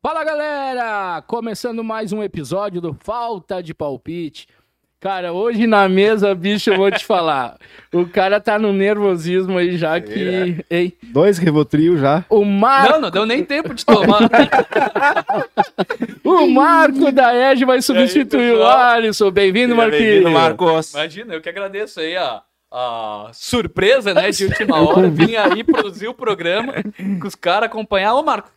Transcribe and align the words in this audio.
Fala 0.00 0.22
galera! 0.22 1.22
Começando 1.26 1.82
mais 1.82 2.12
um 2.12 2.22
episódio 2.22 2.80
do 2.80 2.94
Falta 2.94 3.60
de 3.62 3.74
Palpite. 3.74 4.46
Cara, 5.00 5.32
hoje 5.32 5.66
na 5.66 5.88
mesa, 5.88 6.34
bicho, 6.34 6.70
eu 6.70 6.76
vou 6.76 6.90
te 6.90 7.04
falar. 7.04 7.56
O 7.90 8.06
cara 8.06 8.38
tá 8.38 8.58
no 8.58 8.70
nervosismo 8.72 9.56
aí 9.56 9.78
já 9.78 9.98
que. 10.00 10.62
Ei, 10.68 10.94
Dois 11.04 11.38
Rivotril 11.38 11.96
já. 11.96 12.22
o 12.28 12.44
Marco, 12.44 12.92
Não, 12.92 13.00
não 13.00 13.10
deu 13.10 13.24
nem 13.24 13.42
tempo 13.42 13.72
de 13.74 13.84
tomar. 13.84 14.28
o 16.22 16.46
Marco 16.48 17.10
da 17.10 17.34
Edge 17.50 17.64
vai 17.64 17.80
substituir 17.80 18.56
o? 18.56 18.62
Alisson. 18.66 19.30
Bem-vindo, 19.30 19.74
Marquinhos. 19.74 20.02
Bem-vindo, 20.04 20.30
Marcos. 20.30 20.92
Imagina, 20.92 21.32
eu 21.34 21.40
que 21.40 21.48
agradeço 21.48 21.98
aí 22.00 22.14
a, 22.14 22.42
a 22.70 23.30
surpresa, 23.32 24.12
né, 24.12 24.30
de 24.30 24.44
última 24.44 24.78
hora. 24.86 25.08
Vim 25.08 25.34
aí 25.36 25.64
produzir 25.64 26.08
o 26.08 26.14
programa, 26.14 26.74
com 27.20 27.26
os 27.26 27.34
caras 27.34 27.70
acompanhar. 27.70 28.14
Ô, 28.14 28.22
Marco, 28.22 28.50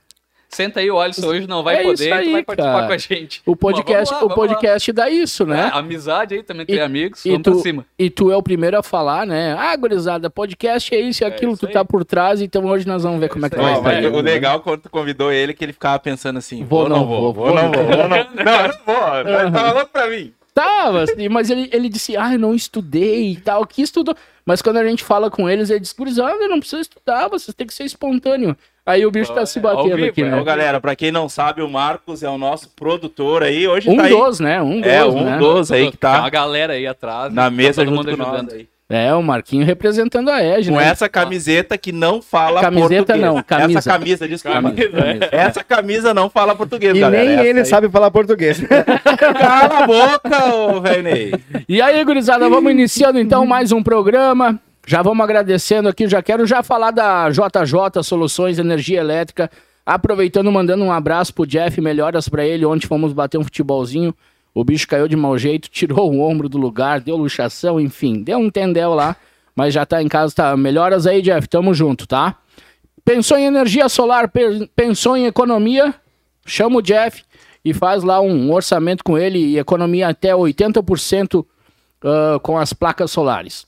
senta 0.52 0.80
aí, 0.80 0.92
o 0.92 1.00
Alisson 1.00 1.28
hoje 1.28 1.48
não 1.48 1.64
vai 1.64 1.78
É 1.78 1.84
poder, 1.84 2.10
tu 2.10 2.14
aí, 2.14 2.32
vai 2.32 2.44
participar 2.44 2.74
cara. 2.74 2.88
com 2.88 2.94
a 2.94 2.98
gente. 2.98 3.42
O 3.46 3.56
podcast, 3.56 4.00
Mas 4.00 4.10
vamos 4.10 4.22
lá, 4.22 4.26
o 4.26 4.30
lá. 4.30 4.36
podcast 4.36 4.92
dá 4.92 5.10
isso, 5.10 5.46
né? 5.46 5.72
É, 5.74 5.78
amizade 5.78 6.36
aí 6.36 6.44
também, 6.44 6.66
tem 6.66 6.76
E- 6.76 6.80
amigos, 6.80 7.26
E 7.26 7.38
tu, 7.40 7.52
pra 7.54 7.62
cima. 7.62 7.86
e 7.98 8.10
tu 8.10 8.32
é 8.32 8.36
o 8.38 8.44
primeiro 8.44 8.78
a 8.78 8.84
falar, 8.84 9.26
né? 9.26 9.56
Ah, 9.58 9.76
gurizada, 9.76 10.30
podcast 10.30 10.94
é 10.94 11.00
isso 11.00 11.24
e 11.24 11.26
aquilo, 11.26 11.54
isso 11.54 11.62
tu 11.62 11.68
aí. 11.68 11.74
tá 11.74 11.84
por 11.86 12.04
trás, 12.06 12.42
então 12.42 12.66
hoje 12.66 12.88
nós 12.88 13.04
vamos 13.04 13.20
ver 13.20 13.30
como 13.30 13.46
é 13.46 13.50
que 13.50 13.56
isso 13.56 13.64
vai 13.64 13.74
estar. 13.74 13.84
mas 13.84 14.06
o 14.06 14.22
né? 14.22 14.32
legal 14.32 14.60
quando 14.62 14.82
tu 14.82 14.90
convidou 14.90 15.32
ele 15.32 15.54
que 15.54 15.64
ele 15.66 15.74
ficava 15.74 15.98
pensando 16.00 16.38
assim: 16.40 16.64
Vou, 16.64 16.82
vou, 16.82 16.90
não 16.90 16.98
não 17.00 17.06
vou, 17.08 17.34
vou, 17.34 17.34
vou, 17.34 17.46
vou, 17.46 17.56
não 17.56 17.64
não 17.64 17.72
vou, 17.72 17.86
vou, 17.86 18.08
não. 18.08 18.18
Não, 18.44 18.72
vou. 18.86 19.24
Mas 19.34 19.52
Tava 19.54 19.72
louco 19.74 19.90
pra 19.92 20.08
mim. 20.08 20.34
Tava, 20.54 21.04
assim, 21.04 21.30
mas 21.30 21.50
ele, 21.50 21.70
ele 21.72 21.88
disse, 21.88 22.18
ah, 22.18 22.34
eu 22.34 22.40
não 22.40 22.54
estudei 22.54 23.32
e 23.32 23.36
tal, 23.38 23.66
que 23.66 23.82
estudou. 23.82 24.14
Mas 24.46 24.62
quando 24.62 24.78
a 24.78 24.86
gente 24.88 25.04
fala 25.04 25.30
com 25.30 25.50
eles, 25.50 25.70
ele 25.70 25.80
diz, 25.80 25.94
gurizada, 25.94 26.48
não 26.48 26.60
precisa 26.60 26.82
estudar, 26.82 27.28
vocês 27.28 27.54
têm 27.56 27.68
que 27.68 27.74
ser 27.74 27.84
espontâneo. 27.84 28.56
Aí 28.86 29.06
o 29.06 29.12
bicho 29.12 29.32
tá 29.34 29.46
se 29.46 29.60
É, 29.60 29.62
batendo 29.62 29.96
vivo, 29.96 30.10
aqui, 30.10 30.22
é, 30.24 30.30
né? 30.32 30.42
Ô, 30.42 30.44
galera, 30.44 30.82
pra 30.82 30.96
quem 30.96 31.12
não 31.12 31.30
sabe, 31.30 31.62
o 31.62 31.70
Marcos 31.70 32.24
é 32.24 32.30
o 32.30 32.38
nosso 32.38 32.70
produtor 32.70 33.44
aí. 33.44 33.68
Hoje 33.68 33.88
Um 33.90 33.96
tá 33.96 34.04
aí. 34.06 34.10
dos, 34.10 34.40
né? 34.40 34.60
Um 34.62 34.82
dos, 34.82 34.90
É, 34.92 35.06
um 35.06 35.24
né? 35.24 35.38
dos 35.38 35.72
aí 35.72 35.92
que 35.92 35.98
Tem 35.98 36.10
uma 36.10 36.22
tá 36.22 36.30
galera 36.30 36.74
aí 36.74 36.88
atrás. 36.88 37.32
na 37.32 37.44
tá 37.44 37.50
mesa 37.52 37.86
todo 37.86 37.96
junto 37.96 38.10
mundo 38.10 38.22
ajudando. 38.24 38.52
aí. 38.54 38.68
É, 38.92 39.14
o 39.14 39.24
Marquinho 39.24 39.66
representando 39.66 40.30
a 40.30 40.44
Edge, 40.44 40.70
Com 40.70 40.76
né? 40.78 40.86
essa 40.88 41.08
camiseta 41.08 41.78
que 41.78 41.92
não 41.92 42.22
fala 42.22 42.60
Camiseta 42.62 43.14
português. 43.14 43.22
não, 43.22 43.42
camisa. 43.44 43.80
Essa 43.80 43.90
camisa, 43.92 44.28
desculpa. 44.28 44.62
Camisa, 44.62 44.90
Camisa. 44.90 45.30
Essa 45.32 45.64
camisa 45.64 46.14
não 46.14 46.30
fala 46.30 46.56
português, 46.56 46.96
E 46.96 47.00
galera. 47.00 47.24
nem 47.24 47.34
Essa 47.36 47.48
ele 47.48 47.60
aí. 47.60 47.66
sabe 47.66 47.90
falar 47.90 48.12
português. 48.12 48.60
Cala 49.40 49.84
a 49.84 49.88
boca, 49.88 50.56
ô 50.56 50.82
velho 50.82 51.04
Ney. 51.04 51.32
E 51.70 51.82
aí, 51.82 52.04
gurizada, 52.04 52.50
vamos 52.50 52.72
iniciando 52.72 53.20
então 53.20 53.46
mais 53.46 53.72
um 53.72 53.82
programa. 53.82 54.60
Já 54.86 55.02
vamos 55.02 55.24
agradecendo 55.24 55.88
aqui, 55.88 56.08
já 56.08 56.22
quero 56.22 56.46
já 56.46 56.64
falar 56.64 56.92
da 56.92 57.30
JJ 57.30 58.04
Soluções 58.04 58.58
Energia 58.60 59.00
Elétrica, 59.00 59.50
aproveitando 59.86 60.52
mandando 60.52 60.84
um 60.84 60.92
abraço 60.92 61.34
pro 61.34 61.46
Jeff, 61.46 61.80
melhoras 61.80 62.28
pra 62.28 62.44
ele, 62.46 62.66
ontem 62.66 62.88
fomos 62.88 63.14
bater 63.14 63.38
um 63.38 63.44
futebolzinho, 63.44 64.14
o 64.54 64.64
bicho 64.64 64.88
caiu 64.88 65.08
de 65.08 65.16
mau 65.16 65.38
jeito, 65.38 65.70
tirou 65.70 66.12
o 66.12 66.22
ombro 66.22 66.50
do 66.50 66.58
lugar, 66.58 67.00
deu 67.00 67.16
luxação, 67.16 67.80
enfim, 67.80 68.22
deu 68.22 68.38
um 68.38 68.50
tendel 68.50 68.94
lá, 68.94 69.16
mas 69.56 69.74
já 69.74 69.86
tá 69.86 70.02
em 70.02 70.08
casa, 70.08 70.34
tá, 70.36 70.58
melhoras 70.58 71.06
aí, 71.08 71.22
Jeff, 71.22 71.48
tamo 71.48 71.74
junto, 71.74 72.08
tá? 72.08 72.38
Pensou 73.04 73.38
em 73.38 73.46
energia 73.46 73.88
solar, 73.90 74.30
pe- 74.30 74.70
pensou 74.76 75.18
em 75.18 75.26
economia, 75.26 75.94
chama 76.46 76.78
o 76.78 76.82
Jeff 76.82 77.24
e 77.64 77.74
faz 77.74 78.04
lá 78.04 78.20
um 78.22 78.52
orçamento 78.52 79.04
com 79.04 79.18
ele 79.18 79.40
e 79.40 79.58
economia 79.60 80.08
até 80.10 80.32
80% 80.34 81.46
ah, 82.04 82.40
com 82.42 82.58
as 82.58 82.74
placas 82.74 83.12
solares. 83.12 83.66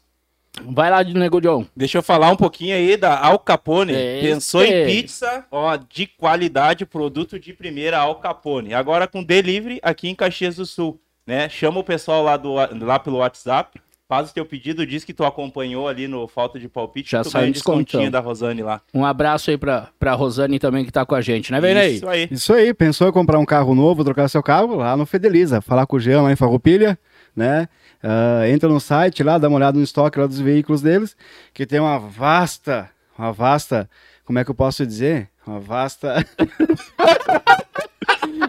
Vai 0.62 0.90
lá 0.92 1.02
de 1.02 1.14
Nego 1.14 1.42
John. 1.42 1.66
Deixa 1.76 1.98
eu 1.98 2.04
falar 2.04 2.30
um 2.30 2.36
pouquinho 2.36 2.76
aí 2.76 2.96
da 2.96 3.20
Al 3.20 3.40
Capone. 3.40 3.92
Este. 3.92 4.28
Pensou 4.28 4.64
em 4.64 4.86
pizza, 4.86 5.46
ó, 5.50 5.76
de 5.76 6.06
qualidade, 6.06 6.86
produto 6.86 7.40
de 7.40 7.54
primeira 7.54 7.98
Al 7.98 8.16
Capone. 8.16 8.74
Agora 8.74 9.08
com 9.08 9.24
delivery 9.24 9.80
aqui 9.82 10.10
em 10.10 10.16
Caxias 10.16 10.56
do 10.56 10.66
Sul, 10.66 11.00
né? 11.26 11.50
Chama 11.50 11.80
o 11.80 11.84
pessoal 11.84 12.24
lá, 12.24 12.38
do, 12.38 12.54
lá 12.54 13.00
pelo 13.00 13.18
WhatsApp, 13.18 13.82
faz 14.08 14.30
o 14.30 14.34
teu 14.34 14.46
pedido, 14.46 14.86
diz 14.86 15.04
que 15.04 15.14
tu 15.14 15.26
acompanhou 15.26 15.88
ali 15.88 16.08
no 16.08 16.28
Falta 16.28 16.60
de 16.60 16.70
Palpite, 16.70 17.12
Já 17.12 17.24
tu 17.24 17.32
sai 17.32 17.42
ganha 17.42 17.50
um 17.50 17.54
descontinho 17.54 18.12
da 18.12 18.20
Rosane 18.20 18.62
lá. 18.62 18.80
Um 18.94 19.04
abraço 19.04 19.50
aí 19.50 19.58
pra, 19.58 19.90
pra 19.98 20.14
Rosane 20.14 20.60
também 20.60 20.86
que 20.86 20.92
tá 20.92 21.04
com 21.04 21.16
a 21.16 21.22
gente, 21.22 21.52
né, 21.52 21.60
Veinei? 21.60 21.96
Isso 21.96 22.08
aí. 22.08 22.28
Isso 22.30 22.54
aí, 22.54 22.74
pensou 22.76 23.10
em 23.10 23.12
comprar 23.12 23.40
um 23.40 23.46
carro 23.46 23.74
novo, 23.74 24.04
trocar 24.04 24.28
seu 24.30 24.44
carro? 24.44 24.76
Lá 24.76 24.96
no 24.96 25.08
Fedeliza. 25.08 25.62
Falar 25.62 25.88
com 25.88 25.96
o 25.96 26.00
Jean 26.00 26.22
lá 26.22 26.32
em 26.32 26.36
Farroupilha, 26.36 26.98
né? 27.36 27.68
Ah, 28.02 28.48
entra 28.50 28.68
no 28.70 28.80
site 28.80 29.24
lá, 29.24 29.38
dá 29.38 29.48
uma 29.48 29.58
olhada 29.58 29.78
no 29.78 29.84
estoque 29.84 30.20
lá 30.20 30.28
dos 30.28 30.40
veículos 30.40 30.82
deles, 30.82 31.16
que 31.54 31.66
tem 31.66 31.80
uma 31.80 31.98
vasta, 32.00 32.90
uma 33.18 33.32
vasta, 33.32 33.90
como 34.26 34.40
é 34.40 34.44
que 34.44 34.52
eu 34.52 34.56
posso 34.56 34.86
dizer? 34.86 35.30
Uma 35.46 35.60
vasta... 35.60 36.26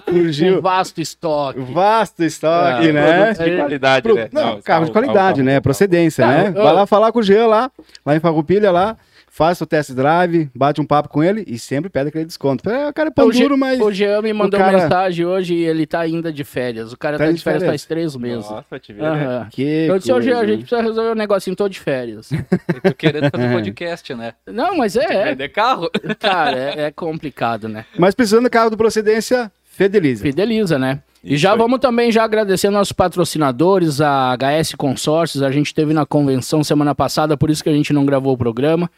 Um 0.09 0.61
vasto 0.61 1.00
estoque. 1.00 1.59
Vasto 1.61 2.22
estoque, 2.22 2.89
Ah, 2.91 2.93
né? 2.93 3.33
De 3.33 3.56
qualidade, 3.56 4.03
Pro- 4.03 4.15
né? 4.15 4.28
Não, 4.33 4.55
Não, 4.55 4.62
carro 4.62 4.84
de 4.84 4.91
Al- 4.91 4.93
qualidade, 4.93 5.41
Al- 5.41 5.45
né? 5.47 5.56
Al- 5.56 5.62
Procedência, 5.62 6.25
Tá, 6.25 6.31
né? 6.33 6.51
Vai 6.53 6.72
lá 6.72 6.87
falar 6.87 7.11
com 7.11 7.19
o 7.19 7.22
Jean 7.22 7.47
lá, 7.47 7.71
lá 8.06 8.15
em 8.16 8.21
Farroupilha 8.21 8.71
lá, 8.71 8.97
faz 9.37 9.61
o 9.61 9.67
test 9.67 9.91
drive, 9.93 10.49
bate 10.55 10.81
um 10.81 10.84
papo 10.84 11.09
com 11.09 11.21
ele 11.21 11.43
e 11.49 11.59
sempre 11.59 11.91
pede 11.91 12.09
aquele 12.11 12.25
desconto. 12.25 12.71
É, 12.71 12.89
O 12.89 12.93
cara 12.93 13.09
é 13.09 13.11
pão 13.12 13.28
duro, 13.28 13.59
mas... 13.59 13.81
o 13.81 13.91
Jean 13.91 14.22
me 14.22 14.33
mandou 14.33 14.61
cara- 14.61 14.78
mensagem 14.78 15.27
hoje 15.27 15.55
e 15.55 15.65
ele 15.65 15.87
tá 15.87 15.99
ainda 15.99 16.33
de 16.33 16.45
férias. 16.45 16.93
O 16.93 16.97
cara 16.97 17.19
tá, 17.19 17.25
Tá 17.25 17.31
de 17.33 17.39
de 17.39 17.43
férias, 17.43 17.62
férias? 17.65 17.83
faz 17.83 17.84
três 17.84 18.15
meses. 18.15 18.49
Nossa, 18.49 18.78
te 18.78 18.93
né? 18.93 19.05
Aham. 19.09 19.49
Que 19.50 19.87
Eu 19.89 19.99
disse, 19.99 20.12
ô 20.12 20.21
Jean, 20.21 20.39
a 20.39 20.47
gente 20.47 20.61
precisa 20.61 20.81
resolver 20.81 21.11
um 21.11 21.15
negocinho, 21.17 21.56
tô 21.56 21.69
de 21.69 21.81
férias. 21.81 22.31
Eu 22.31 22.81
tô 22.81 22.95
querendo 22.95 23.28
fazer 23.28 23.50
podcast, 23.53 24.15
né? 24.15 24.34
Não, 24.47 24.77
mas 24.77 24.95
é, 24.95 25.31
Vender 25.31 25.49
carro? 25.49 25.91
é 26.05 26.15
cara, 26.15 26.56
é, 26.56 26.81
é 26.84 26.91
complicado, 26.93 27.69
né? 27.69 27.84
Mas 27.99 28.15
precisando 28.15 28.45
de 28.45 28.51
carro 28.51 28.71
de 28.71 28.77
procedência, 28.77 29.51
Fedeliza. 29.65 30.22
Fideliza, 30.22 30.78
né? 30.78 31.01
E 31.25 31.34
Isso 31.34 31.43
já 31.43 31.56
vamos 31.56 31.81
também 31.81 32.12
já 32.12 32.22
agradecer 32.22 32.71
nossos 32.71 32.93
patrocinadores, 32.93 34.01
a 34.01 34.37
HS 34.37 34.75
Consórcios. 34.77 35.43
A 35.43 35.51
gente 35.51 35.75
teve 35.75 35.93
na 35.93 36.06
convenção 36.06 36.62
semana 36.62 36.95
passada, 36.95 37.37
por 37.37 37.51
isso 37.51 37.65
que 37.65 37.71
a 37.71 37.72
gente 37.72 37.93
não 37.93 38.05
gravou 38.06 38.34
o 38.34 38.39
programa. 38.39 38.89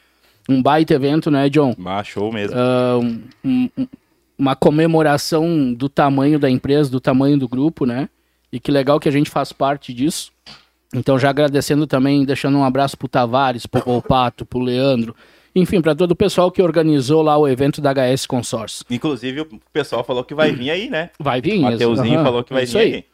Um 0.49 0.63
baita 0.63 0.95
evento, 0.95 1.31
né, 1.31 1.49
John? 1.49 1.75
Ah, 1.85 2.03
show 2.05 2.33
mesmo. 2.33 2.57
Ah, 2.57 2.99
um- 2.99 3.21
um- 3.45 3.69
um- 3.79 3.87
uma 4.39 4.55
comemoração 4.55 5.73
do 5.73 5.89
tamanho 5.89 6.39
da 6.39 6.49
empresa, 6.51 6.91
do 6.91 7.01
tamanho 7.01 7.39
do 7.39 7.49
grupo, 7.49 7.85
né? 7.87 8.09
E 8.53 8.61
que 8.61 8.71
legal 8.71 9.01
que 9.01 9.09
a 9.09 9.13
gente 9.13 9.31
faz 9.31 9.53
parte 9.53 9.93
disso. 9.93 10.31
Então, 10.95 11.19
já 11.19 11.31
agradecendo 11.31 11.87
também, 11.87 12.25
deixando 12.25 12.57
um 12.59 12.65
abraço 12.65 12.97
pro 12.97 13.09
Tavares, 13.09 13.67
pro 13.67 13.83
Volpato, 13.83 14.47
pro 14.47 14.61
Leandro, 14.61 15.17
enfim, 15.55 15.81
para 15.81 15.95
todo 15.95 16.13
o 16.13 16.17
pessoal 16.17 16.51
que 16.51 16.63
organizou 16.63 17.23
lá 17.23 17.37
o 17.37 17.49
evento 17.49 17.81
da 17.81 17.91
HS 17.93 18.27
Consórcio. 18.27 18.85
Inclusive, 18.91 19.41
o 19.41 19.49
pessoal 19.73 20.05
falou 20.05 20.23
que 20.23 20.35
vai 20.35 20.53
vir 20.53 20.71
aí, 20.71 20.89
né? 20.89 21.11
Vai 21.19 21.41
vir? 21.41 21.59
O 21.59 21.63
Mateuzinho 21.63 22.15
aham, 22.17 22.25
falou 22.25 22.45
que 22.45 22.53
vai 22.53 22.65
isso 22.65 22.79
vir 22.79 22.85
aí. 22.85 22.95
aí. 22.95 23.05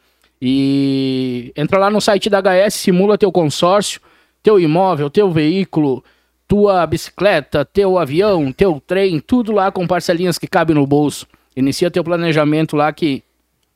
E 0.64 1.52
entra 1.56 1.78
lá 1.78 1.88
no 1.88 2.00
site 2.00 2.28
da 2.28 2.40
HS, 2.42 2.74
simula 2.74 3.16
teu 3.16 3.30
consórcio, 3.32 4.00
teu 4.42 4.58
imóvel, 4.60 5.08
teu 5.08 5.30
veículo, 5.30 6.04
tua 6.52 6.86
bicicleta, 6.86 7.64
teu 7.64 7.98
avião, 7.98 8.52
teu 8.52 8.78
trem, 8.86 9.18
tudo 9.18 9.52
lá 9.52 9.72
com 9.72 9.86
parcelinhas 9.86 10.36
que 10.38 10.46
cabem 10.46 10.74
no 10.76 10.86
bolso. 10.86 11.26
Inicia 11.56 11.90
teu 11.90 12.04
planejamento 12.04 12.76
lá 12.76 12.92
que 12.92 13.22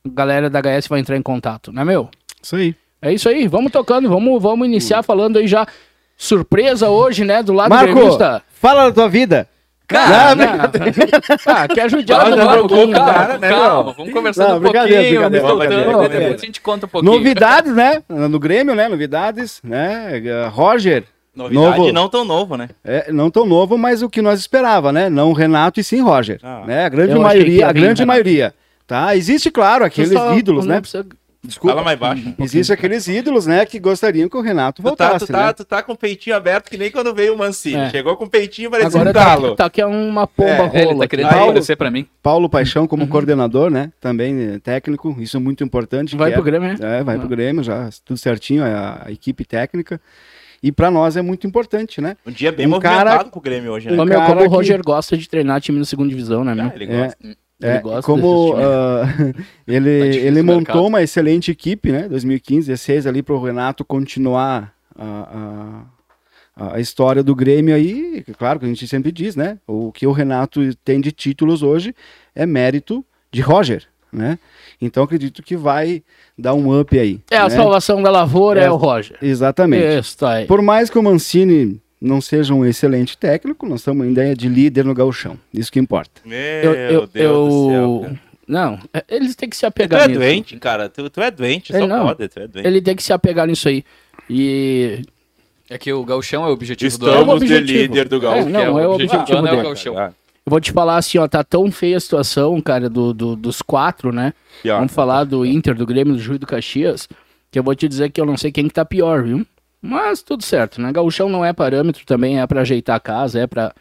a 0.05 0.09
galera 0.13 0.47
da 0.47 0.59
HS 0.61 0.85
vai 0.87 0.99
entrar 0.99 1.17
em 1.17 1.23
contato, 1.23 1.71
não 1.71 1.81
é 1.81 1.85
meu? 1.85 2.07
Isso 2.39 2.55
aí. 2.55 2.75
É 3.01 3.11
isso 3.11 3.27
aí, 3.27 3.47
vamos 3.47 3.71
tocando, 3.71 4.07
vamos, 4.07 4.39
vamos 4.39 4.67
iniciar 4.67 5.01
falando 5.01 5.37
aí 5.39 5.47
já. 5.47 5.65
Surpresa 6.15 6.87
hoje, 6.87 7.25
né, 7.25 7.41
do 7.41 7.51
lado 7.51 7.71
Marco, 7.71 7.95
gremista. 7.95 8.43
fala 8.61 8.85
da 8.89 8.91
tua 8.91 9.09
vida. 9.09 9.49
Cara, 9.87 10.35
Não, 10.35 10.45
não. 10.45 10.63
ah, 11.47 11.67
quer 11.67 11.89
judiar 11.89 12.25
Não, 12.25 12.29
do 12.31 12.37
já 12.37 12.45
Marco, 12.45 12.67
trocou 12.67 12.89
o 12.89 12.91
cara. 12.91 13.37
né, 13.39 13.49
calma, 13.49 13.93
vamos 13.97 14.13
conversando 14.13 14.49
Não, 14.49 14.57
um 14.57 14.59
brincadeira, 14.59 15.01
pouquinho, 15.01 15.19
brincadeira, 15.21 15.29
me 15.29 15.39
soltando, 15.39 15.57
brincadeira, 15.57 15.83
depois 15.87 16.09
brincadeira. 16.09 16.35
a 16.35 16.45
gente 16.45 16.61
conta 16.61 16.85
um 16.85 16.89
pouquinho. 16.89 17.11
Novidades, 17.11 17.73
né? 17.75 18.03
No 18.07 18.37
Grêmio, 18.39 18.75
né? 18.75 18.87
Novidades, 18.87 19.59
né? 19.63 20.21
Roger, 20.51 21.05
Novidade 21.37 21.77
Novo. 21.79 21.91
não 21.93 22.09
tão 22.09 22.25
novo, 22.25 22.57
né? 22.57 22.69
é, 22.83 23.11
não 23.11 23.29
tão 23.29 23.45
novo, 23.45 23.77
mas 23.77 24.01
o 24.01 24.09
que 24.09 24.21
nós 24.21 24.39
esperava, 24.39 24.91
né? 24.91 25.09
Não 25.09 25.29
o 25.29 25.33
Renato 25.33 25.79
e 25.79 25.83
sim 25.83 26.01
Roger. 26.01 26.39
Ah. 26.43 26.63
né? 26.65 26.85
A 26.85 26.89
grande 26.89 27.13
que 27.13 27.19
maioria, 27.19 27.57
ia 27.59 27.67
a 27.67 27.71
grande 27.71 28.01
Renato. 28.01 28.07
maioria. 28.07 28.53
Tá? 28.87 29.15
Existe, 29.15 29.51
claro, 29.51 29.83
aqueles 29.85 30.11
Só 30.13 30.33
ídolos, 30.33 30.65
não 30.65 30.75
né? 30.75 30.81
precisa- 30.81 31.05
Desculpa. 31.43 31.75
Fala 31.75 31.85
mais 31.85 31.97
baixo. 31.99 32.33
Existe 32.39 32.73
aqueles 32.73 33.07
ídolos, 33.07 33.45
né, 33.45 33.65
que 33.65 33.79
gostariam 33.79 34.27
que 34.27 34.35
o 34.35 34.41
Renato 34.41 34.81
Tu 34.81 34.83
tá, 34.83 34.89
voltasse, 34.89 35.25
tu, 35.27 35.31
tá, 35.31 35.45
né? 35.45 35.53
tu 35.53 35.63
tá 35.63 35.83
com 35.83 35.93
o 35.93 35.97
peitinho 35.97 36.35
aberto 36.35 36.69
que 36.69 36.77
nem 36.77 36.91
quando 36.91 37.13
veio 37.13 37.35
o 37.35 37.37
Mancini. 37.37 37.75
É. 37.77 37.89
Chegou 37.89 38.17
com 38.17 38.25
o 38.25 38.29
peitinho, 38.29 38.69
parecia 38.69 38.89
Agora 38.99 39.11
um 39.11 39.13
tá, 39.13 39.23
galo. 39.23 39.55
tá 39.55 39.65
aqui 39.65 39.79
é 39.79 39.85
uma 39.85 40.27
pomba 40.27 40.49
É, 40.49 40.71
É, 40.73 40.77
ele 40.81 40.85
rola. 40.87 40.99
tá 40.99 41.07
querendo 41.07 41.29
Paulo- 41.29 41.43
aparecer 41.45 41.77
pra 41.77 41.89
mim. 41.91 42.05
Paulo 42.23 42.49
Paixão 42.49 42.85
como 42.87 43.03
Uhum. 43.03 43.09
coordenador, 43.09 43.69
né? 43.69 43.91
Também 44.01 44.55
eh, 44.55 44.59
técnico, 44.59 45.15
isso 45.19 45.37
é 45.37 45.39
muito 45.39 45.63
importante. 45.63 46.17
Vai 46.17 46.31
que 46.31 46.33
pro 46.37 46.41
é- 46.41 46.51
Grêmio, 46.51 46.67
né? 46.79 46.99
É, 46.99 47.03
vai 47.03 47.17
pro 47.17 47.29
Grêmio 47.29 47.63
já, 47.63 47.87
tudo 48.03 48.17
certinho, 48.17 48.63
a, 48.65 49.03
a 49.05 49.11
equipe 49.11 49.45
técnica. 49.45 50.01
E 50.61 50.71
pra 50.71 50.89
nós 50.89 51.15
é 51.15 51.21
muito 51.21 51.45
importante, 51.45 52.01
né? 52.01 52.17
Um 52.25 52.31
dia 52.31 52.51
bem 52.51 52.65
Um 52.65 52.71
movimentado 52.71 53.09
cara- 53.09 53.25
pro 53.25 53.39
Grêmio 53.41 53.71
hoje, 53.71 53.89
um 53.89 53.95
né? 53.95 54.01
Ô, 54.01 54.05
meu, 54.05 54.21
como 54.21 54.39
o 54.41 54.43
que- 54.43 54.49
Roger 54.49 54.81
gosta 54.83 55.15
de 55.17 55.29
treinar 55.29 55.61
time 55.61 55.77
na 55.79 55.85
segunda 55.85 56.09
divisão, 56.09 56.43
né, 56.43 56.55
meu? 56.55 56.65
Ah, 56.65 56.71
ele 56.75 56.85
É, 56.85 57.03
gosta. 57.03 57.17
Ele 57.23 57.37
É, 57.59 57.79
gosta 57.79 58.01
como 58.03 58.53
ah, 58.55 59.01
ele, 59.67 59.99
Tá 59.99 60.05
ele 60.27 60.41
o 60.41 60.45
montou 60.45 60.87
uma 60.87 61.01
excelente 61.01 61.49
equipe, 61.51 61.91
né? 61.91 62.07
2015, 62.07 62.67
16 62.67 63.07
ali 63.07 63.23
para 63.23 63.33
o 63.35 63.43
Renato 63.43 63.83
continuar 63.85 64.73
a, 64.95 65.85
a, 66.55 66.73
a 66.75 66.79
história 66.79 67.23
do 67.23 67.35
Grêmio 67.35 67.75
aí. 67.75 68.23
Claro 68.37 68.59
que 68.59 68.65
a 68.65 68.67
gente 68.67 68.87
sempre 68.87 69.11
diz, 69.11 69.35
né? 69.35 69.57
O 69.67 69.91
que 69.91 70.05
o 70.07 70.11
Renato 70.11 70.73
tem 70.83 70.99
de 71.01 71.11
títulos 71.11 71.61
hoje 71.63 71.95
é 72.35 72.45
mérito 72.45 73.03
de 73.31 73.41
Roger, 73.41 73.83
né? 74.11 74.37
Então 74.81 75.03
acredito 75.03 75.41
que 75.41 75.57
vai 75.57 76.03
dar 76.37 76.53
um 76.53 76.79
up 76.79 76.97
aí. 76.99 77.19
É, 77.31 77.37
a 77.37 77.43
né? 77.43 77.49
salvação 77.49 78.01
da 78.01 78.11
lavoura 78.11 78.61
é, 78.61 78.65
É. 78.65 78.71
o 78.71 78.75
Roger. 78.75 79.17
Exatamente. 79.21 79.99
Isso, 79.99 80.25
aí. 80.25 80.45
Por 80.45 80.61
mais 80.61 80.89
que 80.89 80.99
o 80.99 81.03
Mancini 81.03 81.81
não 81.99 82.21
seja 82.21 82.53
um 82.53 82.63
excelente 82.63 83.17
técnico, 83.17 83.65
nós 83.65 83.79
estamos 83.79 84.05
ainda 84.05 84.35
de 84.35 84.47
líder 84.47 84.85
no 84.85 84.93
gauchão. 84.93 85.35
Isso 85.53 85.71
que 85.71 85.79
importa. 85.79 86.21
Meu 86.23 86.37
Eu, 86.37 86.73
eu, 86.73 87.07
Deus 87.07 87.13
eu- 87.13 87.47
do 87.49 87.69
céu. 87.71 87.99
cara. 88.03 88.27
Não, 88.47 88.79
é- 88.93 89.03
eles 89.09 89.35
têm 89.35 89.49
que 89.49 89.55
se 89.57 89.61
Tu 89.63 89.65
apegar 89.67 90.03
é 90.03 90.07
nisso. 90.07 90.19
doente, 90.19 90.57
cara. 90.57 90.87
Tu, 90.87 91.09
tu 91.09 91.21
é 91.21 91.29
doente, 91.31 91.73
Ele 91.73 91.79
só 91.79 91.87
não. 91.87 92.05
pode, 92.05 92.27
tu 92.29 92.39
é 92.39 92.47
doente. 92.47 92.65
Ele 92.67 92.81
tem 92.81 92.95
que 92.95 93.03
se 93.03 93.11
apegar 93.11 93.45
nisso 93.47 93.67
aí. 93.67 93.83
E. 94.29 95.01
É 95.69 95.77
que 95.77 95.91
o 95.91 96.03
gauchão 96.05 96.45
é 96.45 96.47
o 96.47 96.51
objetivo 96.53 96.97
do 96.97 97.07
É 97.07 97.09
o 97.09 97.13
ano. 97.13 97.21
Estamos 97.23 97.45
de 97.45 97.53
objetivo. 97.55 97.79
líder 97.93 98.07
do 98.07 98.15
É, 98.15 98.19
Gaúcho. 98.19 98.49
não, 98.49 98.79
é 98.79 98.87
o 98.87 98.91
objetivo 98.93 99.25
do 99.25 99.37
ano 99.37 99.47
é 99.49 99.53
o 99.53 99.63
gauchão. 99.63 100.13
Eu 100.47 100.49
vou 100.49 100.61
te 100.61 100.71
falar 100.71 100.95
assim, 100.95 101.17
ó, 101.17 101.27
tá 101.27 101.43
tão 101.43 101.69
feia 101.69 101.97
a 101.97 101.99
situação, 101.99 102.61
cara, 102.61 102.89
do, 102.89 103.13
do- 103.13 103.35
dos 103.35 103.61
quatro, 103.61 104.13
né? 104.13 104.33
Pior. 104.63 104.77
Vamos 104.77 104.93
falar 104.93 105.25
do 105.25 105.45
Inter, 105.45 105.75
do 105.75 105.85
Grêmio, 105.85 106.13
do 106.13 106.19
Juiz 106.21 106.37
e 106.37 106.39
do 106.39 106.47
Caxias, 106.47 107.05
que 107.51 107.59
eu 107.59 107.63
vou 107.63 107.75
te 107.75 107.85
dizer 107.85 108.09
que 108.11 108.21
eu 108.21 108.25
não 108.25 108.37
sei 108.37 108.49
quem 108.49 108.65
que 108.65 108.73
tá 108.73 108.85
pior, 108.85 109.23
viu? 109.23 109.45
Mas 109.81 110.23
tudo 110.23 110.41
certo, 110.45 110.79
né? 110.81 110.89
Gauchão 110.93 111.27
não 111.27 111.43
é 111.43 111.51
parâmetro 111.51 112.05
também, 112.05 112.39
é 112.39 112.47
pra 112.47 112.61
ajeitar 112.61 112.95
a 112.95 112.99
casa, 113.01 113.41
é 113.41 113.45
pra, 113.45 113.73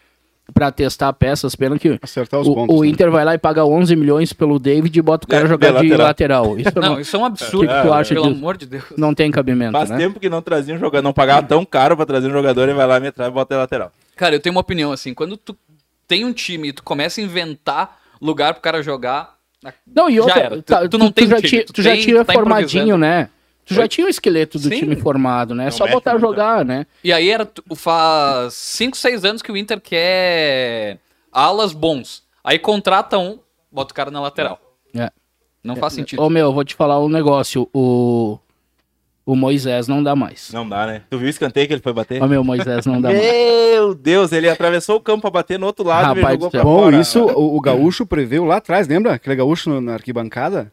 pra 0.52 0.72
testar 0.72 1.12
peças, 1.12 1.54
pena 1.54 1.78
que 1.78 2.00
Acertar 2.02 2.40
os 2.40 2.48
o, 2.48 2.54
pontos. 2.54 2.76
o 2.76 2.82
né? 2.82 2.88
Inter 2.88 3.12
vai 3.12 3.24
lá 3.24 3.34
e 3.34 3.38
paga 3.38 3.64
11 3.64 3.94
milhões 3.94 4.32
pelo 4.32 4.58
David 4.58 4.98
e 4.98 5.02
bota 5.02 5.24
o 5.24 5.28
cara 5.28 5.44
É, 5.44 5.48
jogar 5.48 5.70
de 5.70 5.82
de 5.88 5.96
lateral. 5.96 6.48
lateral. 6.48 6.58
Isso 6.60 6.72
Não, 6.74 6.82
não, 6.94 7.00
isso 7.00 7.14
é 7.16 7.18
um 7.20 7.24
absurdo. 7.24 7.68
que 7.72 7.80
tu 7.82 7.92
acha 7.92 8.12
pelo 8.12 8.26
disso? 8.26 8.38
amor 8.38 8.56
de 8.56 8.66
Deus. 8.66 8.84
não 8.96 9.14
tem 9.14 9.30
cabimento, 9.30 9.70
Faz 9.70 9.88
né? 9.88 9.98
tempo 9.98 10.18
que 10.18 10.28
não 10.28 10.42
trazia 10.42 10.74
um 10.74 10.78
jogador, 10.78 11.04
não 11.04 11.12
pagava 11.12 11.46
tão 11.46 11.64
caro 11.64 11.96
pra 11.96 12.04
trazer 12.04 12.26
um 12.26 12.32
jogador 12.32 12.68
e 12.68 12.74
vai 12.74 12.86
lá, 12.88 12.98
metrar 12.98 13.28
e 13.28 13.30
bota 13.30 13.54
ele 13.54 13.60
lateral. 13.60 13.92
Cara, 14.16 14.34
eu 14.34 14.40
tenho 14.40 14.54
uma 14.54 14.62
opinião 14.62 14.92
assim. 14.92 15.12
Quando 15.12 15.36
tu 15.36 15.54
tem 16.06 16.24
um 16.24 16.32
time 16.32 16.68
e 16.68 16.72
tu 16.72 16.82
começa 16.82 17.20
a 17.20 17.24
inventar 17.24 18.00
lugar 18.20 18.54
pro 18.54 18.62
cara 18.62 18.82
jogar. 18.82 19.36
Não, 19.86 20.08
e 20.08 20.20
outra. 20.20 20.50
Tu- 20.50 20.62
tá, 20.62 20.88
tu 20.88 20.98
não 20.98 21.10
tu, 21.10 21.14
tem 21.14 21.26
já, 21.26 21.36
time, 21.36 21.48
tinha, 21.48 21.64
tu 21.64 21.72
tu 21.72 21.82
já 21.82 21.92
tem- 21.92 22.00
tinha 22.02 22.24
tá 22.24 22.32
formadinho, 22.32 22.96
né? 22.96 23.28
Tu 23.64 23.74
já 23.74 23.88
tinha 23.88 24.06
o 24.06 24.10
esqueleto 24.10 24.58
do 24.60 24.68
Sim. 24.68 24.78
time 24.78 24.94
formado, 24.96 25.52
né? 25.52 25.64
Não 25.64 25.70
Só 25.72 25.88
botar 25.88 26.12
a 26.12 26.14
muito, 26.14 26.22
jogar, 26.26 26.64
né? 26.64 26.86
E 27.02 27.12
aí 27.12 27.28
era 27.28 27.50
faz 27.74 28.54
5, 28.54 28.96
6 28.96 29.24
anos 29.24 29.42
que 29.42 29.50
o 29.50 29.56
Inter 29.56 29.80
quer 29.80 30.98
alas 31.32 31.72
bons. 31.72 32.22
Aí 32.44 32.60
contrata 32.60 33.18
um, 33.18 33.40
bota 33.72 33.92
o 33.92 33.94
cara 33.96 34.10
na 34.10 34.20
lateral. 34.20 34.60
É. 34.94 35.10
Não 35.64 35.74
faz 35.74 35.94
sentido. 35.94 36.22
Ô, 36.22 36.30
meu, 36.30 36.52
vou 36.52 36.62
te 36.64 36.76
falar 36.76 37.00
um 37.00 37.08
negócio. 37.08 37.68
O, 37.74 38.38
o 39.26 39.34
Moisés 39.36 39.88
não 39.88 40.02
dá 40.02 40.14
mais. 40.14 40.50
Não 40.52 40.66
dá, 40.66 40.86
né? 40.86 41.02
Tu 41.10 41.18
viu 41.18 41.26
o 41.26 41.30
escanteio 41.30 41.66
que 41.66 41.74
ele 41.74 41.82
foi 41.82 41.92
bater? 41.92 42.22
Ô, 42.22 42.28
meu, 42.28 42.44
Moisés 42.44 42.86
não 42.86 43.00
dá 43.00 43.08
mais. 43.12 43.20
Meu 43.20 43.92
Deus, 43.94 44.30
ele 44.32 44.48
atravessou 44.48 44.96
o 44.96 45.00
campo 45.00 45.22
pra 45.22 45.30
bater 45.30 45.58
no 45.58 45.66
outro 45.66 45.84
lado 45.84 46.16
e 46.16 46.22
Rapaz 46.22 46.34
jogou 46.34 46.48
do 46.48 46.50
pra. 46.52 46.62
Bom, 46.62 46.78
fora. 46.84 46.96
isso 47.00 47.24
o, 47.24 47.56
o 47.56 47.60
Gaúcho 47.60 48.06
preveu 48.06 48.44
lá 48.44 48.56
atrás, 48.58 48.86
lembra? 48.86 49.14
Aquele 49.14 49.34
Gaúcho 49.36 49.68
no- 49.68 49.80
na 49.80 49.94
arquibancada 49.94 50.72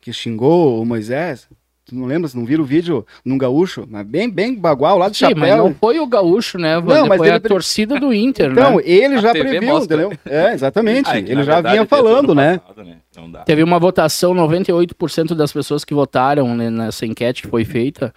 que 0.00 0.12
xingou 0.12 0.82
o 0.82 0.84
Moisés. 0.84 1.48
Tu 1.84 1.96
não 1.96 2.06
lembra? 2.06 2.28
Você 2.28 2.38
não 2.38 2.44
viram 2.44 2.62
o 2.62 2.66
vídeo 2.66 3.04
num 3.24 3.36
Gaúcho? 3.36 3.84
Mas 3.90 4.06
bem, 4.06 4.30
bem 4.30 4.54
bagual, 4.54 4.96
lá 4.98 5.08
de 5.08 5.16
Sim, 5.16 5.34
mas 5.36 5.50
chapéu. 5.50 5.64
não 5.64 5.74
foi 5.74 5.98
o 5.98 6.06
gaúcho, 6.06 6.56
né, 6.56 6.76
Wander? 6.78 7.06
mas 7.06 7.18
Foi 7.18 7.26
ele 7.26 7.36
a 7.36 7.40
torcida 7.40 7.98
do 7.98 8.14
Inter, 8.14 8.52
Então, 8.52 8.76
né? 8.76 8.82
ele 8.84 9.18
já 9.18 9.32
previu, 9.32 9.62
mostra. 9.62 9.96
entendeu? 10.02 10.18
É, 10.24 10.52
exatamente. 10.54 11.10
Ah, 11.10 11.16
é 11.16 11.18
ele 11.18 11.42
já 11.42 11.54
verdade, 11.54 11.74
vinha 11.74 11.86
falando, 11.86 12.34
né? 12.36 12.58
passado, 12.58 12.86
Não 13.16 13.30
dá. 13.32 13.40
Teve 13.40 13.64
uma 13.64 13.80
votação, 13.80 14.32
98% 14.32 15.34
das 15.34 15.52
pessoas 15.52 15.84
que 15.84 15.92
votaram 15.92 16.54
né, 16.54 16.70
nessa 16.70 17.04
enquete 17.04 17.42
que 17.42 17.48
foi 17.48 17.64
feita 17.64 18.14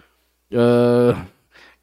ah, 0.53 1.15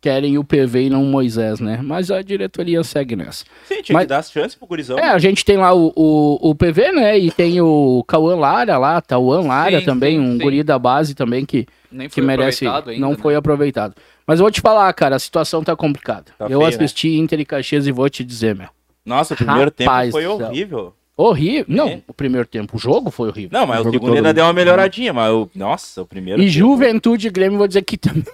querem 0.02 0.36
o 0.36 0.42
PV 0.44 0.86
e 0.86 0.90
não 0.90 1.02
o 1.04 1.06
Moisés, 1.06 1.60
né? 1.60 1.78
Mas 1.82 2.10
a 2.10 2.20
diretoria 2.20 2.82
segue 2.82 3.14
nessa. 3.14 3.44
Sim, 3.64 3.80
tinha 3.82 3.94
Mas- 3.94 4.02
que 4.04 4.08
dar 4.08 4.18
as 4.18 4.30
chances 4.32 4.54
pro 4.56 4.66
gurizão. 4.66 4.98
É, 4.98 5.08
a 5.08 5.18
gente 5.18 5.44
tem 5.44 5.56
lá 5.56 5.72
o, 5.72 5.92
o, 5.94 6.50
o 6.50 6.54
PV, 6.54 6.92
né? 6.92 7.16
E 7.18 7.30
tem 7.30 7.60
o 7.60 8.04
Cauã 8.06 8.34
Lara 8.34 8.76
lá, 8.76 9.00
Tauan 9.00 9.46
Lara 9.46 9.78
Sim, 9.78 9.86
também, 9.86 10.18
sim, 10.18 10.20
um 10.22 10.32
sim. 10.32 10.38
guri 10.38 10.62
da 10.64 10.76
base 10.78 11.14
também 11.14 11.46
que, 11.46 11.66
Nem 11.90 12.08
que 12.08 12.20
merece. 12.20 12.66
ainda, 12.66 12.92
não 12.98 13.10
né? 13.10 13.16
foi 13.16 13.36
aproveitado. 13.36 13.94
Mas 14.26 14.40
eu 14.40 14.44
vou 14.44 14.50
te 14.50 14.60
falar, 14.60 14.92
cara, 14.92 15.14
a 15.16 15.18
situação 15.20 15.62
tá 15.62 15.76
complicada. 15.76 16.26
Tá 16.36 16.46
eu 16.46 16.60
feio, 16.60 16.68
assisti 16.68 17.16
Inter 17.16 17.38
e 17.40 17.44
Caxias 17.44 17.86
e 17.86 17.92
vou 17.92 18.10
te 18.10 18.24
dizer, 18.24 18.56
meu. 18.56 18.68
Nossa, 19.06 19.34
o 19.34 19.36
primeiro 19.36 19.72
Rapaz 19.78 20.12
tempo 20.12 20.26
foi 20.26 20.36
céu. 20.38 20.94
Horrível. 21.16 21.64
Horrível. 21.64 21.64
Não, 21.68 21.88
É. 21.88 21.98
o 22.08 22.14
primeiro 22.14 22.46
tempo, 22.46 22.76
o 22.76 22.78
jogo 22.78 23.10
foi 23.10 23.28
horrível. 23.28 23.50
Não, 23.58 23.66
mas 23.66 23.84
O 23.84 23.88
o 23.88 23.92
segundo 23.92 24.14
ainda 24.14 24.32
deu 24.32 24.44
uma 24.44 24.52
melhoradinha, 24.52 25.12
mas 25.12 25.30
o... 25.32 25.48
Nossa, 25.54 26.02
o 26.02 26.06
primeiro 26.06 26.40
E 26.40 26.46
tempo- 26.46 26.56
Juventude 26.58 27.26
e 27.28 27.30
Grêmio, 27.30 27.58
vou 27.58 27.68
dizer 27.68 27.82
que 27.82 27.96
também. 27.96 28.24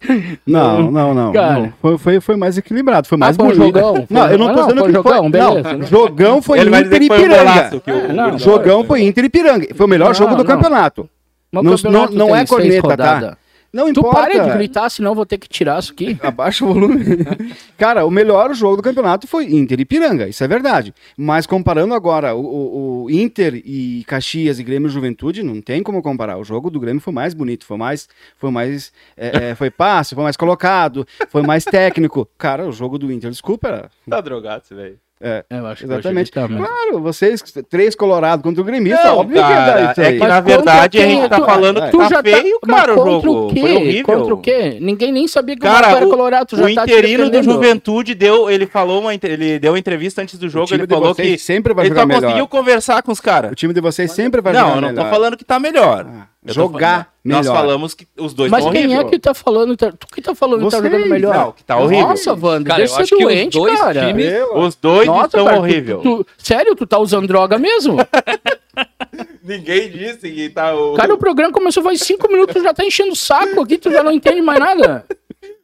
Não, 0.46 0.88
não, 0.92 1.12
não. 1.12 1.32
Cara. 1.32 1.58
não. 1.60 1.72
Foi, 1.82 1.98
foi, 1.98 2.20
foi 2.20 2.36
mais 2.36 2.56
equilibrado, 2.56 3.08
foi 3.08 3.18
mais 3.18 3.34
foi 3.36 3.44
um 3.44 3.48
bonito. 3.48 3.64
jogão? 3.78 4.06
Não, 4.08 4.22
Foi- 4.24 4.32
eu 4.34 4.38
não 4.38 4.46
Ah, 4.48 4.50
tô 4.50 4.56
não, 4.56 4.62
dizendo 4.66 4.78
foi 4.80 4.88
que 4.88 4.94
jogão, 4.96 5.18
foi. 5.22 5.30
beleza. 5.30 5.72
Não, 5.76 5.86
jogão 5.86 6.42
foi 6.42 6.58
Ele 6.60 6.70
vai 6.70 6.80
Inter 6.82 6.92
dizer 7.00 7.02
e 7.02 7.08
foi 7.08 7.18
um 7.18 7.22
Piranga. 7.28 7.80
que 7.80 7.90
o- 7.90 7.94
É, 7.94 8.12
não, 8.12 8.38
Jogão 8.38 8.84
foi 8.84 9.02
Inter 9.02 9.24
e 9.24 9.28
Piranga. 9.28 9.66
Foi 9.74 9.86
o 9.86 9.88
melhor 9.88 10.06
Não, 10.08 10.14
jogo 10.14 10.30
do 10.36 10.38
não. 10.38 10.44
campeonato. 10.44 11.10
Não- 11.52 11.62
campeonato 11.64 12.14
não- 12.14 12.28
não 12.28 12.36
é 12.36 12.46
corneta, 12.46 12.96
tá? 12.96 13.36
Não 13.78 13.92
Tu 13.92 14.00
importa. 14.00 14.20
para 14.30 14.44
de 14.44 14.50
gritar, 14.58 14.90
senão 14.90 15.12
eu 15.12 15.14
vou 15.14 15.24
ter 15.24 15.38
que 15.38 15.48
tirar 15.48 15.78
isso 15.78 15.92
aqui. 15.92 16.18
Abaixa 16.22 16.64
o 16.64 16.68
volume. 16.74 17.04
Cara, 17.78 18.04
o 18.04 18.10
melhor 18.10 18.52
jogo 18.54 18.76
do 18.76 18.82
campeonato 18.82 19.26
foi 19.26 19.44
Inter 19.44 19.78
e 19.80 19.84
Piranga, 19.84 20.26
isso 20.28 20.42
é 20.42 20.48
verdade. 20.48 20.92
Mas 21.16 21.46
comparando 21.46 21.94
agora 21.94 22.34
o, 22.34 22.40
o- 22.40 23.04
o 23.04 23.10
Inter 23.10 23.54
e 23.64 24.04
Caxias 24.06 24.58
e 24.58 24.62
Grêmio 24.64 24.88
e 24.88 24.92
Juventude, 24.92 25.42
não 25.42 25.60
tem 25.60 25.82
como 25.82 26.02
comparar. 26.02 26.38
O 26.38 26.44
jogo 26.44 26.70
do 26.70 26.80
Grêmio 26.80 27.00
foi 27.00 27.12
mais 27.12 27.34
bonito, 27.34 27.64
foi 27.64 27.76
mais, 27.76 28.08
foi 28.36 28.50
mais, 28.50 28.92
é, 29.16 29.50
é, 29.50 29.54
foi 29.56 29.70
passe, 29.70 30.14
foi 30.14 30.24
mais 30.24 30.36
colocado, 30.36 31.06
foi 31.28 31.42
mais 31.42 31.64
técnico. 31.64 32.28
Cara, 32.36 32.66
o 32.68 32.72
jogo 32.72 32.98
do 32.98 33.12
Inter, 33.12 33.30
desculpa, 33.30 33.68
era- 33.68 33.90
Tá 34.08 34.20
drogado, 34.20 34.62
esse 34.64 34.74
velho. 34.74 34.98
É, 35.20 35.44
Eu 35.50 35.66
acho 35.66 35.84
exatamente. 35.84 36.30
Que 36.30 36.38
eu 36.38 36.48
que 36.48 36.54
tá, 36.54 36.66
Claro, 36.66 37.00
vocês, 37.00 37.42
três 37.68 37.94
colorados 37.94 38.42
contra 38.42 38.60
o 38.62 38.64
gremista, 38.64 39.04
Não, 39.04 39.18
óbvio 39.18 39.36
que 39.36 39.48
cara, 39.48 39.90
isso 39.92 40.00
é 40.00 40.06
aí. 40.06 40.18
que 40.20 40.26
na 40.26 40.40
verdade 40.40 40.98
a 40.98 41.02
gente 41.06 41.28
tá 41.28 41.44
falando 41.44 41.82
que 41.82 41.90
Tu 41.90 41.98
tá 41.98 42.08
já 42.08 42.22
feio, 42.22 42.60
cara, 42.60 42.92
o 42.92 42.96
contra 42.96 43.20
jogo. 43.30 43.46
O 43.46 43.54
quê? 43.54 43.60
Foi 43.60 43.76
horrível. 43.76 44.04
Contra 44.04 44.34
o 44.34 44.38
quê? 44.38 44.78
Ninguém 44.80 45.12
nem 45.12 45.26
sabia 45.28 45.56
que 45.56 45.60
o 45.60 45.64
Cara, 45.64 45.80
Marco 45.80 45.96
era 45.96 46.06
o, 46.06 46.10
colorado. 46.10 46.46
Tu 46.46 46.56
já 46.56 46.64
o 46.64 46.74
tá 46.74 46.84
te 46.86 46.92
interino 46.92 47.30
do. 47.30 47.42
Juventude 47.42 48.14
deu, 48.14 48.50
ele 48.50 48.66
falou 48.66 49.00
uma, 49.00 49.12
ele 49.14 49.58
deu 49.58 49.72
uma 49.72 49.78
entrevista 49.78 50.22
antes 50.22 50.38
do 50.38 50.46
O 50.46 50.48
jogo, 50.48 50.72
ele 50.72 50.86
falou 50.86 51.14
que 51.14 51.38
sempre 51.38 51.74
vai 51.74 51.86
ele 51.86 51.90
jogar 51.94 52.02
só 52.02 52.06
melhor. 52.06 52.22
conseguiu 52.22 52.48
conversar 52.48 53.02
com 53.02 53.12
os 53.12 53.20
caras. 53.20 53.52
O 53.52 53.54
time 53.54 53.72
de 53.74 53.80
vocês 53.80 54.12
sempre 54.12 54.40
vai 54.40 54.52
Não, 54.52 54.60
jogar 54.60 54.74
eu 54.76 54.80
não 54.80 54.88
melhor. 54.90 55.04
tô 55.04 55.10
falando 55.10 55.36
que 55.36 55.44
tá 55.44 55.58
melhor. 55.58 56.06
Ah, 56.08 56.26
Eu 56.46 56.54
tô 56.54 56.60
jogar 56.60 56.88
falando- 56.88 57.06
Nós 57.24 57.46
melhor. 57.46 57.60
falamos 57.60 57.94
que 57.94 58.06
os 58.16 58.32
dois 58.32 58.50
Mas 58.50 58.64
quem 58.70 58.82
é 58.84 58.86
horrível. 58.86 59.06
que 59.10 59.18
tá 59.18 59.34
falando? 59.34 59.76
tá- 59.76 59.92
Tu 59.92 60.06
que 60.06 60.22
tá 60.22 60.34
falando 60.34 60.64
que 60.64 60.70
tá 60.70 60.78
Vocês, 60.78 60.92
jogando 60.92 61.08
melhor? 61.10 61.34
não, 61.34 61.52
que 61.52 61.64
tá 61.64 61.76
horrível. 61.78 62.08
Nossa, 62.08 62.32
Wander, 62.34 62.66
Cara, 62.68 62.78
deixa 62.78 62.92
eu 62.92 62.96
ser 62.96 63.02
acho 63.02 63.08
que 63.16 63.24
os 63.26 63.32
doente, 63.34 63.52
dois 63.58 63.80
cara. 63.80 64.06
times- 64.06 64.32
Os 64.54 64.74
dois 64.76 65.06
Nossa, 65.06 65.26
estão 65.26 65.44
cara, 65.44 65.56
tu- 65.56 65.60
horrível. 65.62 66.00
tu- 66.00 66.26
sério, 66.38 66.74
tu 66.76 66.86
tá 66.86 66.98
usando 66.98 67.26
droga 67.26 67.58
mesmo? 67.58 67.96
Ninguém 69.42 69.90
disse 69.90 70.30
que 70.30 70.48
tá 70.50 70.74
o... 70.74 70.94
Cara, 70.94 71.12
o 71.14 71.18
programa 71.18 71.52
começou 71.52 71.82
faz 71.82 72.00
cinco 72.00 72.28
minutos, 72.28 72.54
tu 72.54 72.62
já 72.62 72.72
tá 72.72 72.84
enchendo 72.84 73.12
o 73.12 73.16
saco 73.16 73.60
aqui, 73.62 73.78
tu 73.78 73.90
já 73.90 74.02
não 74.02 74.12
entende 74.12 74.40
mais 74.40 74.58
nada. 74.60 75.04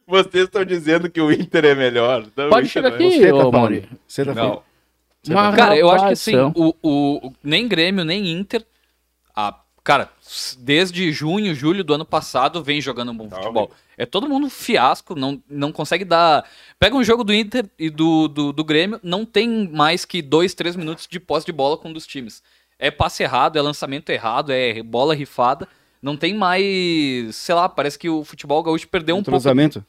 Vocês 0.06 0.44
estão 0.44 0.64
dizendo 0.64 1.08
que 1.08 1.20
o 1.20 1.30
Inter 1.32 1.64
é 1.64 1.74
melhor. 1.74 2.26
Não, 2.36 2.48
Pode 2.50 2.68
chegar 2.68 2.90
não 2.90 2.96
é. 2.96 3.06
aqui, 3.06 3.18
Você 3.20 3.28
tá 3.30 3.46
ô. 3.46 3.52
Mauri. 3.52 3.88
Você 4.06 4.24
tá 4.24 4.34
Não. 4.34 4.62
Cara, 5.56 5.76
eu 5.76 5.90
acho 5.90 6.06
que 6.06 6.12
assim, 6.12 6.36
o- 6.54 6.74
o- 6.82 7.32
nem 7.42 7.66
Grêmio, 7.66 8.04
nem 8.04 8.30
Inter, 8.30 8.64
a, 9.34 9.54
cara, 9.84 10.08
desde 10.58 11.12
junho, 11.12 11.54
julho 11.54 11.84
do 11.84 11.94
ano 11.94 12.06
passado, 12.06 12.64
vem 12.64 12.80
jogando 12.80 13.12
um 13.12 13.16
bom 13.16 13.28
Tá 13.28 13.36
futebol. 13.36 13.70
É 13.96 14.06
todo 14.06 14.28
mundo 14.28 14.48
fiasco, 14.50 15.14
não, 15.14 15.40
não 15.48 15.70
consegue 15.70 16.04
dar. 16.04 16.44
Pega 16.80 16.96
um 16.96 17.04
jogo 17.04 17.22
do 17.22 17.32
Inter 17.32 17.68
e 17.78 17.90
do, 17.90 18.26
do, 18.26 18.52
do 18.52 18.64
Grêmio, 18.64 18.98
não 19.02 19.24
tem 19.24 19.68
mais 19.68 20.04
que 20.04 20.22
dois, 20.22 20.54
três 20.54 20.74
minutos 20.74 21.06
de 21.06 21.20
posse 21.20 21.46
de 21.46 21.52
bola 21.52 21.76
com 21.76 21.90
um 21.90 21.92
dos 21.92 22.06
times. 22.06 22.42
É 22.78 22.90
passe 22.90 23.22
errado, 23.22 23.56
é 23.56 23.62
lançamento 23.62 24.10
errado, 24.10 24.50
é 24.50 24.82
bola 24.82 25.14
rifada. 25.14 25.68
Não 26.02 26.16
tem 26.16 26.34
mais, 26.34 27.36
sei 27.36 27.54
lá, 27.54 27.68
parece 27.68 27.98
que 27.98 28.08
o 28.08 28.24
futebol 28.24 28.62
gaúcho 28.62 28.88
perdeu 28.88 29.16
um 29.16 29.22
pouco. 29.72 29.80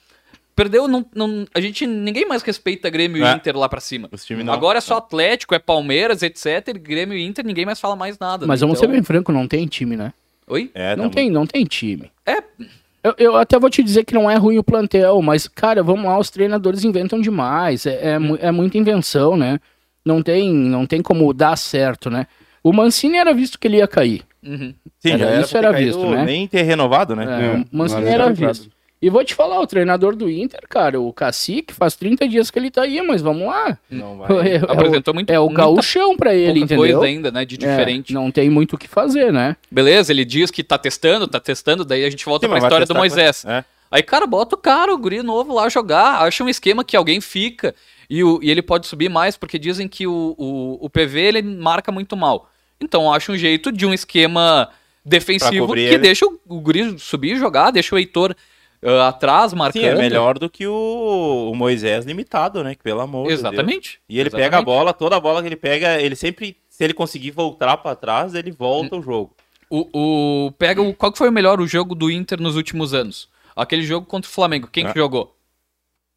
Perdeu, 0.56 0.88
não, 0.88 1.06
não, 1.14 1.46
a 1.54 1.60
gente 1.60 1.86
ninguém 1.86 2.26
mais 2.26 2.42
respeita 2.42 2.90
Grêmio 2.90 3.26
É. 3.26 3.32
e 3.32 3.36
Inter 3.36 3.58
lá 3.58 3.68
pra 3.68 3.82
cima. 3.82 4.10
Não. 4.44 4.54
Agora 4.54 4.78
é 4.78 4.82
só 4.82 4.98
Atlético, 4.98 5.54
é 5.54 5.60
Palmeiras, 5.60 6.24
etc. 6.24 6.78
Grêmio 6.80 7.18
e 7.18 7.26
Inter, 7.26 7.46
ninguém 7.46 7.66
mais 7.66 7.80
fala 7.80 7.96
mais 7.96 8.18
nada. 8.18 8.46
Mas 8.48 8.62
né? 8.62 8.66
vamos 8.68 8.80
Então- 8.80 8.90
ser 8.90 8.96
bem 8.96 9.04
franco, 9.04 9.32
não 9.34 9.48
tem 9.48 9.66
time, 9.68 9.98
né? 9.98 10.14
Oi? 10.48 10.72
É, 10.74 10.96
não 10.96 11.10
tá 11.10 11.16
tem, 11.16 11.30
não 11.30 11.46
tem 11.46 11.66
time. 11.66 12.10
É. 12.26 12.38
Eu, 13.04 13.14
eu 13.18 13.36
até 13.36 13.60
vou 13.60 13.70
te 13.70 13.84
dizer 13.84 14.04
que 14.06 14.14
não 14.14 14.32
é 14.32 14.36
ruim 14.36 14.58
o 14.58 14.64
plantel, 14.64 15.22
mas, 15.22 15.48
cara, 15.48 15.84
vamos 15.84 16.06
lá, 16.06 16.18
os 16.18 16.30
treinadores 16.30 16.84
inventam 16.84 17.20
demais. 17.20 17.86
É, 17.86 18.12
é, 18.12 18.20
mu- 18.20 18.38
é 18.42 18.50
muita 18.52 18.78
invenção, 18.78 19.36
né? 19.36 19.60
Não 20.06 20.22
tem, 20.24 20.52
não 20.54 20.86
tem 20.86 21.02
como 21.02 21.34
dar 21.34 21.56
certo, 21.58 22.10
né? 22.10 22.28
O 22.64 22.72
Mancini 22.72 23.18
era 23.18 23.34
visto 23.34 23.60
que 23.60 23.68
ele 23.68 23.78
ia 23.78 23.88
cair. 23.88 24.24
Uhum. 24.42 24.74
Sim, 25.00 25.12
Era- 25.12 25.18
já 25.20 25.26
era 25.32 25.42
isso 25.42 25.58
era 25.58 25.72
visto, 25.74 26.06
né? 26.10 26.24
Nem 26.26 26.48
ter 26.48 26.62
renovado, 26.64 27.16
né? 27.16 27.26
É, 27.26 27.46
É, 27.46 27.66
o 27.72 27.78
Mancini 27.78 28.06
era 28.08 28.32
visto. 28.32 28.70
E 29.06 29.10
vou 29.12 29.24
te 29.24 29.36
falar, 29.36 29.60
o 29.60 29.68
treinador 29.68 30.16
do 30.16 30.28
Inter, 30.28 30.62
cara, 30.68 31.00
o 31.00 31.14
Cacique, 31.14 31.72
faz 31.72 31.96
30 31.96 32.28
dias 32.28 32.50
que 32.50 32.58
ele 32.58 32.72
tá 32.72 32.82
aí, 32.82 33.00
mas 33.04 33.22
vamos 33.22 33.46
lá. 33.46 33.78
Não 33.88 34.18
vai. 34.18 34.48
É, 34.48 34.56
é 34.58 34.62
Apresentou 34.68 35.14
muito, 35.14 35.30
é 35.30 35.40
o 35.40 35.48
gauchão 35.48 36.18
pra 36.18 36.34
ele, 36.34 36.62
entendeu? 36.62 36.78
coisa 36.78 37.06
ainda, 37.06 37.30
né? 37.30 37.46
De 37.46 37.56
diferente. 37.56 38.12
É, 38.12 38.16
não 38.16 38.32
tem 38.32 38.50
muito 38.50 38.74
o 38.74 38.80
que 38.80 38.88
fazer, 38.88 39.32
né? 39.32 39.58
Beleza, 39.70 40.12
ele 40.12 40.26
diz 40.26 40.50
que 40.50 40.64
tá 40.64 40.76
testando, 40.76 41.28
tá 41.28 41.40
testando, 41.40 41.86
daí 41.86 42.04
a 42.04 42.10
gente 42.10 42.26
volta 42.26 42.48
Sim, 42.48 42.50
pra 42.50 42.58
história 42.58 42.88
do 42.88 42.96
Moisés. 42.96 43.44
com- 43.44 43.52
É. 43.52 43.64
Aí, 43.92 44.02
cara, 44.02 44.26
bota 44.26 44.56
o 44.56 44.58
cara, 44.58 44.92
o 44.92 44.98
guri 44.98 45.22
novo 45.22 45.54
lá 45.54 45.70
jogar, 45.70 46.24
acha 46.24 46.44
um 46.44 46.50
esquema 46.50 46.84
que 46.84 46.98
alguém 46.98 47.22
fica 47.22 47.76
e, 48.10 48.24
o, 48.24 48.40
e 48.42 48.50
ele 48.50 48.64
pode 48.64 48.88
subir 48.88 49.08
mais, 49.08 49.38
porque 49.38 49.60
dizem 49.60 49.88
que 49.88 50.08
o, 50.08 50.34
o, 50.36 50.84
o 50.84 50.90
PV 50.90 51.20
ele 51.20 51.44
marca 51.44 51.92
muito 51.92 52.18
mal. 52.18 52.50
Então 52.82 53.14
acha 53.14 53.32
um 53.32 53.38
jeito 53.38 53.72
de 53.72 53.86
um 53.86 53.94
esquema 53.94 54.68
defensivo 55.06 55.74
que 55.76 55.80
ele. 55.80 56.00
deixa 56.00 56.26
o, 56.26 56.40
o 56.48 56.60
Guri 56.60 56.98
subir 56.98 57.36
e 57.36 57.40
jogar, 57.40 57.70
deixa 57.70 57.94
o 57.94 58.00
Heitor 58.00 58.36
ah, 58.84 59.08
atrás 59.10 59.54
marcando. 59.54 59.82
Sim, 59.82 59.88
é 59.90 59.96
melhor 59.96 60.38
do 60.40 60.50
que 60.50 60.66
o, 60.68 61.50
o 61.52 61.56
Moisés 61.56 62.06
limitado, 62.06 62.64
né? 62.64 62.76
Que 62.76 62.84
pelo 62.84 63.02
amor 63.02 63.24
de 63.24 63.30
Deus. 63.30 63.40
Exatamente. 63.40 64.00
E 64.10 64.20
ele 64.20 64.30
Exatamente. 64.30 64.46
pega 64.48 64.58
a 64.58 64.62
bola, 64.62 64.94
toda 64.94 65.16
a 65.16 65.20
bola 65.20 65.42
que 65.42 65.48
ele 65.48 65.56
pega, 65.56 66.02
ele 66.02 66.16
sempre, 66.16 66.58
se 66.70 66.84
ele 66.84 66.94
conseguir 66.94 67.32
voltar 67.32 67.78
pra 67.78 67.96
trás, 67.96 68.34
ele 68.34 68.52
volta 68.52 68.96
o 68.96 69.02
jogo. 69.02 69.34
O, 69.70 69.88
o- 70.48 70.52
pega 70.54 70.82
o, 70.82 70.94
qual 70.94 71.12
que 71.12 71.18
foi 71.18 71.30
o 71.30 71.32
melhor 71.32 71.60
o 71.60 71.68
jogo 71.68 71.96
do 71.96 72.10
Inter 72.12 72.40
nos 72.42 72.56
últimos 72.56 72.94
anos? 72.94 73.28
Aquele 73.56 73.84
jogo 73.84 74.06
contra 74.06 74.30
o 74.30 74.34
Flamengo. 74.34 74.68
Quem 74.72 74.86
Ah. 74.86 74.94
que 74.94 75.00
jogou? 75.00 75.34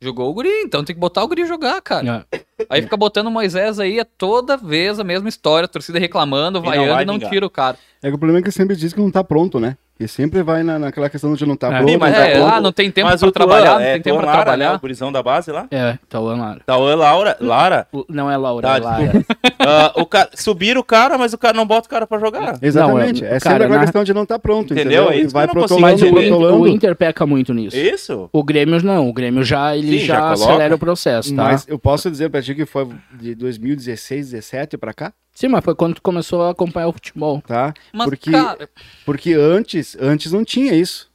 Jogou 0.00 0.30
o 0.30 0.32
Guri, 0.32 0.48
então 0.62 0.84
tem 0.84 0.94
que 0.94 1.00
botar 1.00 1.24
o 1.24 1.26
Guri 1.28 1.44
jogar, 1.44 1.80
cara. 1.82 2.24
É. 2.30 2.40
Aí 2.70 2.82
fica 2.82 2.96
botando 2.96 3.26
o 3.26 3.30
Moisés 3.32 3.80
aí, 3.80 3.98
é 3.98 4.04
toda 4.04 4.56
vez 4.56 5.00
a 5.00 5.02
mesma 5.04 5.28
história, 5.28 5.64
a 5.64 5.68
torcida 5.68 5.98
reclamando, 5.98 6.58
E 6.58 6.62
não 6.62 6.68
vaiando 6.68 6.92
vai 6.94 7.02
e 7.02 7.06
não 7.06 7.18
tira 7.18 7.44
o 7.44 7.50
cara. 7.50 7.76
É 8.00 8.08
que 8.08 8.14
o 8.14 8.18
problema 8.18 8.38
é 8.38 8.42
que 8.42 8.52
sempre 8.52 8.76
diz 8.76 8.92
que 8.92 9.00
não 9.00 9.10
tá 9.10 9.24
pronto, 9.24 9.58
né? 9.58 9.76
E 10.00 10.06
sempre 10.06 10.42
vai 10.44 10.62
na, 10.62 10.78
naquela 10.78 11.10
questão 11.10 11.34
de 11.34 11.44
não 11.44 11.56
tá 11.56 11.66
É. 11.68 11.78
pronto. 11.82 11.98
Mas 11.98 12.12
não 12.12 12.18
tá 12.20 12.26
é, 12.26 12.34
pronto. 12.34 12.52
ah, 12.54 12.60
não 12.60 12.72
tem 12.72 12.90
tempo 12.90 13.08
Mas 13.08 13.20
pra 13.20 13.28
o 13.28 13.32
Tuan, 13.32 13.46
trabalhar, 13.46 13.74
não 13.74 13.80
é, 13.80 13.92
tem 13.94 14.02
tempo 14.02 14.16
Tuan 14.16 14.22
pra 14.22 14.30
Lara, 14.32 14.42
trabalhar. 14.44 14.70
Né, 14.70 14.76
o 14.76 14.80
gurizão 14.80 15.10
da 15.10 15.22
base 15.22 15.50
lá. 15.50 15.66
É, 15.72 15.98
Tauan 16.08 16.36
Lara. 16.36 16.60
Tauan 16.64 16.94
Laura, 16.94 17.36
Lara. 17.40 17.86
O- 17.92 18.04
Não 18.08 18.30
é 18.30 18.36
Laura, 18.36 18.68
Tá, 18.68 18.76
é 18.76 18.80
Lara. 18.80 19.12
ah, 19.58 19.92
o 19.96 20.06
cara, 20.06 20.30
subir 20.34 20.78
o 20.78 20.84
cara, 20.84 21.18
mas 21.18 21.32
o 21.32 21.38
cara 21.38 21.56
não 21.56 21.66
bota 21.66 21.86
o 21.88 21.90
cara 21.90 22.06
pra 22.06 22.18
jogar. 22.20 22.58
Exatamente. 22.62 23.22
Não, 23.22 23.28
é- 23.28 23.36
é, 23.36 23.40
cara, 23.40 23.40
sempre 23.40 23.64
aquela 23.64 23.78
na- 23.78 23.84
questão 23.84 24.04
de 24.04 24.14
não 24.14 24.24
tá 24.24 24.38
pronto, 24.38 24.72
Entendeu? 24.72 25.02
entendeu? 25.04 25.10
É 25.10 25.18
E 25.18 25.24
isso 25.24 25.34
vai 25.34 25.48
consigo 25.48 25.80
Mas 25.80 26.00
o 26.00 26.06
Inter, 26.06 26.32
o 26.54 26.68
Inter 26.68 26.94
peca 26.94 27.26
muito 27.26 27.52
nisso. 27.52 27.76
Isso? 27.76 28.30
O 28.32 28.44
Grêmio 28.44 28.80
não, 28.84 29.08
o 29.08 29.12
Grêmio 29.12 29.42
já, 29.42 29.76
ele 29.76 29.98
Sim, 29.98 30.06
já, 30.06 30.14
já 30.14 30.30
acelera 30.32 30.74
o 30.74 30.78
processo, 30.78 31.34
tá? 31.34 31.42
Mas 31.42 31.66
eu 31.66 31.78
posso 31.78 32.08
dizer 32.08 32.30
pra 32.30 32.40
ti 32.40 32.54
que 32.54 32.64
foi 32.64 32.86
de 33.20 33.34
2016, 33.34 34.30
17 34.30 34.78
pra 34.78 34.94
cá, 34.94 35.12
Sim, 35.38 35.47
mas 35.47 35.64
foi 35.64 35.73
quando 35.73 35.95
tu 35.95 36.02
começou 36.02 36.42
a 36.42 36.50
acompanhar 36.50 36.88
o 36.88 36.92
futebol. 36.92 37.40
tá? 37.47 37.73
Mas, 37.92 38.09
porque, 38.09 38.33
cara, 38.33 38.68
porque 39.07 39.35
antes, 39.35 39.97
antes 40.00 40.33
não 40.33 40.45
tinha 40.45 40.75
isso. 40.75 41.09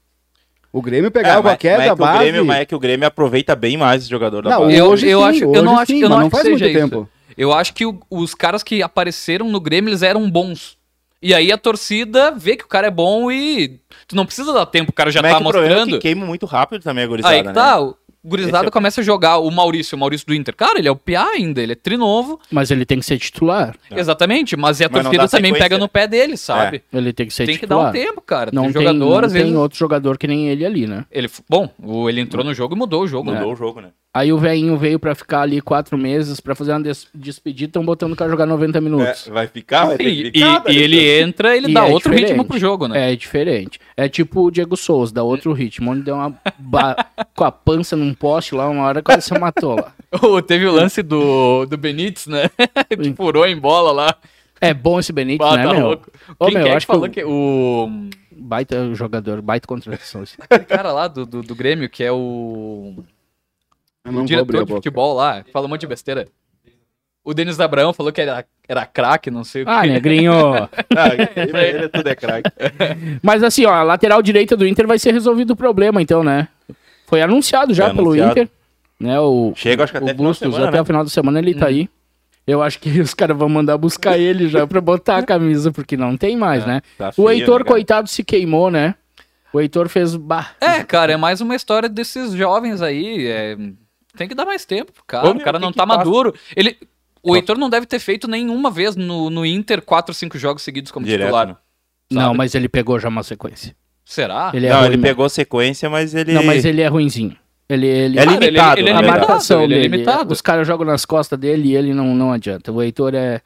O 0.72 0.82
Grêmio 0.82 1.08
É, 1.08 1.12
pegava 1.12 1.42
mas- 1.42 1.51
qualquer 1.51 1.75
mas 1.77 1.86
é 1.86 1.88
da 1.89 1.94
o 1.94 1.98
base. 1.98 2.20
Grêmio, 2.20 2.46
mas 2.46 2.58
é 2.62 2.65
que 2.65 2.74
o 2.74 2.80
Grêmio 2.80 3.06
aproveita 3.06 3.53
bem 3.53 3.75
mais 3.75 4.06
o 4.06 4.10
jogador 4.10 4.42
da 4.44 4.51
Não, 4.51 4.62
base. 4.62 4.77
Eu- 4.77 4.86
hoje 4.88 5.10
eu 5.10 5.20
sim, 5.20 5.25
acho- 5.25 5.44
eu 5.44 5.50
hoje 5.51 5.62
não 5.62 5.77
acho- 5.77 5.92
sim, 5.92 6.01
eu 6.03 6.08
não 6.10 6.18
acho 6.20 6.30
que 6.30 6.36
faz 6.38 6.48
muito 6.48 6.60
seja 6.60 6.72
isso. 6.72 6.89
tempo. 6.89 7.10
eu 7.38 7.51
acho 7.51 7.74
que 7.74 7.86
o- 7.86 8.00
os 8.10 8.34
caras 8.34 8.63
que 8.63 8.82
apareceram 8.82 9.50
no 9.50 9.60
Grêmio, 9.60 9.89
eles 9.89 10.01
eram 10.03 10.32
bons. 10.32 10.77
E 11.22 11.34
aí 11.34 11.51
a 11.51 11.58
torcida 11.58 12.32
vê 12.32 12.56
que 12.56 12.63
o 12.63 12.68
cara 12.68 12.88
é 12.88 12.92
bom 12.92 13.30
e 13.30 13.80
tu 14.08 14.15
não 14.15 14.25
precisa 14.25 14.53
dar 14.53 14.65
tempo, 14.68 14.92
o 14.92 14.94
cara 14.94 15.12
já 15.12 15.22
Mas 15.22 15.32
é 15.32 15.34
tá 15.34 15.42
que 15.42 15.48
o 15.48 15.50
problema 15.51 15.74
é 15.74 15.77
mostrando. 15.80 15.96
que 16.00 16.01
queima 16.01 16.25
muito 16.25 16.46
rápido 16.46 16.82
também 16.82 17.03
a 17.03 17.08
gurizada, 17.08 17.34
Aí 17.36 17.42
que 17.42 17.48
né? 17.48 17.53
tá, 17.53 17.82
o 17.82 17.96
gurizada 18.24 18.68
é- 18.68 18.72
começa 18.72 19.01
a 19.01 19.03
jogar 19.03 19.38
o 19.38 19.50
Maurício, 19.51 19.96
o 19.96 20.00
Maurício 20.00 20.25
do 20.27 20.34
Inter. 20.34 20.56
Cara, 20.56 20.80
ele 20.80 20.88
é 20.88 20.92
o 20.92 20.96
piá 20.96 21.25
ainda, 21.27 21.62
ele 21.62 21.74
é 21.74 21.75
trinovo. 21.75 22.39
Mas 22.51 22.72
ele 22.72 22.86
tem 22.86 23.00
que 23.00 23.06
ser 23.06 23.18
titular. 23.18 23.75
É. 23.92 24.00
Exatamente, 24.00 24.56
mas 24.56 24.80
e 24.80 24.86
a 24.86 24.89
Mas 24.89 25.03
torcida 25.03 25.27
também 25.27 25.53
pega 25.53 25.77
no 25.77 25.86
né? 25.86 25.89
pé 25.92 26.08
dele, 26.08 26.38
sabe? 26.38 26.82
Ele 26.92 27.12
tem 27.13 27.27
que 27.27 27.34
ser 27.34 27.46
Tem 27.46 27.58
que 27.58 27.65
dar 27.65 27.75
titular. 27.75 27.89
um 27.89 27.94
tempo, 27.94 28.22
cara. 28.22 28.51
Não 28.53 28.63
tem 28.63 28.74
tem, 28.74 28.82
jogador, 28.82 29.00
não 29.22 29.25
às 29.27 29.34
tem 29.34 29.42
vezes. 29.44 29.58
outro 29.58 29.77
jogador 29.77 30.18
que 30.18 30.27
nem 30.27 30.50
ele 30.50 30.65
ali, 30.65 30.88
né? 30.88 31.06
Ele, 31.12 31.30
bom, 31.50 31.70
o- 31.82 32.10
ele 32.10 32.22
entrou 32.22 32.44
no 32.44 32.53
jogo 32.53 32.75
e 32.75 32.77
mudou 32.77 33.03
o 33.03 33.08
jogo. 33.08 33.32
né? 33.32 33.38
Mudou 33.39 33.53
o 33.53 33.56
jogo, 33.56 33.82
né? 33.82 33.89
Aí 34.15 34.32
o 34.32 34.38
velhinho 34.38 34.77
veio 34.77 35.00
pra 35.00 35.15
ficar 35.15 35.41
ali 35.41 35.60
quatro 35.60 35.98
meses 35.98 36.39
pra 36.39 36.53
fazer 36.53 36.72
uma 36.74 36.82
des- 36.82 37.08
despedida, 37.15 37.70
estão 37.70 37.84
botando 37.84 38.12
o 38.13 38.15
cara 38.15 38.29
jogar 38.29 38.46
90 38.46 38.79
minutos. 38.79 39.27
É, 39.27 39.32
vai 39.32 39.48
ficar, 39.48 39.86
vai 39.88 39.98
ter 39.98 40.08
E, 40.08 40.32
que 40.32 40.39
ficar, 40.39 40.63
e- 40.70 40.74
e 40.74 40.77
ele 40.77 41.20
entra, 41.20 41.58
ele 41.58 41.72
E 41.72 41.74
dá 41.74 41.88
é 41.88 41.91
outro 41.91 42.12
diferente. 42.12 42.29
ritmo 42.29 42.46
pro 42.46 42.60
jogo, 42.60 42.88
né? 42.88 43.12
É 43.12 43.15
diferente. 43.15 43.79
É 43.98 44.08
tipo 44.08 44.41
o 44.46 44.51
Diego 44.51 44.77
Souza, 44.77 45.12
dá 45.12 45.24
outro 45.24 45.51
ritmo, 45.51 45.89
onde 45.89 46.03
deu 46.03 46.13
uma 46.13 46.32
com 47.36 47.43
a 47.43 47.51
pança 47.51 47.96
num 47.96 48.13
poste 48.13 48.53
lá, 48.53 48.70
uma 48.70 48.84
hora 48.84 49.01
quase 49.01 49.24
se 49.24 49.34
matou 49.39 49.77
lá. 49.77 49.91
Ô, 50.22 50.39
Teve 50.43 50.67
o 50.67 50.72
lance 50.72 51.01
do, 51.01 51.65
do 51.65 51.75
Benítez, 51.75 52.27
né? 52.27 52.51
que 53.01 53.13
furou 53.13 53.48
em 53.48 53.58
bola 53.58 53.91
lá. 53.91 54.15
É 54.62 54.75
bom 54.75 55.00
esse 55.00 55.12
Benítez, 55.12 55.50
Bah, 55.50 55.58
né, 55.58 55.63
tá 55.63 55.74
meu? 55.74 55.88
louco. 55.88 56.12
Ô, 56.38 56.46
Quem 56.46 56.53
meu, 56.53 56.63
que 56.65 56.70
é 56.70 56.75
acho 56.75 56.86
que 56.86 56.93
falou 56.93 57.10
que. 57.10 57.24
O 57.24 57.89
baita 58.32 58.93
jogador, 58.93 59.41
baita 59.41 59.67
contradição. 59.67 60.22
esse. 60.22 60.36
aquele 60.39 60.65
cara 60.65 60.91
lá 60.91 61.08
do, 61.08 61.25
do, 61.25 61.41
do 61.41 61.55
Grêmio, 61.55 61.89
que 61.89 62.03
é 62.03 62.12
o, 62.12 63.03
o 64.10 64.12
não 64.12 64.13
vou 64.13 64.22
abrir 64.24 64.27
diretor 64.27 64.55
a 64.57 64.60
de 64.60 64.65
boca. 64.65 64.75
futebol 64.75 65.13
lá, 65.15 65.43
fala 65.51 65.65
um 65.65 65.69
monte 65.69 65.81
de 65.81 65.88
besteira. 65.88 66.27
O 67.25 67.33
Denis 67.33 67.57
Abraão 67.60 67.93
falou 67.93 68.12
que 68.12 68.19
era, 68.19 68.45
era 68.67 68.86
craque, 68.86 69.31
não 69.31 69.45
sei 69.45 69.63
o 69.63 69.69
Ah, 69.69 69.81
quê. 69.81 69.88
negrinho. 69.88 70.33
Ah, 70.95 71.07
ele, 71.38 71.57
ele 71.57 71.89
tudo 71.89 72.07
é 72.10 72.15
craque. 72.15 72.50
Mas 73.24 73.41
assim, 73.43 73.65
ó, 73.65 73.72
a 73.72 73.83
lateral 73.83 74.22
direita 74.22 74.57
do 74.57 74.67
Inter 74.67 74.86
vai 74.86 75.00
ser 75.00 75.13
resolvido 75.13 75.51
o 75.51 75.55
problema, 75.55 76.01
então, 76.01 76.22
né? 76.24 76.50
Foi 77.07 77.22
anunciado 77.22 77.74
já 77.74 77.86
Foi 77.86 77.95
pelo 77.95 78.07
anunciado. 78.12 78.31
Inter. 78.31 78.50
Né, 79.00 79.19
o, 79.19 79.53
Chega, 79.55 79.83
acho 79.86 79.91
que 79.93 79.98
até 79.98 80.05
o 80.05 80.10
final 80.10 80.17
de 80.17 80.24
Bustos, 80.27 80.48
semana, 80.51 80.67
até 80.69 80.77
né? 80.77 80.81
o 80.81 80.86
final 80.86 81.03
da 81.03 81.10
semana 81.10 81.39
ele 81.39 81.55
tá 81.55 81.67
aí. 81.67 81.89
Eu 82.45 82.62
acho 82.62 82.77
que 82.79 82.89
os 83.00 83.13
caras 83.13 83.38
vão 83.38 83.48
mandar 83.48 83.77
buscar 83.77 84.17
ele 84.17 84.50
já 84.50 84.67
pra 84.67 84.81
botar 84.81 85.17
a 85.19 85.24
camisa, 85.24 85.72
porque 85.72 85.95
não 85.95 86.17
tem 86.17 86.36
mais, 86.36 86.65
né? 86.65 86.81
Tá 86.98 87.12
O 87.17 87.29
Heitor, 87.29 87.60
né, 87.60 87.63
cara? 87.65 87.74
coitado, 87.75 88.10
se 88.10 88.22
queimou, 88.24 88.69
né? 88.69 88.95
O 89.53 89.62
Heitor 89.62 89.88
fez. 89.88 90.15
Bah, 90.15 90.51
É, 90.60 90.83
cara, 90.83 91.13
é 91.13 91.17
mais 91.17 91.39
uma 91.39 91.55
história 91.55 91.88
desses 91.88 92.33
jovens 92.33 92.81
aí. 92.81 93.27
é, 93.27 93.57
Tem 94.15 94.27
que 94.27 94.36
dar 94.36 94.46
mais 94.46 94.63
tempo 94.65 94.91
cara. 95.08 95.27
Ô, 95.27 95.32
o 95.32 95.36
meu, 95.36 95.43
cara 95.43 95.58
que 95.58 95.65
não 95.65 95.72
tá 95.74 95.86
passa? 95.88 95.98
maduro. 96.00 96.34
Ele, 96.55 96.77
o 97.22 97.36
Heitor 97.36 97.58
não 97.58 97.70
deve 97.70 97.86
ter 97.86 98.00
feito 98.00 98.27
nenhuma 98.27 98.70
vez 98.70 98.96
no, 98.96 99.29
no 99.29 99.46
Inter 99.46 99.82
4, 99.82 100.13
5 100.13 100.38
jogos 100.38 100.62
seguidos 100.62 100.91
como 100.91 101.05
Direto, 101.05 101.25
titular. 101.27 101.48
né? 101.48 101.55
não, 102.12 102.22
sabe? 102.22 102.38
mas 102.38 102.53
ele 102.55 102.70
pegou 102.70 103.00
já 103.00 103.10
uma 103.10 103.24
sequência. 103.24 103.75
Será? 104.05 104.51
Ele 104.53 104.67
é 104.67 104.70
não, 104.70 104.79
ruim, 104.79 104.88
ele 104.88 104.98
né? 104.98 105.08
pegou 105.08 105.27
sequência, 105.29 105.89
mas 105.89 106.13
ele... 106.13 106.34
Não, 106.34 106.43
mas 106.43 106.65
ele 106.65 106.82
é 106.82 106.88
ruinzinho. 106.88 107.36
Ele, 107.70 107.88
ele... 107.88 108.20
É 108.20 108.25
Cara, 108.25 108.36
ele- 108.36 108.46
limitado. 108.48 108.79
ele 108.79 108.89
é 108.89 108.93
a 108.93 108.96
limitado, 108.98 109.20
marcação 109.20 109.63
ele 109.63 109.74
é 109.74 109.77
dele. 109.77 109.88
limitado. 109.89 110.34
Os 110.34 110.41
caras 110.41 110.67
jogam 110.67 110.86
nas 110.86 111.05
costas 111.05 111.39
dele 111.39 111.70
e 111.70 111.75
ele 111.75 111.93
não, 111.93 112.13
não 112.13 112.32
adianta. 112.32 112.72
O 112.72 112.84
Heitor 112.84 113.15
é. 113.15 113.41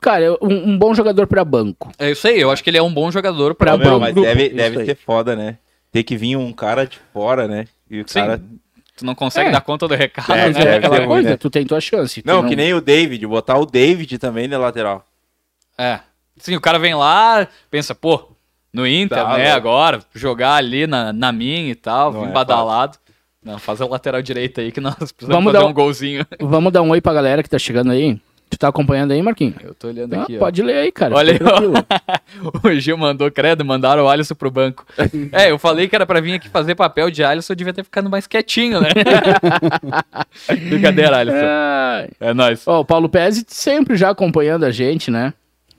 Cara, 0.00 0.24
é 0.24 0.30
um, 0.32 0.70
um 0.72 0.78
bom 0.78 0.92
jogador 0.92 1.26
pra 1.26 1.44
banco. 1.44 1.92
É 1.98 2.10
isso 2.10 2.26
aí, 2.26 2.40
eu 2.40 2.50
acho 2.50 2.64
que 2.64 2.68
ele 2.70 2.78
é 2.78 2.82
um 2.82 2.92
bom 2.92 3.10
jogador 3.10 3.56
Não, 3.58 3.78
meu, 3.78 4.00
banco. 4.00 4.00
mas 4.00 4.14
deve, 4.14 4.48
deve 4.48 4.84
ser 4.84 4.96
foda, 4.96 5.36
né? 5.36 5.58
Ter 5.92 6.02
que 6.02 6.16
vir 6.16 6.36
um 6.36 6.52
cara 6.52 6.84
de 6.86 6.98
fora, 7.12 7.46
né? 7.46 7.66
E 7.88 8.00
o 8.00 8.04
Sim. 8.06 8.20
cara... 8.20 8.42
Tu 9.00 9.06
não 9.06 9.14
consegue 9.14 9.48
É. 9.48 9.52
dar 9.52 9.60
conta 9.62 9.88
do 9.88 9.94
recado, 9.94 10.32
É, 10.32 10.50
né? 10.50 10.62
é 10.62 10.76
aquela 10.76 11.06
coisa, 11.06 11.30
né? 11.30 11.36
tu 11.36 11.48
tem 11.50 11.64
tua 11.66 11.80
chance. 11.80 12.22
tu 12.22 12.26
Não, 12.26 12.46
que 12.46 12.54
nem 12.54 12.72
o 12.74 12.80
David, 12.80 13.26
botar 13.26 13.56
o 13.58 13.66
David 13.66 14.18
também 14.18 14.46
na 14.46 14.58
lateral. 14.58 15.04
É. 15.78 16.00
Sim, 16.36 16.54
o 16.56 16.60
cara 16.60 16.78
vem 16.78 16.94
lá, 16.94 17.48
pensa, 17.70 17.94
pô, 17.94 18.28
no 18.72 18.86
Inter, 18.86 19.18
Tá, 19.24 19.36
né, 19.38 19.50
agora, 19.50 20.00
jogar 20.14 20.54
ali 20.54 20.86
na, 20.86 21.12
na 21.12 21.32
minha 21.32 21.70
e 21.70 21.74
tal, 21.74 22.12
Não 22.12 22.22
vim 22.22 22.28
é 22.28 22.32
badalado. 22.32 22.98
Não, 23.42 23.58
faz 23.58 23.80
a 23.80 23.86
lateral 23.86 24.20
direita 24.20 24.60
aí 24.60 24.70
que 24.70 24.80
nós 24.80 24.94
precisamos 24.96 25.28
Vamos 25.34 25.52
fazer 25.52 25.64
dar 25.64 25.70
um 25.70 25.72
golzinho. 25.72 26.26
Vamos 26.38 26.70
dar 26.72 26.82
um 26.82 26.90
oi 26.90 27.00
pra 27.00 27.14
galera 27.14 27.42
que 27.42 27.48
tá 27.48 27.58
chegando 27.58 27.90
aí. 27.90 28.20
Tu 28.50 28.58
tá 28.58 28.66
acompanhando 28.68 29.12
aí, 29.12 29.22
Marquinhos? 29.22 29.54
Eu 29.62 29.72
tô 29.74 29.86
olhando 29.88 30.12
Ah, 30.14 30.22
aqui, 30.24 30.36
ó. 30.36 30.40
pode 30.40 30.60
ler 30.60 30.74
aí, 30.78 30.90
cara. 30.92 31.14
Olha 31.14 31.32
aí, 31.32 31.38
ó. 31.40 32.58
o 32.68 32.72
Gil 32.80 32.98
mandou, 32.98 33.30
credo, 33.30 33.64
mandaram 33.64 34.04
o 34.04 34.08
Alisson 34.08 34.34
pro 34.34 34.50
banco. 34.50 34.84
É, 35.32 35.50
eu 35.52 35.58
falei 35.58 35.86
que 35.88 35.94
era 35.94 36.04
pra 36.04 36.20
vir 36.20 36.34
aqui 36.34 36.48
fazer 36.48 36.74
papel 36.74 37.10
de 37.10 37.22
Alisson, 37.22 37.52
eu 37.52 37.56
devia 37.56 37.72
ter 37.72 37.84
ficado 37.84 38.10
mais 38.10 38.26
quietinho, 38.26 38.80
né? 38.80 38.88
Brincadeira, 40.68 41.18
Alisson. 41.18 41.38
Ai. 41.46 42.08
É 42.20 42.34
nóis. 42.34 42.66
Ó, 42.66 42.80
o 42.80 42.84
Paulo 42.84 43.08
Pezzi 43.08 43.44
sempre 43.48 43.96
já 43.96 44.10
acompanhando 44.10 44.64
a 44.64 44.70
gente, 44.70 45.10
né? 45.10 45.32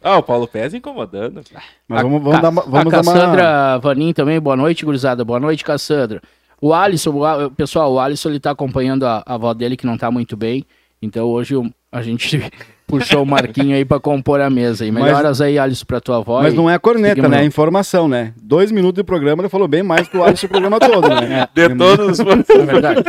Ah, 0.03 0.17
o 0.17 0.23
Paulo 0.23 0.47
Pérez 0.47 0.73
incomodando. 0.73 1.41
Mas 1.87 2.01
vamos, 2.01 2.21
A 2.21 2.23
vamos 2.23 2.35
Ca- 2.35 2.41
dar, 2.41 2.49
uma- 2.49 2.61
vamos 2.63 2.93
a 2.93 2.97
dar 2.97 3.01
uma... 3.03 3.13
Cassandra 3.13 3.77
Vanin 3.77 4.13
também, 4.13 4.39
boa 4.39 4.55
noite, 4.55 4.83
gurizada. 4.83 5.23
Boa 5.23 5.39
noite, 5.39 5.63
Cassandra. 5.63 6.21
O 6.59 6.73
Alisson, 6.73 7.11
o 7.11 7.23
A- 7.25 7.51
pessoal, 7.51 7.91
o 7.93 7.99
Alisson 7.99 8.29
ele 8.29 8.39
tá 8.39 8.49
acompanhando 8.51 9.05
a, 9.05 9.21
a 9.25 9.35
avó 9.35 9.53
dele 9.53 9.77
que 9.77 9.85
não 9.85 9.97
tá 9.99 10.09
muito 10.09 10.35
bem. 10.35 10.65
Então 11.01 11.27
hoje 11.27 11.55
o- 11.55 11.71
a 11.91 12.01
gente 12.01 12.41
puxou 12.87 13.23
o 13.23 13.25
Marquinho 13.25 13.75
aí 13.75 13.83
pra 13.85 13.99
compor 13.99 14.41
a 14.41 14.49
mesa. 14.49 14.85
E 14.85 14.91
Mas- 14.91 15.03
melhoras 15.03 15.41
aí, 15.41 15.57
Alisson, 15.59 15.85
pra 15.85 15.99
tua 16.01 16.17
avó. 16.17 16.41
Mas 16.41 16.53
não 16.53 16.69
é 16.69 16.77
corneta, 16.79 17.09
Seguimos 17.15 17.31
né? 17.31 17.37
É 17.37 17.39
não. 17.41 17.47
informação, 17.47 18.07
né? 18.07 18.33
Dois 18.41 18.71
minutos 18.71 19.01
de 19.01 19.03
programa, 19.05 19.41
ele 19.43 19.49
falou 19.49 19.67
bem 19.67 19.83
mais 19.83 20.07
que 20.07 20.17
o 20.17 20.23
Alisson 20.23 20.47
o 20.47 20.49
programa 20.49 20.79
todo, 20.79 21.07
né? 21.09 21.47
De 21.53 21.75
todos 21.75 22.19
os... 22.19 22.25
É 22.49 22.65
verdade. 22.65 23.03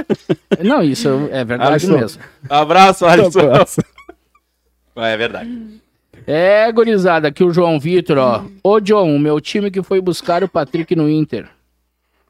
Não, 0.63 0.83
isso 0.83 1.09
é 1.31 1.45
verdade 1.45 1.73
Alisson. 1.73 1.99
mesmo. 1.99 2.23
Abraço, 2.49 3.07
Alisson. 3.07 3.41
É 4.95 5.17
verdade. 5.17 5.81
É, 6.27 6.71
gurizada, 6.71 7.29
aqui 7.29 7.43
o 7.43 7.53
João 7.53 7.81
Vitor, 7.81 8.19
ó. 8.19 8.45
Ô, 8.63 8.79
John, 8.79 9.17
o 9.17 9.19
meu 9.19 9.41
time 9.41 9.71
que 9.71 9.83
foi 9.83 10.01
buscar 10.01 10.45
o 10.45 10.49
Patrick 10.49 10.95
no 10.95 11.09
Inter. 11.09 11.49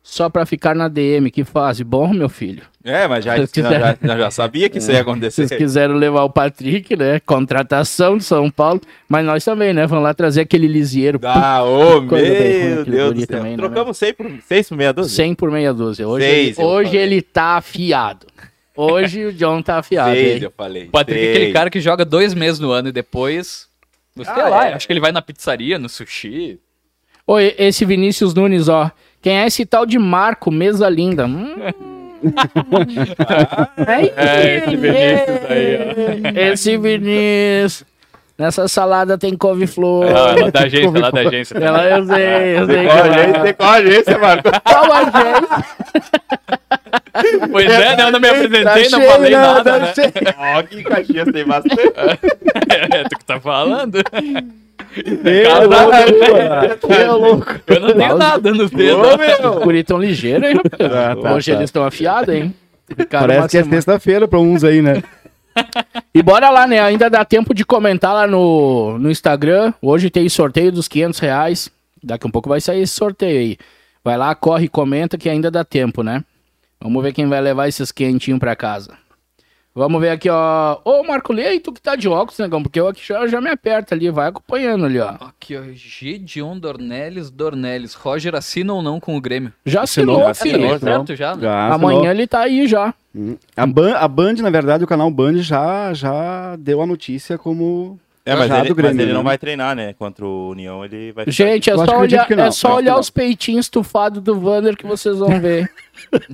Só 0.04 0.28
pra 0.28 0.44
ficar 0.44 0.74
na 0.74 0.88
DM, 0.88 1.30
que 1.30 1.44
fase. 1.44 1.84
Bom, 1.84 2.08
meu 2.12 2.28
filho. 2.28 2.62
É, 2.82 3.06
mas 3.06 3.24
já, 3.24 3.36
já, 3.36 3.46
quiser. 3.46 3.98
já, 4.02 4.18
já 4.18 4.30
sabia 4.32 4.68
que 4.68 4.78
isso 4.78 4.90
ia 4.90 5.00
acontecer. 5.00 5.46
Vocês 5.46 5.56
quiseram 5.58 5.94
levar 5.94 6.24
o 6.24 6.30
Patrick, 6.30 6.96
né? 6.96 7.20
Contratação 7.20 8.18
de 8.18 8.24
São 8.24 8.50
Paulo. 8.50 8.80
Mas 9.08 9.24
nós 9.24 9.44
também, 9.44 9.72
né? 9.72 9.86
Vamos 9.86 10.02
lá 10.02 10.12
trazer 10.12 10.40
aquele 10.40 10.66
lisieiro. 10.66 11.20
Ah, 11.22 11.62
ô, 11.62 12.00
bem 12.00 12.08
ruim, 12.20 12.28
meu 12.28 12.80
aquele 12.82 12.96
Deus 12.96 13.14
do 13.14 13.20
céu. 13.20 13.26
também, 13.28 13.50
né, 13.52 13.56
Trocamos 13.58 13.96
100 13.96 14.14
por, 14.14 14.30
6 14.48 14.68
por 14.70 14.76
meia 14.76 14.92
dúzia? 14.92 15.16
100 15.24 15.34
por 15.36 15.50
meia 15.52 15.72
dúzia. 15.72 16.08
Hoje, 16.08 16.26
Seis, 16.26 16.58
ele, 16.58 16.66
hoje 16.66 16.88
falei. 16.90 17.02
ele 17.04 17.22
tá 17.22 17.44
afiado. 17.56 18.26
Hoje 18.76 19.26
o 19.26 19.32
John 19.32 19.62
tá 19.62 19.78
afiado. 19.78 20.14
Seis, 20.14 20.42
eu 20.42 20.50
falei. 20.56 20.84
O 20.88 20.90
Patrick 20.90 21.20
é 21.24 21.30
aquele 21.30 21.52
cara 21.52 21.70
que 21.70 21.80
joga 21.80 22.04
dois 22.04 22.34
meses 22.34 22.58
no 22.58 22.72
ano 22.72 22.88
e 22.88 22.92
depois. 22.92 23.68
Sei 24.16 24.24
Ah, 24.26 24.48
lá, 24.48 24.66
é. 24.68 24.74
acho 24.74 24.86
que 24.86 24.92
ele 24.92 25.00
vai 25.00 25.12
na 25.12 25.22
pizzaria, 25.22 25.78
no 25.78 25.88
sushi. 25.88 26.58
Oi, 27.26 27.54
esse 27.56 27.84
Vinícius 27.84 28.34
Nunes, 28.34 28.68
ó. 28.68 28.90
Quem 29.22 29.38
é 29.38 29.46
esse 29.46 29.64
tal 29.64 29.86
de 29.86 29.98
Marco, 29.98 30.50
mesa 30.50 30.88
linda? 30.88 31.26
Hum. 31.26 31.54
É, 34.16 34.56
esse 34.58 34.76
Vinícius 34.76 35.50
aí, 35.50 35.78
ó. 35.78 36.52
Esse 36.52 36.78
Vinícius. 36.78 37.84
Nessa 38.38 38.66
salada 38.66 39.18
tem 39.18 39.36
couve-flor. 39.36 40.06
Não, 40.06 40.16
ela 40.28 40.48
é 40.48 40.50
da 40.50 40.60
agência, 40.60 40.88
ela 40.98 41.08
é 41.08 41.12
da 41.12 41.20
agência. 41.20 41.58
Ela, 41.58 41.84
eu 41.84 42.06
sei, 42.06 42.58
eu 42.58 42.66
sei. 42.66 42.86
Qual 42.86 42.98
ela- 42.98 43.14
agência, 43.14 43.42
tem 43.42 43.54
qual 43.54 43.70
agência, 43.70 44.18
Marco? 44.18 44.50
Qual 44.64 44.92
agência? 44.92 45.64
Pois 47.50 47.70
é, 47.70 47.96
né? 47.96 48.02
Eu 48.04 48.10
não 48.10 48.20
me 48.20 48.28
apresentei, 48.28 48.64
Tá 48.64 48.76
não 48.76 49.00
cheio, 49.00 49.10
falei 49.12 49.30
não, 49.32 49.40
nada, 49.54 49.64
tá 49.64 49.78
né? 49.78 49.92
Ó, 50.38 50.62
que 50.62 50.82
Caxias 50.82 51.28
tem 51.32 51.44
bastante. 51.44 51.76
É 52.92 53.04
tu 53.04 53.18
que 53.18 53.24
tá 53.24 53.38
falando. 53.38 53.98
Meu 55.22 55.68
louco, 55.68 56.88
meu 56.88 57.18
louco. 57.18 57.60
Eu 57.66 57.80
não 57.80 57.94
tenho 57.94 58.16
nada 58.16 58.50
nos 58.52 58.70
dedos. 58.70 59.06
Ô, 59.06 59.16
meu! 59.16 59.58
Os 59.58 59.64
guri 59.64 59.84
tão 59.84 59.98
ligeiros, 59.98 60.50
hein? 60.50 60.56
Ah, 60.80 61.16
tá, 61.16 61.34
Hoje 61.34 61.50
tá. 61.50 61.56
eles 61.56 61.64
estão 61.68 61.84
afiados, 61.84 62.34
hein? 62.34 62.54
Parece 63.10 63.48
que 63.48 63.58
é 63.58 63.64
sexta-feira 63.64 64.28
pra 64.28 64.38
uns 64.38 64.62
aí, 64.64 64.82
né? 64.82 65.02
E 66.14 66.22
bora 66.22 66.50
lá, 66.50 66.66
né? 66.66 66.80
Ainda 66.80 67.08
dá 67.08 67.24
tempo 67.24 67.54
de 67.54 67.64
comentar 67.64 68.14
lá 68.14 68.26
no, 68.26 68.98
no 68.98 69.10
Instagram. 69.10 69.72
Hoje 69.80 70.10
tem 70.10 70.28
sorteio 70.28 70.72
dos 70.72 70.88
500 70.88 71.18
reais. 71.20 71.70
Daqui 72.02 72.26
um 72.26 72.30
pouco 72.30 72.48
vai 72.48 72.60
sair 72.60 72.82
esse 72.82 72.94
sorteio 72.94 73.38
aí. 73.38 73.58
Vai 74.04 74.16
lá, 74.16 74.34
corre 74.34 74.64
e 74.66 74.68
comenta 74.68 75.16
que 75.16 75.28
ainda 75.28 75.50
dá 75.50 75.64
tempo, 75.64 76.02
né? 76.02 76.24
Vamos 76.80 77.02
ver 77.02 77.12
quem 77.12 77.28
vai 77.28 77.40
levar 77.40 77.68
esses 77.68 77.92
quentinhos 77.92 78.40
pra 78.40 78.56
casa. 78.56 78.90
Vamos 79.74 80.00
ver 80.02 80.10
aqui, 80.10 80.28
ó. 80.28 80.78
Ô, 80.84 81.02
Marco 81.02 81.32
Lei, 81.32 81.58
tu 81.58 81.72
que 81.72 81.80
tá 81.80 81.96
de 81.96 82.06
óculos, 82.06 82.38
negão, 82.38 82.62
porque 82.62 82.78
eu 82.78 82.88
aqui 82.88 83.00
já, 83.06 83.26
já 83.26 83.40
me 83.40 83.48
aperta 83.48 83.94
ali. 83.94 84.10
Vai 84.10 84.28
acompanhando 84.28 84.84
ali, 84.84 84.98
ó. 85.00 85.14
Aqui, 85.20 85.56
ó. 85.56 85.62
Gideon 85.72 86.58
Dornelles 86.58 87.30
Dornelles. 87.30 87.94
Roger 87.94 88.34
assina 88.34 88.72
ou 88.74 88.82
não 88.82 89.00
com 89.00 89.16
o 89.16 89.20
Grêmio? 89.20 89.50
Já 89.64 89.82
assinou, 89.82 90.26
Assinou, 90.28 90.58
filho. 90.60 90.74
assinou. 90.74 90.94
certo 90.98 91.16
já? 91.16 91.34
né? 91.34 91.40
Já 91.42 91.68
Amanhã 91.72 91.98
assinou. 92.00 92.10
ele 92.14 92.26
tá 92.26 92.40
aí 92.40 92.66
já. 92.68 92.92
Hum. 93.14 93.36
A, 93.56 93.66
Ban- 93.66 93.94
a 93.96 94.06
Band, 94.08 94.34
na 94.34 94.50
verdade, 94.50 94.84
o 94.84 94.86
canal 94.86 95.10
Band 95.10 95.38
já, 95.38 95.94
já 95.94 96.54
deu 96.56 96.82
a 96.82 96.86
notícia 96.86 97.38
como. 97.38 97.98
É, 98.24 98.36
mas 98.36 98.50
ele, 98.50 98.72
Grêmio, 98.74 98.82
mas 98.84 98.98
ele 98.98 99.12
não 99.12 99.20
né? 99.22 99.30
vai 99.30 99.38
treinar, 99.38 99.74
né? 99.74 99.94
Contra 99.94 100.24
o 100.24 100.50
União, 100.50 100.84
ele 100.84 101.10
vai 101.12 101.24
Gente, 101.26 101.68
é 101.70 101.74
só 101.76 101.98
olhar, 101.98 102.26
que 102.26 102.36
não. 102.36 102.44
é 102.44 102.50
só 102.52 102.76
olhar 102.76 102.92
não. 102.92 103.00
os 103.00 103.10
peitinhos 103.10 103.66
estufados 103.66 104.22
do 104.22 104.38
Vander 104.38 104.76
que 104.76 104.86
vocês 104.86 105.18
vão 105.18 105.40
ver. 105.40 105.68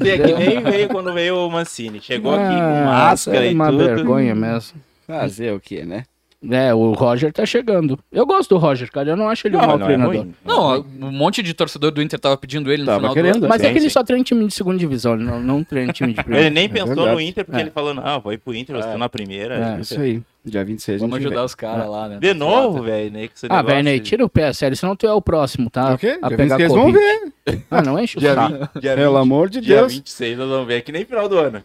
É 0.01 0.19
que 0.19 0.33
nem 0.35 0.63
veio 0.63 0.89
quando 0.89 1.13
veio 1.13 1.37
o 1.37 1.51
Mancini. 1.51 2.01
Chegou 2.01 2.33
aqui 2.35 2.55
com 2.55 2.61
Ah, 2.61 2.85
máscara 2.85 3.45
é 3.47 3.51
e 3.51 3.55
uma 3.55 3.67
tudo. 3.71 3.79
vergonha 3.85 4.35
mesmo. 4.35 4.81
Fazer 5.07 5.53
o 5.53 5.61
quê, 5.61 5.85
né? 5.85 6.05
É, 6.51 6.73
o 6.73 6.93
Roger 6.93 7.33
tá 7.33 7.45
chegando. 7.45 7.99
Eu 8.13 8.25
gosto 8.25 8.51
do 8.51 8.59
Roger, 8.59 8.89
cara. 8.93 9.11
Eu 9.11 9.17
não 9.17 9.29
acho 9.29 9.49
ele 9.49 9.57
um 9.57 9.61
Não, 9.61 9.67
mau 9.67 9.77
não 9.79 9.85
é 9.87 9.89
treinador. 9.89 10.15
ruim. 10.15 10.35
Não, 10.45 10.87
um 11.09 11.11
monte 11.11 11.43
de 11.43 11.53
torcedor 11.53 11.91
do 11.91 12.01
Inter 12.01 12.17
tava 12.21 12.37
pedindo 12.37 12.71
ele 12.73 12.83
no 12.83 12.87
Tava 12.87 13.01
final 13.01 13.15
querendo. 13.15 13.33
do 13.33 13.39
ano. 13.39 13.49
Mas 13.49 13.61
Sim, 13.61 13.67
é 13.67 13.73
que 13.73 13.79
ele 13.79 13.85
sim. 13.89 13.91
só 13.91 14.05
treina 14.05 14.21
em 14.21 14.23
time 14.25 14.47
de 14.47 14.55
segunda 14.55 14.79
divisão, 14.79 15.15
ele 15.15 15.25
não, 15.25 15.41
não 15.41 15.65
treina 15.65 15.91
em 15.91 15.93
time 15.93 16.13
de 16.13 16.21
Ele 16.21 16.25
primeira. 16.25 16.51
nem 16.51 16.69
pensou 16.69 16.95
verdade. 16.95 17.11
no 17.15 17.21
Inter 17.21 17.45
porque 17.45 17.59
É. 17.59 17.63
ele 17.65 17.71
falou, 17.73 17.93
não, 17.93 18.21
vou 18.21 18.33
ir 18.33 18.39
pro 18.39 18.55
Inter, 18.55 18.77
eu 18.77 18.81
estou 18.81 18.97
na 18.99 19.09
primeira. 19.09 19.77
É. 19.79 19.81
Isso 19.81 20.01
aí. 20.01 20.23
Dia 20.45 20.65
26. 20.65 21.01
Vamos 21.01 21.17
ajudar 21.19 21.41
vê. 21.41 21.45
os 21.47 21.55
caras 21.57 21.89
lá, 21.91 22.09
né? 22.09 22.19
De 22.21 22.33
novo, 22.33 22.85
velho, 22.85 23.11
né? 23.11 23.29
Ah, 23.51 23.61
velho, 23.61 23.83
Ney, 23.83 23.99
tira 23.99 24.25
o 24.25 24.29
pé, 24.29 24.53
sério, 24.53 24.77
senão 24.77 24.95
tu 24.95 25.07
é 25.09 25.13
o 25.13 25.21
próximo, 25.21 25.69
tá? 25.69 25.95
O 25.95 25.99
quê? 25.99 26.19
A 26.23 26.29
Dia 26.29 26.37
pegar 26.37 26.57
26 26.57 26.73
vamos 26.73 26.95
Covid. 26.95 27.33
ver. 27.47 27.63
Ah, 27.69 27.83
não 27.83 27.99
enche 27.99 28.17
o 28.17 28.21
Dia, 28.21 28.35
saco. 28.35 28.53
20, 28.75 28.81
dia 28.81 28.95
Pelo 28.95 29.13
20, 29.15 29.21
amor 29.23 29.51
de 29.51 29.61
dia 29.61 29.77
Deus. 29.79 29.93
26 29.95 30.39
nós 30.39 30.49
vamos 30.49 30.67
ver, 30.69 30.83
que 30.83 30.93
nem 30.93 31.05
final 31.05 31.29
do 31.29 31.37
ano. 31.37 31.63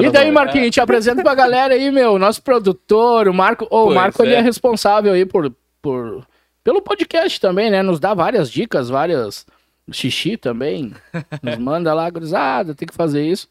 E 0.00 0.10
daí. 0.10 0.30
Marquinhos, 0.30 0.70
te 0.70 0.80
apresento 0.80 1.22
pra 1.22 1.34
galera 1.34 1.74
aí, 1.74 1.90
meu, 1.90 2.18
nosso 2.18 2.42
produtor, 2.42 3.28
o 3.28 3.34
Marco. 3.34 3.66
Ô, 3.70 3.88
o 3.88 3.94
Marco, 3.94 4.22
ele 4.22 4.34
é. 4.34 4.38
é 4.38 4.40
responsável 4.40 5.12
aí 5.12 5.24
por, 5.24 5.54
por. 5.80 6.26
Pelo 6.62 6.82
podcast 6.82 7.40
também, 7.40 7.70
né? 7.70 7.82
Nos 7.82 7.98
dá 7.98 8.12
várias 8.12 8.50
dicas, 8.50 8.88
várias. 8.88 9.46
Xixi 9.90 10.36
também. 10.36 10.92
Nos 11.42 11.56
manda 11.56 11.94
lá, 11.94 12.08
gurizada, 12.10 12.74
tem 12.74 12.86
que 12.86 12.94
fazer 12.94 13.24
isso. 13.24 13.48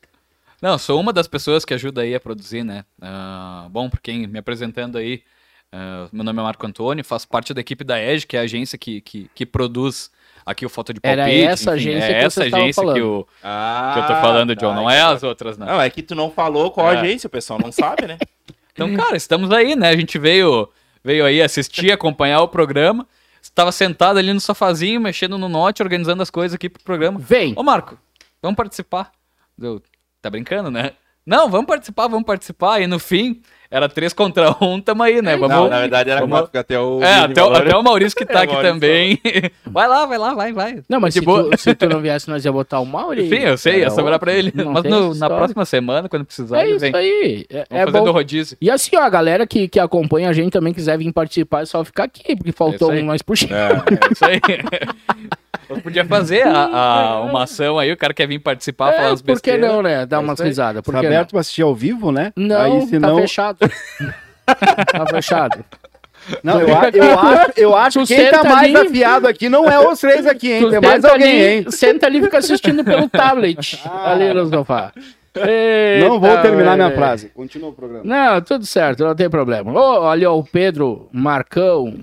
Não, 0.62 0.78
sou 0.78 1.00
uma 1.00 1.14
das 1.14 1.28
pessoas 1.28 1.66
que 1.66 1.74
ajuda 1.74 2.02
aí 2.02 2.14
a 2.16 2.20
produzir, 2.20 2.64
né? 2.64 2.84
Ah, 3.02 3.68
bom, 3.72 3.90
por 3.90 4.00
quem 4.00 4.28
me 4.28 4.40
apresentando 4.40 4.98
aí, 4.98 5.24
ah, 5.72 6.08
meu 6.12 6.24
nome 6.24 6.40
é 6.40 6.44
Marco 6.44 6.66
Antônio, 6.66 7.04
faço 7.04 7.28
parte 7.28 7.54
da 7.54 7.62
equipe 7.62 7.84
da 7.84 8.00
EG, 8.00 8.26
que 8.26 8.38
é 8.38 8.40
a 8.40 8.44
agência 8.44 8.78
que, 8.78 9.02
que, 9.02 9.30
que 9.34 9.46
produz 9.46 10.12
aqui 10.48 10.66
o 10.66 10.70
Foto 10.70 10.94
de 10.94 11.00
Era 11.04 11.24
Palpite. 11.24 11.46
essa 11.46 11.72
agência 11.72 12.06
é 12.06 12.20
que 12.20 12.26
essa 12.26 12.44
agência 12.44 12.94
que, 12.94 13.00
eu, 13.00 13.28
Ah, 13.44 13.92
que 13.94 14.00
eu 14.00 14.04
tô 14.08 14.22
falando, 14.22 14.56
tá, 14.56 14.62
John, 14.62 14.74
não 14.74 14.90
é 14.90 15.02
as 15.02 15.22
outras, 15.22 15.58
não. 15.58 15.68
Não, 15.68 15.82
é 15.82 15.90
que 15.90 16.02
tu 16.02 16.16
não 16.16 16.32
falou 16.32 16.72
qual 16.72 16.92
É. 16.92 16.98
agência, 16.98 17.28
o 17.28 17.30
pessoal 17.30 17.60
não 17.62 17.72
sabe, 17.72 18.08
né? 18.08 18.18
Então, 18.80 18.96
cara, 18.96 19.18
estamos 19.18 19.50
aí, 19.52 19.76
né? 19.76 19.90
A 19.90 19.96
gente 19.98 20.20
veio, 20.20 20.70
veio 21.04 21.26
aí 21.26 21.42
assistir, 21.42 21.92
acompanhar 21.92 22.42
o 22.42 22.48
programa. 22.48 23.08
Estava 23.42 23.72
sentado 23.72 24.20
ali 24.20 24.32
no 24.32 24.40
sofazinho, 24.40 25.02
mexendo 25.02 25.36
no 25.36 25.50
note, 25.50 25.82
organizando 25.82 26.22
as 26.22 26.30
coisas 26.30 26.54
aqui 26.54 26.70
pro 26.70 26.84
programa. 26.84 27.18
Vem! 27.18 27.54
Ô, 27.58 27.64
Marco, 27.64 27.98
vamos 28.40 28.56
participar. 28.56 29.12
Eu, 29.60 29.82
tá 30.22 30.30
brincando, 30.30 30.70
né? 30.70 30.92
Não, 31.26 31.50
vamos 31.50 31.66
participar, 31.66 32.08
vamos 32.08 32.26
participar. 32.28 32.80
E 32.80 32.86
no 32.86 33.00
fim, 33.00 33.42
era 33.70 33.90
três 33.90 34.14
contra 34.14 34.56
um, 34.62 34.80
tamo 34.80 35.04
aí, 35.04 35.22
né? 35.22 35.36
Vamos, 35.38 35.56
Não, 35.56 35.70
na 35.70 35.80
verdade 35.82 36.10
era 36.10 36.22
vamos- 36.22 36.40
quatro, 36.40 36.60
até 36.60 36.80
o... 36.80 37.02
É, 37.02 37.14
até, 37.20 37.44
o- 37.44 37.54
até 37.54 37.76
o 37.76 37.84
Maurício 37.84 38.18
que 38.18 38.26
tá 38.26 38.40
É, 38.40 38.44
aqui 38.44 38.54
Maurício 38.54 38.74
também. 38.74 39.20
Vai 39.66 39.88
lá, 39.88 40.06
vai 40.06 40.18
lá, 40.18 40.34
vai, 40.34 40.54
vai. 40.54 40.80
Não, 40.90 41.00
mas 41.00 41.14
De 41.14 41.20
se 41.20 41.26
boa. 41.26 41.50
tu, 41.52 41.58
se 41.58 41.76
tu 41.76 41.88
não 41.90 42.00
viesse, 42.02 42.28
nós 42.30 42.44
ia 42.44 42.52
botar 42.52 42.80
o 42.80 42.86
Mauri. 42.86 43.26
Enfim, 43.28 43.44
eu 43.44 43.58
sei, 43.58 43.80
ia 43.82 43.90
sobrar 43.90 44.18
pra 44.20 44.34
ele. 44.34 44.52
Não 44.56 44.72
Mas 44.72 44.84
no- 44.86 45.14
na 45.16 45.28
próxima 45.30 45.66
semana, 45.66 46.08
quando 46.10 46.26
precisar, 46.26 46.60
É 46.60 46.64
ele 46.64 46.72
isso 46.72 46.80
vem. 46.80 46.96
aí. 46.96 47.46
É, 47.50 47.56
Vamos 47.58 47.68
é 47.70 47.86
fazer 47.86 47.98
do 48.00 48.06
bom. 48.06 48.12
rodízio. 48.12 48.58
E 48.62 48.70
assim, 48.72 48.96
ó, 48.96 49.02
a 49.02 49.10
galera 49.10 49.46
que, 49.46 49.68
que 49.68 49.80
acompanha 49.80 50.30
a 50.30 50.34
gente 50.34 50.52
também 50.52 50.74
quiser 50.74 50.98
vir 50.98 51.12
participar, 51.12 51.62
é 51.62 51.66
só 51.66 51.84
ficar 51.84 52.06
aqui, 52.06 52.36
porque 52.36 52.52
faltou 52.52 52.94
É 52.94 53.02
um 53.02 53.06
mais 53.06 53.22
puxando. 53.22 53.52
É. 53.52 53.68
É 54.08 54.14
isso 54.14 54.26
aí. 54.26 54.42
Nós 55.70 55.82
podia 55.82 56.06
fazer 56.06 56.44
a, 56.48 56.64
a- 56.66 57.22
uma 57.22 57.44
ação 57.44 57.78
aí, 57.78 57.92
o 57.92 57.98
cara 57.98 58.14
quer 58.14 58.26
vir 58.28 58.40
participar, 58.40 58.94
falar 58.94 59.08
É, 59.08 59.10
umas 59.10 59.22
por 59.22 59.26
que 59.42 59.52
besteiras. 59.52 59.70
não, 59.70 59.82
né? 59.82 60.06
Dar 60.06 60.18
É 60.18 60.20
umas 60.20 60.40
risadas. 60.40 60.82
Tá 60.84 60.98
aberto 61.00 61.32
pra 61.32 61.42
assistir 61.42 61.62
ao 61.62 61.76
vivo, 61.76 62.10
né? 62.12 62.32
não? 62.38 62.62
Aí, 62.62 62.82
se 62.88 63.00
tá 63.00 63.08
não... 63.08 63.18
fechado. 63.58 64.88
tá 64.92 65.06
fechado. 65.08 65.66
Não, 66.44 66.60
eu, 66.60 66.76
a- 66.78 66.90
eu 66.94 67.20
acho, 67.20 67.52
eu 67.58 67.76
acho 67.76 68.00
que 68.06 68.16
quem 68.16 68.30
tá 68.32 68.44
mais 68.44 68.76
ali- 68.76 68.88
afiado 68.88 69.28
aqui 69.28 69.48
não 69.48 69.70
é 69.70 69.80
os 69.80 69.98
três 70.00 70.26
aqui, 70.26 70.52
hein? 70.52 70.70
Tem 70.70 70.82
mais 70.82 70.96
senta 71.02 71.12
alguém, 71.14 71.30
ali, 71.32 71.48
hein? 71.60 71.66
Senta 71.72 72.06
ali 72.06 72.18
e 72.20 72.24
fica 72.24 72.38
assistindo 72.40 72.84
pelo 72.84 73.08
tablet. 73.10 73.82
ali 74.04 74.34
no 74.34 74.46
sofá. 74.50 74.92
Não 76.02 76.20
vou 76.20 76.30
Eita, 76.30 76.42
terminar 76.42 76.76
minha 76.76 76.92
frase. 76.92 77.30
Continua 77.30 77.70
o 77.70 77.74
programa. 77.74 78.04
Não, 78.04 78.42
tudo 78.42 78.66
certo, 78.66 79.06
não 79.06 79.16
tem 79.16 79.30
problema. 79.30 79.72
Ô, 79.72 80.02
olha 80.02 80.30
ó, 80.32 80.38
o 80.38 80.44
Pedro 80.44 81.08
Marcão. 81.14 81.94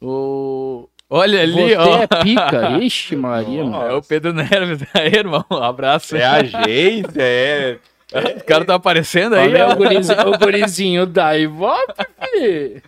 O... 0.00 0.88
Olha 1.10 1.42
ali, 1.42 1.52
Você 1.70 1.76
ó. 1.76 2.02
é 2.02 2.06
pica. 2.22 2.78
Ixi, 2.80 3.16
Maria, 3.16 3.64
mano. 3.66 3.86
É 3.86 3.94
o 3.94 4.02
Pedro 4.02 4.32
Neves 4.32 4.82
aí, 4.94 5.12
irmão. 5.14 5.44
Um 5.50 5.56
abraço. 5.62 6.16
É 6.16 6.24
agência, 6.24 7.12
é... 7.20 7.76
O 8.40 8.44
cara 8.44 8.64
tá 8.64 8.74
aparecendo 8.74 9.34
aí, 9.34 9.48
Olha 9.48 9.68
ó. 9.68 9.72
o 9.72 9.76
gurizinho, 9.76 10.28
o 10.28 10.38
gurizinho 10.38 11.06
da 11.06 11.36
Ivope, 11.38 11.94
filho. 12.32 12.82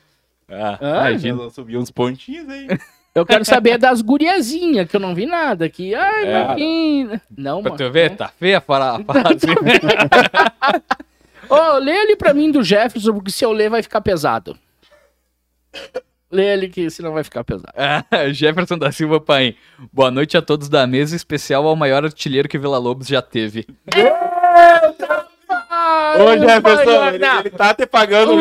Ah, 0.51 0.79
Ah, 0.81 1.11
imagina. 1.11 1.37
Nós 1.37 1.55
subir 1.55 1.77
uns 1.77 1.91
pontinhos 1.91 2.49
aí. 2.49 2.69
Eu 3.15 3.27
quero 3.27 3.45
saber 3.45 3.79
das 3.79 4.01
guriazinhas, 4.01 4.89
que 4.89 4.97
eu 4.97 5.01
não 5.01 5.15
vi 5.15 5.27
nada 5.27 5.65
aqui. 5.65 5.95
Ai, 5.95 6.27
É. 6.27 6.45
Marquinhos. 6.45 7.21
Não, 7.37 7.63
Pra 7.63 7.73
mano. 7.73 7.85
tu 7.85 7.91
ver, 7.93 8.17
tá 8.17 8.29
feia 8.29 8.59
a 8.59 8.61
fara- 8.61 8.97
a 8.97 9.01
fase. 9.05 9.47
Ô, 11.49 11.79
lê 11.79 11.93
ali 11.99 12.17
pra 12.17 12.35
mim 12.35 12.51
do 12.51 12.63
Jefferson, 12.63 13.13
porque 13.15 13.31
se 13.31 13.45
eu 13.45 13.53
ler 13.53 13.71
vai 13.71 13.83
ficar 13.83 14.01
pesado. 14.01 14.57
Lê 16.31 16.53
ali 16.53 16.69
que 16.69 16.91
senão 16.91 17.13
vai 17.13 17.25
ficar 17.25 17.43
pesado. 17.43 17.73
Ah, 17.77 18.05
Jefferson 18.33 18.77
da 18.79 18.93
Silva 18.93 19.21
Paim. 19.21 19.55
Boa 19.93 20.11
noite 20.11 20.37
a 20.37 20.43
todos 20.43 20.69
da 20.69 20.87
mesa, 20.87 21.17
especial 21.17 21.67
ao 21.67 21.75
maior 21.75 22.05
artilheiro 22.05 22.49
que 22.49 22.59
Vila 22.59 22.79
Lobos 22.79 23.09
já 23.09 23.23
teve. 23.23 23.67
Ô, 26.19 26.23
o 26.23 26.25
pai 26.27 26.39
Jefferson, 26.41 26.85
guarda. 26.85 27.17
ele, 27.17 27.39
ele 27.41 27.51
tá 27.51 27.75
te 27.75 27.87
pagando 27.87 28.33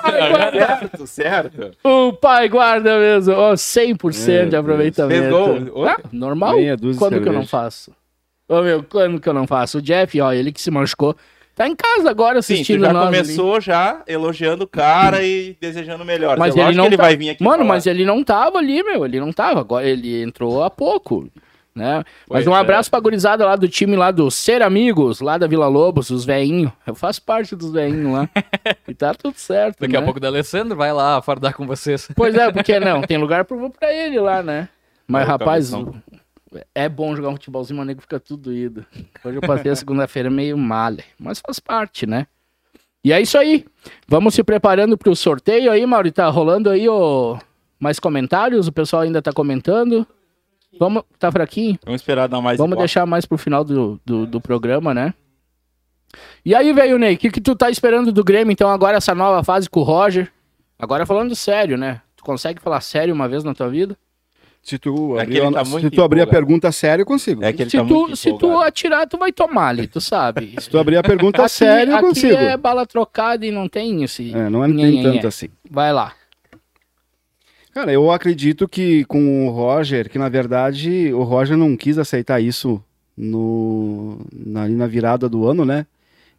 pai 0.00 0.30
guarda. 0.30 0.60
Certo, 0.60 1.06
certo. 1.06 1.70
O 1.84 2.12
pai 2.12 2.48
guarda 2.48 2.98
mesmo. 2.98 3.34
Ó, 3.34 3.52
100% 3.54 4.44
de 4.44 4.50
Meu 4.50 4.60
aproveitamento. 4.60 5.22
Deus. 5.22 5.46
Fez 5.58 5.68
gol? 5.68 5.86
Ah, 5.88 5.98
normal? 6.12 6.56
De 6.56 6.94
Quando 6.96 7.20
que 7.20 7.28
eu 7.28 7.32
não 7.32 7.46
faço? 7.46 7.92
Ô, 8.48 8.62
meu, 8.62 8.82
quando 8.82 9.20
que 9.20 9.28
eu 9.28 9.32
não 9.34 9.46
faço? 9.46 9.78
O 9.78 9.82
Jeff, 9.82 10.20
ó, 10.20 10.32
ele 10.32 10.50
que 10.52 10.60
se 10.60 10.70
machucou. 10.70 11.14
Tá 11.54 11.66
em 11.66 11.74
casa 11.74 12.10
agora 12.10 12.42
Sim, 12.42 12.52
tu 12.52 12.56
assistindo 12.56 12.84
já 12.84 12.92
nós 12.92 13.06
ali. 13.08 13.16
começou 13.16 13.60
já 13.62 14.02
elogiando 14.06 14.64
o 14.64 14.68
cara 14.68 15.22
e 15.22 15.56
desejando 15.58 16.04
melhor. 16.04 16.36
Mas 16.38 16.54
É 16.54 16.60
ele 16.60 16.76
não 16.76 16.84
que 16.84 16.88
ele 16.90 16.96
tá- 16.98 17.02
vai 17.04 17.16
vir 17.16 17.30
aqui 17.30 17.42
Mano, 17.42 17.58
falar. 17.58 17.68
mas 17.68 17.86
ele 17.86 18.04
não 18.04 18.22
tava 18.22 18.58
ali, 18.58 18.82
meu. 18.82 19.06
Ele 19.06 19.18
não 19.18 19.32
tava. 19.32 19.60
Agora 19.60 19.86
ele 19.86 20.22
entrou 20.22 20.62
há 20.62 20.68
pouco. 20.68 21.28
Né? 21.76 21.96
Mas 21.96 22.06
Pois 22.26 22.46
um 22.46 22.56
é. 22.56 22.58
abraço 22.58 22.90
pra 22.90 22.98
gurizada 22.98 23.44
lá 23.44 23.54
do 23.54 23.68
time 23.68 23.96
lá 23.96 24.10
do 24.10 24.30
Ser 24.30 24.62
Amigos, 24.62 25.20
lá 25.20 25.36
da 25.36 25.46
Vila 25.46 25.68
Lobos, 25.68 26.08
os 26.08 26.24
veinhos. 26.24 26.72
Eu 26.86 26.94
faço 26.94 27.20
parte 27.20 27.54
dos 27.54 27.70
veinhos 27.70 28.10
lá. 28.10 28.30
e 28.88 28.94
tá 28.94 29.12
tudo 29.12 29.36
certo. 29.36 29.80
Daqui 29.80 29.92
né? 29.92 29.98
a 29.98 30.02
pouco 30.02 30.18
da 30.18 30.28
Alessandro 30.28 30.74
vai 30.74 30.90
lá 30.90 31.20
fardar 31.20 31.54
com 31.54 31.66
vocês. 31.66 32.08
Pois 32.16 32.34
é, 32.34 32.50
porque 32.50 32.80
não, 32.80 33.02
tem 33.02 33.18
lugar 33.18 33.44
pro, 33.44 33.68
pra 33.68 33.92
ele 33.92 34.18
lá, 34.18 34.42
né? 34.42 34.70
Mas, 35.06 35.24
É, 35.24 35.26
rapaz, 35.26 35.70
é 36.74 36.88
bom 36.88 37.14
jogar 37.14 37.28
um 37.28 37.34
futebolzinho, 37.34 37.76
mas 37.76 37.86
nego 37.88 38.00
fica 38.00 38.18
tudo 38.18 38.54
ido. 38.54 38.86
Hoje 39.22 39.36
eu 39.36 39.42
passei 39.42 39.70
a 39.70 39.76
segunda-feira 39.76 40.30
meio 40.30 40.56
male, 40.56 41.04
mas 41.18 41.40
faz 41.40 41.60
parte, 41.60 42.06
né? 42.06 42.26
E 43.04 43.12
é 43.12 43.20
isso 43.20 43.36
aí. 43.36 43.66
Vamos 44.08 44.34
se 44.34 44.42
preparando 44.42 44.96
pro 44.96 45.14
sorteio 45.14 45.70
aí, 45.70 45.84
Mauri. 45.84 46.10
Tá 46.10 46.26
rolando 46.28 46.70
aí 46.70 46.88
o... 46.88 47.38
mais 47.78 48.00
comentários? 48.00 48.66
O 48.66 48.72
pessoal 48.72 49.02
ainda 49.02 49.20
tá 49.20 49.30
comentando. 49.30 50.06
Vamos, 50.78 51.02
tá 51.18 51.30
fraquinho? 51.32 51.78
Vamos 51.84 52.00
esperar 52.00 52.28
dar 52.28 52.40
mais 52.40 52.58
Vamos 52.58 52.76
deixar 52.78 53.06
mais 53.06 53.24
pro 53.24 53.38
final 53.38 53.64
do, 53.64 54.00
do, 54.04 54.26
do 54.26 54.40
programa, 54.40 54.92
né? 54.94 55.14
E 56.44 56.54
aí, 56.54 56.72
velho, 56.72 56.98
Ney, 56.98 57.14
o 57.14 57.18
que, 57.18 57.30
que 57.30 57.40
tu 57.40 57.54
tá 57.56 57.68
esperando 57.70 58.12
do 58.12 58.24
Grêmio, 58.24 58.52
então, 58.52 58.70
agora 58.70 58.96
essa 58.96 59.14
nova 59.14 59.42
fase 59.42 59.68
com 59.68 59.80
o 59.80 59.82
Roger? 59.82 60.30
Agora 60.78 61.04
falando 61.04 61.34
sério, 61.34 61.76
né? 61.76 62.00
Tu 62.16 62.22
consegue 62.22 62.60
falar 62.60 62.80
sério 62.80 63.12
uma 63.14 63.28
vez 63.28 63.42
na 63.44 63.54
tua 63.54 63.68
vida? 63.68 63.96
Se 64.62 64.78
tu 64.78 65.16
É 65.18 65.22
abrir, 65.22 65.42
a- 65.42 65.52
tá 65.52 65.64
se 65.64 65.90
tu 65.90 66.02
abrir 66.02 66.20
a 66.22 66.26
pergunta 66.26 66.72
séria, 66.72 67.02
eu 67.02 67.06
consigo. 67.06 67.44
É 67.44 67.52
que 67.52 67.62
ele 67.62 67.70
se, 67.70 67.76
tá 67.76 67.84
tu, 67.84 67.94
muito 67.94 68.16
se 68.16 68.36
tu 68.36 68.58
atirar, 68.60 69.06
tu 69.06 69.16
vai 69.16 69.30
tomar 69.32 69.68
ali, 69.68 69.86
tu 69.86 70.00
sabe. 70.00 70.54
Se 70.60 70.68
tu 70.68 70.76
abrir 70.78 70.96
a 70.96 71.02
pergunta 71.04 71.42
Aqui- 71.42 71.50
séria, 71.54 71.92
eu 71.92 71.96
aqui 71.96 72.06
consigo. 72.06 72.34
é 72.34 72.56
bala 72.56 72.84
trocada 72.84 73.46
e 73.46 73.52
não 73.52 73.68
tem 73.68 74.02
esse. 74.02 74.34
É, 74.34 74.50
não 74.50 74.64
é 74.64 74.68
nem 74.68 75.02
tanto 75.04 75.26
assim. 75.28 75.48
Vai 75.70 75.92
lá. 75.92 76.12
Cara, 77.76 77.92
eu 77.92 78.10
acredito 78.10 78.66
que 78.66 79.04
com 79.04 79.46
o 79.46 79.50
Roger, 79.50 80.08
que 80.08 80.18
na 80.18 80.30
verdade 80.30 81.12
o 81.12 81.22
Roger 81.22 81.58
não 81.58 81.76
quis 81.76 81.98
aceitar 81.98 82.40
isso 82.40 82.82
no, 83.14 84.18
na, 84.32 84.66
na 84.66 84.86
virada 84.86 85.28
do 85.28 85.46
ano, 85.46 85.62
né? 85.62 85.86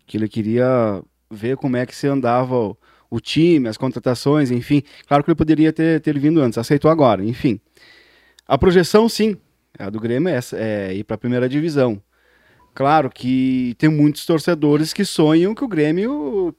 Que 0.08 0.18
ele 0.18 0.28
queria 0.28 1.00
ver 1.30 1.56
como 1.56 1.78
é 1.78 1.86
que 1.86 1.96
se 1.96 2.08
andava 2.08 2.56
o, 2.56 2.78
o 3.08 3.20
time, 3.20 3.68
as 3.68 3.78
contratações, 3.78 4.50
enfim. 4.50 4.82
Claro 5.08 5.24
que 5.24 5.30
ele 5.30 5.36
poderia 5.36 5.72
ter, 5.72 6.02
ter 6.02 6.18
vindo 6.18 6.42
antes, 6.42 6.58
aceitou 6.58 6.90
agora, 6.90 7.24
enfim. 7.24 7.60
A 8.48 8.58
projeção, 8.58 9.08
sim, 9.08 9.38
a 9.78 9.92
do 9.92 10.00
Grêmio 10.00 10.30
é, 10.30 10.38
essa, 10.38 10.58
é 10.58 10.92
ir 10.96 11.04
para 11.04 11.14
a 11.14 11.20
primeira 11.20 11.48
divisão. 11.48 12.02
Claro 12.74 13.12
que 13.12 13.76
tem 13.78 13.90
muitos 13.90 14.26
torcedores 14.26 14.92
que 14.92 15.06
sonham 15.06 15.54
que 15.54 15.64
o 15.64 15.68
Grêmio 15.68 16.56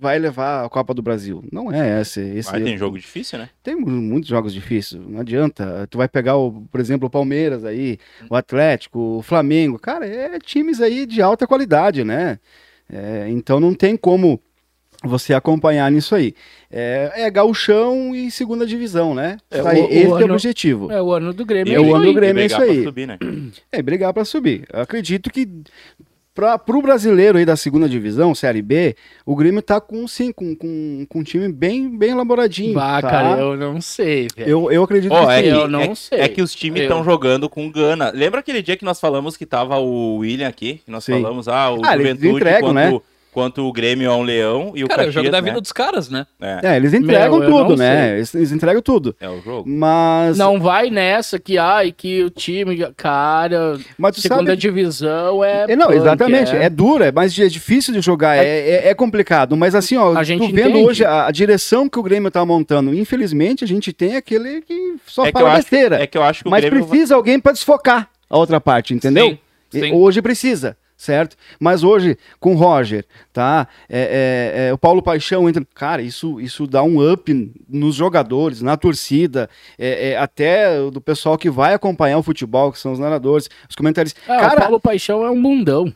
vai 0.00 0.18
levar 0.18 0.64
a 0.64 0.68
Copa 0.68 0.94
do 0.94 1.02
Brasil. 1.02 1.44
Não 1.52 1.70
é 1.70 2.00
esse. 2.00 2.20
esse 2.20 2.50
Mas 2.50 2.62
tem 2.64 2.76
jogo 2.78 2.98
difícil, 2.98 3.38
né? 3.38 3.50
tem 3.62 3.76
mu- 3.76 3.90
muitos 3.90 4.28
jogos 4.30 4.52
difíceis, 4.54 5.00
não 5.06 5.20
adianta. 5.20 5.86
Tu 5.90 5.98
vai 5.98 6.08
pegar, 6.08 6.36
o, 6.36 6.62
por 6.72 6.80
exemplo, 6.80 7.06
o 7.06 7.10
Palmeiras 7.10 7.64
aí, 7.64 7.98
o 8.30 8.34
Atlético, 8.34 9.18
o 9.18 9.22
Flamengo. 9.22 9.78
Cara, 9.78 10.06
é 10.06 10.38
times 10.38 10.80
aí 10.80 11.04
de 11.04 11.20
alta 11.20 11.46
qualidade, 11.46 12.02
né? 12.02 12.38
É, 12.90 13.26
então 13.28 13.60
não 13.60 13.74
tem 13.74 13.96
como 13.96 14.40
você 15.02 15.32
acompanhar 15.32 15.90
nisso 15.90 16.14
aí. 16.14 16.34
É, 16.70 17.12
é 17.22 17.30
gauchão 17.30 18.14
e 18.14 18.30
segunda 18.30 18.66
divisão, 18.66 19.14
né? 19.14 19.38
É, 19.50 19.58
Isso 19.60 19.68
aí, 19.68 19.80
o- 19.80 19.84
o 19.84 19.90
esse 19.90 20.04
é 20.06 20.08
o 20.08 20.14
ano- 20.16 20.34
objetivo. 20.34 20.92
É 20.92 21.02
o 21.02 21.12
ano 21.12 21.32
do 21.32 21.44
Grêmio. 21.46 21.72
É 21.72 21.76
é 21.76 21.80
o 21.80 21.84
isso 21.84 21.94
ano 21.94 22.04
aí. 22.04 22.10
do 22.12 22.14
Grêmio, 22.14 22.42
é 22.42 22.46
isso 22.46 22.60
aí. 22.60 22.84
subir, 22.84 23.06
né? 23.06 23.18
É, 23.72 23.80
brigar 23.80 24.12
para 24.12 24.24
subir. 24.24 24.64
Eu 24.72 24.80
acredito 24.82 25.30
que 25.30 25.48
para 26.58 26.76
o 26.76 26.82
brasileiro 26.82 27.38
aí 27.38 27.44
da 27.44 27.56
segunda 27.56 27.88
divisão, 27.88 28.34
Série 28.34 28.62
B, 28.62 28.94
o 29.24 29.34
Grêmio 29.36 29.62
tá 29.62 29.80
com, 29.80 30.06
sim, 30.08 30.32
com, 30.32 30.54
com, 30.54 31.06
com 31.08 31.18
um 31.18 31.22
time 31.22 31.50
bem, 31.52 31.88
bem 31.96 32.10
elaboradinho. 32.10 32.74
Bah, 32.74 33.00
tá? 33.00 33.10
cara, 33.10 33.40
eu 33.40 33.56
não 33.56 33.80
sei, 33.80 34.28
velho. 34.36 34.48
eu, 34.48 34.72
eu 34.72 34.82
acredito 34.82 35.12
Ó, 35.12 35.26
que 35.26 35.32
é, 35.32 35.36
sim. 35.36 35.42
que, 35.42 35.48
eu 35.48 35.68
não 35.68 35.80
é- 35.80 35.94
sei. 35.94 36.20
é 36.20 36.28
que 36.28 36.42
os 36.42 36.54
times 36.54 36.80
Eu- 36.80 36.84
estão 36.88 37.04
jogando 37.04 37.48
com 37.48 37.70
gana. 37.70 38.10
Lembra 38.14 38.40
aquele 38.40 38.62
dia 38.62 38.76
que 38.76 38.84
nós 38.84 39.00
falamos 39.00 39.36
que 39.36 39.46
tava 39.46 39.78
o 39.78 40.16
William 40.18 40.48
aqui? 40.48 40.80
Que 40.84 40.90
nós 40.90 41.04
Sim. 41.04 41.12
falamos, 41.20 41.48
ah, 41.48 41.70
o 41.72 41.80
Ah, 41.84 41.94
eles 41.94 42.06
Juventude 42.06 42.28
entregam, 42.36 42.60
quanto, 42.60 42.74
né? 42.74 43.00
Quanto 43.32 43.62
o 43.62 43.72
Grêmio 43.72 44.10
é 44.10 44.14
um 44.14 44.22
leão 44.22 44.72
e 44.74 44.82
o 44.84 44.88
Cara, 44.88 45.02
é 45.02 45.04
o 45.04 45.06
Caxias, 45.06 45.14
jogo 45.14 45.30
da 45.30 45.40
né? 45.40 45.48
vida 45.48 45.60
dos 45.60 45.72
caras, 45.72 46.08
né? 46.08 46.26
É, 46.40 46.60
É, 46.72 46.76
eles 46.76 46.92
entregam 46.92 47.38
Meu, 47.38 47.48
eu 47.48 47.56
tudo, 47.64 47.76
né? 47.76 48.16
Eles, 48.16 48.34
eles 48.34 48.52
entregam 48.52 48.82
tudo. 48.82 49.14
é 49.20 49.28
o 49.28 49.40
jogo. 49.40 49.68
Mas, 49.68 50.36
Não 50.36 50.58
vai 50.60 50.90
nessa 50.90 51.38
que, 51.38 51.56
ai, 51.58 51.92
que 51.92 52.22
o 52.24 52.30
time, 52.30 52.76
cara, 52.96 53.78
mas 53.98 54.16
tu 54.16 54.20
segunda 54.22 54.50
sabe... 54.50 54.56
divisão 54.56 55.44
é. 55.44 55.66
É, 55.68 55.76
não, 55.76 55.86
punk, 55.86 55.96
exatamente. 55.98 56.54
É. 56.56 56.64
é. 56.64 56.70
duro, 56.70 57.04
é 57.04 57.12
mais 57.12 57.38
é 57.38 57.46
difícil 57.48 57.92
de 57.94 58.00
jogar, 58.00 58.36
é, 58.36 58.44
é, 58.46 58.88
é 58.88 58.94
complicado. 58.94 59.56
Mas 59.56 59.74
assim, 59.74 59.96
ó, 59.96 60.16
A 60.16 60.22
gente 60.24 60.40
tu 60.48 60.54
vendo 60.54 60.70
entende. 60.70 60.86
hoje 60.86 61.04
a, 61.04 61.26
a 61.26 61.30
direção 61.30 61.88
que 61.88 61.98
o 61.98 62.02
Grêmio 62.02 62.30
tá 62.30 62.44
montando, 62.44 62.94
infelizmente 62.94 63.64
a 63.64 63.66
gente 63.66 63.92
tem 63.92 64.16
aquele 64.16 64.60
que 64.62 64.96
só 65.06 65.24
É 65.24 65.26
que, 65.26 65.32
fala 65.32 65.48
acho, 65.50 65.56
besteira. 65.58 66.02
é 66.02 66.06
que 66.06 66.16
eu 66.18 66.22
acho 66.22 66.42
que 66.42 66.48
o 66.48 66.50
mas 66.50 66.64
Grêmio... 66.64 66.86
precisa 66.86 67.14
alguém 67.14 67.38
para 67.38 67.52
desfocar 67.52 68.08
a 68.28 68.36
outra 68.38 68.60
parte, 68.60 68.94
entendeu? 68.94 69.28
Sim, 69.30 69.38
E- 69.74 69.80
sim. 69.80 69.92
Hoje 69.92 70.20
precisa, 70.22 70.76
certo? 71.00 71.34
Mas 71.58 71.82
hoje, 71.82 72.18
com 72.38 72.52
o 72.52 72.56
Roger, 72.56 73.06
tá? 73.32 73.66
É, 73.88 74.58
é, 74.58 74.68
é, 74.68 74.72
o 74.72 74.76
Paulo 74.76 75.02
Paixão 75.02 75.48
entra. 75.48 75.66
Cara, 75.74 76.02
isso, 76.02 76.38
isso 76.38 76.66
dá 76.66 76.82
um 76.82 77.10
up 77.10 77.52
nos 77.66 77.94
jogadores, 77.94 78.60
na 78.60 78.76
torcida, 78.76 79.48
é, 79.78 80.10
é, 80.10 80.18
até 80.18 80.78
do 80.90 81.00
pessoal 81.00 81.38
que 81.38 81.48
vai 81.48 81.72
acompanhar 81.72 82.18
o 82.18 82.22
futebol, 82.22 82.70
que 82.70 82.78
são 82.78 82.92
os 82.92 82.98
narradores, 82.98 83.48
os 83.66 83.74
comentaristas. 83.74 84.22
Ah, 84.28 84.36
o 84.36 84.40
cara, 84.40 84.60
Paulo 84.60 84.78
Paixão 84.78 85.24
é 85.24 85.30
um 85.30 85.40
bundão. 85.40 85.90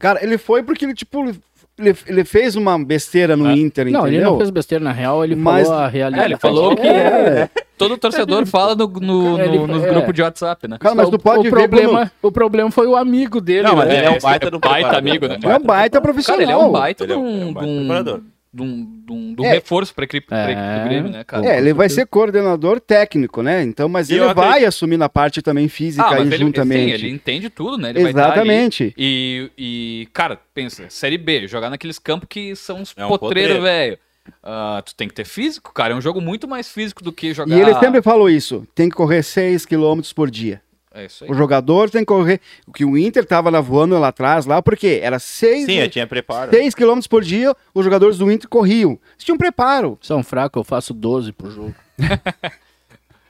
cara, 0.00 0.22
ele 0.24 0.36
foi 0.36 0.60
porque 0.64 0.84
ele, 0.84 0.94
tipo, 0.94 1.32
ele, 1.78 1.96
ele 2.06 2.24
fez 2.24 2.56
uma 2.56 2.78
besteira 2.82 3.36
no 3.36 3.46
Ah. 3.46 3.52
Inter, 3.56 3.84
Não, 3.90 4.00
entendeu? 4.00 4.20
ele 4.20 4.24
não 4.24 4.36
fez 4.38 4.50
besteira 4.50 4.84
na 4.84 4.92
real, 4.92 5.24
ele 5.24 5.36
Mas- 5.36 5.66
falou 5.68 5.82
a 5.82 5.88
realidade. 5.88 6.22
É, 6.24 6.26
ele 6.26 6.36
falou 6.36 6.76
que 6.76 6.86
É. 6.86 7.48
todo 7.76 7.96
torcedor 7.96 8.44
fala 8.46 8.74
no, 8.74 8.86
no, 8.88 9.38
no- 9.38 9.66
nos 9.66 9.84
é. 9.84 9.88
grupos 9.88 10.12
de 10.14 10.22
WhatsApp, 10.22 10.66
né? 10.68 10.76
Cara, 10.80 10.94
mas 10.94 11.08
o, 11.08 11.10
tu 11.12 11.18
pode 11.18 11.40
o 11.40 11.42
ver 11.44 11.50
problema, 11.50 12.10
o 12.22 12.32
problema 12.32 12.70
foi 12.70 12.86
o 12.86 12.96
amigo 12.96 13.40
dele. 13.40 13.62
Não, 13.62 13.76
mas 13.76 13.88
né? 13.88 13.96
ele 13.98 14.06
é 14.06 14.10
um 14.10 14.18
baita 14.18 14.50
do 14.50 14.58
baita 14.58 14.74
preparador, 14.88 14.98
amigo, 14.98 15.28
né? 15.28 15.38
É 15.42 15.56
um 15.56 15.62
baita 15.62 16.00
profissional. 16.00 16.38
Cara, 16.40 16.50
ele 16.52 16.52
é 16.52 16.64
um 16.66 16.72
baita 16.72 17.04
Ele 17.04 17.12
é 17.12 17.16
um- 17.16 17.20
um, 17.20 17.40
é 17.42 17.44
um 17.46 17.52
baita 17.52 17.68
um, 17.70 17.78
preparador. 17.78 18.20
De 18.58 18.62
um- 18.62 19.02
de 19.06 19.12
um- 19.12 19.34
de 19.34 19.42
um 19.42 19.44
É. 19.44 19.52
reforço 19.52 19.94
pra 19.94 20.04
equipe, 20.04 20.26
pra 20.26 20.50
equipe 20.50 20.60
É. 20.66 20.78
do 20.82 20.88
Grêmio, 20.88 21.10
né, 21.10 21.24
cara? 21.24 21.46
É, 21.46 21.58
ele 21.58 21.72
vai 21.72 21.88
ser 21.88 22.06
coordenador 22.06 22.80
técnico, 22.80 23.42
né? 23.42 23.62
Então, 23.62 23.88
mas 23.88 24.10
E 24.10 24.14
ele 24.14 24.20
vai 24.34 24.46
acredito- 24.48 24.68
assumir 24.68 24.96
na 24.96 25.08
parte 25.08 25.40
também 25.40 25.68
física 25.68 26.04
Ah, 26.04 26.10
mas 26.10 26.20
aí 26.20 26.26
ele, 26.26 26.36
juntamente. 26.38 26.98
sim, 26.98 27.04
ele 27.06 27.10
entende 27.14 27.48
tudo, 27.50 27.78
né? 27.78 27.90
Ele 27.90 28.00
ali. 28.00 28.08
Exatamente. 28.10 28.94
E, 28.96 29.50
e, 29.56 30.08
cara, 30.12 30.38
pensa, 30.52 30.84
Série 30.88 31.18
B, 31.18 31.46
jogar 31.46 31.70
naqueles 31.70 31.98
campos 31.98 32.26
que 32.28 32.54
são 32.56 32.80
uns 32.80 32.94
É 32.96 33.04
um 33.04 33.08
potreiros, 33.08 33.56
potreiro. 33.56 33.62
velho. 33.62 33.98
Ah, 34.42 34.82
tu 34.84 34.94
tem 34.94 35.08
que 35.08 35.14
ter 35.14 35.24
físico, 35.24 35.72
cara. 35.72 35.94
É 35.94 35.96
um 35.96 36.00
jogo 36.02 36.20
muito 36.20 36.46
mais 36.46 36.70
físico 36.70 37.02
do 37.02 37.10
que 37.12 37.32
jogar. 37.32 37.56
E 37.56 37.60
ele 37.60 37.74
sempre 37.76 38.02
falou 38.02 38.28
isso: 38.28 38.66
tem 38.74 38.88
que 38.90 38.94
correr 38.94 39.22
6 39.22 39.64
km 39.64 40.00
por 40.14 40.30
dia. 40.30 40.60
É 40.98 41.04
isso 41.06 41.24
aí. 41.24 41.30
O 41.30 41.34
jogador 41.34 41.88
tem 41.90 42.00
que 42.02 42.06
correr. 42.06 42.40
O 42.66 42.72
que 42.72 42.84
o 42.84 42.98
Inter 42.98 43.24
tava 43.24 43.48
lá 43.50 43.60
voando 43.60 43.98
lá 43.98 44.08
atrás, 44.08 44.46
lá, 44.46 44.60
porque 44.60 44.98
era 45.02 45.18
6 45.18 45.66
Sim, 45.66 45.74
eu 45.78 45.88
tinha 45.88 46.06
preparo. 46.06 46.50
km 46.50 46.98
por 47.08 47.22
dia, 47.22 47.54
os 47.74 47.84
jogadores 47.84 48.18
do 48.18 48.30
Inter 48.32 48.48
corriam. 48.48 48.98
Eles 49.12 49.24
tinham 49.24 49.38
preparo. 49.38 49.96
São 50.00 50.22
fracos, 50.22 50.60
eu 50.60 50.64
faço 50.64 50.92
12 50.92 51.32
pro 51.32 51.50
jogo. 51.50 51.74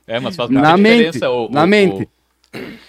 É, 0.06 0.18
mas 0.18 0.34
faz 0.36 0.48
Na 0.48 0.60
muita 0.60 0.76
mente, 0.78 0.96
diferença 1.12 1.30
o- 1.30 1.50
na 1.50 1.64
o- 1.64 1.66
mente. 1.66 2.08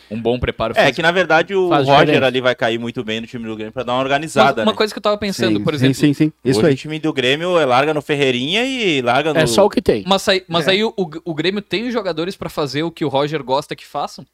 o- 0.09 0.15
um 0.15 0.21
bom 0.21 0.39
preparo 0.39 0.71
É, 0.73 0.79
físico. 0.83 0.95
que 0.95 1.01
na 1.01 1.11
verdade 1.11 1.53
o 1.53 1.67
Faz 1.67 1.85
Roger 1.85 2.05
diferença. 2.05 2.25
ali 2.27 2.39
vai 2.39 2.55
cair 2.55 2.79
muito 2.79 3.03
bem 3.03 3.19
no 3.19 3.27
time 3.27 3.45
do 3.45 3.55
Grêmio 3.57 3.73
pra 3.73 3.83
dar 3.83 3.91
uma 3.91 3.97
Mas 3.97 4.05
organizada, 4.05 4.61
uma 4.63 4.71
né? 4.71 4.77
coisa 4.77 4.93
que 4.93 4.97
eu 4.97 5.03
tava 5.03 5.17
pensando, 5.17 5.57
sim, 5.57 5.63
por 5.65 5.73
sim, 5.73 5.75
exemplo, 5.75 5.95
sim, 5.95 6.13
sim. 6.13 6.31
Isso 6.45 6.59
Hoje 6.59 6.67
aí. 6.69 6.73
o 6.75 6.77
time 6.77 6.97
do 6.97 7.11
Grêmio 7.11 7.59
é, 7.59 7.65
larga 7.65 7.93
no 7.93 8.01
Ferreirinha 8.01 8.63
e 8.63 9.01
larga 9.01 9.33
no... 9.33 9.39
É 9.41 9.45
só 9.45 9.65
o 9.65 9.69
que 9.69 9.81
tem. 9.81 10.05
Mas, 10.07 10.25
aí, 10.29 10.45
mas 10.47 10.65
É. 10.65 10.71
aí 10.71 10.81
o, 10.85 10.93
o 10.95 11.33
Grêmio 11.35 11.61
tem 11.61 11.85
os 11.85 11.91
jogadores 11.91 12.37
pra 12.37 12.49
fazer 12.49 12.83
o 12.83 12.89
que 12.91 13.03
o 13.03 13.09
Roger 13.09 13.43
gosta 13.43 13.75
que 13.75 13.85
façam? 13.85 14.25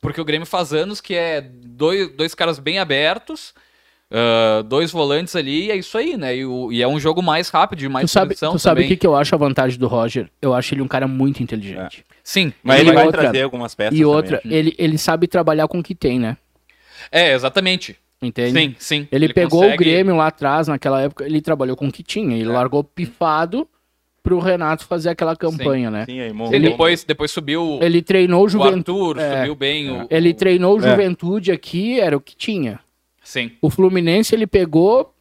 Porque 0.00 0.20
o 0.20 0.24
Grêmio 0.24 0.46
faz 0.46 0.72
anos 0.72 1.00
que 1.00 1.14
é 1.14 1.40
dois, 1.40 2.08
dois 2.16 2.34
caras 2.34 2.58
bem 2.58 2.78
abertos, 2.78 3.52
ah, 4.10 4.62
dois 4.64 4.90
volantes 4.92 5.34
ali, 5.36 5.66
e 5.66 5.70
é 5.70 5.76
isso 5.76 5.98
aí, 5.98 6.16
né? 6.16 6.36
E, 6.36 6.46
o- 6.46 6.72
e 6.72 6.80
é 6.82 6.88
um 6.88 6.98
jogo 7.00 7.20
mais 7.22 7.48
rápido, 7.48 7.80
de 7.80 7.88
mais 7.88 8.08
Tu 8.10 8.12
sabe, 8.14 8.34
tu 8.34 8.38
sabe 8.38 8.52
o 8.52 8.60
também. 8.60 8.88
que, 8.88 8.96
que 8.96 9.06
eu 9.06 9.16
acho 9.16 9.34
a 9.34 9.38
vantagem 9.38 9.78
do 9.78 9.86
Roger? 9.88 10.30
Eu 10.40 10.54
acho 10.54 10.72
ele 10.74 10.82
um 10.82 10.88
cara 10.88 11.06
muito 11.08 11.42
inteligente. 11.42 12.04
Sim, 12.22 12.52
Mas 12.62 12.78
E 12.78 12.80
ele 12.82 12.92
vai 12.92 13.06
outra- 13.06 13.22
trazer 13.22 13.42
algumas 13.42 13.74
peças 13.74 13.94
E 13.98 14.02
também, 14.02 14.14
outra, 14.14 14.38
acho. 14.38 14.48
ele, 14.48 14.74
ele 14.78 14.98
sabe 14.98 15.26
trabalhar 15.26 15.66
com 15.68 15.78
o 15.78 15.82
que 15.82 15.94
tem, 15.94 16.18
né? 16.18 16.36
é, 17.10 17.32
exatamente. 17.32 17.96
Entende? 18.20 18.52
Sim, 18.52 18.74
sim. 18.78 19.08
Ele, 19.12 19.32
pegou 19.32 19.60
consegue- 19.60 19.74
o 19.74 19.78
Grêmio 19.78 20.16
lá 20.16 20.26
atrás, 20.26 20.66
naquela 20.66 21.00
época, 21.00 21.24
ele 21.24 21.40
trabalhou 21.40 21.76
com 21.76 21.86
o 21.86 21.92
que 21.92 22.02
tinha. 22.02 22.36
Ele 22.36 22.48
largou 22.48 22.82
pifado 22.82 23.66
pro 24.28 24.38
Renato 24.38 24.84
fazer 24.84 25.08
aquela 25.08 25.34
campanha, 25.34 25.90
né? 25.90 26.04
Sim, 26.04 26.20
aí, 26.20 26.28
Sim, 26.28 26.34
montou- 26.36 26.60
depois, 26.60 27.02
depois 27.04 27.30
subiu 27.30 27.78
Ele 27.80 28.02
treinou 28.02 28.42
o 28.42 28.44
o 28.44 28.48
Juventude. 28.48 29.20
Arthur, 29.20 29.34
é. 29.34 29.38
subiu 29.38 29.54
bem 29.54 29.90
o... 29.90 30.06
Ele 30.10 30.34
treinou 30.34 30.76
o 30.78 30.84
É. 30.84 30.90
Juventude 30.90 31.50
aqui, 31.50 31.98
era 31.98 32.14
o 32.16 32.20
que 32.20 32.36
tinha. 32.36 32.78
Sim. 33.24 33.52
O 33.62 33.70
Fluminense 33.70 34.34
ele 34.34 34.46
pegou, 34.46 35.14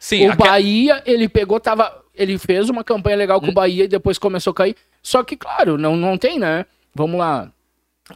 Sim, 0.00 0.26
o 0.28 0.32
aque- 0.32 0.42
Bahia 0.42 1.02
ele 1.04 1.28
pegou, 1.28 1.60
tava, 1.60 2.02
ele 2.14 2.38
fez 2.38 2.70
uma 2.70 2.82
campanha 2.82 3.16
legal 3.16 3.36
Hum. 3.38 3.40
com 3.42 3.48
o 3.50 3.54
Bahia 3.54 3.84
e 3.84 3.88
depois 3.88 4.18
começou 4.18 4.52
a 4.52 4.54
cair. 4.54 4.76
Só 5.02 5.22
que, 5.22 5.36
claro, 5.36 5.76
não, 5.76 5.94
não 5.96 6.16
tem, 6.16 6.38
né? 6.38 6.64
Vamos 6.94 7.18
lá. 7.18 7.52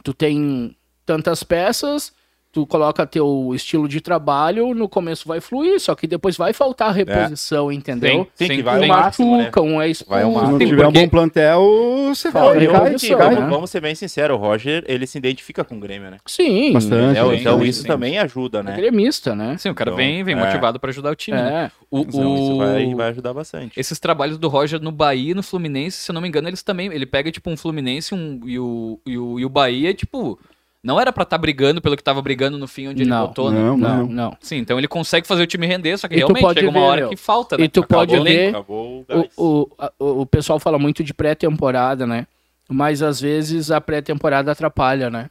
Tu 0.03 0.13
tem 0.15 0.75
tantas 1.05 1.43
peças, 1.43 2.11
tu 2.53 2.67
coloca 2.67 3.03
teu 3.07 3.51
estilo 3.55 3.87
de 3.87 3.99
trabalho, 3.99 4.75
no 4.75 4.87
começo 4.87 5.27
vai 5.27 5.41
fluir, 5.41 5.79
só 5.79 5.95
que 5.95 6.05
depois 6.05 6.37
vai 6.37 6.53
faltar 6.53 6.93
reposição, 6.93 7.71
entendeu? 7.71 8.27
Sim, 8.35 8.47
que 8.47 8.61
vai. 8.61 8.79
Um 8.79 8.87
máximo, 8.87 9.31
né? 9.31 9.37
machuca, 9.39 9.61
um 9.61 9.81
é 9.81 9.89
expulso. 9.89 10.21
Se 10.23 10.51
não 10.51 10.59
tiver 10.59 10.87
um 10.87 10.91
bom 10.91 11.09
plantel, 11.09 11.61
você 12.09 12.31
Fala, 12.31 12.53
vai, 12.53 12.67
eu 12.67 12.71
cai, 13.17 13.35
né? 13.35 13.47
vamos 13.49 13.71
ser 13.71 13.81
bem 13.81 13.95
sinceros, 13.95 14.37
o 14.37 14.39
Roger, 14.39 14.83
ele 14.87 15.07
se 15.07 15.17
identifica 15.17 15.63
com 15.63 15.77
o 15.77 15.79
Grêmio, 15.79 16.11
né? 16.11 16.17
Sim, 16.27 16.73
Bastante. 16.73 17.17
Então, 17.17 17.29
sim, 17.31 17.35
então 17.37 17.59
sim, 17.59 17.65
isso 17.65 17.81
sim. 17.81 17.87
também 17.87 18.19
ajuda, 18.19 18.59
é 18.59 18.63
né? 18.63 18.75
gremista, 18.75 19.35
né? 19.35 19.57
Sim, 19.57 19.69
o 19.69 19.75
cara 19.75 19.89
Então, 19.89 19.97
vem, 19.97 20.23
vem 20.23 20.35
é. 20.35 20.37
motivado 20.37 20.79
pra 20.79 20.91
ajudar 20.91 21.09
o 21.11 21.15
time, 21.15 21.37
né? 21.37 21.71
É. 21.75 21.83
O, 21.89 22.01
Então, 22.01 22.35
isso 22.35 22.53
o- 22.53 22.57
vai, 22.57 22.93
vai 22.93 23.09
ajudar 23.09 23.33
bastante. 23.33 23.79
Esses 23.79 23.99
trabalhos 23.99 24.37
do 24.37 24.47
Roger 24.47 24.79
no 24.79 24.91
Bahia 24.91 25.31
e 25.31 25.33
no 25.33 25.41
Fluminense, 25.41 25.97
se 25.97 26.11
eu 26.11 26.13
não 26.13 26.21
me 26.21 26.27
engano, 26.27 26.47
eles 26.47 26.61
também. 26.61 26.93
Ele 26.93 27.05
pega, 27.07 27.31
tipo, 27.31 27.49
um 27.49 27.57
Fluminense 27.57 28.13
um, 28.13 28.39
e, 28.45 28.59
o, 28.59 28.99
e, 29.07 29.17
o, 29.17 29.39
e 29.39 29.45
o 29.45 29.49
Bahia, 29.49 29.91
tipo. 29.93 30.39
Não 30.83 30.99
era 30.99 31.13
pra 31.13 31.23
estar 31.23 31.37
brigando 31.37 31.81
pelo 31.81 31.95
que 31.95 32.03
tava 32.03 32.21
brigando 32.21 32.57
no 32.57 32.67
fim 32.67 32.89
onde 32.89 33.03
ele 33.03 33.09
Não, 33.09 33.27
botou, 33.27 33.49
né? 33.49 33.57
não, 33.61 33.77
Não, 33.77 34.05
não. 34.05 34.37
Sim, 34.41 34.57
então 34.57 34.77
ele 34.77 34.87
consegue 34.87 35.25
fazer 35.25 35.43
o 35.43 35.47
time 35.47 35.65
render, 35.65 35.97
só 35.97 36.07
que 36.09 36.15
E 36.15 36.17
realmente 36.17 36.41
pode 36.41 36.59
chega 36.59 36.69
uma 36.69 36.79
ver, 36.81 36.85
hora 36.85 37.01
meu, 37.01 37.09
que 37.09 37.15
falta, 37.15 37.57
né? 37.57 37.63
e 37.63 37.69
tu 37.69 37.79
Acabou 37.79 37.99
pode 38.05 38.19
o 38.19 38.23
ver- 38.23 38.55
o. 38.67 39.05
O, 39.37 39.69
o, 39.99 40.21
o, 40.21 40.25
pessoal 40.25 40.59
fala 40.59 40.77
muito 40.77 41.01
de 41.03 41.13
pré-temporada, 41.13 42.05
né? 42.05 42.27
Mas 42.69 43.01
às 43.01 43.21
vezes 43.21 43.71
a 43.71 43.79
pré-temporada 43.79 44.51
atrapalha, 44.51 45.09
né? 45.09 45.29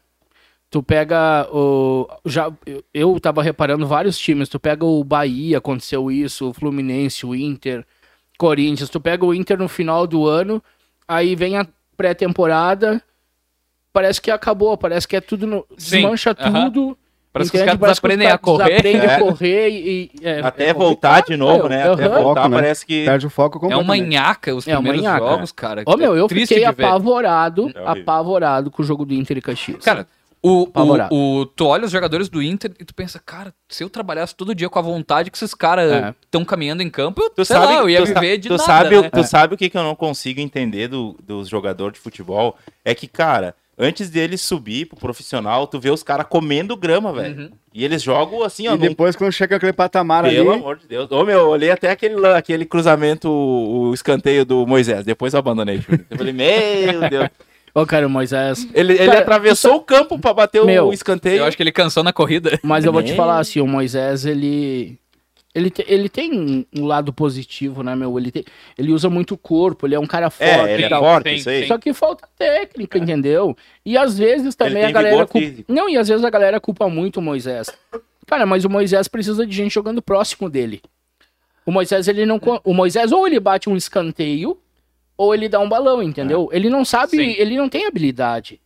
Tu 0.70 0.82
pega 0.82 1.46
o. 1.52 2.08
Já, 2.24 2.50
eu- 2.64 2.82
eu 2.94 3.20
tava 3.20 3.42
reparando 3.42 3.86
vários 3.86 4.16
times. 4.18 4.48
Tu 4.48 4.58
pega 4.58 4.86
o 4.86 5.04
Bahia, 5.04 5.58
aconteceu 5.58 6.10
isso, 6.10 6.48
o 6.48 6.54
Fluminense, 6.54 7.26
o 7.26 7.34
Inter. 7.34 7.84
Corinthians. 8.38 8.88
Tu 8.88 8.98
pega 8.98 9.24
o 9.26 9.34
Inter 9.34 9.58
no 9.58 9.68
final 9.68 10.06
do 10.06 10.26
ano, 10.26 10.62
aí 11.06 11.36
vem 11.36 11.58
a 11.58 11.66
pré-temporada, 11.94 13.02
parece 13.92 14.20
que 14.20 14.31
acabou, 14.31 14.76
parece 14.76 15.07
que 15.07 15.16
é 15.16 15.20
tudo 15.20 15.46
no, 15.46 15.64
Sim, 15.76 15.96
desmancha 16.02 16.35
aham. 16.38 16.70
tudo. 16.70 16.98
Parece 17.33 17.50
que 17.50 17.57
os 17.57 17.62
caras 17.64 17.81
Parece 17.81 17.94
desaprendem 18.02 18.28
a 18.28 18.37
correr. 18.37 18.64
desaprendem 18.68 19.09
É. 19.09 19.14
a 19.14 19.18
correr 19.18 19.68
e, 19.70 20.11
e- 20.12 20.26
é- 20.26 20.40
Até 20.40 20.66
é 20.68 20.74
voltar 20.74 21.22
de 21.22 21.35
novo, 21.35 21.66
né? 21.66 21.83
meu. 21.85 21.94
Até 21.94 22.07
voltar, 22.09 22.42
Foco, 22.42 22.48
né? 22.50 22.57
parece 22.59 22.85
que. 22.85 23.05
Perde 23.07 23.26
o 23.26 23.31
foco 23.31 23.72
É 23.72 23.76
uma 23.76 23.96
nhaca 23.96 24.55
os 24.55 24.68
É 24.68 24.74
primeiros 24.74 25.00
nhaca. 25.02 25.18
jogos, 25.26 25.50
cara. 25.52 25.83
Ô, 25.87 25.96
meu, 25.96 26.14
É 26.14 26.20
eu 26.20 26.28
fiquei 26.28 26.62
apavorado, 26.64 27.72
É 27.74 27.88
apavorado 28.00 28.70
com 28.70 28.83
o 28.83 28.85
jogo 28.85 29.07
do 29.07 29.14
Inter 29.14 29.38
e 29.38 29.40
Caxias. 29.40 29.83
Cara, 29.83 30.07
o, 30.42 30.64
Apavorado. 30.64 31.14
o, 31.14 31.38
o- 31.40 31.46
tu 31.46 31.64
olha 31.66 31.87
os 31.87 31.90
jogadores 31.90 32.28
do 32.28 32.42
Inter 32.42 32.72
e 32.78 32.85
tu 32.85 32.94
pensa, 32.94 33.18
cara, 33.24 33.55
se 33.66 33.83
eu 33.83 33.88
trabalhasse 33.88 34.37
todo 34.37 34.55
dia 34.55 34.68
com 34.68 34.78
a 34.78 34.83
vontade 34.83 35.31
que 35.31 35.38
esses 35.38 35.55
caras 35.55 35.90
É. 35.90 36.14
estão 36.24 36.44
caminhando 36.44 36.83
em 36.83 36.90
campo, 36.90 37.22
eu, 37.22 37.31
Tu 37.31 37.44
sei 37.46 37.57
sabe, 37.57 37.72
lá, 37.72 37.81
eu 37.81 37.88
ia 37.88 38.00
tu 38.02 38.09
sa- 38.09 38.20
viver 38.20 38.37
de 38.37 38.48
tu 38.48 38.57
nada, 38.59 38.62
sabe, 38.64 38.96
o- 38.98 39.02
né? 39.02 39.09
Tu 39.11 39.24
sabe 39.24 39.55
o 39.55 39.57
que, 39.57 39.70
que 39.70 39.78
eu 39.78 39.83
não 39.83 39.94
consigo 39.94 40.38
entender 40.38 40.87
do, 40.88 41.16
dos 41.24 41.48
jogadores 41.48 41.94
de 41.94 42.00
futebol? 42.00 42.59
É 42.85 42.94
que, 42.94 43.07
cara, 43.07 43.55
antes 43.83 44.09
deles 44.09 44.40
subir 44.40 44.87
pro 44.87 44.97
profissional, 44.97 45.66
tu 45.66 45.81
vê 45.81 45.90
os 45.90 46.03
caras 46.03 46.27
comendo 46.29 46.77
grama, 46.77 47.12
velho. 47.12 47.42
Uhum. 47.42 47.51
E 47.75 47.85
eles 47.85 48.03
jogam 48.03 48.42
assim, 48.42 48.68
ó, 48.68 48.75
E 48.75 48.79
num 48.79 48.88
depois, 48.88 49.16
quando 49.16 49.33
chega 49.33 49.57
aquele 49.57 49.73
patamar 49.73 50.25
Pelo 50.25 50.51
ali, 50.51 50.61
amor 50.61 50.77
de 50.77 50.87
Deus. 50.87 51.11
Ô, 51.11 51.25
meu, 51.25 51.40
eu 51.40 51.49
olhei 51.49 51.71
até 51.71 51.90
aquele, 51.90 52.25
aquele 52.27 52.64
cruzamento, 52.64 53.29
o, 53.29 53.92
escanteio 53.95 54.45
do 54.45 54.66
Moisés. 54.66 55.05
Depois 55.05 55.33
eu 55.33 55.38
abandonei. 55.38 55.83
Eu 56.11 56.16
falei, 56.16 56.33
meu 56.33 57.09
Deus. 57.09 57.29
Ô, 57.75 57.87
cara, 57.87 58.07
o 58.07 58.11
Moisés. 58.11 58.68
Ele, 58.75 58.92
ele 58.92 59.07
Cara, 59.07 59.21
atravessou 59.21 59.77
o 59.77 59.81
campo 59.81 60.18
pra 60.18 60.35
bater 60.35 60.62
Meu, 60.62 60.88
o 60.88 60.92
escanteio. 60.92 61.38
Eu 61.38 61.45
acho 61.47 61.57
que 61.57 61.62
ele 61.62 61.73
cansou 61.73 62.03
na 62.03 62.12
corrida. 62.12 62.61
Mas 62.62 62.85
eu 62.85 62.92
vou 62.92 63.03
te 63.03 63.14
falar 63.14 63.38
assim, 63.38 63.61
o 63.61 63.66
Moisés, 63.66 64.27
ele. 64.27 64.99
Ele, 65.54 65.68
te- 65.70 65.84
ele 65.86 66.08
tem 66.08 66.66
um 66.74 66.86
lado 66.86 67.12
positivo, 67.12 67.82
né, 67.82 67.94
meu? 67.94 68.18
Ele, 68.18 68.30
tem- 68.30 68.44
ele 68.78 68.90
usa 68.92 69.10
muito 69.10 69.34
o 69.34 69.38
corpo, 69.38 69.86
ele 69.86 69.94
é 69.94 70.00
um 70.00 70.06
cara 70.06 70.30
forte 70.30 70.50
É, 70.68 70.72
ele 70.74 70.82
e 70.82 70.86
é 70.86 70.88
tal. 70.88 71.02
forte, 71.02 71.28
Sim, 71.28 71.34
isso 71.36 71.50
aí. 71.50 71.66
Só 71.68 71.76
que 71.76 71.92
falta 71.92 72.26
técnica, 72.38 72.98
entendeu? 72.98 73.54
E 73.84 73.98
às 73.98 74.16
vezes 74.16 74.54
também 74.54 74.74
tem 74.76 74.84
a 74.84 74.90
galera 74.90 75.26
culpa... 75.26 75.64
Não, 75.68 75.88
e 75.90 75.98
às 75.98 76.08
vezes 76.08 76.24
a 76.24 76.30
galera 76.30 76.58
culpa 76.58 76.88
muito 76.88 77.18
o 77.18 77.22
Moisés. 77.22 77.70
Cara, 78.26 78.46
mas 78.46 78.64
o 78.64 78.70
Moisés 78.70 79.08
precisa 79.08 79.44
de 79.46 79.54
gente 79.54 79.74
jogando 79.74 80.00
próximo 80.00 80.48
dele. 80.48 80.80
O 81.66 81.70
Moisés, 81.70 82.08
ele 82.08 82.24
não. 82.24 82.40
O 82.64 82.72
Moisés, 82.74 83.12
ou 83.12 83.26
ele 83.26 83.38
bate 83.38 83.68
um 83.68 83.76
escanteio, 83.76 84.58
ou 85.16 85.34
ele 85.34 85.48
dá 85.48 85.60
um 85.60 85.68
balão, 85.68 86.02
entendeu? 86.02 86.48
Ele 86.50 86.70
não 86.70 86.84
sabe, 86.84 87.10
Sim. 87.16 87.34
ele 87.38 87.56
não 87.56 87.68
tem 87.68 87.86
habilidade. 87.86 88.58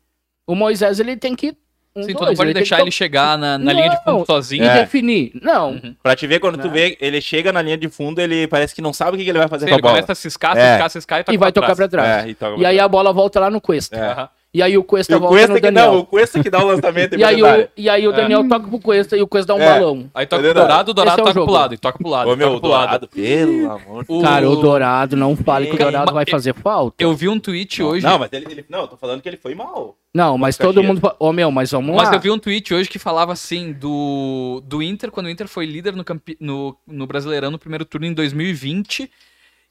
O 0.47 0.55
Moisés, 0.55 1.01
ele 1.01 1.17
tem 1.17 1.35
que. 1.35 1.55
Um, 1.97 2.03
Sim, 2.03 2.13
tu 2.13 2.19
dois, 2.19 2.31
não 2.31 2.37
pode 2.37 2.51
ele 2.51 2.55
deixar 2.55 2.81
ele 2.81 2.91
chegar 2.91 3.37
na, 3.39 3.57
na 3.59 3.73
linha 3.73 3.89
de 3.91 3.97
Não, 4.07 4.19
fundo 4.19 4.27
sozinho. 4.27 4.65
e 4.65 4.69
É. 4.69 4.81
definir. 4.81 5.33
Não. 5.43 5.81
Pra 6.03 6.15
te 6.15 6.27
ver, 6.27 6.39
quando 6.41 6.59
tu 6.59 6.67
Né? 6.69 6.73
vê, 6.73 6.99
ele 7.01 7.21
chega 7.21 7.53
na 7.53 7.63
linha 7.63 7.77
de 7.77 7.89
fundo, 7.89 8.21
ele 8.21 8.47
parece 8.47 8.75
que 8.75 8.83
não 8.83 8.93
sabe 8.93 9.15
o 9.15 9.19
que, 9.19 9.25
que 9.25 9.31
ele 9.31 9.39
vai 9.39 9.49
fazer 9.49 9.65
Sim, 9.67 9.71
com 9.71 9.75
a 9.75 9.79
ele 9.79 9.83
bola. 9.83 9.95
começa 9.95 10.13
a 10.13 10.15
ciscar, 10.15 10.57
É. 10.57 10.73
ciscar, 10.73 10.91
ciscar 10.91 11.21
e 11.21 11.25
toca 11.25 11.35
E 11.35 11.39
vai 11.39 11.53
tocar 11.53 11.75
pra 11.75 11.89
trás. 11.89 12.25
É, 12.27 12.29
e 12.29 12.35
toca 12.35 12.55
E 12.57 12.59
pra 12.61 12.69
aí 12.69 12.77
trás. 12.77 12.85
a 12.85 12.89
bola 12.89 13.13
volta 13.13 13.41
lá 13.41 13.51
no 13.51 13.61
Cuesta. 13.61 13.97
É. 13.97 14.01
Aham. 14.13 14.29
E 14.55 14.63
aí 14.63 14.79
o 14.79 14.83
Cuesta 14.83 15.15
o 15.15 15.21
volta 15.21 15.35
Cuesta 15.35 15.49
no 15.49 15.55
que 15.57 15.61
Daniel. 15.61 15.93
não, 15.93 15.99
o 16.01 16.07
Cuesta 16.07 16.43
que 16.43 16.49
dá 16.49 16.65
o 16.65 16.67
lançamento 16.69 17.15
E 17.15 17.23
aí, 17.23 17.43
o, 17.43 17.69
e 17.77 17.91
aí 17.91 18.09
o 18.09 18.13
Daniel 18.13 18.49
toca 18.49 18.67
pro 18.67 18.79
Cuesta 18.79 19.15
e 19.15 19.21
o 19.21 19.27
Cuesta 19.27 19.53
dá 19.53 19.59
um 19.59 19.63
É. 19.63 19.67
balão. 19.79 20.11
Aí 20.15 20.25
toca 20.25 20.47
É 20.47 20.51
pro. 20.51 20.61
Dourado, 20.61 20.91
o 20.91 20.95
Dourado 20.95 21.21
é 21.21 21.23
o 21.23 21.27
toca 21.27 21.43
pro 21.45 21.53
lado, 21.53 21.75
e 21.75 21.77
toca 21.79 21.99
pro 21.99 22.09
lado, 22.09 22.31
Ô, 22.31 22.37
meu, 22.37 22.49
toca 22.49 22.61
pro 22.61 22.69
lado. 22.71 22.81
dourado, 23.07 23.09
pelo 23.09 23.71
amor 23.73 24.05
de 24.07 24.13
O- 24.13 24.23
Cara, 24.23 24.49
o 24.49 24.57
Dourado 24.57 25.15
não 25.17 25.37
fale 25.37 25.67
que 25.67 25.75
o 25.75 25.79
Dourado 25.79 26.15
vai 26.15 26.25
fazer 26.25 26.55
falta. 26.55 26.97
Eu 27.05 27.13
vi 27.15 27.29
um 27.29 27.39
tweet 27.39 27.83
hoje. 27.83 28.07
Não, 28.07 28.19
mas 28.19 28.33
ele, 28.33 28.47
ele- 28.51 28.65
Não, 28.71 28.81
eu 28.81 28.89
tô 28.89 28.97
falando 28.97 29.21
que 29.21 29.29
ele 29.29 29.37
foi 29.37 29.55
mal. 29.55 29.95
Não, 30.15 30.39
mas 30.39 30.57
todo 30.57 30.83
mundo. 30.83 31.03
Ô 31.19 31.33
meu, 31.35 31.51
mas 31.51 31.71
vamos 31.73 31.95
Mas 31.95 32.09
lá. 32.09 32.15
eu 32.15 32.21
vi 32.21 32.31
um 32.31 32.39
tweet 32.39 32.73
hoje 32.73 32.89
que 32.89 32.99
falava 32.99 33.35
assim 33.35 33.75
do, 33.75 34.63
do 34.65 34.83
Inter, 34.83 35.11
quando 35.11 35.27
o 35.27 35.31
Inter 35.31 35.47
foi 35.49 35.67
líder 35.67 35.95
no, 35.95 36.03
campe- 36.03 36.39
no, 36.41 36.75
no 36.87 37.07
Brasileirão 37.07 37.51
no 37.51 37.59
primeiro 37.59 37.85
turno 37.85 38.07
em 38.07 38.15
2020 38.15 39.11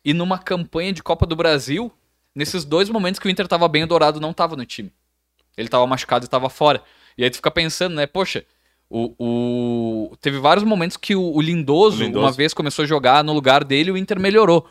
e 0.03 0.13
numa 0.13 0.37
campanha 0.37 0.93
de 0.93 1.01
Copa 1.01 1.25
do 1.25 1.35
Brasil, 1.35 1.91
nesses 2.35 2.65
dois 2.65 2.89
momentos 2.89 3.19
que 3.19 3.27
o 3.27 3.29
Inter 3.31 3.47
tava 3.47 3.67
bem, 3.67 3.83
o 3.83 3.87
Dourado 3.87 4.19
não 4.19 4.33
tava 4.33 4.55
no 4.55 4.65
time. 4.65 4.91
Ele 5.57 5.69
tava 5.69 5.87
machucado 5.87 6.25
e 6.25 6.27
tava 6.27 6.49
fora. 6.49 6.81
E 7.17 7.23
aí 7.23 7.29
tu 7.29 7.37
fica 7.37 7.49
pensando, 7.49 7.95
né, 7.95 8.05
poxa, 8.05 8.43
o, 8.89 9.13
o- 9.17 10.15
teve 10.21 10.37
vários 10.37 10.63
momentos 10.65 10.97
que 10.97 11.15
o, 11.15 11.21
o 11.33 11.41
Lindoso, 11.41 12.01
O 12.01 12.05
Lindoso. 12.05 12.25
uma 12.25 12.31
vez 12.31 12.53
começou 12.53 12.83
a 12.83 12.87
jogar 12.87 13.23
no 13.23 13.33
lugar 13.33 13.63
dele 13.63 13.89
e 13.89 13.93
o 13.93 13.97
Inter 13.97 14.19
melhorou. 14.19 14.67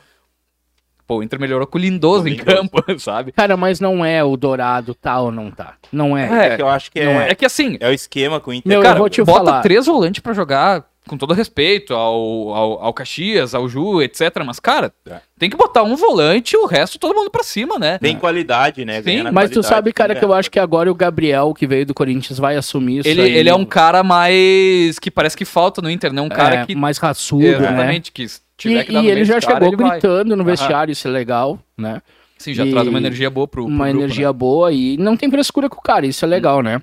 Pô, 1.07 1.19
o 1.19 1.23
Inter 1.23 1.39
melhorou 1.39 1.67
com 1.67 1.77
o 1.77 1.81
Lindoso 1.81 2.25
O 2.25 2.29
em 2.29 2.33
Lindoso. 2.33 2.57
campo, 2.57 2.83
sabe? 3.01 3.33
Cara, 3.33 3.57
mas 3.57 3.81
não 3.81 4.05
é 4.05 4.23
o 4.25 4.37
Dourado, 4.37 4.95
tá 4.95 5.21
ou 5.21 5.31
não 5.33 5.51
tá? 5.51 5.75
Não 5.93 6.17
é. 6.17 6.53
É, 6.53 6.57
que 6.57 6.63
eu 6.63 6.69
acho 6.69 6.91
que 6.91 7.03
não 7.05 7.21
é, 7.21 7.31
É 7.31 7.35
que 7.35 7.45
assim, 7.45 7.77
é 7.81 7.89
o 7.89 7.93
esquema 7.93 8.41
com 8.41 8.51
o 8.51 8.55
Inter. 8.55 8.69
Meu, 8.69 8.79
eu 8.79 8.83
cara, 8.83 8.99
vou 8.99 9.09
te 9.09 9.23
bota 9.23 9.45
falar. 9.45 9.63
três 9.63 9.87
volantes 9.87 10.21
pra 10.23 10.33
jogar, 10.33 10.85
com 11.07 11.19
todo 11.19 11.35
respeito 11.35 11.93
ao, 11.95 12.15
ao, 12.55 12.83
ao 12.85 12.93
Caxias, 12.95 13.55
ao 13.55 13.69
Ju, 13.69 14.01
etc. 14.03 14.43
Mas, 14.45 14.59
cara, 14.59 14.93
É. 15.09 15.21
tem 15.39 15.51
que 15.51 15.57
botar 15.57 15.83
um 15.83 15.97
volante 15.97 16.55
e 16.55 16.57
o 16.59 16.65
resto 16.67 16.99
todo 16.99 17.15
mundo 17.15 17.31
pra 17.31 17.43
cima, 17.43 17.79
né? 17.79 17.99
Tem 17.99 18.17
qualidade, 18.17 18.85
né? 18.85 19.03
Sim, 19.03 19.23
Mas 19.31 19.51
tu 19.51 19.63
sabe, 19.63 19.93
cara, 19.93 20.15
que 20.15 20.25
eu 20.25 20.35
é. 20.35 20.39
acho 20.39 20.51
que 20.51 20.59
agora 20.59 20.91
o 20.91 20.95
Gabriel, 20.95 21.53
que 21.53 21.67
veio 21.67 21.85
do 21.87 21.93
Corinthians, 21.95 22.39
vai 22.39 22.57
assumir 22.57 23.01
isso 23.01 23.09
Ele, 23.09 23.21
aí. 23.23 23.33
ele 23.37 23.49
é 23.51 23.55
um 23.55 23.65
cara 23.67 24.03
mais. 24.03 24.99
que 24.99 25.11
parece 25.11 25.37
que 25.37 25.45
falta 25.45 25.81
no 25.83 25.91
Inter, 25.91 26.13
né? 26.13 26.21
Um 26.23 26.29
cara 26.29 26.57
É, 26.63 26.67
que. 26.67 26.75
mais 26.75 26.99
raçudo, 26.99 27.43
né? 27.45 27.57
Exatamente, 27.57 28.11
que 28.13 28.27
se 28.29 28.41
tiver 28.57 28.81
E, 28.81 28.85
que 28.85 28.93
dar 28.93 29.01
e 29.01 29.03
no 29.03 29.09
ele 29.11 29.25
já 29.25 29.41
chegou 29.41 29.69
ele 29.69 29.77
vai. 29.77 29.91
gritando 29.91 30.37
no 30.37 30.43
Aham. 30.43 30.51
vestiário, 30.51 30.93
isso 30.93 31.07
é 31.07 31.11
legal, 31.11 31.59
né? 31.77 32.01
Sim, 32.39 32.53
já 32.55 32.65
E 32.67 32.71
traz 32.71 32.89
uma 32.89 32.99
energia 32.99 33.31
boa 33.31 33.47
pro, 33.47 33.65
pro 33.65 33.73
uma 33.73 33.89
grupo, 33.89 34.01
energia 34.05 34.27
né? 34.27 34.33
boa 34.33 34.73
e 34.73 34.97
não 34.97 35.17
tem 35.17 35.31
frescura 35.31 35.69
com 35.69 35.79
o 35.79 35.83
cara, 35.83 36.07
isso 36.07 36.25
é 36.25 36.29
legal, 36.29 36.63
né? 36.63 36.81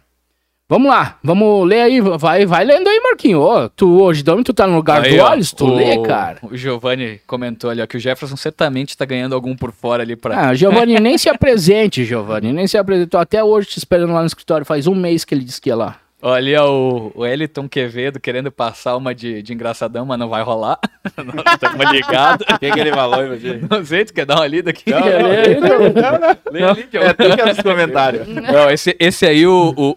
Vamos 0.72 0.90
lá, 0.90 1.18
vamos 1.22 1.68
ler 1.68 1.82
aí, 1.82 2.00
vai, 2.00 2.46
vai 2.46 2.64
lendo 2.64 2.88
aí, 2.88 2.98
Marquinho. 3.02 3.42
Ô, 3.42 3.68
tu 3.68 4.02
hoje, 4.02 4.24
Dome, 4.24 4.42
tu 4.42 4.54
tá 4.54 4.66
no 4.66 4.78
lugar 4.78 5.04
Aí, 5.04 5.18
do 5.18 5.22
Olhos, 5.22 5.52
tu 5.52 5.66
o, 5.66 5.76
lê, 5.76 6.02
cara. 6.02 6.38
O 6.44 6.56
Giovanni 6.56 7.20
comentou 7.28 7.70
ali, 7.70 7.82
ó, 7.82 7.86
que 7.86 7.98
o 7.98 8.00
Jefferson 8.00 8.38
certamente 8.38 8.98
tá 8.98 9.04
ganhando 9.04 9.36
algum 9.36 9.54
por 9.54 9.74
fora 9.74 10.02
ali 10.02 10.16
pra. 10.16 10.48
Ah, 10.48 10.54
Giovanni, 10.54 10.98
nem 10.98 11.18
se 11.18 11.28
apresente, 11.28 12.06
Giovanni, 12.06 12.54
nem 12.54 12.68
se 12.68 12.78
apresentou. 12.78 13.20
Até 13.20 13.44
hoje 13.44 13.68
te 13.68 13.80
esperando 13.80 14.14
lá 14.14 14.22
no 14.22 14.28
escritório, 14.28 14.66
faz 14.66 14.88
um 14.88 14.96
mês 14.96 15.26
que 15.26 15.36
ele 15.36 15.44
disse 15.44 15.60
que 15.60 15.68
ia 15.68 15.76
lá. 15.76 15.98
Olha 16.22 16.64
o, 16.66 17.12
o 17.16 17.26
Eliton 17.26 17.68
Quevedo 17.68 18.20
querendo 18.20 18.52
passar 18.52 18.96
uma 18.96 19.14
de, 19.16 19.42
de 19.42 19.54
engraçadão, 19.54 20.06
mas 20.06 20.20
não 20.20 20.30
vai 20.30 20.44
rolar. 20.44 20.80
não 21.18 21.44
estamos 21.54 21.92
ligados. 21.92 22.46
O 22.48 22.60
que, 22.60 22.72
que 22.72 22.80
ele 22.80 22.92
falou, 22.94 23.26
imagina? 23.26 23.68
Não 23.72 23.84
sei, 23.86 24.06
tu 24.06 24.14
quer 24.14 24.26
dar 24.26 24.36
uma 24.36 24.48
lida 24.48 24.70
aqui? 24.70 24.92
Não, 24.92 25.00
não? 25.00 26.38
Lê 26.52 26.64
ali, 26.64 26.84
John. 26.92 27.00
É 27.00 27.14
tu 27.14 27.36
que 27.36 27.42
é 27.42 27.46
nos 27.46 27.60
comentários. 27.62 28.28
Não, 28.28 28.70
esse, 28.70 28.96
esse 29.00 29.26
aí 29.26 29.48
o, 29.48 29.74
o, 29.76 29.96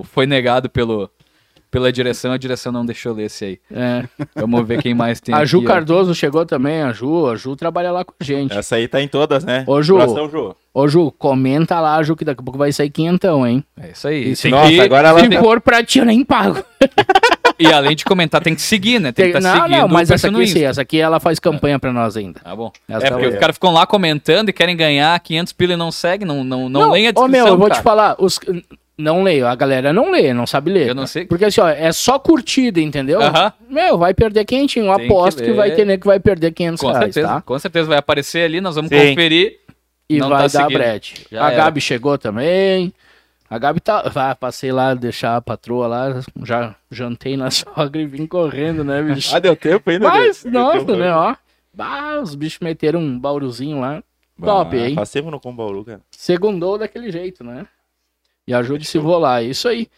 o- 0.00 0.04
foi 0.04 0.26
negado 0.26 0.70
pelo, 0.70 1.10
pela 1.76 1.92
direção, 1.92 2.32
a 2.32 2.38
direção 2.38 2.72
não 2.72 2.86
deixou 2.86 3.12
ler 3.12 3.24
esse 3.24 3.44
aí. 3.44 3.58
É. 3.70 4.04
Vamos 4.34 4.66
ver 4.66 4.80
quem 4.80 4.94
mais 4.94 5.20
tem 5.20 5.34
A 5.34 5.44
Ju 5.44 5.58
aqui, 5.58 5.66
ó. 5.66 5.68
Cardoso 5.68 6.14
chegou 6.14 6.46
também, 6.46 6.80
a 6.80 6.90
Ju, 6.90 7.26
a 7.28 7.36
Ju 7.36 7.54
trabalha 7.54 7.92
lá 7.92 8.02
com 8.02 8.14
a 8.18 8.24
gente. 8.24 8.56
Essa 8.56 8.76
aí 8.76 8.88
tá 8.88 9.02
em 9.02 9.06
todas, 9.06 9.44
né? 9.44 9.62
Ô, 9.66 9.82
Ju. 9.82 10.00
Abração, 10.00 10.30
Ju. 10.30 10.56
Ô 10.72 10.88
Ju, 10.88 11.12
comenta 11.18 11.78
lá, 11.78 12.02
Ju, 12.02 12.16
que 12.16 12.24
daqui 12.24 12.40
a 12.40 12.42
pouco 12.42 12.58
vai 12.58 12.72
sair 12.72 12.88
quinhentão, 12.88 13.46
hein? 13.46 13.62
É 13.78 13.90
isso 13.90 14.08
aí. 14.08 14.30
Isso. 14.30 14.42
Tem 14.42 14.52
Nossa, 14.52 14.70
que- 14.70 14.80
agora 14.80 15.08
ela 15.08 15.20
Se 15.20 15.28
tem... 15.28 15.38
for 15.38 15.60
pra 15.60 15.84
ti, 15.84 15.98
eu 15.98 16.06
nem 16.06 16.24
pago. 16.24 16.64
E 17.58 17.72
além 17.72 17.96
de 17.96 18.04
comentar, 18.04 18.42
tem 18.42 18.54
que 18.54 18.60
seguir, 18.60 19.00
né? 19.00 19.12
Tem 19.12 19.32
que 19.32 19.38
estar 19.38 19.40
não, 19.40 19.62
seguindo 19.62 19.80
não, 19.80 19.88
mas 19.88 20.10
o 20.10 20.12
essa 20.12 20.28
aqui 20.28 20.46
sim, 20.46 20.62
essa 20.62 20.82
aqui 20.82 21.00
ela 21.00 21.18
faz 21.18 21.38
campanha 21.38 21.78
pra 21.78 21.90
nós 21.90 22.14
ainda. 22.14 22.38
Tá 22.40 22.54
bom. 22.54 22.70
Essa 22.86 23.06
é 23.06 23.10
porque 23.10 23.24
aí. 23.24 23.32
os 23.32 23.38
caras 23.38 23.56
ficam 23.56 23.72
lá 23.72 23.86
comentando 23.86 24.50
e 24.50 24.52
querem 24.52 24.76
ganhar 24.76 25.18
500 25.18 25.54
pila 25.54 25.72
e 25.72 25.76
não 25.76 25.90
seguem, 25.90 26.28
não, 26.28 26.44
não, 26.44 26.68
não, 26.68 26.90
leem 26.90 27.06
a 27.06 27.10
Ô 27.10 27.12
descrição, 27.12 27.28
meu, 27.28 27.46
eu 27.46 27.56
vou 27.56 27.68
cara. 27.68 27.80
te 27.80 27.82
falar, 27.82 28.14
os... 28.18 28.38
não 28.98 29.22
leio, 29.22 29.46
a 29.46 29.54
galera 29.54 29.92
não 29.92 30.10
lê, 30.10 30.32
não 30.32 30.46
sabe 30.46 30.70
ler. 30.70 30.88
Eu 30.88 30.94
não 30.94 31.06
sei. 31.06 31.26
Porque 31.26 31.44
assim, 31.44 31.60
ó, 31.60 31.68
é 31.68 31.92
só 31.92 32.18
curtida, 32.18 32.80
entendeu? 32.80 33.20
Aham. 33.20 33.52
Meu, 33.68 33.98
vai 33.98 34.14
perder 34.14 34.44
quentinho, 34.44 34.86
eu 34.86 34.96
Tem 34.96 35.06
que 35.06 35.12
aposto 35.12 35.38
que, 35.42 35.48
ler. 35.50 35.54
vai 35.54 35.70
ter 35.72 35.98
que 35.98 36.06
vai 36.06 36.18
perder 36.20 36.52
500 36.52 36.80
Com 36.80 36.86
reais, 36.88 37.04
certeza, 37.04 37.28
tá? 37.28 37.40
com 37.42 37.58
certeza 37.58 37.88
vai 37.88 37.98
aparecer 37.98 38.44
ali, 38.44 38.60
nós 38.60 38.74
vamos 38.76 38.88
Sim. 38.90 39.08
conferir. 39.10 39.58
E 40.08 40.18
Não 40.18 40.28
vai 40.28 40.38
tá 40.38 40.42
dar 40.44 40.48
seguindo. 40.50 40.78
brete. 40.78 41.26
Já 41.32 41.44
a 41.46 41.52
era. 41.52 41.64
Gabi 41.64 41.80
chegou 41.80 42.16
também. 42.16 42.92
A 43.50 43.58
Gabi 43.58 43.80
tá. 43.80 44.02
Vai, 44.08 44.34
passei 44.36 44.70
lá, 44.70 44.94
deixar 44.94 45.36
a 45.36 45.40
patroa 45.40 45.86
lá. 45.88 46.20
Já 46.44 46.76
jantei 46.90 47.36
na 47.36 47.50
sogra 47.50 48.00
e 48.00 48.06
vim 48.06 48.24
correndo, 48.26 48.84
né, 48.84 49.02
bicho? 49.02 49.34
Ah, 49.34 49.40
deu 49.40 49.56
tempo 49.56 49.90
ainda? 49.90 50.08
Mas, 50.08 50.42
Deu 50.44 50.52
nossa, 50.52 50.78
tempo, 50.78 50.96
né, 50.96 51.12
ó. 51.12 51.34
Bah, 51.74 52.20
os 52.22 52.34
bichos 52.36 52.60
meteram 52.60 53.00
um 53.00 53.18
bauruzinho 53.18 53.80
lá. 53.80 54.00
Top, 54.42 54.76
hein? 54.76 54.94
Passemos 54.94 55.30
no 55.32 55.40
Combauru, 55.40 55.84
cara. 55.84 56.00
Segundou 56.10 56.78
daquele 56.78 57.10
jeito, 57.10 57.42
né? 57.42 57.66
E 58.46 58.54
ajude 58.54 58.84
se 58.84 58.98
vou 58.98 59.18
lá, 59.18 59.42
isso 59.42 59.68
aí. 59.68 59.88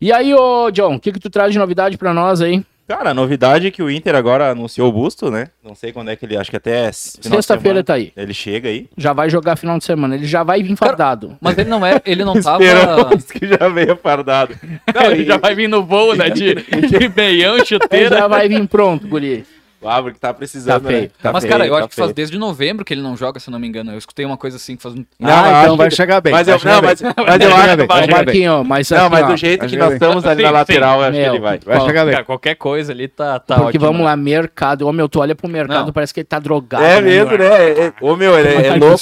E 0.00 0.12
aí, 0.12 0.32
ô 0.34 0.70
John, 0.70 0.94
o 0.94 1.00
que, 1.00 1.12
que 1.12 1.18
tu 1.20 1.28
traz 1.28 1.52
de 1.52 1.58
novidade 1.58 1.98
pra 1.98 2.14
nós 2.14 2.40
aí? 2.40 2.64
Cara, 2.86 3.10
a 3.10 3.14
novidade 3.14 3.66
é 3.66 3.70
que 3.70 3.82
o 3.82 3.90
Inter 3.90 4.14
agora 4.14 4.50
anunciou 4.50 4.88
o 4.88 4.92
busto, 4.92 5.30
né? 5.30 5.48
Não 5.62 5.74
sei 5.74 5.92
quando 5.92 6.10
é 6.10 6.16
que 6.16 6.24
ele... 6.24 6.38
Acho 6.38 6.50
que 6.50 6.56
até 6.56 6.90
Sexta-feira 6.90 7.84
tá 7.84 7.92
aí. 7.94 8.14
Ele 8.16 8.32
chega 8.32 8.70
aí. 8.70 8.88
Já 8.96 9.12
vai 9.12 9.28
jogar 9.28 9.56
final 9.56 9.76
de 9.76 9.84
semana. 9.84 10.14
Ele 10.14 10.24
já 10.24 10.42
vai 10.42 10.62
vir 10.62 10.74
fardado. 10.74 11.36
Mas 11.38 11.58
ele 11.58 11.68
não 11.68 11.84
é, 11.84 12.00
ele 12.06 12.24
não 12.24 12.32
tava. 12.40 12.64
Esperamos 12.64 13.24
que 13.30 13.46
já 13.46 13.68
veio 13.68 13.94
fardado. 13.96 14.54
Não, 14.94 15.10
ele 15.10 15.24
já 15.26 15.36
vai 15.36 15.54
vir 15.54 15.68
no 15.68 15.84
voo, 15.84 16.14
né? 16.14 16.30
De, 16.30 16.54
de 16.88 17.08
meião, 17.14 17.56
Ele 17.56 17.66
chuteira. 17.66 18.16
já 18.20 18.26
vai 18.26 18.48
vir 18.48 18.66
pronto, 18.66 19.06
guri. 19.06 19.44
Ah, 19.84 20.02
porque 20.02 20.18
tá 20.18 20.34
precisando, 20.34 20.82
Tá 20.82 20.88
feio. 20.88 21.02
né? 21.02 21.10
Tá 21.22 21.32
Mas, 21.32 21.42
feio, 21.44 21.52
cara, 21.52 21.66
eu 21.66 21.72
tá 21.72 21.78
acho 21.80 21.88
que 21.88 21.94
faz 21.94 22.06
feio. 22.08 22.14
desde 22.14 22.38
novembro 22.38 22.84
que 22.84 22.92
ele 22.94 23.00
não 23.00 23.16
joga, 23.16 23.38
se 23.38 23.48
eu 23.48 23.52
não 23.52 23.58
me 23.58 23.68
engano. 23.68 23.92
Eu 23.92 23.98
escutei 23.98 24.24
uma 24.26 24.36
coisa 24.36 24.56
assim 24.56 24.76
que 24.76 24.82
faz 24.82 24.94
um. 24.94 25.04
Não, 25.20 25.30
ah, 25.30 25.48
então 25.48 25.60
acho 25.62 25.76
vai 25.76 25.88
que- 25.88 25.94
chegar 25.96 26.20
bem. 26.20 26.32
Mas 26.32 26.48
eu, 26.48 26.58
chegar 26.58 26.74
não, 26.74 26.80
bem. 26.80 26.90
mas, 26.90 27.00
mas 27.02 27.12
eu 27.12 27.16
Vai 27.16 27.28
acho 27.28 27.38
que 27.38 27.46
vai. 27.46 28.00
chegar 28.02 28.24
bem. 28.26 28.48
Mas 28.66 28.90
Não, 28.90 28.98
aqui, 29.06 29.10
mas 29.10 29.26
do 29.26 29.36
jeito 29.36 29.60
vai 29.60 29.68
que 29.68 29.76
nós 29.76 29.92
estamos 29.92 30.26
ali 30.26 30.42
na 30.42 30.48
Sim, 30.48 30.54
lateral, 30.54 30.98
eu 31.00 31.04
acho 31.04 31.12
que 31.12 31.18
ele 31.24 31.38
vai. 31.40 31.60
Vai 31.64 31.80
chegar 31.82 32.04
bem. 32.04 32.12
Cara, 32.14 32.24
qualquer 32.24 32.54
coisa 32.56 32.92
ali 32.92 33.08
tá. 33.08 33.38
tá 33.38 33.54
Porque 33.56 33.68
ótimo, 33.78 33.84
vamos 33.86 34.00
né? 34.00 34.04
lá, 34.06 34.16
mercado. 34.16 34.86
Ô, 34.86 34.92
meu, 34.92 35.08
tu 35.08 35.20
olha 35.20 35.34
pro 35.34 35.48
mercado, 35.48 35.86
Não. 35.86 35.92
parece 35.92 36.12
que 36.12 36.20
ele 36.20 36.26
tá 36.26 36.38
drogado. 36.38 36.82
É 36.84 37.00
mesmo, 37.00 37.30
meu? 37.30 37.38
né? 37.38 37.70
É- 37.70 37.92
Ô, 38.00 38.16
meu, 38.16 38.38
ele 38.38 38.48
é, 38.48 38.66
é 38.68 38.74
louco. 38.74 38.98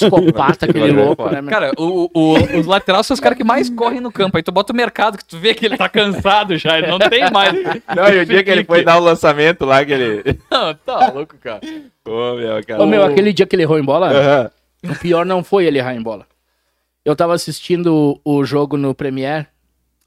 Aquele 0.60 0.92
louco, 0.92 1.28
né? 1.30 1.42
Cara, 1.48 1.72
o, 1.78 2.10
o- 2.12 2.58
os 2.58 2.66
laterais 2.66 3.06
são 3.06 3.14
os 3.14 3.20
caras 3.20 3.36
que 3.38 3.44
mais 3.44 3.70
correm 3.70 4.00
no 4.00 4.12
campo. 4.12 4.36
Aí 4.36 4.42
tu 4.42 4.52
bota 4.52 4.72
o 4.72 4.76
mercado, 4.76 5.16
que 5.18 5.24
tu 5.24 5.38
vê 5.38 5.54
que 5.54 5.64
ele 5.64 5.76
tá 5.76 5.88
cansado 5.88 6.56
já, 6.56 6.78
ele 6.78 6.86
não 6.88 6.98
tem 6.98 7.30
mais. 7.30 7.52
Não, 7.94 8.08
e 8.12 8.18
o 8.20 8.26
dia 8.26 8.42
que 8.44 8.50
ele 8.50 8.64
foi 8.64 8.84
dar 8.84 8.98
o 8.98 9.00
lançamento 9.00 9.64
lá, 9.64 9.84
que 9.84 9.92
ele. 9.92 10.38
Não, 10.66 10.74
tá 10.84 11.10
louco, 11.12 11.36
cara. 11.38 11.60
Ô, 12.04 12.34
meu, 12.34 12.64
cara. 12.66 12.82
Ô, 12.82 12.86
meu, 12.86 13.04
aquele 13.04 13.32
dia 13.32 13.46
que 13.46 13.54
ele 13.56 13.62
errou 13.62 13.78
em 13.78 13.84
bola, 13.84 14.10
Aham. 14.10 14.50
o 14.84 14.98
pior 14.98 15.24
não 15.24 15.42
foi 15.44 15.64
ele 15.66 15.78
errar 15.78 15.94
em 15.94 16.02
bola. 16.02 16.26
Eu 17.04 17.14
tava 17.14 17.34
assistindo 17.34 18.20
o 18.24 18.44
jogo 18.44 18.76
no 18.76 18.94
Premiere 18.94 19.46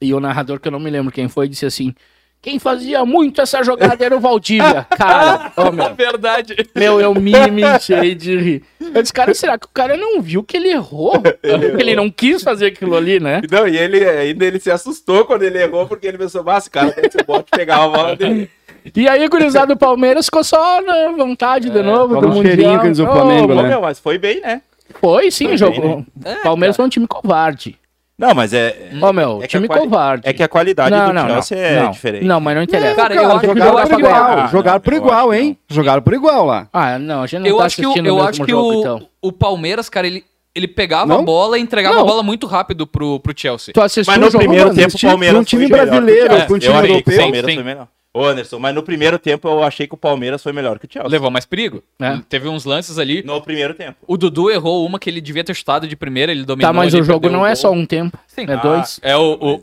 e 0.01 0.13
o 0.13 0.19
narrador, 0.19 0.59
que 0.59 0.67
eu 0.67 0.71
não 0.71 0.79
me 0.79 0.89
lembro 0.89 1.11
quem 1.11 1.29
foi, 1.29 1.47
disse 1.47 1.65
assim: 1.65 1.93
quem 2.41 2.57
fazia 2.57 3.05
muito 3.05 3.41
essa 3.41 3.61
jogada 3.63 4.03
era 4.03 4.15
o 4.15 4.19
Valdívia. 4.19 4.85
Cara, 4.97 5.51
ô, 5.57 5.71
meu, 5.71 5.85
É 5.87 5.93
verdade. 5.93 6.55
meu, 6.75 7.01
eu 7.01 7.13
me 7.13 7.31
mentei 7.51 8.15
de 8.15 8.37
rir. 8.37 8.63
Eu 8.79 9.01
disse, 9.01 9.13
cara, 9.13 9.33
será 9.33 9.57
que 9.57 9.65
o 9.65 9.69
cara 9.69 9.95
não 9.97 10.21
viu 10.21 10.41
que 10.43 10.55
ele 10.57 10.69
errou? 10.69 11.21
Que 11.21 11.37
ele 11.81 11.95
não 11.95 12.09
quis 12.09 12.41
fazer 12.41 12.67
aquilo 12.67 12.95
ali, 12.95 13.19
né? 13.19 13.41
Não, 13.51 13.67
e 13.67 13.77
ele 13.77 14.03
ainda 14.07 14.45
ele 14.45 14.59
se 14.59 14.71
assustou 14.71 15.25
quando 15.25 15.43
ele 15.43 15.61
errou, 15.61 15.85
porque 15.85 16.07
ele 16.07 16.17
pensou, 16.17 16.43
mas 16.43 16.63
esse 16.63 16.69
cara 16.69 16.91
tem 16.91 17.09
que 17.09 17.23
bote 17.23 17.51
pegar 17.51 17.83
a 17.83 17.87
bola 17.89 18.15
dele. 18.15 18.49
E 18.95 19.07
aí, 19.07 19.25
o 19.25 19.29
gurizada 19.29 19.67
do 19.73 19.77
Palmeiras 19.77 20.25
ficou 20.25 20.43
só 20.43 20.81
na 20.81 21.11
vontade 21.11 21.69
de 21.69 21.81
novo 21.81 22.15
do 22.15 22.21
Vamos 22.21 22.37
cheirinho 22.41 22.67
Mundial. 22.69 22.81
que 22.83 22.89
diz 22.89 22.99
o 22.99 23.05
Ô, 23.05 23.11
Flamengo, 23.11 23.53
Ô, 23.53 23.55
né? 23.61 23.69
meu, 23.69 23.81
mas 23.81 23.99
foi 23.99 24.17
bem, 24.17 24.41
né? 24.41 24.61
Foi, 24.99 25.29
sim, 25.31 25.47
Foi 25.49 25.57
jogou. 25.57 26.05
bem, 26.15 26.35
Palmeiras 26.43 26.75
foi 26.75 26.85
um 26.85 26.89
time 26.89 27.07
covarde. 27.07 27.77
Não, 28.17 28.33
mas 28.35 28.53
é. 28.53 28.89
Ô, 29.01 29.13
meu, 29.13 29.37
É 29.37 29.41
que 29.43 29.47
time 29.47 29.67
quali- 29.67 29.83
covarde. 29.83 30.27
É 30.27 30.33
que 30.33 30.43
a 30.43 30.47
qualidade 30.49 30.91
não, 30.93 31.07
do 31.07 31.13
não, 31.13 31.27
Chelsea 31.29 31.57
não, 31.57 31.63
é 31.63 31.83
não. 31.83 31.91
diferente. 31.91 32.25
Não, 32.25 32.39
mas 32.41 32.55
não 32.55 32.63
interessa. 32.63 32.95
Cara, 32.95 33.15
Cara, 33.15 33.25
eu 33.27 33.31
acho 33.31 33.39
que 33.39 33.47
jogaram 33.47 33.69
jogar 33.71 33.87
por 33.87 33.99
igual. 33.99 34.11
igual. 34.13 34.39
Ah, 34.39 34.47
jogaram 34.47 34.79
por 34.81 34.93
eu 34.93 34.97
igual, 34.97 35.33
hein? 35.33 35.57
Jogaram 35.69 36.01
por 36.01 36.13
igual 36.13 36.45
lá. 36.45 36.67
Ah, 36.73 36.99
não, 36.99 37.21
a 37.23 37.27
gente 37.27 37.39
não 37.39 37.47
Eu 37.47 37.57
tá 37.59 37.65
acho 37.65 37.75
que, 37.77 37.85
o, 37.85 37.89
assistindo 37.89 38.05
eu 38.07 38.13
o 38.13 38.17
mesmo 38.17 38.29
acho 38.29 38.43
que 38.43 38.51
jogo, 38.51 38.67
o, 38.75 38.79
então. 38.81 39.07
o 39.21 39.31
Palmeiras, 39.31 39.87
cara, 39.89 40.05
ele, 40.05 40.25
ele 40.53 40.67
pegava 40.67 41.05
Não? 41.13 41.19
a 41.19 41.21
bola 41.21 41.57
e 41.57 41.61
entregava 41.61 41.95
Não. 41.95 42.01
a 42.01 42.05
bola 42.05 42.21
muito 42.21 42.45
rápido 42.45 42.85
pro, 42.85 43.21
pro 43.21 43.33
Chelsea. 43.33 43.73
Tu 43.73 43.79
assistiu 43.81 44.11
Mas 44.11 44.19
no 44.19 44.27
o 44.27 44.31
jogo, 44.31 44.43
primeiro 44.43 44.65
mano? 44.67 44.77
tempo 44.77 44.97
o 44.97 44.99
Palmeiras 44.99 45.39
um 45.39 45.43
time 45.45 45.67
foi 45.69 45.77
melhor 45.77 45.85
que 45.85 45.97
o 45.97 46.01
brasileiro, 46.01 46.29
com 46.47 46.53
um 46.55 46.59
time 46.59 46.73
Eu 46.75 46.81
que 46.81 46.87
europeu. 46.91 47.13
o 47.13 47.17
Palmeiras 47.21 47.49
Sim, 47.51 47.55
foi 47.55 47.63
melhor. 47.63 47.87
Ô, 48.11 48.25
Anderson, 48.25 48.57
mas 48.57 48.73
no 48.73 48.81
primeiro 48.81 49.19
tempo 49.19 49.47
eu 49.47 49.61
achei 49.63 49.85
que 49.85 49.93
o 49.93 49.97
Palmeiras 49.97 50.41
foi 50.41 50.51
melhor 50.51 50.79
que 50.79 50.87
o 50.87 50.89
Chelsea. 50.91 51.07
Levou 51.11 51.29
mais 51.29 51.45
perigo. 51.45 51.83
É. 51.99 52.19
Teve 52.27 52.47
uns 52.47 52.65
lances 52.65 52.97
ali. 52.97 53.21
No 53.23 53.39
primeiro 53.39 53.75
tempo. 53.75 53.97
O 54.07 54.17
Dudu 54.17 54.49
errou 54.49 54.83
uma 54.83 54.97
que 54.97 55.07
ele 55.09 55.21
devia 55.21 55.43
ter 55.43 55.53
chutado 55.53 55.87
de 55.87 55.95
primeira, 55.95 56.31
ele 56.31 56.43
dominou. 56.43 56.67
Tá, 56.69 56.73
mas 56.73 56.93
o 56.95 57.03
jogo 57.03 57.29
não 57.29 57.45
é 57.45 57.49
gol. 57.49 57.55
só 57.55 57.71
um 57.71 57.85
tempo, 57.85 58.17
Sim. 58.27 58.45
é 58.47 58.53
Ah, 58.53 58.55
dois. 58.55 58.99
É 59.03 59.15
o, 59.15 59.37
o, 59.39 59.61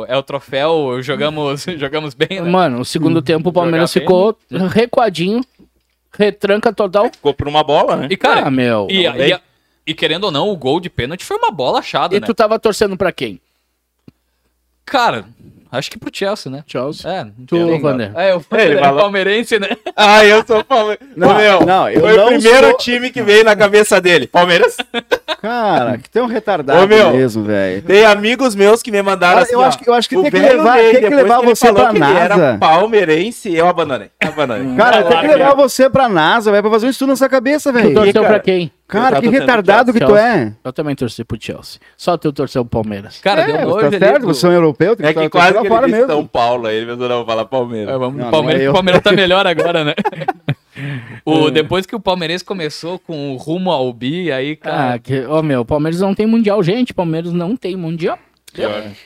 o- 0.00 0.04
é 0.08 0.16
o 0.16 0.22
troféu, 0.24 1.00
jogamos, 1.02 1.62
jogamos 1.78 2.14
bem, 2.14 2.40
né? 2.40 2.50
Mano, 2.50 2.80
o 2.80 2.84
segundo 2.84 3.22
tempo 3.22 3.50
o 3.50 3.52
Palmeiras 3.52 3.92
Jogar 3.92 4.00
ficou 4.00 4.38
recuadinho, 4.70 5.40
retranca 6.12 6.72
total. 6.72 7.04
Ficou 7.12 7.32
por 7.32 7.46
uma 7.46 7.62
bola, 7.62 7.94
né? 7.94 8.08
E, 8.10 8.16
cara, 8.16 8.48
ah, 8.48 8.50
meu. 8.50 8.88
e, 8.90 9.06
e, 9.06 9.40
e 9.86 9.94
querendo 9.94 10.24
ou 10.24 10.32
não, 10.32 10.48
o 10.48 10.56
gol 10.56 10.80
de 10.80 10.90
pênalti 10.90 11.24
foi 11.24 11.36
uma 11.36 11.52
bola 11.52 11.78
achada, 11.78 12.16
E 12.16 12.18
né? 12.18 12.26
tu 12.26 12.34
tava 12.34 12.58
torcendo 12.58 12.96
pra 12.96 13.12
quem? 13.12 13.40
Cara, 14.84 15.26
acho 15.70 15.90
que 15.90 15.98
pro 15.98 16.10
Chelsea, 16.12 16.50
né? 16.50 16.62
Chelsea. 16.66 17.10
É, 17.10 17.26
Tu, 17.46 17.78
Vander. 17.80 18.12
É, 18.16 18.32
eu 18.32 18.42
Ele 18.52 18.74
é 18.74 18.78
falou- 18.78 19.00
palmeirense, 19.02 19.58
né? 19.58 19.68
Ah, 19.96 20.24
eu 20.24 20.44
sou 20.46 20.62
Palmeiras. 20.62 21.06
Não, 21.16 21.34
meu, 21.34 21.66
não, 21.66 21.90
eu 21.90 22.00
foi 22.00 22.16
não 22.16 22.24
o 22.24 22.28
primeiro 22.28 22.68
sou- 22.68 22.76
time 22.78 23.10
que 23.10 23.20
veio 23.22 23.44
na 23.44 23.56
cabeça 23.56 24.00
dele. 24.00 24.26
Palmeiras. 24.28 24.76
Cara, 25.42 25.98
que 25.98 26.08
tem 26.10 26.22
um 26.22 26.26
retardado 26.26 26.82
Ô, 26.84 26.86
meu. 26.86 27.12
mesmo, 27.12 27.44
velho. 27.44 27.82
Tem 27.82 28.04
amigos 28.04 28.54
meus 28.54 28.82
que 28.82 28.90
me 28.90 29.00
mandaram 29.02 29.42
assim, 29.42 29.54
eu 29.54 29.60
ó, 29.60 29.64
acho 29.64 29.78
que- 29.78 29.88
eu 29.88 29.94
acho 29.94 30.08
que 30.08 30.16
tem 30.22 30.30
que 30.30 30.38
levar- 30.38 30.78
tem 30.78 30.94
que 31.00 31.08
levar 31.08 31.38
ele 31.42 31.46
você 31.54 31.72
pra 31.72 31.84
que 31.86 31.90
ele 31.96 31.98
NASA. 32.00 32.18
era 32.18 32.58
palmeirense, 32.58 33.54
eu 33.54 33.66
abandonei. 33.68 34.10
Abandonei. 34.20 34.76
Cara, 34.76 35.02
tem 35.04 35.20
que 35.20 35.26
levar 35.28 35.54
você 35.54 35.88
pra 35.90 36.08
NASA, 36.08 36.50
velho, 36.50 36.62
pra 36.62 36.70
fazer 36.72 36.86
um 36.86 36.90
estudo 36.90 37.10
nessa 37.10 37.28
cabeça, 37.28 37.70
Tu 37.72 37.74
velho. 37.78 37.94
torceu 37.94 38.12
cara? 38.22 38.26
pra 38.34 38.38
quem? 38.40 38.70
Cara, 38.88 39.18
Eu 39.18 39.20
que 39.22 39.28
retardado 39.28 39.92
que 39.92 40.00
tu 40.00 40.16
é. 40.16 40.54
Eu 40.64 40.72
também 40.72 40.96
torci 40.96 41.22
pro 41.22 41.36
Chelsea. 41.38 41.78
Só 41.96 42.16
tu 42.16 42.32
torceu 42.32 42.64
pro 42.64 42.82
Palmeiras. 42.82 43.18
Cara, 43.20 43.42
É, 43.42 43.46
deu 43.46 43.54
você 43.56 43.64
nojo 43.66 43.80
tá 43.80 43.86
ali 43.88 43.98
certo, 43.98 44.26
você 44.26 44.46
é 44.46 44.48
um 44.48 44.52
europeu, 44.52 44.96
tem 44.96 45.06
É 45.06 45.12
que 45.12 45.20
que 45.20 45.26
estar 45.26 45.38
quase 45.52 45.60
que 45.60 45.68
fora 45.68 45.86
ele 45.86 45.92
mesmo. 45.92 46.06
São 46.10 46.26
Paulo, 46.26 46.66
aí 46.66 46.76
ele 46.76 46.86
pensou, 46.86 47.08
não, 47.08 47.26
fala 47.26 47.44
Palmeiras. 47.44 47.94
É, 47.94 47.98
vamos, 47.98 48.18
Não, 48.18 48.30
Palmeiras, 48.30 48.60
não 48.60 48.64
é 48.64 48.66
eu. 48.66 48.70
o 48.70 48.74
Palmeiras 48.74 49.02
tá 49.02 49.12
melhor 49.12 49.46
agora, 49.46 49.84
né? 49.84 49.94
o, 51.24 51.50
depois 51.52 51.84
que 51.86 51.94
o 51.94 52.00
Palmeirense 52.00 52.44
começou 52.44 52.98
com 52.98 53.34
o 53.34 53.36
rumo 53.36 53.70
ao 53.70 53.92
bi, 53.92 54.32
aí, 54.32 54.56
cara. 54.56 54.94
Ah, 54.94 54.98
que, 54.98 55.20
ô 55.26 55.42
meu, 55.42 55.64
Palmeiras 55.64 56.00
não 56.00 56.14
tem 56.14 56.26
mundial, 56.26 56.62
gente. 56.62 56.94
Palmeiras 56.94 57.32
não 57.32 57.56
tem 57.56 57.76
mundial. 57.76 58.18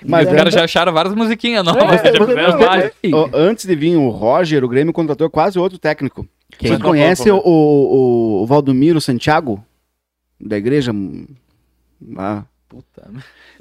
Mas 0.07 0.29
os 0.29 0.33
é- 0.33 0.37
caras 0.37 0.55
já 0.55 0.65
acharam 0.65 0.93
várias 0.93 1.15
musiquinhas 1.15 1.65
novas. 1.65 1.83
É, 1.83 2.13
já 2.13 2.19
você- 2.19 2.27
fizeram 2.27 2.53
você- 2.53 2.65
várias. 2.65 2.93
Ó, 3.13 3.29
antes 3.35 3.67
de 3.67 3.75
vir 3.75 3.97
o 3.97 4.09
Roger, 4.11 4.63
o 4.65 4.69
Grêmio 4.69 4.93
contratou 4.93 5.29
quase 5.29 5.59
outro 5.59 5.77
técnico. 5.79 6.25
Quem? 6.57 6.71
Você 6.77 6.79
conhece 6.79 7.31
o, 7.31 7.37
o, 7.45 8.43
o 8.43 8.47
Valdomiro 8.47 9.01
Santiago? 9.01 9.63
Da 10.43 10.57
igreja? 10.59 10.93
Lá. 12.11 12.45
Puta, 12.69 13.09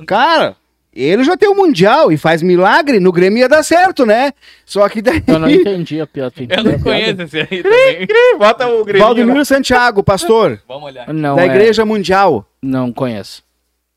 Cara, 0.07 0.55
ele 0.93 1.23
já 1.23 1.35
tem 1.37 1.49
o 1.49 1.53
Mundial 1.55 2.11
e 2.11 2.17
faz 2.17 2.41
milagre, 2.41 2.99
no 2.99 3.11
Grêmio 3.11 3.39
ia 3.39 3.49
dar 3.49 3.61
certo, 3.61 4.05
né? 4.05 4.31
Só 4.65 4.87
que 4.89 5.01
daí. 5.01 5.21
Eu 5.27 5.37
não 5.37 5.49
entendi 5.49 5.99
a 6.01 6.07
piada. 6.07 6.33
eu 6.49 6.63
não 6.63 6.79
conheço 6.79 7.21
esse 7.21 7.39
aí 7.39 7.61
também. 7.61 8.03
Ih, 8.03 8.37
Bota 8.37 8.67
o 8.67 8.83
Grêmio. 8.85 9.05
Valdomiro 9.05 9.43
Santiago, 9.45 10.01
pastor, 10.03 10.61
Vamos 10.67 10.83
olhar. 10.85 11.13
Não, 11.13 11.35
da 11.35 11.43
é- 11.43 11.47
Igreja 11.47 11.85
Mundial. 11.85 12.45
Não 12.61 12.91
conheço. 12.91 13.43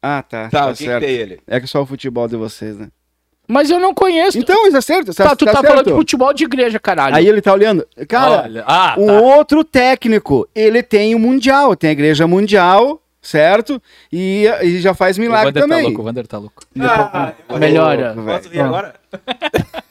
Ah, 0.02 0.22
tá. 0.22 0.48
Tá, 0.50 0.50
Tá, 0.50 0.66
o 0.66 0.72
que, 0.72 0.78
que 0.78 0.84
certo. 0.84 1.04
tem 1.04 1.14
ele? 1.14 1.40
É 1.46 1.60
que 1.60 1.66
só 1.66 1.80
o 1.82 1.86
futebol 1.86 2.28
de 2.28 2.36
vocês, 2.36 2.76
né? 2.76 2.88
Mas 3.46 3.70
eu 3.70 3.78
não 3.78 3.92
conheço. 3.92 4.38
Então, 4.38 4.66
isso 4.66 4.76
é 4.76 4.80
certo. 4.80 5.12
tá, 5.14 5.37
tu 5.37 5.44
tá, 5.44 5.52
certo. 5.52 5.66
falando 5.66 5.85
de 5.87 5.92
futebol 5.92 6.33
de 6.33 6.44
igreja, 6.44 6.80
caralho. 6.80 7.14
Aí 7.14 7.28
ele 7.28 7.42
tá 7.42 7.52
olhando. 7.52 7.87
Cara, 8.09 8.42
Olha. 8.44 8.64
Ah, 8.66 8.94
um 8.98 9.07
tá. 9.07 9.12
outro 9.20 9.62
técnico, 9.62 10.48
ele 10.54 10.83
tem 10.83 11.14
o 11.14 11.18
Mundial, 11.18 11.76
tem 11.76 11.90
a 11.90 11.92
Igreja 11.92 12.26
Mundial, 12.26 13.02
certo? 13.20 13.80
E, 14.11 14.46
e 14.62 14.78
já 14.80 14.94
faz 14.94 15.18
O 15.18 15.20
milagre 15.20 15.52
Vander 15.52 15.62
tá 15.62 15.68
também. 15.68 15.85
louco, 15.87 16.00
o 16.00 16.04
Vander 16.04 16.26
tá 16.26 16.38
louco. 16.38 16.62
Ah, 16.80 17.33
Melhora. 17.59 18.14
Louco, 18.14 18.30
Posso 18.30 18.48
vir 18.48 18.61
agora? 18.61 18.94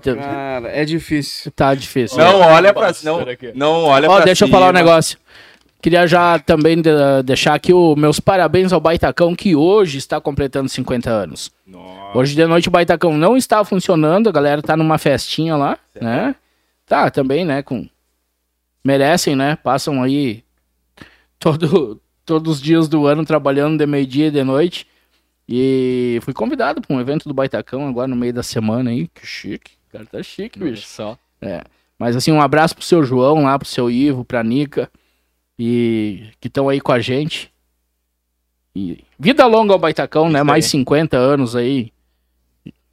T- 0.00 0.14
Cara, 0.16 0.68
é 0.70 0.84
difícil. 0.86 1.52
tá 1.52 1.74
difícil. 1.74 2.16
Não 2.16 2.40
olha 2.40 2.72
pra 2.72 2.92
não, 3.04 3.20
não 3.54 3.84
olha 3.84 4.08
Ó, 4.10 4.16
pra 4.16 4.24
deixa 4.24 4.44
eu 4.44 4.48
cima. 4.48 4.58
falar 4.58 4.70
um 4.70 4.74
negócio. 4.74 5.18
Queria 5.82 6.06
já 6.06 6.38
também 6.38 6.80
de- 6.80 7.22
deixar 7.24 7.54
aqui 7.54 7.72
os 7.72 7.96
meus 7.96 8.20
parabéns 8.20 8.72
ao 8.72 8.80
Baitacão, 8.80 9.34
que 9.34 9.56
hoje 9.56 9.96
está 9.98 10.20
completando 10.20 10.68
50 10.68 11.08
anos. 11.10 11.50
Nossa. 11.66 12.18
Hoje 12.18 12.34
de 12.34 12.44
noite 12.46 12.68
o 12.68 12.70
Baitacão 12.70 13.16
não 13.16 13.36
está 13.36 13.64
funcionando, 13.64 14.28
a 14.28 14.32
galera 14.32 14.60
tá 14.60 14.76
numa 14.76 14.98
festinha 14.98 15.56
lá, 15.56 15.78
né? 16.00 16.34
Tá, 16.86 17.10
também, 17.10 17.44
né, 17.44 17.62
com... 17.62 17.86
Merecem, 18.84 19.36
né? 19.36 19.56
Passam 19.56 20.02
aí 20.02 20.42
todo, 21.38 22.00
todos 22.24 22.56
os 22.56 22.62
dias 22.62 22.88
do 22.88 23.06
ano 23.06 23.24
trabalhando 23.24 23.78
de 23.78 23.86
meio-dia 23.86 24.28
e 24.28 24.30
de 24.30 24.42
noite. 24.42 24.86
E 25.48 26.18
fui 26.22 26.32
convidado 26.32 26.80
para 26.80 26.94
um 26.94 27.00
evento 27.00 27.28
do 27.28 27.34
Baitacão 27.34 27.86
agora 27.88 28.08
no 28.08 28.16
meio 28.16 28.32
da 28.32 28.42
semana 28.42 28.90
aí. 28.90 29.08
Que 29.08 29.26
chique. 29.26 29.72
O 29.88 29.92
cara 29.92 30.06
tá 30.06 30.22
chique, 30.22 30.58
bicho. 30.58 30.86
Só. 30.86 31.18
É. 31.42 31.62
Mas 31.98 32.16
assim, 32.16 32.32
um 32.32 32.40
abraço 32.40 32.74
pro 32.74 32.84
seu 32.84 33.02
João 33.04 33.44
lá, 33.44 33.58
pro 33.58 33.68
seu 33.68 33.90
Ivo, 33.90 34.24
pra 34.24 34.42
Nica. 34.42 34.90
E 35.62 36.24
que 36.40 36.48
estão 36.48 36.68
aí 36.68 36.80
com 36.80 36.90
a 36.92 37.00
gente. 37.00 37.52
E 38.74 39.04
vida 39.18 39.44
longa 39.46 39.72
ao 39.74 39.78
Baitacão, 39.78 40.30
né? 40.30 40.38
Isso 40.38 40.46
Mais 40.46 40.64
aí. 40.64 40.70
50 40.70 41.16
anos 41.18 41.54
aí, 41.54 41.92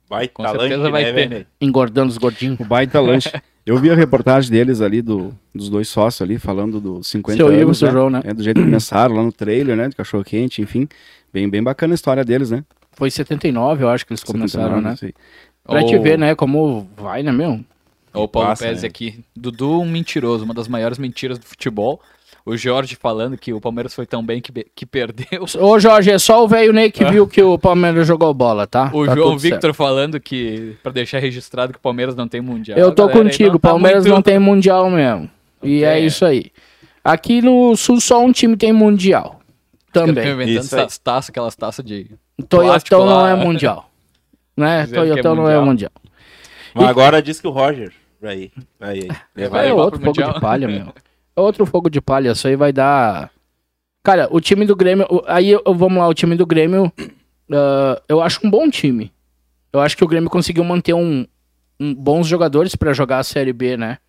Vai 0.10 0.28
Com 0.30 0.44
certeza 0.44 0.78
lanche, 0.78 0.92
vai 0.92 1.04
né, 1.04 1.14
ter. 1.14 1.28
velho? 1.30 1.48
engordando 1.60 2.10
os 2.10 2.18
gordinhos. 2.18 2.60
O 2.60 2.66
baita 2.66 3.00
lanche. 3.02 3.30
Eu 3.66 3.78
vi 3.78 3.92
a 3.92 3.96
reportagem 3.96 4.50
deles 4.50 4.80
ali, 4.80 5.02
do, 5.02 5.38
dos 5.54 5.70
dois 5.70 5.90
sócios 5.90 6.22
ali, 6.22 6.40
falando 6.40 6.80
dos 6.80 7.08
50 7.08 7.36
Seu 7.36 7.48
anos. 7.48 7.62
Ivo, 7.62 7.76
seu 7.76 7.88
né? 7.88 7.94
João, 7.94 8.10
né? 8.10 8.22
É, 8.24 8.34
do 8.34 8.42
jeito 8.42 8.58
que 8.58 8.64
começaram 8.64 9.16
lá 9.16 9.24
no 9.24 9.32
trailer, 9.34 9.76
né? 9.76 9.90
De 9.90 9.96
cachorro 9.98 10.24
quente, 10.24 10.62
enfim. 10.62 10.88
Bem, 11.34 11.50
bem 11.50 11.62
bacana 11.62 11.94
a 11.94 11.96
história 11.96 12.24
deles, 12.24 12.52
né? 12.52 12.64
Foi 12.94 13.12
79, 13.12 13.84
eu 13.84 13.90
acho 13.90 14.06
que 14.06 14.14
eles 14.14 14.24
começaram, 14.24 14.78
79, 14.78 14.90
né? 14.90 14.96
sei. 14.96 15.14
Pra 15.66 15.84
te 15.84 15.96
Ou- 15.98 16.02
ver, 16.02 16.18
né, 16.18 16.34
como 16.34 16.90
vai, 16.96 17.22
né, 17.22 17.32
meu? 17.34 17.60
O 18.14 18.28
Paulo 18.30 18.48
Passa, 18.48 18.64
Pérez 18.64 18.84
né? 18.84 18.88
aqui. 18.88 19.20
Dudu, 19.36 19.82
um 19.82 19.86
mentiroso, 19.92 20.46
uma 20.46 20.54
das 20.54 20.70
maiores 20.70 20.98
mentiras 20.98 21.38
do 21.38 21.46
futebol. 21.46 22.02
O 22.48 22.56
Jorge 22.56 22.96
falando 22.96 23.38
que 23.38 23.52
o 23.54 23.60
Palmeiras 23.60 23.94
foi 23.94 24.06
tão 24.06 24.26
bem 24.26 24.42
que, 24.42 24.52
que 24.74 24.86
perdeu. 24.86 25.44
Ô, 25.60 25.78
Jorge, 25.78 26.12
é 26.12 26.18
só 26.18 26.46
o 26.46 26.48
velho 26.48 26.72
Ney 26.72 26.90
que 26.90 27.04
viu 27.04 27.28
que 27.28 27.42
o 27.42 27.60
Palmeiras 27.60 28.08
jogou 28.08 28.34
bola, 28.34 28.66
tá? 28.66 28.90
O 28.94 29.06
Tá 29.06 29.14
João 29.16 29.38
Victor 29.38 29.62
certo. 29.64 29.74
falando 29.74 30.18
que, 30.18 30.78
pra 30.82 30.94
deixar 30.94 31.20
registrado 31.20 31.74
que 31.74 31.78
o 31.80 31.82
Palmeiras 31.82 32.16
não 32.16 32.26
tem 32.26 32.40
mundial. 32.40 32.80
Eu 32.80 32.96
tô 32.96 33.08
aí 33.08 33.12
contigo, 33.12 33.58
o 33.58 33.60
tá 33.60 33.70
Palmeiras 33.70 34.06
muito- 34.06 34.16
não 34.16 34.22
tem 34.22 34.40
mundial 34.40 34.90
mesmo. 34.90 35.30
E 35.62 35.84
é 35.84 36.00
isso 36.00 36.24
aí. 36.24 36.46
Aqui 37.04 37.42
no 37.42 37.76
Sul 37.76 38.00
só 38.00 38.24
um 38.24 38.32
time 38.32 38.56
tem 38.56 38.72
mundial. 38.72 39.42
Também. 39.92 40.16
ficam 40.16 40.32
inventando 40.42 40.64
Isso 40.64 40.76
aí. 40.76 40.82
essas 40.82 40.98
taças, 40.98 41.30
aquelas 41.30 41.56
taças 41.56 41.84
de. 41.84 42.12
Toyotão 42.48 43.06
não 43.06 43.28
é 43.28 43.36
mundial. 43.36 43.90
Né? 44.56 44.84
É 44.84 44.88
Toyotão 44.88 45.36
não 45.36 45.48
é 45.50 45.60
mundial. 45.60 45.92
Mas 46.74 46.88
agora 46.88 47.22
diz 47.22 47.40
que 47.40 47.48
o 47.48 47.52
Roger 47.52 47.94
Aí, 48.24 48.52
aí. 48.80 49.08
Vai 49.50 49.68
é 49.68 49.70
levar 49.70 49.74
outro 49.74 50.00
pro 50.00 50.08
fogo 50.14 50.20
Mundial. 50.22 50.34
de 50.34 50.40
palha, 50.42 50.68
meu. 50.68 50.94
É 51.38 51.42
outro 51.42 51.66
fogo 51.66 51.90
de 51.90 52.02
palha. 52.02 52.32
Isso 52.32 52.48
aí 52.48 52.56
vai 52.56 52.74
dar. 52.74 53.32
Cara, 54.04 54.28
o 54.32 54.42
time 54.42 54.66
do 54.66 54.76
Grêmio. 54.76 55.06
o- 55.10 55.22
Aí 55.28 55.50
eu- 55.50 55.62
vamos 55.76 56.00
lá, 56.00 56.08
o 56.08 56.14
time 56.14 56.36
do 56.36 56.46
Grêmio. 56.46 56.92
ah, 57.52 58.02
eu 58.10 58.22
acho 58.22 58.46
um 58.46 58.50
bom 58.50 58.70
time. 58.70 59.12
Eu 59.72 59.80
acho 59.82 59.96
que 59.96 60.04
o 60.04 60.08
Grêmio 60.08 60.30
conseguiu 60.30 60.64
manter 60.64 60.94
um, 60.94 61.26
um- 61.80 61.94
bons 61.94 62.28
jogadores 62.28 62.76
pra 62.76 62.94
jogar 62.94 63.20
a 63.20 63.24
Série 63.24 63.54
B, 63.54 63.78
né? 63.78 64.00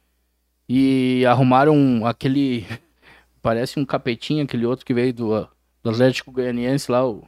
E 0.69 1.25
arrumaram 1.27 2.07
aquele. 2.07 2.65
Parece 3.43 3.79
um 3.79 3.85
capetinho, 3.85 4.45
aquele 4.45 4.67
outro 4.67 4.85
que 4.85 4.93
veio 4.95 5.13
do, 5.13 5.49
do 5.83 5.91
Atlético 5.91 6.33
Goianiense 6.33 6.91
lá, 6.91 7.07
o 7.07 7.25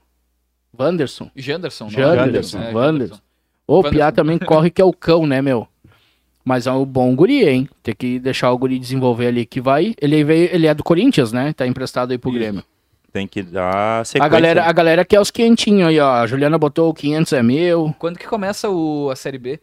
Wanderson. 0.79 1.31
Janderson. 1.37 1.85
não? 1.85 1.91
Janderson, 1.91 2.59
É, 2.59 2.73
Wanderson. 2.75 3.21
O 3.67 3.75
Wanderson. 3.77 3.91
Piá 3.97 4.13
também 4.13 4.39
corre 4.39 4.71
que 4.71 4.83
é 4.83 4.85
o 4.85 4.93
cão, 4.93 5.27
né, 5.27 5.41
meu? 5.41 5.67
Mas 6.45 6.67
é 6.67 6.73
um 6.73 6.85
bom 6.85 7.15
guri, 7.15 7.47
hein? 7.49 7.69
Tem 7.83 7.95
que 7.95 8.19
deixar 8.19 8.51
o 8.51 8.59
guri 8.59 8.79
desenvolver 8.79 9.27
ali 9.27 9.45
que 9.45 9.61
vai. 9.61 9.95
Ele 10.01 10.25
veio, 10.25 10.49
ele 10.53 10.67
é 10.67 10.75
do 10.75 10.83
Corinthians, 10.83 11.33
né? 11.33 11.53
Tá 11.53 11.67
emprestado 11.67 12.13
aí 12.13 12.19
pro 12.19 12.31
Isso. 12.31 12.39
Grêmio. 12.39 12.65
Tem 13.13 13.27
que 13.27 13.43
dar 13.43 14.07
sequência. 14.07 14.25
A 14.25 14.29
galera, 14.29 14.65
a 14.65 14.73
galera 14.73 15.05
quer 15.05 15.21
os 15.21 15.31
quentinhos 15.31 15.89
aí, 15.89 15.99
ó. 16.01 16.13
A 16.13 16.27
Juliana 16.27 16.57
botou 16.57 16.89
o 16.91 16.95
500 16.95 17.33
é 17.35 17.43
meu. 17.43 17.95
Quando 17.99 18.19
que 18.19 18.27
começa 18.27 18.71
o, 18.71 19.11
a 19.11 19.17
Série 19.17 19.37
B? 19.39 19.61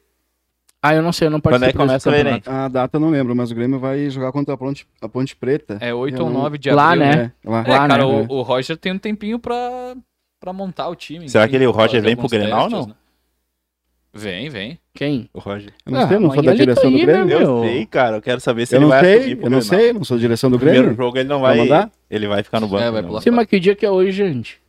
Ah, 0.81 0.93
eu 0.93 1.01
não 1.01 1.11
sei, 1.11 1.27
eu 1.27 1.31
não 1.31 1.39
Quando 1.41 1.63
é 1.63 1.71
que 1.71 1.77
começa 1.77 2.09
o. 2.09 2.13
A 2.51 2.67
data 2.67 2.97
eu 2.97 3.01
não 3.01 3.09
lembro, 3.09 3.35
mas 3.35 3.49
o 3.49 3.55
Grêmio 3.55 3.79
vai 3.79 4.09
jogar 4.09 4.31
contra 4.31 4.53
a 4.53 4.57
Ponte, 4.57 4.85
a 5.01 5.09
Ponte 5.09 5.35
Preta. 5.35 5.77
É 5.81 5.93
8 5.93 6.17
Eu 6.19 6.25
ou 6.25 6.29
não- 6.31 6.41
9 6.43 6.57
de 6.59 6.69
Lá, 6.69 6.91
abril. 6.91 7.05
né? 7.05 7.31
É, 7.43 7.49
lá. 7.49 7.63
É, 7.65 7.69
Lá, 7.71 7.87
cara, 7.87 7.97
né? 7.97 8.25
o, 8.29 8.33
o 8.35 8.41
Roger 8.43 8.77
tem 8.77 8.91
um 8.93 8.97
tempinho 8.99 9.39
pra, 9.39 9.95
pra 10.39 10.53
montar 10.53 10.87
o 10.89 10.95
time. 10.95 11.27
Será 11.27 11.45
enfim, 11.45 11.51
que 11.51 11.55
ele- 11.57 11.67
o 11.67 11.71
Roger 11.71 12.01
vem 12.01 12.15
pro 12.15 12.27
Grenal 12.29 12.65
ou 12.65 12.69
não? 12.69 12.87
né? 12.87 12.93
Vem, 14.17 14.49
vem. 14.49 14.79
Quem? 14.95 15.29
O 15.31 15.39
Roger. 15.39 15.71
Eu 15.85 15.91
não 15.91 15.99
Ah, 16.01 16.07
sei, 16.07 16.17
eu 16.17 16.21
não 16.21 16.31
sou 16.33 16.41
da 16.43 16.53
direção 16.55 16.83
tá 16.83 16.89
do 16.89 16.95
aí, 16.95 17.05
Grêmio. 17.05 17.25
né, 17.25 17.43
Eu 17.43 17.61
sei, 17.61 17.85
cara. 17.85 18.17
Eu 18.17 18.21
quero 18.21 18.41
saber 18.41 18.65
se 18.65 18.75
Eu 18.75 18.79
ele 18.81 18.87
vai 18.89 19.03
sei, 19.03 19.33
eu 19.41 19.49
não 19.49 19.61
sei, 19.61 19.93
não 19.93 20.03
sou 20.03 20.17
da 20.17 20.21
direção 20.21 20.49
do 20.49 20.57
Primeiro 20.57 20.83
Grêmio. 20.85 20.97
jogo 20.97 21.17
ele 21.19 21.29
não 21.29 21.39
Vai 21.41 21.57
vai. 21.57 21.65
mandar? 21.65 21.91
Ele 22.09 22.27
vai 22.27 22.41
ficar 22.41 22.59
no 22.59 22.67
banco. 22.67 22.83
É, 22.83 22.89
vai 22.91 23.01
não. 23.01 23.09
pular 23.09 23.21
Sim, 23.21 23.29
mas 23.29 23.45
que 23.45 23.59
dia 23.59 23.75
que 23.75 23.85
é 23.85 23.91
hoje, 23.91 24.11
gente? 24.11 24.59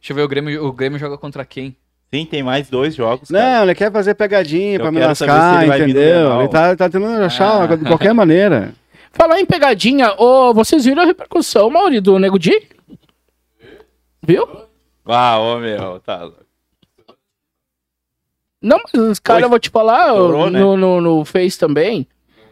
Deixa 0.00 0.12
eu 0.12 0.16
ver, 0.16 0.22
o 0.22 0.28
Grêmio, 0.28 0.64
o 0.66 0.72
Grêmio 0.72 0.98
joga 0.98 1.16
contra 1.16 1.44
quem? 1.44 1.76
Sim, 2.12 2.26
tem 2.26 2.42
mais 2.42 2.68
dois 2.68 2.94
jogos. 2.96 3.30
cara. 3.30 3.58
Não, 3.58 3.62
ele 3.62 3.74
quer 3.76 3.92
fazer 3.92 4.14
pegadinha 4.14 4.74
Eu 4.74 4.80
pra 4.80 4.90
me 4.92 4.98
lascar, 5.00 5.62
ele 5.66 5.84
entendeu? 5.84 6.40
Ele 6.40 6.48
tá, 6.48 6.74
tá 6.76 6.90
tentando 6.90 7.22
achar 7.24 7.70
Ah. 7.70 7.76
de 7.76 7.84
qualquer 7.84 8.12
maneira. 8.12 8.74
Falar 9.12 9.40
em 9.40 9.46
pegadinha, 9.46 10.14
ô, 10.18 10.52
vocês 10.52 10.84
viram 10.84 11.02
a 11.02 11.06
repercussão, 11.06 11.70
Mauri, 11.70 12.00
do 12.00 12.18
Nego 12.18 12.38
Di? 12.38 12.60
Viu? 14.22 14.46
Ah, 15.06 15.38
ô 15.38 15.58
meu, 15.58 16.00
tá. 16.00 16.28
Não, 18.62 18.78
mas 18.78 18.94
os 18.94 19.18
caras, 19.18 19.42
eu 19.42 19.48
vou 19.48 19.58
te 19.58 19.68
falar, 19.70 20.08
Estourou, 20.10 20.48
né? 20.50 20.60
no, 20.60 20.76
no, 20.76 21.00
no 21.00 21.24
Face 21.24 21.58
também. 21.58 22.06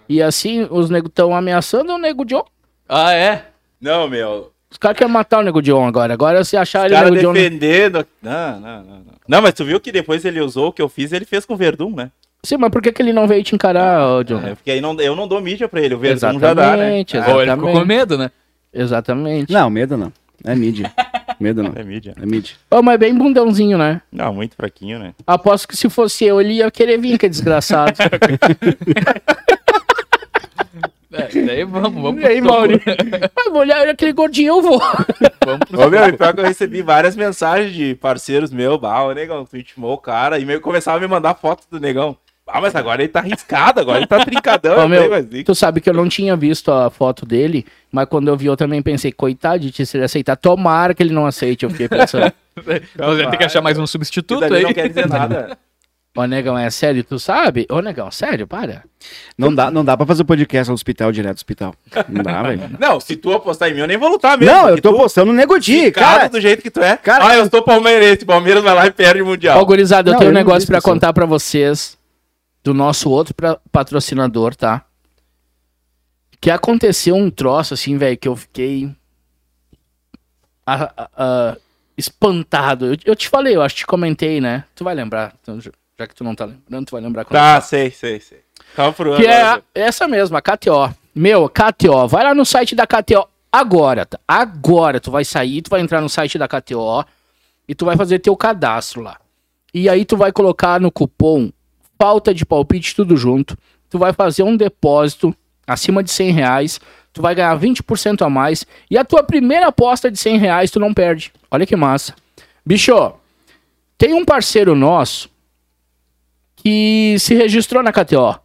E 0.08 0.20
assim, 0.20 0.66
os 0.70 0.90
negros 0.90 1.10
estão 1.10 1.34
ameaçando 1.34 1.92
o 1.92 1.98
Nego 1.98 2.24
John. 2.24 2.44
Ah, 2.88 3.12
é? 3.12 3.44
Não, 3.80 4.08
meu. 4.08 4.50
Os 4.70 4.76
caras 4.76 4.98
querem 4.98 5.12
matar 5.12 5.38
o 5.38 5.42
Nego 5.42 5.62
John 5.62 5.86
agora. 5.86 6.12
Agora 6.12 6.42
se 6.44 6.56
Os 6.56 6.62
acharem 6.62 6.92
o 6.92 6.94
caras 6.96 7.10
Nego 7.12 7.22
John. 7.26 7.32
defendendo. 7.32 8.04
Não, 8.20 8.60
não, 8.60 8.76
não, 8.82 8.96
não. 8.96 9.04
Não, 9.28 9.40
mas 9.42 9.54
tu 9.54 9.64
viu 9.64 9.78
que 9.80 9.92
depois 9.92 10.24
ele 10.24 10.40
usou 10.40 10.68
o 10.68 10.72
que 10.72 10.82
eu 10.82 10.88
fiz, 10.88 11.12
ele 11.12 11.24
fez 11.24 11.44
com 11.46 11.54
o 11.54 11.56
Verdun, 11.56 11.94
né? 11.94 12.10
Sim, 12.42 12.56
mas 12.56 12.70
por 12.70 12.80
que, 12.82 12.90
que 12.90 13.02
ele 13.02 13.12
não 13.12 13.28
veio 13.28 13.44
te 13.44 13.54
encarar, 13.54 14.04
ô, 14.08 14.24
John? 14.24 14.40
É, 14.44 14.54
porque 14.54 14.70
aí 14.70 14.80
não, 14.80 14.98
eu 15.00 15.14
não 15.14 15.28
dou 15.28 15.40
mídia 15.40 15.68
pra 15.68 15.80
ele, 15.80 15.94
o 15.94 15.98
Verdun 15.98 16.38
já 16.40 16.54
dá, 16.54 16.76
né? 16.76 17.00
Exatamente, 17.00 17.18
Ah, 17.18 17.34
Ou 17.34 17.42
ele 17.42 17.52
ficou 17.52 17.72
com 17.72 17.84
medo, 17.84 18.18
né? 18.18 18.30
Exatamente. 18.72 19.52
Não, 19.52 19.68
medo 19.70 19.96
não. 19.96 20.12
É 20.44 20.54
mídia. 20.54 20.92
Medo 21.38 21.62
não. 21.62 21.72
é 21.76 21.82
mídia. 21.82 22.14
É 22.20 22.26
mídia. 22.26 22.54
Ô, 22.70 22.82
mas 22.82 22.98
bem 22.98 23.14
bundãozinho, 23.14 23.76
né? 23.78 24.00
Não, 24.12 24.32
muito 24.34 24.54
fraquinho, 24.56 24.98
né? 24.98 25.14
Aposto 25.26 25.66
que 25.68 25.76
se 25.76 25.88
fosse 25.88 26.24
eu, 26.24 26.40
ele 26.40 26.54
ia 26.54 26.70
querer 26.70 26.98
vir, 26.98 27.18
que 27.18 27.26
é 27.26 27.28
desgraçado. 27.28 27.92
É, 31.12 31.26
daí 31.44 31.64
vamos, 31.64 32.00
vamos. 32.00 32.22
e 32.22 32.26
aí, 32.26 32.40
Mauri? 32.40 32.80
Mas 33.34 33.52
vou 33.52 33.58
olhar 33.62 33.88
aquele 33.88 34.12
gordinho, 34.12 34.54
eu 34.54 34.62
vou. 34.62 34.78
Vamos 35.44 35.60
pro- 35.68 35.80
Ô, 35.86 35.90
meu, 35.90 36.06
e 36.06 36.12
pior 36.12 36.32
que 36.34 36.40
eu 36.40 36.44
recebi 36.44 36.82
várias 36.82 37.16
mensagens 37.16 37.72
de 37.74 37.94
parceiros 37.96 38.52
meus, 38.52 38.78
bah, 38.78 39.02
ô 39.02 39.12
negão, 39.12 39.44
tu 39.44 39.56
intimou 39.56 39.94
o 39.94 39.98
cara, 39.98 40.38
e 40.38 40.44
meio 40.44 40.60
começava 40.60 40.98
a 40.98 41.00
me 41.00 41.08
mandar 41.08 41.34
foto 41.34 41.64
do 41.68 41.80
negão. 41.80 42.16
Ah, 42.52 42.60
mas 42.60 42.74
agora 42.74 43.02
ele 43.02 43.08
tá 43.08 43.20
arriscado, 43.20 43.80
agora 43.80 43.98
ele 43.98 44.06
tá 44.06 44.24
trincadão. 44.24 44.76
Ô, 44.78 44.82
eu 44.82 44.88
meu, 44.88 45.44
Tu 45.44 45.54
sabe 45.54 45.80
que 45.80 45.88
eu 45.88 45.94
não 45.94 46.08
tinha 46.08 46.36
visto 46.36 46.70
a 46.70 46.90
foto 46.90 47.24
dele, 47.26 47.64
mas 47.90 48.06
quando 48.08 48.28
eu 48.28 48.36
vi 48.36 48.46
eu 48.46 48.56
também 48.56 48.82
pensei, 48.82 49.12
coitado 49.12 49.60
de 49.60 49.70
ti, 49.70 49.86
se 49.86 49.96
ele 49.96 50.04
aceitar, 50.04 50.36
tomara 50.36 50.94
que 50.94 51.02
ele 51.02 51.12
não 51.14 51.26
aceite, 51.26 51.64
eu 51.64 51.70
fiquei 51.70 51.88
pensando. 51.88 52.32
Nós 52.56 53.16
vamos 53.16 53.30
ter 53.30 53.36
que 53.36 53.44
achar 53.44 53.60
mais 53.62 53.78
um 53.78 53.86
substituto 53.86 54.44
aí. 54.52 54.62
não 54.62 54.72
quer 54.72 54.88
dizer 54.88 55.08
nada. 55.08 55.56
Ô, 56.16 56.24
negão, 56.24 56.58
é 56.58 56.68
sério, 56.70 57.04
tu 57.04 57.20
sabe? 57.20 57.68
Ô, 57.70 57.80
negão, 57.80 58.10
sério, 58.10 58.44
para. 58.44 58.82
Não 59.38 59.54
dá, 59.54 59.70
não 59.70 59.84
dá 59.84 59.96
pra 59.96 60.04
fazer 60.04 60.22
o 60.22 60.24
podcast 60.24 60.68
no 60.68 60.74
hospital, 60.74 61.12
direto 61.12 61.34
do 61.34 61.38
hospital. 61.38 61.72
Não 62.08 62.22
dá, 62.24 62.42
velho. 62.42 62.68
Não, 62.80 62.98
se 62.98 63.14
tu 63.14 63.32
apostar 63.32 63.70
em 63.70 63.74
mim, 63.74 63.80
eu 63.80 63.86
nem 63.86 63.96
vou 63.96 64.08
lutar 64.08 64.36
mesmo. 64.36 64.52
Não, 64.52 64.68
eu 64.70 64.80
tô 64.82 64.90
tu, 64.90 64.98
postando 64.98 65.30
no 65.30 65.38
Nego 65.38 65.56
Di, 65.60 65.92
cara, 65.92 66.28
do 66.28 66.40
jeito 66.40 66.62
que 66.62 66.70
tu 66.70 66.80
é. 66.82 66.96
Cara, 66.96 67.28
ah, 67.28 67.36
eu 67.36 67.48
sou 67.48 67.62
palmeirense, 67.62 68.24
Palmeiras 68.24 68.60
vai 68.60 68.74
lá 68.74 68.86
e 68.88 68.90
perde 68.90 69.22
o 69.22 69.26
Mundial. 69.26 69.64
gurizada, 69.64 70.10
eu 70.10 70.14
Não, 70.14 70.18
tenho 70.18 70.30
um 70.30 70.32
eu 70.32 70.34
não 70.34 70.40
negócio 70.40 70.66
pra 70.66 70.78
isso. 70.78 70.84
contar 70.84 71.12
pra 71.12 71.24
vocês 71.26 71.96
do 72.62 72.74
nosso 72.74 73.10
outro 73.10 73.34
pra- 73.34 73.58
patrocinador, 73.72 74.54
tá? 74.54 74.84
Que 76.40 76.50
aconteceu 76.50 77.14
um 77.16 77.30
troço 77.30 77.74
assim, 77.74 77.96
velho, 77.98 78.16
que 78.16 78.28
eu 78.28 78.36
fiquei 78.36 78.90
ah, 80.66 80.92
ah, 80.96 81.10
ah, 81.16 81.56
espantado. 81.96 82.86
Eu, 82.92 82.96
eu 83.04 83.16
te 83.16 83.28
falei, 83.28 83.56
eu 83.56 83.62
acho 83.62 83.74
que 83.74 83.80
te 83.80 83.86
comentei, 83.86 84.40
né? 84.40 84.64
Tu 84.74 84.84
vai 84.84 84.94
lembrar, 84.94 85.34
já 85.98 86.06
que 86.06 86.14
tu 86.14 86.24
não 86.24 86.34
tá 86.34 86.44
lembrando, 86.44 86.86
tu 86.86 86.92
vai 86.92 87.00
lembrar 87.00 87.24
quando 87.24 87.34
Tá, 87.38 87.60
sei, 87.60 87.90
sei, 87.90 88.20
sei. 88.20 88.40
Calma 88.74 88.92
pro 88.92 89.16
Que 89.16 89.26
é 89.26 89.42
agora. 89.42 89.62
a- 89.74 89.78
essa 89.80 90.06
mesma, 90.06 90.38
a 90.38 90.42
KTO. 90.42 90.94
Meu, 91.14 91.48
KTO, 91.48 92.06
vai 92.08 92.22
lá 92.24 92.34
no 92.34 92.44
site 92.46 92.74
da 92.74 92.86
KTO 92.86 93.26
agora, 93.52 94.06
tá? 94.06 94.18
Agora 94.28 95.00
tu 95.00 95.10
vai 95.10 95.24
sair, 95.24 95.60
tu 95.60 95.70
vai 95.70 95.80
entrar 95.80 96.00
no 96.00 96.08
site 96.08 96.38
da 96.38 96.46
KTO 96.46 97.04
e 97.66 97.74
tu 97.74 97.84
vai 97.84 97.96
fazer 97.96 98.20
teu 98.20 98.36
cadastro 98.36 99.02
lá. 99.02 99.18
E 99.74 99.88
aí 99.88 100.04
tu 100.04 100.16
vai 100.16 100.30
colocar 100.32 100.80
no 100.80 100.90
cupom 100.90 101.50
falta 102.00 102.32
de 102.32 102.46
palpite 102.46 102.96
tudo 102.96 103.14
junto. 103.14 103.58
Tu 103.90 103.98
vai 103.98 104.12
fazer 104.14 104.42
um 104.42 104.56
depósito 104.56 105.36
acima 105.66 106.02
de 106.02 106.10
100 106.10 106.30
reais. 106.32 106.80
Tu 107.12 107.20
vai 107.20 107.34
ganhar 107.34 107.58
20% 107.58 108.22
a 108.24 108.30
mais. 108.30 108.64
E 108.90 108.96
a 108.96 109.04
tua 109.04 109.22
primeira 109.22 109.66
aposta 109.66 110.10
de 110.10 110.18
100 110.18 110.38
reais 110.38 110.70
tu 110.70 110.80
não 110.80 110.94
perde. 110.94 111.30
Olha 111.50 111.66
que 111.66 111.76
massa. 111.76 112.14
Bicho, 112.64 113.12
tem 113.98 114.14
um 114.14 114.24
parceiro 114.24 114.74
nosso 114.74 115.28
que 116.56 117.16
se 117.18 117.34
registrou 117.34 117.82
na 117.82 117.92
KTO. 117.92 118.38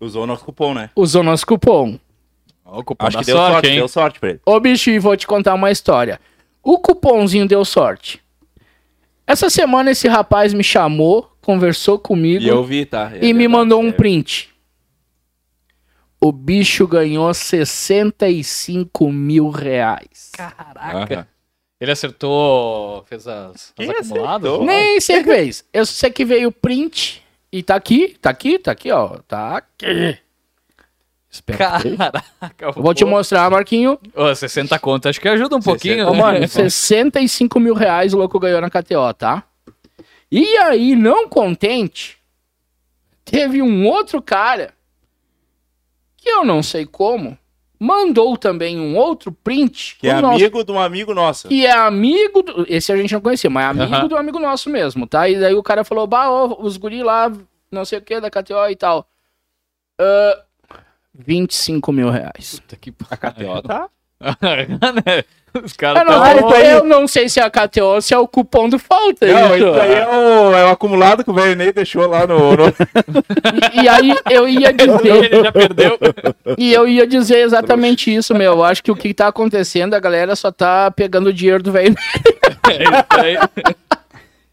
Usou 0.00 0.24
o 0.24 0.26
nosso 0.26 0.44
cupom, 0.44 0.74
né? 0.74 0.90
Usou 0.94 1.22
nosso 1.22 1.46
cupom. 1.46 1.98
Ó, 2.64 2.80
o 2.80 2.84
cupom 2.84 3.06
Acho 3.06 3.16
da 3.16 3.20
que 3.24 3.26
deu 3.26 3.36
sorte, 3.36 3.68
hein? 3.68 3.76
deu 3.76 3.88
sorte 3.88 4.20
pra 4.20 4.30
ele. 4.30 4.40
Ô, 4.44 4.60
bicho, 4.60 4.90
e 4.90 4.98
vou 4.98 5.16
te 5.16 5.26
contar 5.26 5.54
uma 5.54 5.70
história. 5.70 6.20
O 6.62 6.78
cupomzinho 6.78 7.48
deu 7.48 7.64
sorte. 7.64 8.20
Essa 9.26 9.48
semana 9.48 9.92
esse 9.92 10.06
rapaz 10.08 10.52
me 10.52 10.62
chamou, 10.64 11.31
conversou 11.42 11.98
comigo 11.98 12.42
E 12.42 12.48
eu 12.48 12.64
vi, 12.64 12.86
tá? 12.86 13.10
É 13.12 13.18
e 13.18 13.32
me 13.32 13.40
verdade, 13.40 13.48
mandou 13.48 13.82
um 13.82 13.88
é. 13.88 13.92
print. 13.92 14.48
O 16.20 16.30
bicho 16.30 16.86
ganhou 16.86 17.34
65 17.34 19.10
mil 19.10 19.50
reais. 19.50 20.30
Caraca. 20.32 21.14
Aham. 21.14 21.26
Ele 21.80 21.90
acertou, 21.90 23.02
fez 23.08 23.26
as, 23.26 23.74
as 23.76 23.88
acumuladas? 23.88 24.48
acertou? 24.48 24.64
Nem 24.64 25.00
sei 25.00 25.18
o 25.18 25.24
que 25.24 25.34
fez. 25.34 25.64
Eu 25.72 25.84
sei 25.84 26.10
que 26.10 26.24
veio 26.24 26.50
o 26.50 26.52
print 26.52 27.20
e 27.50 27.60
tá 27.60 27.74
aqui, 27.74 28.16
tá 28.22 28.30
aqui, 28.30 28.56
tá 28.56 28.70
aqui, 28.70 28.92
ó. 28.92 29.18
Tá 29.26 29.56
aqui. 29.56 30.16
Espera. 31.28 31.78
aí. 31.78 31.96
Caraca. 31.96 32.66
Eu 32.66 32.72
vou 32.74 32.94
te 32.94 33.04
mostrar, 33.04 33.50
Marquinho. 33.50 33.98
Ô, 34.14 34.32
60 34.32 34.78
conto, 34.78 35.08
acho 35.08 35.20
que 35.20 35.26
ajuda 35.26 35.56
um 35.56 35.60
pouquinho. 35.60 36.06
Ô, 36.06 36.12
né? 36.12 36.18
mano, 36.18 36.46
65 36.46 37.58
mil 37.58 37.74
reais 37.74 38.14
o 38.14 38.18
louco 38.18 38.38
ganhou 38.38 38.60
na 38.60 38.70
KTO, 38.70 39.12
tá? 39.18 39.42
E 40.34 40.56
aí, 40.56 40.96
não 40.96 41.28
contente, 41.28 42.16
teve 43.22 43.60
um 43.60 43.86
outro 43.86 44.22
cara, 44.22 44.72
que 46.16 46.26
eu 46.26 46.42
não 46.42 46.62
sei 46.62 46.86
como, 46.86 47.36
mandou 47.78 48.36
também 48.38 48.80
um 48.80 48.96
outro 48.96 49.30
print, 49.30 49.96
Que 50.00 50.08
é 50.08 50.20
nosso- 50.22 50.36
amigo 50.36 50.64
de 50.64 50.72
um 50.72 50.80
amigo 50.80 51.12
nosso. 51.12 51.48
que 51.48 51.66
é 51.66 51.72
amigo, 51.72 52.42
do, 52.42 52.64
esse 52.66 52.90
a 52.90 52.96
gente 52.96 53.12
não 53.12 53.20
conhecia, 53.20 53.50
mas 53.50 53.64
é 53.64 53.68
amigo 53.68 53.94
Aham. 53.94 54.08
do 54.08 54.16
amigo 54.16 54.38
nosso 54.38 54.70
mesmo, 54.70 55.06
tá? 55.06 55.28
E 55.28 55.38
daí 55.38 55.54
o 55.54 55.62
cara 55.62 55.84
falou, 55.84 56.06
bah, 56.06 56.30
ó, 56.30 56.56
os 56.62 56.78
guri 56.78 57.02
lá, 57.02 57.30
não 57.70 57.84
sei 57.84 57.98
o 57.98 58.02
que, 58.02 58.18
da 58.18 58.30
KTO 58.30 58.70
e 58.70 58.76
tal. 58.76 59.06
Ah, 60.00 60.44
25 61.14 61.92
mil 61.92 62.08
reais. 62.08 62.58
Puta 62.58 62.76
que 62.76 62.94
A 63.10 63.16
KTO 63.18 63.60
tá? 63.62 63.90
Os 65.54 65.72
Eu 65.72 65.76
caras 65.76 66.06
não, 66.06 66.50
sei, 66.50 66.72
eu 66.72 66.84
não 66.84 67.06
sei 67.06 67.28
se 67.28 67.38
é 67.38 67.42
a 67.42 67.50
KTO 67.50 67.82
ou 67.84 68.00
se 68.00 68.14
é 68.14 68.18
o 68.18 68.26
cupom 68.26 68.70
do 68.70 68.78
falta. 68.78 69.26
Não, 69.26 69.54
isso. 69.54 69.66
isso 69.68 69.80
aí 69.82 69.92
é 69.92 70.08
o, 70.08 70.54
é 70.56 70.64
o 70.64 70.68
acumulado 70.70 71.22
que 71.22 71.30
o 71.30 71.34
velho 71.34 71.54
Ney 71.54 71.70
deixou 71.74 72.06
lá 72.08 72.26
no. 72.26 72.38
no- 72.56 72.68
E, 73.74 73.82
e 73.82 73.86
aí 73.88 74.14
eu 74.30 74.48
ia 74.48 74.72
dizer, 74.72 75.24
Ele 75.30 75.42
já 75.44 75.52
perdeu. 75.52 75.98
e 76.56 76.72
eu 76.72 76.88
ia 76.88 77.06
dizer 77.06 77.40
exatamente 77.40 78.14
isso, 78.14 78.34
meu. 78.34 78.52
Eu 78.52 78.64
acho 78.64 78.82
que 78.82 78.90
o 78.90 78.96
que 78.96 79.12
tá 79.12 79.26
acontecendo, 79.28 79.92
a 79.92 80.00
galera 80.00 80.34
só 80.34 80.50
tá 80.50 80.90
pegando 80.90 81.26
o 81.26 81.32
dinheiro 81.34 81.62
do 81.62 81.70
velho. 81.70 81.94
É 82.70 82.82
isso 82.84 83.20
aí. 83.20 83.74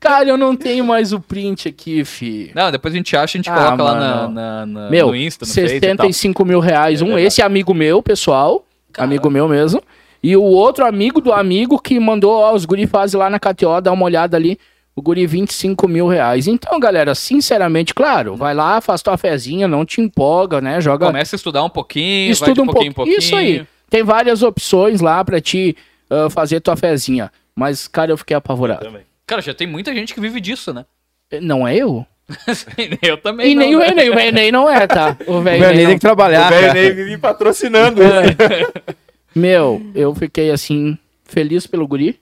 Cara, 0.02 0.28
eu 0.28 0.38
não 0.38 0.54
tenho 0.56 0.84
mais 0.84 1.14
o 1.14 1.20
print 1.22 1.70
aqui, 1.70 2.04
fi. 2.04 2.52
Não, 2.56 2.72
depois 2.72 2.94
a 2.94 2.98
gente 2.98 3.16
acha, 3.16 3.38
a 3.38 3.40
gente 3.40 3.50
Ah, 3.50 3.54
coloca 3.54 3.84
lá 3.84 3.96
na, 3.96 4.16
mano. 4.16 4.34
na- 4.34 4.66
na- 4.66 4.90
Meu, 4.90 5.08
no 5.08 5.16
Insta, 5.16 5.46
no 5.46 5.52
Face 5.54 5.76
e 5.76 5.80
tal. 5.80 6.08
65 6.08 6.44
mil 6.44 6.60
reais. 6.60 7.00
É 7.02 7.04
um, 7.04 7.08
verdade. 7.08 7.28
esse 7.28 7.42
amigo 7.42 7.74
meu, 7.74 8.02
pessoal. 8.04 8.66
Amigo 9.00 9.30
meu 9.30 9.48
mesmo. 9.48 9.82
E 10.22 10.36
o 10.36 10.44
outro 10.44 10.86
amigo 10.86 11.22
do 11.22 11.32
amigo 11.32 11.80
que 11.80 12.00
mandou 12.00 12.32
ó, 12.32 12.54
os 12.54 12.66
guri 12.66 12.86
fazem 12.86 13.20
lá 13.20 13.30
na 13.30 13.40
KTO, 13.40 13.82
dá 13.82 13.92
uma 13.92 14.06
olhada 14.06 14.36
ali. 14.36 14.60
O 14.96 15.02
guri 15.02 15.26
25 15.26 15.88
mil 15.88 16.08
reais. 16.08 16.46
Então, 16.46 16.78
galera, 16.78 17.16
sinceramente, 17.16 17.94
claro, 17.94 18.36
vai 18.36 18.54
lá, 18.54 18.82
faz 18.82 19.02
tua 19.02 19.18
fezinha, 19.18 19.66
não 19.66 19.86
te 19.86 20.02
empolga, 20.02 20.60
né? 20.60 20.82
Joga. 20.82 21.06
Começa 21.06 21.36
a 21.36 21.38
estudar 21.38 21.64
um 21.64 21.70
pouquinho, 21.70 22.26
vai 22.26 22.32
Estuda 22.34 22.54
de 22.54 22.62
um 22.62 22.66
pouquinho 22.66 22.94
pouquinho. 22.94 23.18
Isso 23.18 23.36
aí. 23.36 23.66
Tem 23.90 24.04
várias 24.04 24.44
opções 24.44 25.00
lá 25.00 25.24
pra 25.24 25.40
ti 25.40 25.76
ah, 26.10 26.30
fazer 26.30 26.60
tua 26.60 26.76
fezinha. 26.76 27.32
Mas, 27.56 27.88
cara, 27.88 28.12
eu 28.12 28.18
fiquei 28.18 28.36
apavorado. 28.36 28.86
Também. 28.86 29.04
Cara, 29.26 29.42
já 29.42 29.54
tem 29.54 29.68
muita 29.68 29.94
gente 29.94 30.14
que 30.14 30.20
vive 30.20 30.42
disso, 30.42 30.74
né? 30.74 30.86
Não 31.42 31.68
é 31.68 31.76
eu? 31.76 32.06
Eu 33.02 33.18
também 33.18 33.52
E 33.52 33.56
não, 33.56 33.62
nem 33.64 33.76
o 33.76 33.80
né? 33.80 33.88
Renê. 33.88 34.10
O 34.10 34.14
Renê 34.16 34.52
não 34.52 34.70
é, 34.70 34.86
tá? 34.88 35.18
O 35.28 35.36
O 35.38 35.42
velho 35.42 35.66
tem 35.74 35.88
que 35.96 36.00
trabalhar. 36.00 36.48
o 36.48 36.50
velho 36.74 36.96
vive 36.96 37.18
patrocinando. 37.18 38.02
Meu, 39.36 39.82
eu 39.94 40.14
fiquei 40.16 40.52
assim, 40.52 40.98
feliz 41.24 41.66
pelo 41.68 41.88
guri. 41.88 42.20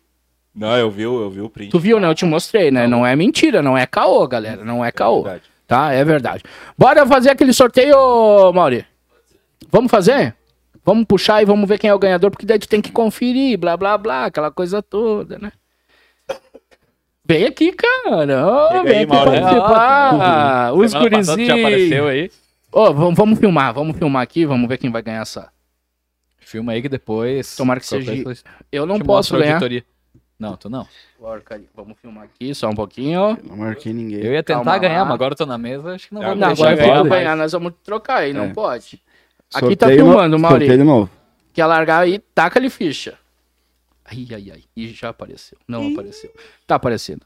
Não, 0.54 0.76
eu 0.76 0.90
vi, 0.90 1.06
o- 1.06 1.22
eu 1.22 1.30
vi 1.30 1.42
o 1.42 1.50
print. 1.50 1.70
Tu 1.72 1.80
viu, 1.80 2.00
né? 2.00 2.08
Eu 2.08 2.16
te 2.16 2.26
mostrei, 2.26 2.72
né? 2.72 2.88
Não 2.88 3.06
é 3.06 3.16
mentira, 3.16 3.62
não 3.62 3.78
é 3.78 3.86
caô, 3.86 4.28
galera. 4.28 4.64
Não 4.64 4.84
é 4.84 4.92
caô. 4.92 5.24
verdade. 5.24 5.44
Tá? 5.68 5.94
É 5.94 6.04
verdade. 6.04 6.44
Bora 6.78 7.06
fazer 7.06 7.30
aquele 7.30 7.54
sorteio, 7.54 8.52
Mauri? 8.54 8.86
Vamos 9.72 9.92
fazer? 9.92 10.34
Vamos 10.86 11.06
puxar 11.06 11.42
e 11.42 11.46
vamos 11.46 11.68
ver 11.68 11.78
quem 11.78 11.90
é 11.90 11.94
o 11.94 12.00
ganhador, 12.00 12.32
porque 12.32 12.46
daí 12.46 12.58
tu 12.58 12.68
tem 12.70 12.82
que 12.82 12.92
conferir, 12.92 13.58
blá, 13.58 13.76
blá, 13.76 13.98
blá, 13.98 14.26
aquela 14.26 14.50
coisa 14.50 14.82
toda, 14.82 15.38
né? 15.38 15.52
Vem 17.28 17.46
aqui, 17.46 17.72
cara. 17.74 18.26
Chega 18.70 18.84
vem 18.84 18.98
aí, 18.98 19.04
aqui 19.04 19.08
participar. 19.08 20.74
Os 20.74 20.94
passada 20.94 21.20
já 21.46 21.54
apareceu 21.56 22.04
gurizinhos. 22.04 22.08
aí. 22.10 22.32
Ô, 22.72 22.94
vamos, 22.94 23.16
vamos 23.16 23.40
filmar, 23.40 23.74
vamos 23.74 23.98
filmar 23.98 24.22
aqui, 24.22 24.46
vamos 24.46 24.68
ver 24.70 24.78
quem 24.78 24.90
vai 24.92 25.02
ganhar 25.02 25.22
essa. 25.22 25.50
Filma 26.38 26.72
aí 26.72 26.82
que 26.82 26.88
depois... 26.90 27.56
Tomara 27.58 27.80
que 27.80 27.86
seja- 27.86 28.24
coisa, 28.24 28.42
Eu 28.72 28.86
não 28.86 28.98
te 29.00 29.04
posso 29.04 29.38
ganhar. 29.38 29.54
auditoria. 29.56 29.84
Não, 30.40 30.56
tu 30.56 30.70
não. 30.70 30.88
Vamos 31.76 31.98
filmar 32.00 32.26
aqui 32.26 32.54
só 32.54 32.70
um 32.70 32.76
pouquinho. 32.76 33.38
Não 33.44 33.58
marquei 33.58 33.92
ninguém. 33.92 34.20
Eu 34.20 34.32
ia 34.34 34.44
tentar 34.44 34.64
Calma 34.64 34.78
ganhar, 34.78 35.00
lá. 35.00 35.06
mas 35.06 35.14
agora 35.16 35.34
eu 35.34 35.38
tô 35.38 35.46
na 35.46 35.58
mesa, 35.58 35.96
acho 35.96 36.08
que 36.08 36.14
não 36.14 36.22
Não, 36.22 36.30
vou 36.30 36.38
Não, 36.38 36.48
deixar 36.50 36.64
agora 36.70 36.76
ganhar, 36.78 37.04
ganhar. 37.04 37.10
ganhar, 37.10 37.36
nós 37.36 37.52
vamos 37.52 37.74
trocar 37.84 38.18
aí, 38.18 38.34
não 38.34 38.46
É. 38.46 38.54
pode. 38.54 39.02
Aqui 39.54 39.76
tá 39.76 39.88
Sorteio 39.88 40.06
no- 40.06 40.12
filmando, 40.12 40.38
novo. 40.86 41.10
Quer 41.54 41.66
largar 41.66 42.00
aí, 42.04 42.20
taca 42.36 42.60
ali 42.60 42.70
ficha. 42.70 43.16
Ai, 44.10 44.26
ai, 44.34 44.52
ai. 44.52 44.64
E 44.76 44.88
já 44.88 45.10
apareceu. 45.10 45.58
Não 45.68 45.92
apareceu. 45.92 46.34
Tá 46.66 46.76
aparecendo. 46.76 47.26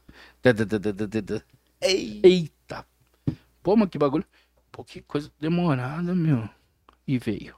Eita. 1.80 2.84
Pô, 3.62 3.76
mas 3.76 3.88
que 3.88 3.98
bagulho. 3.98 4.24
Pô, 4.72 4.84
que 4.84 5.00
coisa 5.00 5.30
demorada, 5.38 6.12
meu. 6.14 6.48
E 7.06 7.18
veio. 7.18 7.54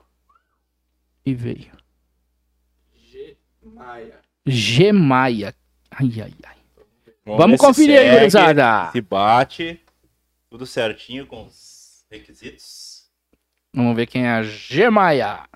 E 1.24 1.34
veio. 1.34 1.72
G 4.46 4.92
Maia. 4.92 5.54
Ai, 5.90 6.12
ai, 6.20 6.34
ai. 6.44 6.56
Vamos 7.24 7.58
conferir 7.58 7.98
aí, 7.98 8.18
gurizada. 8.18 8.92
Se 8.92 9.00
bate, 9.00 9.80
tudo 10.50 10.66
certinho 10.66 11.26
com 11.26 11.46
os 11.46 12.04
requisitos. 12.10 13.08
Vamos 13.72 13.96
ver 13.96 14.06
quem 14.06 14.26
é 14.26 14.30
a 14.30 14.42
G 14.42 14.90
Maia. 14.90 15.48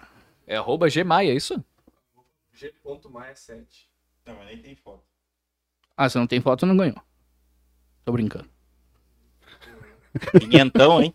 É 0.47 0.57
arroba 0.57 0.89
Gmaia, 0.89 1.31
é 1.31 1.35
isso? 1.35 1.63
G.maia7. 2.59 3.65
Não, 4.27 4.35
mas 4.37 4.47
nem 4.47 4.59
tem 4.59 4.75
foto. 4.75 5.03
Ah, 5.97 6.09
se 6.09 6.19
não 6.19 6.27
tem 6.27 6.41
foto, 6.41 6.67
não 6.67 6.77
ganhou. 6.77 6.97
Tô 8.05 8.13
brincando. 8.13 8.47
Quinhentão, 10.41 11.03
hein? 11.03 11.15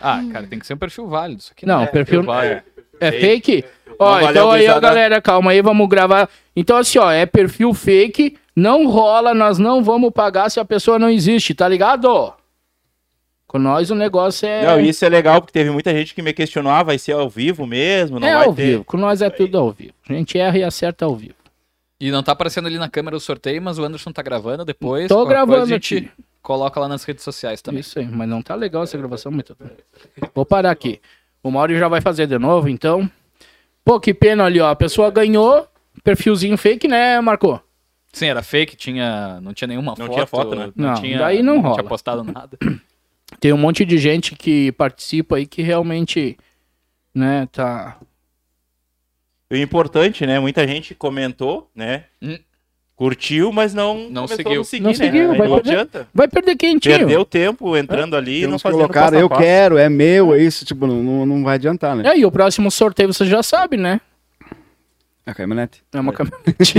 Ah, 0.00 0.20
cara, 0.32 0.46
tem 0.46 0.58
que 0.58 0.66
ser 0.66 0.74
um 0.74 0.78
perfil 0.78 1.06
válido. 1.08 1.40
Isso 1.40 1.52
aqui 1.52 1.64
Não, 1.66 1.82
é 1.82 1.86
perfil- 1.86 2.22
válido. 2.22 2.62
É 3.00 3.10
Sei. 3.10 3.20
fake? 3.20 3.64
Ó, 3.98 4.20
então 4.20 4.50
aí, 4.50 4.62
ó, 4.62 4.74
gurizada. 4.74 4.80
galera, 4.80 5.22
calma 5.22 5.50
aí, 5.52 5.62
vamos 5.62 5.88
gravar. 5.88 6.28
Então, 6.54 6.76
assim, 6.76 6.98
ó, 6.98 7.10
é 7.10 7.24
perfil 7.24 7.72
fake, 7.72 8.36
não 8.54 8.86
rola, 8.88 9.32
nós 9.32 9.58
não 9.58 9.82
vamos 9.82 10.10
pagar 10.12 10.50
se 10.50 10.60
a 10.60 10.64
pessoa 10.64 10.98
não 10.98 11.08
existe, 11.08 11.54
tá 11.54 11.66
ligado? 11.68 12.34
Com 13.50 13.58
nós 13.58 13.90
o 13.90 13.96
negócio 13.96 14.46
é. 14.46 14.64
Não, 14.64 14.78
isso 14.78 15.04
é 15.04 15.08
legal, 15.08 15.40
porque 15.40 15.52
teve 15.52 15.70
muita 15.72 15.90
gente 15.92 16.14
que 16.14 16.22
me 16.22 16.32
questionou, 16.32 16.70
ah, 16.70 16.84
vai 16.84 16.96
ser 16.98 17.12
ao 17.12 17.28
vivo 17.28 17.66
mesmo? 17.66 18.20
Não 18.20 18.28
é 18.28 18.32
vai 18.36 18.46
ao 18.46 18.54
ter. 18.54 18.62
vivo, 18.64 18.84
com 18.84 18.96
nós 18.96 19.20
é 19.20 19.28
tudo 19.28 19.58
ao 19.58 19.72
vivo. 19.72 19.92
A 20.08 20.12
gente 20.12 20.38
erra 20.38 20.56
e 20.56 20.62
acerta 20.62 21.04
ao 21.04 21.16
vivo. 21.16 21.34
E 22.00 22.12
não 22.12 22.22
tá 22.22 22.30
aparecendo 22.30 22.66
ali 22.68 22.78
na 22.78 22.88
câmera 22.88 23.16
o 23.16 23.20
sorteio, 23.20 23.60
mas 23.60 23.76
o 23.76 23.84
Anderson 23.84 24.12
tá 24.12 24.22
gravando 24.22 24.64
depois. 24.64 25.08
Tô 25.08 25.26
gravando 25.26 25.58
coisa 25.58 25.64
a 25.74 25.78
gente 25.78 25.96
aqui. 25.96 26.10
coloca 26.40 26.78
lá 26.78 26.86
nas 26.86 27.02
redes 27.02 27.24
sociais 27.24 27.60
também. 27.60 27.80
Isso 27.80 27.98
aí, 27.98 28.06
mas 28.06 28.28
não 28.28 28.40
tá 28.40 28.54
legal 28.54 28.84
essa 28.84 28.96
gravação, 28.96 29.32
muito. 29.32 29.56
Vou 30.32 30.46
parar 30.46 30.70
aqui. 30.70 31.00
O 31.42 31.50
Mauro 31.50 31.76
já 31.76 31.88
vai 31.88 32.00
fazer 32.00 32.28
de 32.28 32.38
novo, 32.38 32.68
então. 32.68 33.10
Pô, 33.84 33.98
que 33.98 34.14
pena 34.14 34.44
ali, 34.44 34.60
ó. 34.60 34.70
A 34.70 34.76
pessoa 34.76 35.10
ganhou, 35.10 35.66
perfilzinho 36.04 36.56
fake, 36.56 36.86
né, 36.86 37.20
Marco? 37.20 37.60
Sim, 38.12 38.26
era 38.26 38.44
fake, 38.44 38.76
tinha, 38.76 39.40
não 39.40 39.52
tinha 39.52 39.66
nenhuma 39.66 39.94
Não 39.98 40.06
foto. 40.06 40.12
tinha 40.14 40.26
foto, 40.26 40.54
né? 40.54 40.72
Não, 40.76 40.88
Não, 40.92 40.94
tinha, 41.02 41.18
daí 41.18 41.42
não 41.42 41.60
rola. 41.60 41.74
tinha 41.74 41.84
postado 41.88 42.22
nada. 42.22 42.56
Tem 43.38 43.52
um 43.52 43.56
monte 43.58 43.84
de 43.84 43.96
gente 43.98 44.34
que 44.34 44.72
participa 44.72 45.36
aí 45.36 45.46
que 45.46 45.62
realmente, 45.62 46.36
né, 47.14 47.46
tá. 47.52 47.96
O 49.50 49.56
importante, 49.56 50.26
né? 50.26 50.38
Muita 50.38 50.66
gente 50.66 50.94
comentou, 50.94 51.70
né? 51.74 52.04
Hum. 52.22 52.38
Curtiu, 52.94 53.50
mas 53.50 53.72
não, 53.72 54.10
Não 54.10 54.26
seguiu. 54.28 54.62
seguir, 54.62 54.82
Não 54.82 54.90
né? 54.90 54.94
seguiu, 54.96 55.28
vai 55.34 55.48
não 55.48 55.54
perder. 55.56 55.70
adianta. 55.70 56.08
Vai 56.14 56.28
perder 56.28 56.54
quentinho. 56.56 56.98
Perdeu 56.98 57.24
tempo 57.24 57.74
entrando 57.76 58.14
ali 58.14 58.42
e 58.42 58.46
não 58.46 58.58
fazendo 58.58 58.80
colocar, 58.80 59.12
eu 59.14 59.26
passo. 59.28 59.40
quero, 59.40 59.78
é 59.78 59.88
meu, 59.88 60.34
é 60.34 60.38
isso, 60.42 60.64
tipo, 60.66 60.86
não, 60.86 61.02
não- 61.02 61.24
não 61.26 61.42
vai 61.42 61.54
adiantar, 61.54 61.96
né? 61.96 62.10
É, 62.10 62.18
e 62.18 62.26
o 62.26 62.30
próximo 62.30 62.70
sorteio 62.70 63.12
você 63.12 63.24
já 63.24 63.42
sabe, 63.42 63.78
né? 63.78 64.00
A 65.24 65.32
caminhonete. 65.34 65.82
É 65.92 65.98
uma 66.00 66.12
caminhonete. 66.12 66.74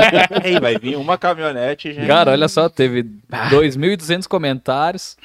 Aí 0.42 0.58
vai 0.58 0.78
vir 0.78 0.96
uma 0.96 1.18
caminhonete, 1.18 1.92
gente. 1.92 2.06
Cara, 2.06 2.30
olha 2.32 2.48
só, 2.48 2.68
teve 2.70 3.02
2.200 3.50 4.26
comentários. 4.26 5.16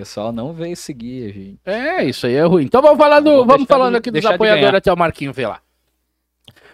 O 0.00 0.02
pessoal 0.02 0.32
não 0.32 0.54
veio 0.54 0.74
seguir, 0.74 1.30
gente. 1.32 1.58
é, 1.66 2.02
isso 2.04 2.26
aí 2.26 2.34
é 2.34 2.42
ruim. 2.42 2.64
Então 2.64 2.80
vamos 2.80 2.96
falar 2.96 3.20
do. 3.20 3.44
Vamos 3.44 3.66
falando 3.66 3.92
de- 3.92 3.98
aqui 3.98 4.10
dos 4.10 4.24
apoiadores 4.24 4.74
até 4.74 4.90
o 4.90 4.96
Marquinho 4.96 5.30
ver 5.30 5.46
lá. 5.46 5.60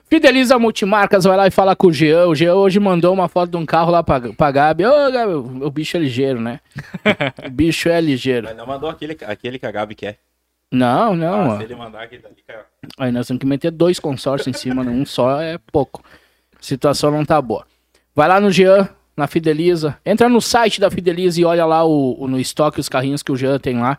Fideliza 0.08 0.56
Multimarcas, 0.60 1.24
vai 1.24 1.36
lá 1.36 1.46
e 1.48 1.50
fala 1.50 1.74
com 1.74 1.88
o 1.88 1.92
Jean. 1.92 2.26
O 2.28 2.34
Jean 2.36 2.54
hoje 2.54 2.78
mandou 2.78 3.12
uma 3.12 3.26
foto 3.28 3.50
de 3.50 3.56
um 3.56 3.66
carro 3.66 3.90
lá 3.90 4.04
pra, 4.04 4.20
pra 4.20 4.50
Gabi. 4.52 4.86
Ô, 4.86 5.10
Gabi, 5.10 5.32
o 5.32 5.70
bicho 5.72 5.96
é 5.96 6.00
ligeiro, 6.00 6.40
né? 6.40 6.60
o 7.44 7.50
bicho 7.50 7.88
é 7.88 8.00
ligeiro. 8.00 8.46
Mas 8.46 8.56
não 8.56 8.64
mandou 8.66 8.88
aquele, 8.88 9.16
aquele 9.26 9.58
que 9.58 9.66
a 9.66 9.72
Gabi 9.72 9.96
quer. 9.96 10.18
Não, 10.70 11.16
não. 11.16 11.52
Ah, 11.52 11.56
se 11.58 11.64
ele 11.64 11.74
mandar 11.74 12.04
aquele 12.04 12.22
dali, 12.22 12.36
cara. 12.46 12.64
Aí 12.98 13.10
nós 13.10 13.26
temos 13.26 13.40
que 13.40 13.46
meter 13.46 13.72
dois 13.72 13.98
consórcios 13.98 14.46
em 14.54 14.56
cima, 14.56 14.84
né? 14.84 14.92
um 14.92 15.04
só 15.04 15.40
é 15.40 15.58
pouco. 15.72 16.04
A 16.56 16.62
situação 16.62 17.10
não 17.10 17.24
tá 17.24 17.42
boa. 17.42 17.66
Vai 18.14 18.28
lá 18.28 18.40
no 18.40 18.52
Jean, 18.52 18.88
na 19.16 19.26
Fideliza. 19.26 19.96
Entra 20.04 20.28
no 20.28 20.40
site 20.40 20.80
da 20.80 20.90
Fideliza 20.90 21.40
e 21.40 21.44
olha 21.44 21.64
lá 21.64 21.84
o, 21.84 22.16
o- 22.22 22.28
no 22.28 22.38
estoque 22.38 22.78
os 22.80 22.88
carrinhos 22.88 23.22
que 23.22 23.32
o 23.32 23.36
Jean 23.36 23.58
tem 23.58 23.78
lá. 23.80 23.98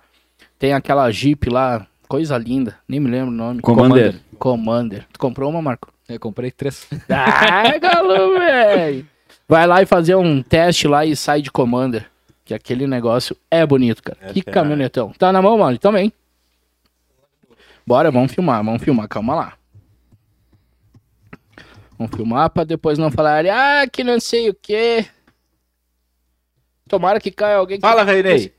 Tem 0.59 0.74
aquela 0.74 1.09
Jeep 1.11 1.49
lá, 1.49 1.86
coisa 2.07 2.38
linda. 2.38 2.78
Nem 2.88 2.99
me 2.99 3.09
lembro 3.09 3.30
o 3.30 3.34
nome. 3.34 3.61
Commander. 3.61 4.15
Commander. 4.39 5.05
Tu 5.11 5.20
comprou 5.20 5.49
uma, 5.49 5.61
Marco? 5.61 5.91
Eu 6.07 6.20
comprei 6.20 6.51
três. 6.51 6.88
Ah, 7.09 7.78
galo, 7.80 8.38
velho. 8.39 9.05
Vai 9.49 9.65
lá 9.68 9.82
e 9.82 9.86
fazer 9.86 10.15
um 10.15 10.41
teste 10.43 10.88
lá 10.88 11.05
e 11.05 11.15
sai 11.15 11.41
de 11.41 11.51
Commander. 11.51 12.05
Que 12.45 12.53
aquele 12.53 12.88
negócio 12.88 13.36
é 13.51 13.65
bonito, 13.65 14.01
cara. 14.03 14.18
É 14.22 14.34
que 14.34 14.41
caminhonetão. 14.41 15.11
Tá 15.18 15.32
na 15.34 15.41
mão, 15.41 15.57
mano? 15.57 15.78
Também. 15.78 16.13
Bora, 17.86 18.11
vamos 18.11 18.34
filmar, 18.34 18.63
vamos 18.63 18.84
filmar. 18.84 19.07
Calma 19.07 19.36
lá. 19.36 19.53
Vamos 21.98 22.16
filmar 22.16 22.50
pra 22.50 22.64
depois 22.64 22.98
não 22.98 23.10
falarem, 23.10 23.50
ah, 23.52 23.88
que 23.91 24.04
não 24.04 24.20
sei 24.20 24.50
o 24.50 24.54
quê. 24.54 25.06
Tomara 26.88 27.20
que 27.20 27.32
caia 27.32 27.58
alguém 27.58 27.78
que... 27.78 27.82
Fala, 27.82 28.06
velho 28.06 28.24
Ney. 28.24 28.54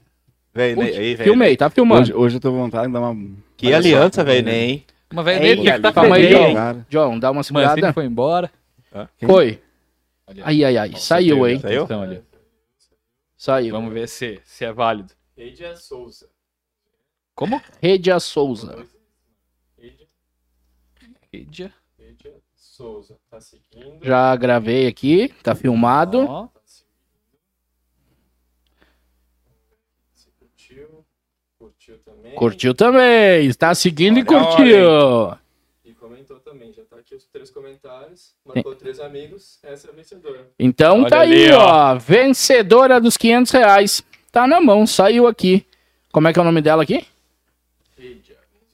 Velho 0.53 0.75
Putz, 0.77 0.91
Ney, 0.91 0.99
aí, 0.99 1.15
velho 1.15 1.25
Filmei, 1.31 1.57
tá 1.57 1.71
filmando. 1.71 2.03
Hoje, 2.03 2.15
hoje 2.15 2.37
eu 2.37 2.41
tô 2.41 2.51
com 2.51 2.59
vontade 2.59 2.89
de 2.89 2.93
dar 2.93 3.01
uma. 3.01 3.37
Que 3.57 3.73
aliança, 3.73 4.25
velho 4.25 4.45
Ney. 4.45 4.71
hein? 4.71 4.85
Uma 5.11 5.23
velha 5.23 5.43
Ei, 5.47 5.57
dele 5.57 5.73
que 5.73 5.81
tá 5.81 5.93
calma 5.93 6.17
aí? 6.17 6.55
Cara, 6.55 6.87
John, 6.91 7.19
dá 7.19 7.31
uma 7.31 7.37
Mancini 7.39 7.61
segurada. 7.61 7.93
foi 7.93 8.05
embora. 8.05 8.51
Foi. 9.25 9.63
Ali, 10.27 10.43
ó. 10.43 10.47
Ai, 10.47 10.65
ai, 10.65 10.77
ai. 10.77 10.93
Saiu, 10.97 11.47
hein? 11.47 11.61
Saiu? 11.61 11.85
Então, 11.85 12.03
ali. 12.03 12.23
Saiu. 13.37 13.73
Vamos 13.73 13.93
ver 13.95 14.09
se, 14.09 14.41
se 14.45 14.65
é 14.65 14.73
válido. 14.73 15.15
Eidia 15.37 15.77
Souza. 15.77 16.29
Como? 17.35 17.63
Rede 17.81 18.11
a 18.11 18.19
Souza. 18.21 18.85
Eidia 21.33 21.73
Souza. 22.79 23.19
Tá 23.29 23.41
seguindo. 23.41 23.99
Já 24.05 24.37
gravei 24.37 24.87
aqui, 24.87 25.35
tá 25.43 25.53
filmado. 25.53 26.21
Ó, 26.21 26.47
Tá 26.47 26.51
curtiu. 30.39 31.05
Curtiu 31.59 31.99
também. 31.99 32.35
Curtiu 32.37 32.75
também, 32.75 33.47
está 33.49 33.75
seguindo 33.75 34.19
e 34.19 34.21
Olha, 34.21 34.29
curtiu. 34.29 35.39
E 35.85 35.93
comentou 35.93 36.39
também. 36.39 36.73
Já 36.73 36.85
tá 36.85 36.99
aqui 36.99 37.17
os 37.17 37.27
três 37.27 37.51
comentários, 37.51 38.37
marcou 38.45 38.77
três 38.77 39.01
amigos, 39.01 39.59
essa 39.65 39.89
é 39.89 39.91
a 39.91 39.95
vencedora. 39.95 40.49
Então 40.57 41.01
Olha 41.01 41.11
tá 41.11 41.21
aí, 41.23 41.47
ali, 41.47 41.53
ó. 41.53 41.97
Vencedora 41.97 43.01
dos 43.01 43.17
500 43.17 43.51
reais. 43.51 44.05
Tá 44.31 44.47
na 44.47 44.61
mão, 44.61 44.87
saiu 44.87 45.27
aqui. 45.27 45.67
Como 46.13 46.29
é 46.29 46.33
que 46.33 46.39
é 46.39 46.43
o 46.43 46.45
nome 46.45 46.63
dela 46.63 46.85
aqui? 46.85 47.05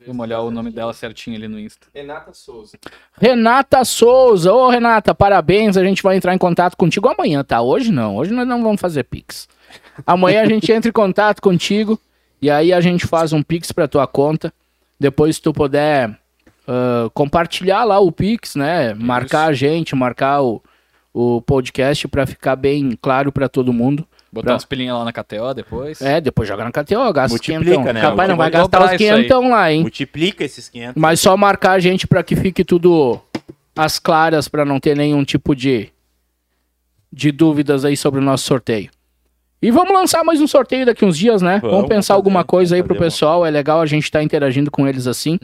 Vamos 0.07 0.23
olhar 0.23 0.41
o 0.41 0.51
nome 0.51 0.71
dela 0.71 0.93
certinho 0.93 1.37
ali 1.37 1.49
no 1.49 1.59
Insta. 1.59 1.87
Renata 1.95 2.33
Souza. 2.33 2.79
Renata 3.19 3.85
Souza. 3.85 4.53
Ô, 4.53 4.69
Renata, 4.69 5.15
parabéns. 5.15 5.77
A 5.77 5.85
gente 5.85 6.03
vai 6.03 6.17
entrar 6.17 6.35
em 6.35 6.39
contato 6.39 6.77
contigo 6.77 7.09
amanhã, 7.09 7.43
tá? 7.43 7.61
Hoje 7.61 7.91
não. 7.91 8.17
Hoje 8.17 8.33
nós 8.33 8.47
não 8.47 8.63
vamos 8.63 8.81
fazer 8.81 9.05
Pix. 9.05 9.49
Amanhã 10.07 10.43
a 10.43 10.47
gente 10.47 10.71
entra 10.71 10.89
em 10.89 10.93
contato 10.93 11.41
contigo 11.41 11.99
e 12.41 12.51
aí 12.51 12.73
a 12.73 12.81
gente 12.81 13.07
faz 13.07 13.33
um 13.33 13.43
Pix 13.43 13.73
pra 13.73 13.89
tua 13.89 14.07
conta. 14.07 14.53
Depois, 15.01 15.37
se 15.37 15.43
tu 15.43 15.53
puder 15.53 16.17
ah, 16.67 17.11
compartilhar 17.13 17.85
lá 17.85 17.99
o 17.99 18.11
Pix, 18.11 18.57
né? 18.57 18.95
Marcar 18.95 19.49
a 19.49 19.53
gente, 19.53 19.95
marcar 19.95 20.43
o, 20.43 20.63
o 21.13 21.41
podcast 21.43 22.09
pra 22.09 22.27
ficar 22.27 22.57
bem 22.57 22.99
claro 23.01 23.31
pra 23.31 23.49
todo 23.49 23.73
mundo. 23.73 24.07
Botar 24.35 24.47
Pra- 24.49 24.57
uns 24.57 24.65
pilinhas 24.65 24.97
lá 24.97 25.05
na 25.05 25.13
KTO 25.13 25.55
depois. 25.55 26.03
É, 26.03 26.21
depois 26.21 26.49
joga 26.49 26.65
na 26.65 26.73
KTO, 26.73 27.13
gasta 27.13 27.27
os 27.27 27.33
Multiplica, 27.33 27.63
quinhentão. 27.71 27.93
né? 27.93 28.01
Capaz, 28.01 28.29
não 28.29 28.37
vai 28.37 28.51
gastar 28.51 28.65
os 28.65 28.71
dobrar 28.71 28.95
isso 28.97 29.05
aí. 29.05 29.11
quinhentão 29.17 29.51
lá, 29.51 29.73
hein? 29.73 29.81
Multiplica 29.83 30.43
esses 30.45 30.69
500. 30.69 31.01
Mas 31.01 31.21
só 31.21 31.37
marcar 31.37 31.73
a 31.73 31.79
gente 31.79 32.07
pra 32.07 32.23
que 32.23 32.35
fique 32.35 32.65
tudo 32.65 33.21
às 33.77 33.99
claras, 34.01 34.49
pra 34.49 34.65
não 34.65 34.81
ter 34.81 34.97
nenhum 34.97 35.25
tipo 35.25 35.55
de, 35.55 35.89
de 37.13 37.31
dúvidas 37.31 37.85
aí 37.85 37.97
sobre 37.97 38.21
o 38.21 38.23
nosso 38.23 38.45
sorteio. 38.45 38.91
E 39.63 39.71
vamos 39.71 39.95
lançar 39.95 40.23
mais 40.25 40.41
um 40.41 40.47
sorteio 40.47 40.85
daqui 40.85 41.05
uns 41.05 41.17
dias, 41.17 41.41
né? 41.41 41.59
Vamos, 41.61 41.77
Vamos 41.77 41.89
pensar 41.89 42.15
fazer, 42.15 42.17
alguma 42.19 42.45
coisa 42.45 42.75
aí 42.77 42.83
pro 42.83 42.95
fazer, 42.95 43.07
pessoal. 43.07 43.47
É 43.47 43.51
legal 43.51 43.81
a 43.81 43.87
gente 43.87 44.05
estar 44.05 44.23
interagindo 44.23 44.71
com 44.71 44.87
eles 44.87 45.07
assim. 45.07 45.39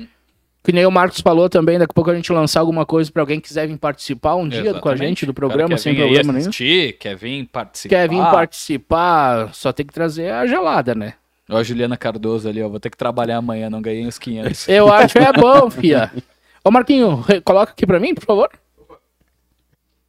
Que 0.62 0.72
nem 0.72 0.84
o 0.84 0.90
Marcos 0.90 1.20
falou 1.20 1.48
também, 1.48 1.78
daqui 1.78 1.90
a 1.92 1.94
pouco 1.94 2.10
a 2.10 2.14
gente 2.14 2.30
lançar 2.32 2.60
alguma 2.60 2.84
coisa 2.84 3.10
pra 3.10 3.22
alguém 3.22 3.40
que 3.40 3.48
quiser 3.48 3.66
vir 3.66 3.78
participar 3.78 4.34
um 4.34 4.46
dia 4.46 4.60
com 4.62 4.68
a 4.68 4.92
Exatamente. 4.92 5.08
gente 5.08 5.26
do 5.26 5.32
programa, 5.32 5.78
sem 5.78 5.94
problema 5.94 6.32
nenhum. 6.34 6.48
assistir, 6.48 6.92
Quer 6.98 7.16
vir 7.16 7.46
participar. 7.46 7.88
Quer 7.96 8.08
vir 8.10 8.18
participar, 8.18 9.54
só 9.54 9.72
tem 9.72 9.86
que 9.86 9.92
trazer 9.94 10.30
a 10.30 10.46
gelada, 10.46 10.94
né? 10.94 11.14
Ó, 11.48 11.56
a 11.56 11.62
Juliana 11.62 11.96
Cardoso 11.96 12.46
ali, 12.48 12.62
ó. 12.62 12.68
Vou 12.68 12.78
ter 12.78 12.90
que 12.90 12.96
trabalhar 12.96 13.38
amanhã, 13.38 13.70
não 13.70 13.80
ganhei 13.80 14.06
os 14.06 14.18
500. 14.18 14.68
Eu 14.68 14.88
acho 14.92 15.16
é 15.18 15.32
bom, 15.32 15.70
fia. 15.70 16.12
Ô 16.62 16.70
Marquinho, 16.70 17.24
coloca 17.42 17.72
aqui 17.72 17.86
pra 17.86 17.98
mim, 17.98 18.14
por 18.14 18.24
favor. 18.24 18.50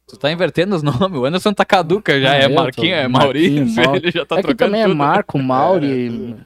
Tu 0.06 0.18
tá 0.18 0.30
invertendo 0.30 0.76
os 0.76 0.82
nomes. 0.84 1.18
O 1.18 1.24
Anderson 1.24 1.54
tá 1.54 1.64
caduca 1.64 2.20
já. 2.20 2.32
Ah, 2.32 2.36
é 2.36 2.48
tô- 2.48 2.54
Marquinho, 2.56 2.94
é 2.94 3.08
Marquinho, 3.08 3.64
Maurício. 3.64 3.84
Mauro. 3.84 3.96
Ele 4.04 4.10
já 4.10 4.26
tá 4.26 4.34
é 4.36 4.38
que 4.38 4.42
trocando 4.48 4.56
também 4.70 4.82
é 4.82 4.84
tudo. 4.84 4.96
Marco, 4.96 5.38
Mauri. 5.38 6.36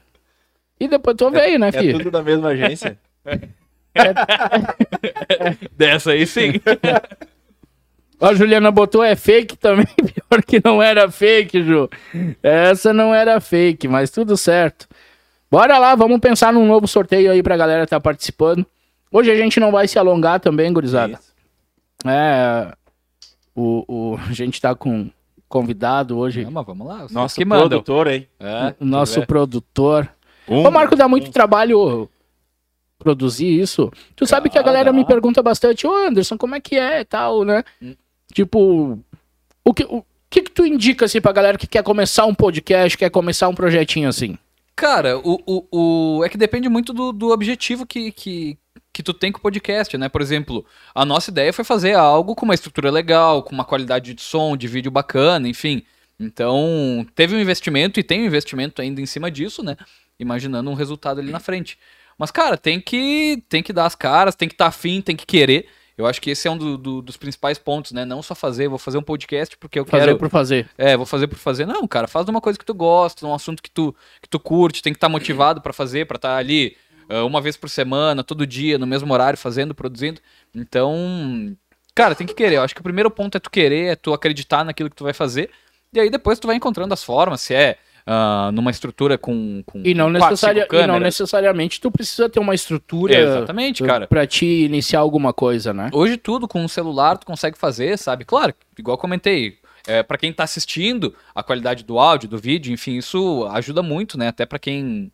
E 0.79 0.87
depois 0.87 1.17
tu 1.17 1.29
veio, 1.29 1.59
né, 1.59 1.67
É 1.67 1.71
filho? 1.73 1.97
tudo 1.97 2.09
da 2.11 2.23
mesma 2.23 2.47
agência. 2.49 2.97
Dessa 5.75 6.11
aí 6.11 6.25
sim. 6.25 6.53
A 8.19 8.33
Juliana 8.33 8.71
botou 8.71 9.03
é 9.03 9.15
fake 9.15 9.57
também, 9.57 9.85
pior 9.95 10.43
que 10.43 10.59
não 10.63 10.81
era 10.81 11.09
fake, 11.09 11.61
Ju. 11.63 11.87
Essa 12.41 12.91
não 12.91 13.13
era 13.13 13.39
fake, 13.39 13.87
mas 13.87 14.09
tudo 14.09 14.35
certo. 14.35 14.87
Bora 15.51 15.77
lá, 15.77 15.93
vamos 15.93 16.19
pensar 16.19 16.51
num 16.51 16.65
novo 16.65 16.87
sorteio 16.87 17.31
aí 17.31 17.43
pra 17.43 17.55
galera 17.55 17.83
estar 17.83 17.99
participando. 17.99 18.65
Hoje 19.11 19.31
a 19.31 19.35
gente 19.35 19.59
não 19.59 19.71
vai 19.71 19.87
se 19.87 19.99
alongar 19.99 20.39
também, 20.39 20.73
gurizada. 20.73 21.19
É. 22.05 22.73
O, 23.55 23.85
o, 23.87 24.19
a 24.27 24.33
gente 24.33 24.59
tá 24.59 24.73
com 24.73 25.09
convidado 25.47 26.17
hoje, 26.17 26.43
Não, 26.43 26.51
mas 26.51 26.65
vamos 26.65 26.87
lá. 26.87 27.07
Nosso 27.09 27.35
que 27.35 27.45
produtor 27.45 28.07
aí. 28.07 28.27
É, 28.39 28.73
o 28.79 28.85
nosso 28.85 29.25
produtor. 29.25 30.09
Um, 30.47 30.65
Ô, 30.65 30.71
Marco, 30.71 30.95
dá 30.95 31.07
muito 31.07 31.31
trabalho 31.31 32.09
produzir 32.97 33.47
isso. 33.47 33.91
Tu 34.15 34.25
sabe 34.25 34.49
que 34.49 34.57
a 34.57 34.63
galera 34.63 34.91
me 34.91 35.05
pergunta 35.05 35.41
bastante, 35.43 35.85
ô 35.85 35.93
Anderson, 35.93 36.37
como 36.37 36.55
é 36.55 36.59
que 36.59 36.75
é 36.75 37.01
e 37.01 37.05
tal, 37.05 37.43
né? 37.43 37.63
Hum. 37.81 37.95
Tipo, 38.33 38.99
o 39.63 39.73
que, 39.73 39.83
o 39.85 40.03
que 40.29 40.41
que 40.43 40.51
tu 40.51 40.65
indica, 40.65 41.05
assim, 41.05 41.21
pra 41.21 41.31
galera 41.31 41.57
que 41.57 41.67
quer 41.67 41.83
começar 41.83 42.25
um 42.25 42.35
podcast, 42.35 42.97
quer 42.97 43.09
começar 43.09 43.47
um 43.47 43.55
projetinho 43.55 44.09
assim? 44.09 44.37
Cara, 44.75 45.17
o, 45.19 45.41
o, 45.45 46.17
o- 46.19 46.23
é 46.23 46.29
que 46.29 46.37
depende 46.37 46.69
muito 46.69 46.93
do, 46.93 47.11
do 47.11 47.31
objetivo 47.31 47.85
que, 47.85 48.11
que, 48.11 48.57
que 48.93 49.01
tu 49.01 49.13
tem 49.13 49.31
com 49.31 49.39
o 49.39 49.41
podcast, 49.41 49.97
né? 49.97 50.07
Por 50.09 50.21
exemplo, 50.21 50.65
a 50.93 51.03
nossa 51.05 51.31
ideia 51.31 51.51
foi 51.53 51.65
fazer 51.65 51.93
algo 51.93 52.35
com 52.35 52.45
uma 52.45 52.53
estrutura 52.53 52.91
legal, 52.91 53.41
com 53.41 53.53
uma 53.53 53.65
qualidade 53.65 54.13
de 54.13 54.21
som, 54.21 54.55
de 54.55 54.67
vídeo 54.67 54.91
bacana, 54.91 55.47
enfim. 55.47 55.81
Então, 56.19 57.05
teve 57.15 57.35
um 57.35 57.39
investimento 57.39 57.99
e 57.99 58.03
tem 58.03 58.21
um 58.21 58.25
investimento 58.25 58.81
ainda 58.81 58.99
em 59.01 59.05
cima 59.05 59.31
disso, 59.31 59.63
né? 59.63 59.77
Imaginando 60.19 60.69
um 60.69 60.73
resultado 60.73 61.19
ali 61.19 61.31
na 61.31 61.39
frente. 61.39 61.77
Mas, 62.17 62.31
cara, 62.31 62.57
tem 62.57 62.79
que, 62.81 63.43
tem 63.47 63.61
que 63.61 63.71
dar 63.73 63.85
as 63.85 63.95
caras, 63.95 64.35
tem 64.35 64.47
que 64.47 64.53
estar 64.55 64.67
afim, 64.67 65.01
tem 65.01 65.15
que 65.15 65.25
querer. 65.25 65.67
Eu 65.97 66.05
acho 66.05 66.21
que 66.21 66.29
esse 66.29 66.47
é 66.47 66.51
um 66.51 66.57
do- 66.57 66.77
do- 66.77 67.01
dos 67.01 67.17
principais 67.17 67.57
pontos, 67.57 67.91
né? 67.91 68.05
Não 68.05 68.21
só 68.21 68.35
fazer, 68.35 68.67
vou 68.67 68.77
fazer 68.77 68.97
um 68.99 69.01
podcast 69.03 69.57
porque 69.57 69.79
eu 69.79 69.85
Fazer 69.85 70.05
quero. 70.05 70.17
por 70.17 70.29
fazer. 70.29 70.69
É, 70.77 70.95
vou 70.95 71.05
fazer 71.07 71.27
por 71.27 71.37
fazer. 71.39 71.65
Não, 71.65 71.87
cara, 71.87 72.07
faz 72.07 72.27
uma 72.29 72.39
coisa 72.39 72.57
que 72.57 72.65
tu 72.65 72.73
gosta, 72.73 73.25
um 73.25 73.33
assunto 73.33 73.63
que 73.63 73.69
tu, 73.71 73.95
que 74.21 74.29
tu 74.29 74.39
curte, 74.39 74.81
tem 74.83 74.93
que 74.93 74.97
estar 74.97 75.09
motivado 75.09 75.59
pra 75.61 75.73
fazer, 75.73 76.05
pra 76.05 76.17
estar 76.17 76.37
ali 76.37 76.77
ah, 77.09 77.23
uma 77.23 77.41
vez 77.41 77.57
por 77.57 77.69
semana, 77.69 78.23
todo 78.23 78.45
dia, 78.45 78.77
no 78.77 78.85
mesmo 78.85 79.11
horário, 79.11 79.37
fazendo, 79.39 79.73
produzindo. 79.73 80.21
Então, 80.53 81.55
cara, 81.95 82.13
tem 82.15 82.27
que 82.27 82.33
querer. 82.33 82.57
Eu 82.57 82.61
acho 82.63 82.75
que 82.75 82.81
o 82.81 82.83
primeiro 82.83 83.09
ponto 83.09 83.35
é 83.35 83.39
tu 83.39 83.49
querer, 83.49 83.93
é 83.93 83.95
tu 83.95 84.13
acreditar 84.13 84.63
naquilo 84.63 84.89
que 84.89 84.95
tu 84.95 85.03
vai 85.03 85.13
fazer. 85.13 85.49
E 85.93 85.99
aí 85.99 86.09
depois 86.09 86.37
tu 86.37 86.45
vai 86.47 86.55
encontrando 86.55 86.93
as 86.93 87.03
formas, 87.03 87.41
se 87.41 87.53
é 87.55 87.77
ah, 88.09 88.51
numa 88.53 88.71
estrutura 88.71 89.17
com, 89.17 89.61
com 89.65 89.81
E 89.83 89.93
não, 89.93 90.05
quatro, 90.05 90.29
necessaria, 90.29 90.61
cinco 90.63 90.75
e 90.77 90.87
não 90.87 90.97
necessariamente 90.97 91.81
tu 91.81 91.91
precisa 91.91 92.29
ter 92.29 92.39
uma 92.39 92.55
estrutura 92.55 93.13
Exatamente, 93.13 93.83
cara. 93.83 94.07
pra 94.07 94.25
te 94.25 94.45
iniciar 94.45 94.99
alguma 94.99 95.33
coisa, 95.33 95.73
né? 95.73 95.89
Hoje 95.91 96.15
tudo 96.15 96.47
com 96.47 96.63
um 96.63 96.69
celular 96.69 97.17
tu 97.17 97.25
consegue 97.25 97.57
fazer, 97.57 97.97
sabe? 97.97 98.23
Claro, 98.23 98.53
igual 98.79 98.97
comentei, 98.97 99.57
é, 99.85 100.01
para 100.03 100.17
quem 100.17 100.31
tá 100.31 100.45
assistindo, 100.45 101.13
a 101.35 101.43
qualidade 101.43 101.83
do 101.83 101.99
áudio, 101.99 102.29
do 102.29 102.37
vídeo, 102.37 102.71
enfim, 102.71 102.95
isso 102.95 103.45
ajuda 103.51 103.83
muito, 103.83 104.17
né? 104.17 104.29
Até 104.29 104.45
para 104.45 104.57
quem 104.57 105.11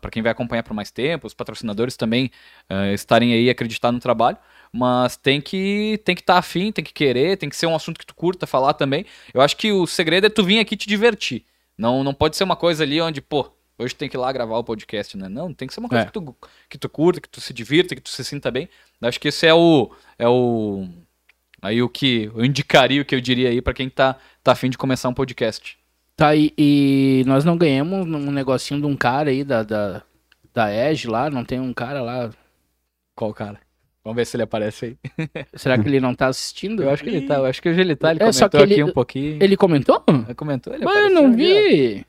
para 0.00 0.10
quem 0.12 0.22
vai 0.22 0.30
acompanhar 0.30 0.62
por 0.62 0.74
mais 0.74 0.92
tempo, 0.92 1.26
os 1.26 1.34
patrocinadores 1.34 1.96
também 1.96 2.30
ah, 2.70 2.92
estarem 2.92 3.32
aí 3.32 3.46
e 3.46 3.50
acreditar 3.50 3.90
no 3.90 3.98
trabalho. 3.98 4.36
Mas 4.72 5.16
tem 5.16 5.40
que 5.40 6.00
tem 6.04 6.14
que 6.14 6.22
estar 6.22 6.38
afim, 6.38 6.72
tem 6.72 6.84
que 6.84 6.92
querer, 6.92 7.36
tem 7.36 7.48
que 7.48 7.56
ser 7.56 7.66
um 7.66 7.74
assunto 7.74 7.98
que 7.98 8.06
tu 8.06 8.14
curta 8.14 8.46
falar 8.46 8.74
também. 8.74 9.04
Eu 9.34 9.40
acho 9.40 9.56
que 9.56 9.72
o 9.72 9.86
segredo 9.86 10.26
é 10.26 10.30
tu 10.30 10.44
vir 10.44 10.60
aqui 10.60 10.76
te 10.76 10.88
divertir. 10.88 11.44
Não, 11.76 12.02
não 12.02 12.14
pode 12.14 12.36
ser 12.36 12.44
uma 12.44 12.56
coisa 12.56 12.84
ali 12.84 13.00
onde, 13.00 13.20
pô, 13.20 13.50
hoje 13.78 13.94
tem 13.94 14.08
que 14.08 14.16
ir 14.16 14.18
lá 14.20 14.32
gravar 14.32 14.56
o 14.58 14.64
podcast, 14.64 15.16
né? 15.16 15.28
Não, 15.28 15.52
tem 15.52 15.68
que 15.68 15.74
ser 15.74 15.80
uma 15.80 15.88
coisa 15.88 16.04
É. 16.04 16.06
que, 16.06 16.12
tu, 16.12 16.36
que 16.70 16.78
tu 16.78 16.88
curta, 16.88 17.20
que 17.20 17.28
tu 17.28 17.40
se 17.40 17.52
divirta, 17.52 17.94
que 17.94 18.00
tu 18.00 18.08
se 18.10 18.24
sinta 18.24 18.50
bem. 18.50 18.68
Acho 19.02 19.20
que 19.20 19.28
esse 19.28 19.46
é 19.46 19.54
o. 19.54 19.90
É 20.18 20.26
o. 20.28 20.88
Aí 21.60 21.82
o 21.82 21.88
que 21.88 22.30
eu 22.34 22.44
indicaria, 22.44 23.02
o 23.02 23.04
que 23.04 23.14
eu 23.14 23.20
diria 23.20 23.48
aí 23.48 23.60
pra 23.60 23.74
quem 23.74 23.88
tá, 23.90 24.16
tá 24.42 24.52
afim 24.52 24.70
de 24.70 24.78
começar 24.78 25.08
um 25.08 25.14
podcast. 25.14 25.78
Tá, 26.14 26.34
e, 26.34 26.52
e 26.56 27.24
nós 27.26 27.44
não 27.44 27.58
ganhamos 27.58 28.06
um 28.06 28.30
negocinho 28.30 28.80
de 28.80 28.86
um 28.86 28.96
cara 28.96 29.28
aí 29.28 29.44
da, 29.44 29.62
da, 29.62 30.02
da 30.54 30.72
Edge 30.74 31.06
lá, 31.08 31.28
não 31.28 31.44
tem 31.44 31.60
um 31.60 31.74
cara 31.74 32.00
lá. 32.00 32.30
Qual 33.14 33.34
cara? 33.34 33.60
Vamos 34.06 34.16
ver 34.18 34.24
se 34.24 34.36
ele 34.36 34.44
aparece 34.44 34.84
aí. 34.86 34.96
Será 35.54 35.76
que 35.76 35.88
ele 35.88 35.98
não 35.98 36.14
tá 36.14 36.28
assistindo? 36.28 36.84
Eu 36.84 36.90
acho 36.90 37.02
que 37.02 37.10
ele 37.10 37.22
tá, 37.22 37.34
eu 37.38 37.44
acho 37.46 37.60
que 37.60 37.68
hoje 37.68 37.80
ele 37.80 37.96
tá, 37.96 38.12
ele 38.12 38.22
É, 38.22 38.30
só 38.30 38.48
comentou 38.48 38.60
que 38.60 38.72
ele- 38.72 38.82
aqui 38.82 38.90
um 38.90 38.94
pouquinho. 38.94 39.38
Ele 39.42 39.56
comentou? 39.56 40.02
Ele 40.08 40.34
comentou, 40.36 40.72
ele 40.74 40.84
Mas 40.84 40.96
eu 40.96 41.10
não 41.10 41.26
ó. 41.32 41.34
vi. 41.34 42.06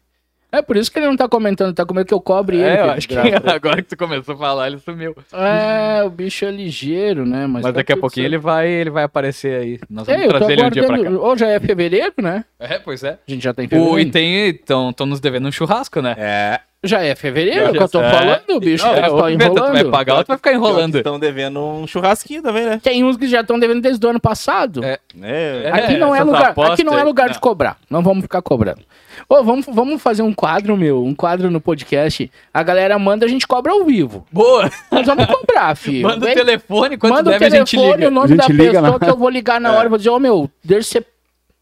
É 0.49 0.61
por 0.61 0.77
isso 0.77 0.89
que 0.91 0.97
ele 0.99 1.07
não 1.07 1.17
tá 1.17 1.27
comentando, 1.27 1.73
tá 1.73 1.85
com 1.85 1.93
medo 1.93 2.05
que 2.07 2.13
eu 2.13 2.21
cobre 2.21 2.57
ele. 2.57 2.65
É, 2.65 2.81
eu 2.81 2.85
que 2.85 2.89
acho 2.91 3.07
que 3.09 3.15
agora 3.51 3.81
que 3.81 3.89
tu 3.89 3.97
começou 3.97 4.35
a 4.35 4.37
falar, 4.37 4.67
ele 4.67 4.77
sumiu. 4.77 5.15
É, 5.33 6.03
o 6.03 6.09
bicho 6.11 6.45
é 6.45 6.51
ligeiro, 6.51 7.25
né? 7.25 7.41
Mas, 7.47 7.51
Mas 7.53 7.63
tá 7.63 7.71
daqui 7.71 7.91
a 7.93 7.97
pouquinho 7.97 8.25
certo. 8.25 8.33
ele 8.35 8.37
vai, 8.41 8.69
ele 8.69 8.89
vai 8.91 9.03
aparecer 9.03 9.59
aí. 9.59 9.79
Nós 9.89 10.05
vamos 10.07 10.21
É, 10.21 10.25
eu 10.25 10.31
tô 10.31 10.37
trazer 10.37 10.53
ele 10.53 10.63
um 10.63 10.69
dia 10.69 10.83
pra 10.85 11.03
cá. 11.03 11.09
Hoje 11.09 11.39
já 11.39 11.47
é 11.47 11.59
fevereiro, 11.59 12.13
né? 12.21 12.45
É, 12.59 12.79
pois 12.79 13.03
é. 13.03 13.17
A 13.27 13.31
gente 13.31 13.43
já 13.43 13.53
tá 13.53 13.61
em 13.63 13.65
O, 13.65 13.69
fevereiro. 13.69 13.99
e 13.99 14.05
tem, 14.11 14.47
estão 14.49 14.93
nos 15.05 15.19
devendo 15.19 15.47
um 15.47 15.51
churrasco, 15.51 15.99
né? 16.01 16.15
É. 16.17 16.59
Já 16.87 17.01
é 17.03 17.13
fevereiro, 17.15 17.71
que 17.71 17.77
eu 17.77 17.89
tô 17.89 18.01
é. 18.01 18.09
falando, 18.11 18.59
bicho 18.59 18.85
Não, 18.85 18.93
tá 18.95 18.99
é, 18.99 19.09
outro 19.09 19.29
evento, 19.29 19.53
tu 19.53 19.53
vai 19.55 19.65
enrolando. 19.69 19.91
pagar 19.91 20.15
ou 20.17 20.23
tu 20.23 20.27
vai 20.27 20.37
ficar 20.37 20.53
enrolando. 20.53 20.97
Estão 20.97 21.19
devendo 21.19 21.59
um 21.63 21.85
churrasquinho 21.85 22.41
também, 22.41 22.65
né? 22.65 22.79
Tem 22.81 23.03
uns 23.03 23.17
que 23.17 23.27
já 23.27 23.41
estão 23.41 23.59
devendo 23.59 23.81
desde 23.81 24.05
o 24.05 24.09
ano 24.09 24.19
passado. 24.19 24.83
É. 24.83 24.97
É. 25.21 25.69
Aqui 25.73 25.97
não 25.97 26.15
é 26.15 26.23
lugar, 26.23 26.53
aqui 26.71 26.83
não 26.83 26.97
é 26.97 27.03
lugar 27.03 27.29
de 27.29 27.39
cobrar. 27.39 27.77
Não 27.89 28.01
vamos 28.01 28.21
ficar 28.23 28.41
cobrando. 28.41 28.81
Ô, 29.27 29.43
vamos, 29.43 29.65
vamos 29.67 30.01
fazer 30.01 30.21
um 30.21 30.33
quadro, 30.33 30.77
meu, 30.77 31.03
um 31.03 31.13
quadro 31.13 31.49
no 31.51 31.59
podcast. 31.59 32.31
A 32.53 32.63
galera 32.63 32.97
manda, 32.99 33.25
a 33.25 33.29
gente 33.29 33.47
cobra 33.47 33.71
ao 33.73 33.83
vivo. 33.83 34.25
Boa! 34.31 34.69
Nós 34.91 35.05
vamos 35.05 35.25
cobrar, 35.25 35.75
filho. 35.77 36.03
Manda 36.07 36.29
o 36.29 36.33
telefone, 36.33 36.97
quanto 36.97 37.13
manda 37.13 37.31
deve 37.31 37.43
o 37.43 37.47
a 37.47 37.49
gente 37.49 37.71
telefone, 37.71 37.95
liga. 37.97 38.07
o 38.07 38.11
nome 38.11 38.35
da 38.35 38.47
liga 38.47 38.63
pessoa 38.81 38.91
na- 38.91 38.99
que 38.99 39.09
eu 39.09 39.17
vou 39.17 39.29
ligar 39.29 39.59
na 39.59 39.73
hora 39.73 39.87
e 39.87 39.89
vou 39.89 39.97
dizer, 39.97 40.09
ô 40.11 40.19
meu, 40.19 40.49
deixa 40.63 40.89
você 40.89 41.05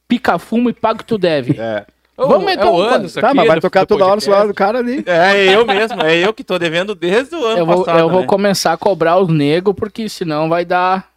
pica 0.07 0.38
fumo 0.38 0.69
e 0.69 0.73
paga 0.73 0.95
o 0.95 0.97
que 0.99 1.05
tu 1.05 1.17
deve. 1.17 1.59
É. 1.59 1.86
Ô, 2.18 2.28
Vamos 2.28 2.49
é 2.49 2.53
então, 2.53 2.74
o 2.74 2.82
Anderson 2.82 3.20
Tá, 3.20 3.28
aqui 3.28 3.36
mas 3.38 3.47
vai 3.47 3.59
tocar 3.59 3.86
toda 3.86 4.05
hora 4.05 4.18
o 4.18 4.22
celular 4.22 4.47
do 4.47 4.53
cara 4.53 4.80
ali. 4.80 5.03
É 5.05 5.53
eu 5.53 5.66
mesmo, 5.66 6.01
é 6.01 6.16
eu 6.18 6.34
que 6.34 6.43
tô 6.43 6.57
devendo 6.57 6.95
desde 6.95 7.36
o 7.36 7.45
ano 7.45 7.57
Eu 7.59 7.66
vou, 7.66 7.84
passado. 7.84 7.99
eu 7.99 8.09
vou 8.09 8.22
né? 8.22 8.28
começar 8.28 8.72
a 8.74 8.78
cobrar 8.78 9.18
os 9.18 9.28
negros, 9.28 9.76
porque 9.78 10.07
senão 10.07 10.47
vai 10.47 10.63
dar, 10.63 11.09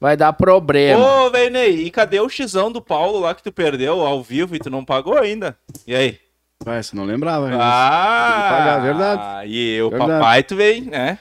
vai 0.00 0.16
dar 0.16 0.32
problema. 0.32 1.04
Ô, 1.26 1.30
Vernei, 1.30 1.84
e 1.84 1.90
cadê 1.90 2.20
o 2.20 2.28
xão 2.28 2.72
do 2.72 2.80
Paulo 2.80 3.20
lá 3.20 3.34
que 3.34 3.42
tu 3.42 3.52
perdeu 3.52 4.00
ao 4.00 4.22
vivo 4.22 4.56
e 4.56 4.58
tu 4.58 4.70
não 4.70 4.82
pagou 4.82 5.18
ainda? 5.18 5.56
E 5.86 5.94
aí? 5.94 6.18
Vai, 6.64 6.82
você 6.82 6.96
não 6.96 7.04
lembrava. 7.04 7.48
né? 7.48 7.58
Ah, 7.60 8.46
pagar, 8.50 8.78
verdade. 8.80 9.48
E 9.48 9.82
o 9.82 9.90
Verdade. 9.90 10.10
papai, 10.12 10.42
tu 10.42 10.56
vem, 10.56 10.80
né? 10.82 11.18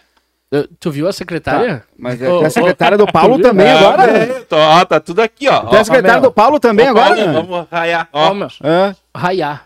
Tu 0.80 0.90
viu 0.90 1.10
a 1.10 1.12
secretária? 1.12 1.84
Mas 2.00 2.22
é 2.22 2.30
Ô, 2.30 2.46
a 2.46 2.50
secretária 2.50 2.98
do 2.98 3.06
Paulo 3.06 3.38
também 3.40 3.68
Ah, 3.70 3.80
agora. 3.80 4.12
é, 4.12 4.26
tô- 4.48 4.56
ó, 4.56 4.86
tá 4.86 5.02
tudo 5.02 5.22
aqui, 5.22 5.50
ó. 5.50 5.60
Tem 5.66 5.80
a 5.80 5.84
secretária 5.84 6.22
do 6.22 6.32
Paulo 6.32 6.58
também 6.62 6.88
agora. 6.88 7.34
Vamos 7.34 7.68
raiar. 7.70 8.08
Ó, 8.14 8.30
Ó, 8.30 8.34
meu, 8.34 8.48
É. 8.64 8.96
raiar. 9.16 9.64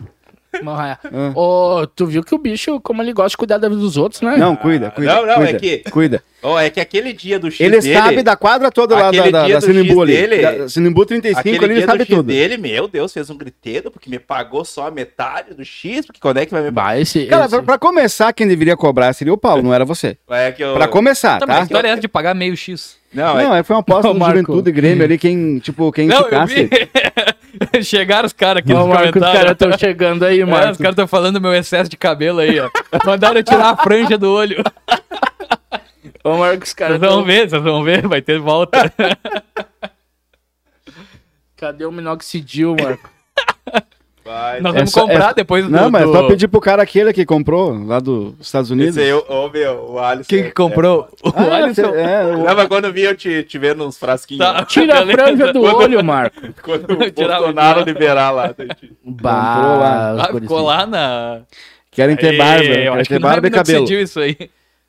Vamos 0.51 0.79
raiar. 0.79 0.99
Ah. 1.05 1.31
Ô, 1.39 1.85
tu 1.85 2.07
viu 2.07 2.23
que 2.23 2.33
o 2.33 2.37
bicho, 2.39 2.79
como 2.81 3.03
ele 3.03 3.13
gosta 3.13 3.29
de 3.29 3.37
cuidar 3.37 3.59
da 3.59 3.69
vida 3.69 3.79
dos 3.79 3.97
outros, 3.97 4.19
né? 4.21 4.35
Não, 4.35 4.55
cuida, 4.55 4.89
cuida. 4.89 5.13
Não, 5.15 5.25
não, 5.27 5.35
cuida, 5.35 5.49
é 5.51 5.53
que- 5.53 5.77
Cuida. 5.91 6.23
ó, 6.41 6.59
é 6.59 6.71
que 6.71 6.79
aquele 6.79 7.13
dia 7.13 7.37
do 7.37 7.51
X 7.51 7.59
Ele 7.61 7.79
dele... 7.79 7.93
sabe 7.93 8.23
da 8.23 8.35
quadra 8.35 8.71
toda 8.71 8.95
lá 8.95 9.11
da, 9.11 9.29
da, 9.29 9.47
da 9.47 9.61
Sinimbu 9.61 10.01
ali. 10.01 10.11
dele- 10.13 10.41
Da 10.57 10.67
Sinimbu 10.67 11.05
35 11.05 11.39
Aquele 11.39 11.63
ali, 11.65 11.73
ele 11.75 11.85
sabe 11.85 11.97
do 11.99 12.05
X 12.07 12.15
tudo. 12.15 12.25
dele, 12.25 12.57
meu 12.57 12.87
Deus, 12.87 13.13
fez 13.13 13.29
um 13.29 13.37
griteiro, 13.37 13.91
porque 13.91 14.09
me 14.09 14.17
pagou 14.17 14.65
só 14.65 14.87
a 14.87 14.91
metade 14.91 15.53
do 15.53 15.63
X, 15.63 16.07
porque 16.07 16.19
quando 16.19 16.37
é 16.37 16.45
que 16.47 16.51
vai 16.51 16.63
me 16.63 16.71
pagar? 16.71 16.99
Esse, 16.99 17.27
Cara, 17.27 17.45
esse- 17.45 17.55
pra, 17.55 17.61
pra 17.63 17.77
começar, 17.77 18.33
quem 18.33 18.47
deveria 18.47 18.75
cobrar 18.75 19.13
seria 19.13 19.31
o 19.31 19.37
Paulo, 19.37 19.61
não 19.61 19.71
era 19.73 19.85
você. 19.85 20.17
É 20.31 20.51
que 20.51 20.63
eu... 20.63 20.73
Pra 20.73 20.87
começar, 20.87 21.37
Tá, 21.39 21.45
mas 21.45 21.55
a 21.57 21.59
tá? 21.59 21.63
história 21.65 21.87
é 21.89 21.91
essa 21.91 22.01
de 22.01 22.07
pagar 22.07 22.33
meio 22.33 22.57
X. 22.57 22.97
Não, 23.13 23.39
é 23.39 23.43
Não, 23.43 23.55
é, 23.55 23.61
foi 23.63 23.75
uma 23.75 23.81
aposta 23.81 24.11
do. 24.11 24.19
Juventude 24.19 24.71
Grêmio 24.71 25.03
ali, 25.03 25.17
quem, 25.19 25.59
tipo, 25.59 25.91
quem 25.91 26.07
Não, 26.07 26.17
eu 26.17 26.23
ficasse. 26.25 26.69
Chegaram 27.83 28.25
os 28.25 28.33
caras 28.33 28.61
aqui 28.63 28.73
Ô, 28.73 28.77
nos 28.79 28.87
Marco, 28.87 29.03
os 29.05 29.11
comentários. 29.11 29.39
caras 29.39 29.51
estão 29.51 29.71
chegando 29.77 30.25
aí, 30.25 30.41
É, 30.41 30.45
Marco. 30.45 30.71
os 30.71 30.77
caras 30.77 30.93
estão 30.93 31.07
falando 31.07 31.35
do 31.35 31.41
meu 31.41 31.53
excesso 31.53 31.89
de 31.89 31.97
cabelo 31.97 32.39
aí, 32.39 32.59
ó. 32.59 32.69
Mandaram 33.05 33.37
eu 33.37 33.43
tirar 33.43 33.69
a 33.71 33.77
franja 33.77 34.17
do 34.17 34.31
olho. 34.31 34.63
Ô, 36.23 36.37
Marco, 36.37 36.63
os 36.63 36.73
caras 36.73 36.99
Vocês 36.99 37.09
vão 37.11 37.19
tão... 37.19 37.25
ver, 37.25 37.49
vocês 37.49 37.63
vão 37.63 37.83
ver, 37.83 38.07
vai 38.07 38.21
ter 38.21 38.39
volta. 38.39 38.91
Cadê 41.55 41.85
o 41.85 41.91
minoxidil, 41.91 42.75
Marco? 42.81 43.09
Vai. 44.29 44.61
Nós 44.61 44.73
É 44.73 44.77
vamos 44.77 44.91
só- 44.91 45.01
comprar 45.01 45.31
é- 45.31 45.33
depois 45.33 45.65
do... 45.65 45.71
Não, 45.71 45.89
mas 45.89 46.03
do... 46.05 46.11
só 46.13 46.27
pedir 46.27 46.47
pro 46.47 46.61
cara 46.61 46.83
aquele 46.83 47.11
que 47.11 47.25
comprou 47.25 47.73
lá 47.85 47.99
dos 47.99 48.33
Estados 48.39 48.69
Unidos. 48.71 48.95
Esse 48.95 49.05
aí, 49.07 49.13
ô, 49.13 49.23
ô, 49.27 49.49
meu, 49.49 49.89
o 49.91 49.99
Alisson. 49.99 50.27
Quem 50.29 50.43
que 50.43 50.51
comprou? 50.51 51.07
O 51.23 51.29
Ah, 51.35 51.55
Alisson. 51.55 51.93
é, 51.95 52.25
o- 52.25 52.37
Não, 52.45 52.55
mas 52.55 52.67
quando 52.67 52.85
eu 52.85 52.93
vi 52.93 53.01
eu 53.03 53.15
te, 53.15 53.43
te 53.43 53.57
vendo 53.57 53.85
uns 53.85 53.97
frasquinhos. 53.97 54.45
Tá. 54.45 54.63
Tira 54.65 55.01
a 55.01 55.05
franja 55.07 55.51
do 55.51 55.59
Quando- 55.61 55.77
olho, 55.81 56.03
Marco. 56.03 56.39
Quando 56.63 56.91
o 56.91 57.11
Tirar 57.11 57.37
o- 57.39 57.43
Bolsonaro 57.45 57.83
liberar 57.83 58.31
lá. 58.31 58.47
gente? 58.57 58.93
Bah, 59.03 60.13
os 60.15 60.19
Ah, 60.21 60.39
ficou 60.39 60.61
lá 60.61 60.85
na... 60.85 61.41
Querem 61.91 62.15
ter 62.15 62.37
barba, 62.37 62.63
querem 62.63 63.03
ter 63.03 63.19
não 63.19 63.29
é 63.29 63.31
barba 63.33 63.47
e 63.47 63.51
cabelo. 63.51 63.91
isso 63.91 64.19
aí. 64.19 64.37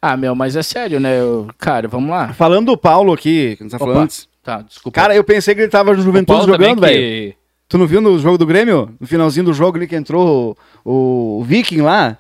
Ah, 0.03 0.16
meu, 0.16 0.34
mas 0.34 0.55
é 0.57 0.62
sério, 0.62 1.01
né? 1.01 1.18
Eu- 1.20 1.49
Cara, 1.59 1.88
vamos 1.88 2.11
lá. 2.11 2.32
Falando 2.34 2.66
do 2.66 2.76
Paulo 2.76 3.12
aqui, 3.12 3.57
que 3.57 3.62
a 3.62 3.64
gente 3.64 3.72
tá 3.72 3.78
falando 3.78 4.01
antes. 4.01 4.28
Tá, 4.43 4.62
desculpa. 4.62 4.99
Cara, 5.01 5.14
eu 5.14 5.22
pensei 5.24 5.55
que 5.55 5.61
ele 5.62 5.68
tava 5.68 5.93
no 5.95 6.01
Juventude 6.03 6.47
jogando, 6.47 6.80
velho. 6.80 6.95
que... 6.97 7.34
Tu 7.71 7.79
não 7.79 7.87
viu 7.87 8.01
no 8.01 8.18
jogo 8.18 8.37
do 8.37 8.45
Grêmio? 8.45 8.93
No 9.01 9.07
finalzinho 9.07 9.45
do 9.47 9.55
jogo 9.55 9.77
ali 9.79 9.87
que 9.87 9.95
entrou 9.95 10.57
o, 10.85 11.39
o 11.39 11.45
Viking 11.45 11.81
lá? 11.83 12.18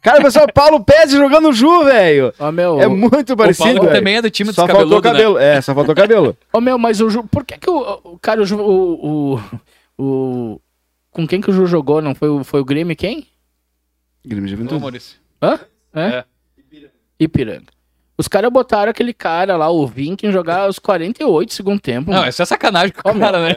Cara, 0.00 0.22
pessoal, 0.22 0.46
Paulo 0.52 0.82
Pérez 0.82 1.10
jogando 1.12 1.48
o 1.50 1.52
Ju, 1.52 1.84
velho. 1.84 2.32
Ô, 2.38 2.50
meu, 2.50 2.80
É 2.80 2.86
muito 2.86 3.34
O 3.34 3.36
parecido, 3.36 3.64
Paulo 3.66 3.82
velho. 3.82 3.94
também 3.98 4.16
é 4.16 4.22
do 4.22 4.30
time 4.30 4.48
dos 4.48 4.54
Só 4.56 4.66
faltou 4.66 5.02
cabeludos, 5.02 5.04
né? 5.04 5.18
cabelo. 5.18 5.38
É, 5.38 5.60
só 5.60 5.74
faltou 5.74 5.94
cabelo. 5.94 6.36
Ô, 6.50 6.60
meu, 6.60 6.78
mas 6.78 7.00
o 7.02 7.10
Ju... 7.10 7.24
Por 7.24 7.44
que 7.44 7.58
que 7.58 7.68
o, 7.68 8.00
o 8.04 8.18
cara, 8.18 8.40
o, 8.40 8.46
Ju- 8.46 8.58
o, 8.62 9.36
o, 9.36 10.02
o... 10.02 10.60
Com 11.10 11.26
quem 11.26 11.40
que 11.40 11.50
o 11.50 11.52
Ju 11.52 11.66
jogou? 11.66 12.00
Não 12.00 12.14
foi 12.14 12.28
o, 12.30 12.42
foi 12.42 12.60
o 12.60 12.64
Grêmio 12.64 12.96
quem? 12.96 13.26
Grêmio 14.24 14.46
de 14.48 14.54
Ô, 14.54 14.56
Juventude. 14.56 14.80
Maurício. 14.80 15.18
Hã? 15.42 15.58
É? 15.94 16.00
É. 16.00 16.24
Ipiranga. 17.20 17.66
Os 18.16 18.28
caras 18.28 18.50
botaram 18.50 18.90
aquele 18.90 19.12
cara 19.12 19.56
lá, 19.56 19.68
o 19.70 19.86
Vinkin, 19.86 20.32
jogar 20.32 20.68
os 20.68 20.78
48 20.78 21.52
segundo 21.52 21.80
tempo. 21.80 22.10
Não, 22.10 22.18
mano. 22.20 22.30
isso 22.30 22.40
é 22.40 22.44
sacanagem 22.46 22.92
com 22.92 23.10
o 23.10 23.18
cara, 23.18 23.42
né? 23.46 23.54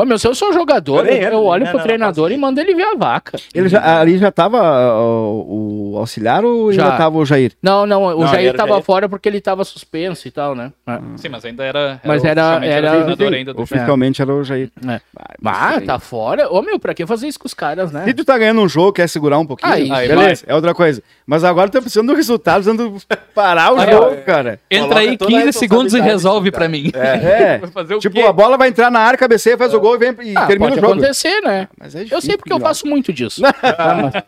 Ô, 0.00 0.04
meu, 0.06 0.18
se 0.18 0.26
eu 0.26 0.34
sou 0.34 0.52
jogador, 0.52 1.06
Eu 1.06 1.30
eu, 1.32 1.44
olho 1.44 1.64
né? 1.64 1.70
pro 1.70 1.78
Não, 1.78 1.84
treinador 1.84 2.28
não, 2.30 2.36
e 2.36 2.38
mando 2.40 2.58
ele 2.60 2.74
ver 2.74 2.84
a 2.84 2.94
vaca. 2.94 3.38
Ele 3.54 3.68
já, 3.68 4.00
ali 4.00 4.16
já 4.16 4.30
tava 4.32 4.58
ó, 4.62 5.44
o 5.46 5.94
auxiliar 5.98 6.42
ou 6.44 6.72
Já. 6.72 6.84
já 6.90 6.96
tava 6.96 7.18
o 7.18 7.24
Jair? 7.26 7.52
Não, 7.62 7.84
não, 7.86 8.04
o 8.04 8.20
Não, 8.20 8.26
Jair 8.28 8.46
era 8.48 8.54
o 8.54 8.56
tava 8.56 8.72
Jair. 8.72 8.82
fora 8.84 9.08
porque 9.08 9.28
ele 9.28 9.40
tava 9.40 9.62
suspenso 9.64 10.26
e 10.26 10.30
tal, 10.30 10.54
né? 10.54 10.72
É. 10.86 10.98
Sim, 11.16 11.28
mas 11.28 11.44
ainda 11.44 11.64
era... 11.64 12.00
Mas 12.04 12.22
o- 12.22 12.26
era- 12.26 12.40
oficialmente 12.42 12.72
era- 12.72 12.90
treinador 12.90 13.32
ainda 13.34 13.54
do 13.54 13.60
Oficialmente 13.62 14.22
era 14.22 14.34
o 14.34 14.42
Jair. 14.44 14.70
É. 14.88 15.00
Ah, 15.44 15.80
tá 15.84 15.98
fora? 15.98 16.48
Ô, 16.50 16.62
meu, 16.62 16.78
pra 16.78 16.94
que 16.94 17.06
fazer 17.06 17.28
isso 17.28 17.38
com 17.38 17.46
os 17.46 17.54
caras, 17.54 17.92
né? 17.92 18.04
Se 18.04 18.14
tu 18.14 18.24
tá 18.24 18.38
ganhando 18.38 18.60
um 18.62 18.68
jogo, 18.68 18.92
quer 18.94 19.08
segurar 19.08 19.38
um 19.38 19.44
pouquinho, 19.46 19.70
Aí, 19.72 19.90
aí 19.90 20.08
beleza, 20.08 20.44
é 20.46 20.54
outra 20.54 20.74
coisa. 20.74 21.02
Mas 21.26 21.44
agora 21.44 21.68
tu 21.68 21.74
tá 21.74 21.80
precisando 21.80 22.08
do 22.08 22.14
resultado, 22.14 22.62
precisando 22.64 22.96
parar 23.34 23.72
o 23.74 23.78
Aí, 23.80 23.90
jogo, 23.92 24.16
ó. 24.20 24.24
cara. 24.24 24.58
Entra 24.70 24.88
Coloca 24.88 25.00
aí 25.00 25.16
toda 25.18 25.36
a 25.36 25.40
15 25.42 25.58
segundos 25.58 25.94
e 25.94 26.00
resolve 26.00 26.50
pra 26.50 26.68
mim. 26.68 26.90
É. 26.94 27.58
Vai 27.72 27.84
o 27.84 27.98
Tipo, 27.98 28.24
a 28.26 28.32
bola 28.32 28.56
vai 28.56 28.68
entrar 28.68 28.90
na 28.90 29.00
área, 29.00 29.18
cabeceia, 29.18 29.56
faz 29.58 29.72
o 29.74 29.80
gol 29.80 29.89
e 29.94 29.98
vem 29.98 30.10
e 30.32 30.36
Ah, 30.36 30.46
termina 30.46 30.70
pode 30.70 30.78
o 30.78 30.80
jogo. 30.80 30.92
acontecer, 31.00 31.40
né? 31.42 31.68
Mas 31.78 31.94
é 31.94 32.00
Eu 32.00 32.04
difícil, 32.04 32.28
sei 32.28 32.36
porque 32.36 32.52
eu 32.52 32.60
faço 32.60 32.86
muito 32.86 33.12
disso. 33.12 33.40
Neymar, 33.42 34.24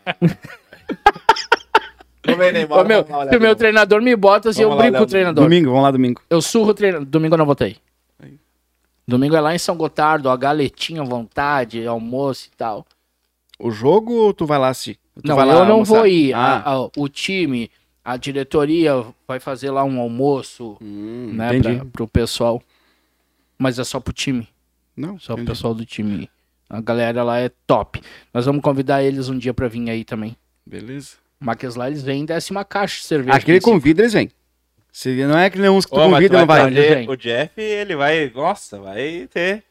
Ô, 2.79 2.83
meu, 2.85 3.05
lá 3.09 3.29
se 3.29 3.37
o 3.37 3.41
meu 3.41 3.55
treinador 3.55 4.01
me 4.01 4.15
bota, 4.15 4.49
assim, 4.49 4.61
eu 4.61 4.69
Vamos 4.69 4.83
brinco 4.83 4.97
com 4.97 5.03
o 5.03 5.07
treinador. 5.07 5.43
Domingo, 5.43 5.69
vamos 5.69 5.83
lá 5.83 5.91
domingo. 5.91 6.21
Eu 6.29 6.41
surro 6.41 6.69
o 6.69 6.73
treinador. 6.73 7.05
Domingo 7.05 7.33
eu 7.33 7.37
não 7.37 7.45
votei. 7.45 7.77
Domingo 9.05 9.35
é 9.35 9.41
lá 9.41 9.53
em 9.53 9.57
São 9.59 9.75
Gotardo, 9.75 10.29
a 10.29 10.37
galetinha 10.37 11.01
à 11.01 11.05
vontade, 11.05 11.85
almoço 11.85 12.47
e 12.53 12.55
tal. 12.55 12.85
O 13.59 13.69
jogo 13.69 14.13
ou 14.13 14.33
tu 14.33 14.45
vai 14.45 14.57
lá? 14.57 14.71
Tu 14.73 14.95
não, 15.25 15.35
vai 15.35 15.45
lá 15.45 15.53
eu 15.55 15.65
não 15.65 15.71
almoçar? 15.73 15.95
vou 15.97 16.07
ir. 16.07 16.33
Ah. 16.33 16.63
A- 16.65 16.73
a- 16.75 16.89
o 16.95 17.09
time, 17.09 17.69
a 18.03 18.15
diretoria 18.15 19.03
vai 19.27 19.41
fazer 19.41 19.71
lá 19.71 19.83
um 19.83 19.99
almoço, 19.99 20.77
Hum, 20.81 21.31
né, 21.33 21.59
pra, 21.59 21.85
pro 21.91 22.07
pessoal. 22.07 22.61
Mas 23.57 23.77
é 23.77 23.83
só 23.83 23.99
pro 23.99 24.13
time. 24.13 24.47
Não, 24.95 25.19
Só 25.19 25.33
entendi. 25.33 25.49
pessoal 25.49 25.73
do 25.73 25.85
time. 25.85 26.29
A 26.69 26.81
galera 26.81 27.23
lá 27.23 27.39
é 27.39 27.49
top. 27.67 28.01
Nós 28.33 28.45
vamos 28.45 28.61
convidar 28.61 29.03
eles 29.03 29.29
um 29.29 29.37
dia 29.37 29.53
pra 29.53 29.67
vir 29.67 29.89
aí 29.89 30.03
também. 30.03 30.35
Beleza. 30.65 31.17
Mas 31.39 31.75
lá 31.75 31.87
eles 31.87 32.01
vêm 32.01 32.23
e 32.23 32.25
desce 32.25 32.51
uma 32.51 32.63
caixa 32.63 32.97
de 32.99 33.03
cerveja. 33.05 33.37
Aquele 33.37 33.59
convida, 33.59 34.01
eles 34.01 34.13
vêm. 34.13 34.29
Se 34.91 35.09
não 35.25 35.37
é 35.37 35.49
que 35.49 35.57
nem 35.59 35.69
uns 35.69 35.85
que 35.85 35.91
tu 35.91 35.99
Ô, 35.99 36.09
convida 36.09 36.35
tu 36.35 36.39
não 36.39 36.45
vai. 36.45 37.07
O 37.07 37.17
Jeff, 37.17 37.59
ele 37.59 37.95
vai. 37.95 38.31
Nossa, 38.33 38.79
vai 38.79 39.27
ter. 39.33 39.63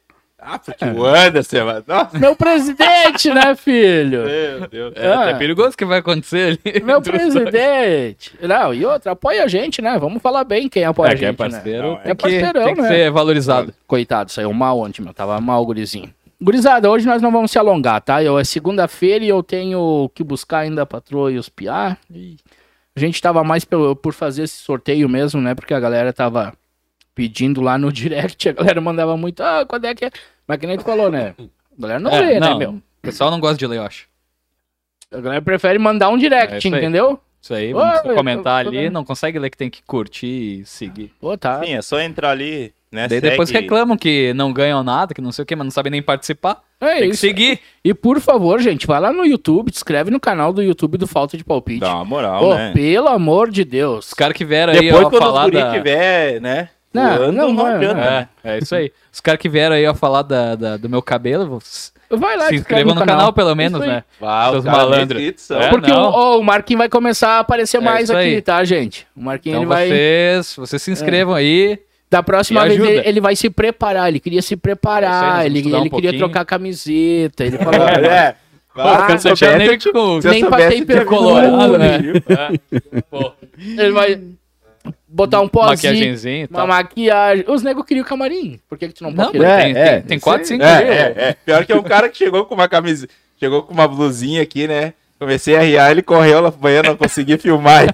Ah, 0.45 0.59
porque 0.59 0.84
É. 0.84 0.88
o 0.93 1.05
Anderson. 1.05 1.64
vai- 1.64 1.82
Nossa, 1.86 2.18
Meu 2.18 2.34
presidente, 2.34 3.30
né, 3.32 3.55
filho? 3.55 4.24
meu 4.59 4.68
Deus. 4.68 4.93
É, 4.97 5.12
Ah. 5.12 5.30
é 5.30 5.34
perigoso 5.34 5.70
o 5.70 5.76
que 5.76 5.84
vai 5.84 5.99
acontecer 6.01 6.59
ali. 6.64 6.82
Meu 6.84 6.99
os 6.99 7.05
dois. 7.05 7.16
presidente. 7.22 8.32
Não, 8.43 8.74
e 8.74 8.84
outra, 8.84 9.12
apoia 9.12 9.45
a 9.45 9.47
gente, 9.49 9.80
né? 9.80 9.97
Vamos 9.99 10.20
falar 10.20 10.45
bem 10.45 10.68
quem 10.68 10.84
apoia 10.84 11.09
É, 11.09 11.11
a 11.11 11.14
é 11.14 11.16
gente, 11.16 11.26
né? 11.28 11.32
parceiro, 11.32 11.88
Não, 11.88 11.97
tem, 11.97 12.11
é 12.11 12.14
que, 12.14 12.22
parceirão, 12.22 12.64
tem 12.64 12.74
que 12.74 12.82
né? 12.82 12.88
ser 12.88 13.11
valorizado. 13.11 13.72
Coitado, 13.86 14.32
saiu 14.32 14.53
mal 14.53 14.78
ontem, 14.80 15.01
meu. 15.03 15.14
Tava 15.14 15.40
mal, 15.40 15.64
gurizinho. 15.64 16.11
Gurizada, 16.40 16.90
hoje 16.90 17.07
nós 17.07 17.22
não 17.22 17.30
vamos 17.30 17.53
se 17.53 17.59
alongar, 17.59 18.01
tá? 18.01 18.20
Eu, 18.22 18.36
é 18.36 18.43
segunda-feira 18.43 19.24
e 19.24 19.28
eu 19.28 19.45
tenho 19.45 20.11
que 20.12 20.24
buscar 20.24 20.59
ainda 20.61 20.82
a 20.82 20.86
patroa 20.86 21.30
e 21.30 21.38
os 21.38 21.49
piá. 21.49 21.97
E 22.12 22.36
A 22.97 23.01
gente 23.01 23.22
tava 23.22 23.43
mais 23.45 23.64
pelo, 23.64 23.95
por 23.97 24.12
fazer 24.12 24.43
esse 24.43 24.57
sorteio 24.57 25.09
mesmo, 25.09 25.40
né? 25.40 25.55
Porque 25.55 25.72
a 25.72 25.80
galera 25.80 26.12
tava 26.12 26.53
pedindo 27.14 27.60
lá 27.60 27.76
no 27.78 27.90
direct, 27.92 28.48
a 28.48 28.52
galera 28.52 28.80
mandava 28.80 29.16
muito, 29.16 29.42
ah, 29.42 29.64
quando 29.68 29.84
é 29.86 29.94
que 29.94 30.04
é? 30.06 30.10
Mas 30.46 30.58
que 30.58 30.66
nem 30.66 30.76
tu 30.78 30.84
falou, 30.84 31.10
né? 31.10 31.34
A 31.38 31.80
galera 31.80 32.00
não 32.00 32.10
É, 32.10 32.20
lê, 32.20 32.34
né, 32.34 32.40
não, 32.40 32.58
meu? 32.58 32.70
O 32.72 32.82
pessoal 33.02 33.30
não 33.30 33.40
gosta 33.40 33.56
de 33.56 33.66
ler, 33.66 33.78
eu 33.78 33.82
acho. 33.84 34.06
A 35.12 35.20
galera 35.20 35.42
prefere 35.42 35.78
mandar 35.78 36.08
um 36.08 36.16
É 36.16 36.18
direct, 36.20 36.68
aí. 36.68 36.78
entendeu? 36.78 37.20
Isso 37.40 37.52
aí, 37.54 37.72
vamos 37.72 38.00
Oi, 38.04 38.14
comentar 38.14 38.64
tô- 38.64 38.70
tô 38.70 38.76
ali, 38.76 38.84
vendo. 38.86 38.92
não 38.94 39.04
consegue 39.04 39.38
ler 39.38 39.50
que 39.50 39.56
tem 39.56 39.68
que 39.68 39.82
curtir 39.82 40.60
e 40.60 40.64
seguir. 40.64 41.12
Pô, 41.20 41.36
tá. 41.36 41.60
Sim, 41.62 41.74
é 41.74 41.82
só 41.82 42.00
entrar 42.00 42.30
ali, 42.30 42.72
né? 42.90 43.08
Daí 43.08 43.20
depois 43.20 43.48
segue- 43.48 43.62
reclamam 43.62 43.96
que 43.96 44.32
não 44.34 44.52
ganham 44.52 44.82
nada, 44.84 45.12
que 45.12 45.20
não 45.20 45.32
sei 45.32 45.42
o 45.42 45.46
que, 45.46 45.56
mas 45.56 45.64
não 45.64 45.70
sabem 45.72 45.90
nem 45.90 46.00
participar. 46.02 46.62
É 46.80 46.86
tem 46.94 46.98
que 47.00 47.06
isso. 47.08 47.16
seguir. 47.20 47.58
E 47.84 47.92
por 47.92 48.20
favor, 48.20 48.60
gente, 48.60 48.86
vai 48.86 49.00
lá 49.00 49.12
no 49.12 49.26
YouTube, 49.26 49.72
te 49.72 49.76
inscreve 49.76 50.10
no 50.10 50.20
canal 50.20 50.52
do 50.52 50.62
YouTube 50.62 50.96
do 50.96 51.06
Falta 51.08 51.36
de 51.36 51.42
Palpite. 51.44 51.80
Dá 51.80 51.96
uma 51.96 52.04
moral, 52.04 52.44
Ô, 52.44 52.54
né? 52.54 52.72
pelo 52.72 53.08
amor 53.08 53.50
de 53.50 53.64
Deus. 53.64 54.08
Os 54.08 54.14
caras 54.14 54.36
que 54.36 54.44
vieram 54.44 54.72
aí 54.72 54.80
Depois, 54.80 55.04
ó, 55.06 55.10
quando 55.10 55.22
falar 55.22 55.42
o 55.42 55.50
guri 55.50 55.56
da... 55.62 55.72
tiver, 55.72 56.40
né? 56.40 56.68
Não, 56.93 57.18
não, 57.18 57.32
não, 57.32 57.53
não, 57.53 57.66
adianta. 57.66 58.28
É, 58.45 58.55
é 58.55 58.59
isso 58.59 58.74
aí. 58.74 58.93
Os 59.12 59.20
caras 59.20 59.40
que 59.40 59.49
vieram 59.49 59.74
aí 59.76 59.86
ó, 59.86 59.95
falar 59.95 60.22
da, 60.22 60.55
da- 60.55 60.76
do 60.76 60.88
meu 60.88 61.01
cabelo, 61.03 61.59
Vai 62.11 62.36
lá, 62.36 62.49
se 62.49 62.57
inscrevam 62.57 62.95
no 62.95 63.05
canal, 63.07 63.32
pelo 63.32 63.55
menos, 63.55 63.80
aí. 63.80 63.88
né? 63.88 64.05
Vá, 64.20 64.51
Seus 64.51 64.64
malandros. 64.66 65.51
É, 65.51 65.68
Porque 65.70 65.90
o, 65.90 65.95
ó, 65.97 66.38
o 66.38 66.45
Marquinhos 66.45 66.78
vai 66.78 66.88
começar 66.90 67.36
a 67.36 67.38
aparecer 67.38 67.78
É 67.78 67.80
mais 67.80 68.11
aqui, 68.11 68.18
aí. 68.20 68.43
tá, 68.43 68.62
gente? 68.64 69.07
O 69.16 69.22
Marquinhos 69.22 69.62
Então 69.62 69.62
ele 69.62 69.88
vai. 69.88 69.88
vocês, 69.88 70.57
vocês 70.57 70.82
se 70.82 70.90
inscrevam 70.90 71.34
aí. 71.34 71.78
Da 72.11 72.22
próxima 72.22 72.66
vez 72.66 72.78
ele, 72.78 73.09
ele 73.09 73.20
vai 73.22 73.34
se 73.34 73.49
preparar. 73.49 74.09
Ele 74.09 74.20
queria 74.20 74.43
se 74.43 74.53
É 74.53 74.57
aí, 74.57 74.61
preparar. 74.61 75.11
nós 75.22 75.30
vamos 75.30 75.47
ele 75.47 75.59
estudar 75.61 75.76
um 75.78 75.80
ele 75.80 75.88
queria 75.90 76.11
pouquinho. 76.11 76.18
trocar 76.30 76.45
camiseta. 76.45 77.45
Ele 77.45 77.57
falou. 77.57 77.80
É. 78.12 78.34
Pô, 78.74 79.18
se 79.18 79.28
eu 79.28 79.36
soubesse, 79.36 80.30
nem 80.30 80.45
passei 80.49 80.82
pelo 80.84 81.05
colorado, 81.05 81.76
né? 81.78 81.99
Pô, 83.11 83.32
Ele 83.59 83.90
vai 83.93 84.18
botar 85.06 85.40
um 85.40 85.48
pozinho. 85.48 86.48
Uma 86.50 86.58
tal. 86.58 86.66
maquiagem. 86.66 87.44
Os 87.48 87.62
negros 87.62 87.86
queriam 87.86 88.04
camarim. 88.04 88.60
Por 88.68 88.76
que, 88.78 88.88
que 88.88 88.94
tu 88.94 89.04
não 89.04 89.12
pode 89.14 89.26
Não, 89.26 89.32
querer? 89.32 89.44
É, 89.46 89.62
tem, 89.62 89.76
é, 89.76 89.92
tem, 90.00 90.02
tem 90.02 90.16
isso 90.16 90.24
4, 90.24 90.40
aí. 90.40 90.46
5 90.46 90.62
É, 90.62 90.82
é, 90.82 91.14
é. 91.28 91.36
Pior 91.44 91.64
que 91.64 91.72
é 91.72 91.76
um 91.76 91.82
cara 91.82 92.08
que 92.08 92.18
chegou 92.18 92.44
com 92.44 92.54
uma 92.54 92.68
camisa. 92.68 93.08
Chegou 93.38 93.62
com 93.62 93.72
uma 93.74 93.88
blusinha 93.88 94.42
aqui, 94.42 94.66
né? 94.68 94.94
Comecei 95.18 95.56
a 95.56 95.60
riar, 95.60 95.90
ele 95.90 96.02
correu 96.02 96.40
lá 96.40 96.50
pro 96.50 96.60
banheiro, 96.60 96.88
não 96.88 96.96
consegui 96.96 97.38
filmar 97.38 97.82
ele. 97.84 97.92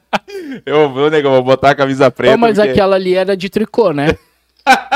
Eu 0.66 0.90
vou, 0.92 1.08
nego, 1.10 1.28
vou 1.30 1.42
botar 1.44 1.70
a 1.70 1.74
camisa 1.74 2.10
preta. 2.10 2.36
Mas 2.36 2.56
porque 2.56 2.70
aquela 2.70 2.96
ali 2.96 3.14
era 3.14 3.36
de 3.36 3.48
tricô, 3.48 3.92
né? 3.92 4.16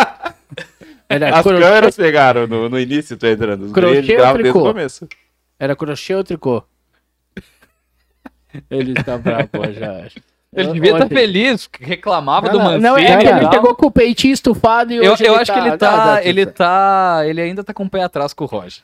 Era, 1.09 1.37
As 1.37 1.43
cro- 1.43 1.61
câmeras 1.61 1.97
pegaram 1.97 2.47
no, 2.47 2.69
no 2.69 2.81
início, 2.81 3.17
tu 3.17 3.27
entrando. 3.27 3.71
Crochê 3.73 4.17
ou 4.17 4.27
o 4.27 4.33
tricô? 4.33 4.63
começo. 4.63 5.09
era 5.61 5.77
crochê 5.77 6.15
ou 6.15 6.25
tricô? 6.25 6.65
Ele 8.71 8.93
está 8.99 9.19
bravo 9.19 9.49
já. 9.73 10.09
Ele 10.57 10.73
devia 10.73 10.93
estar 10.93 11.05
Ontem. 11.07 11.15
feliz, 11.17 11.69
reclamava 11.81 12.47
Não, 12.47 12.53
do 12.53 12.59
não, 12.59 12.65
Mancini. 12.65 12.83
não, 12.83 12.97
é 12.99 13.17
que 13.17 13.27
ele 13.27 13.49
pegou 13.49 13.75
com 13.75 13.87
o 13.87 13.91
peitinho 13.91 14.33
estufado 14.35 14.93
e 14.93 14.97
Eu, 14.97 15.13
hoje 15.13 15.25
eu 15.27 15.35
acho 15.35 15.53
que 15.53 15.59
ele 15.59 15.77
tá, 15.77 16.15
dá- 16.15 16.25
ele 16.25 16.47
tá, 16.47 17.23
ele 17.27 17.41
ainda 17.41 17.65
tá 17.65 17.75
com 17.75 17.85
o 17.85 17.91
pé 17.91 18.03
atrás 18.03 18.33
com 18.33 18.45
o 18.45 18.47
Roger. 18.47 18.83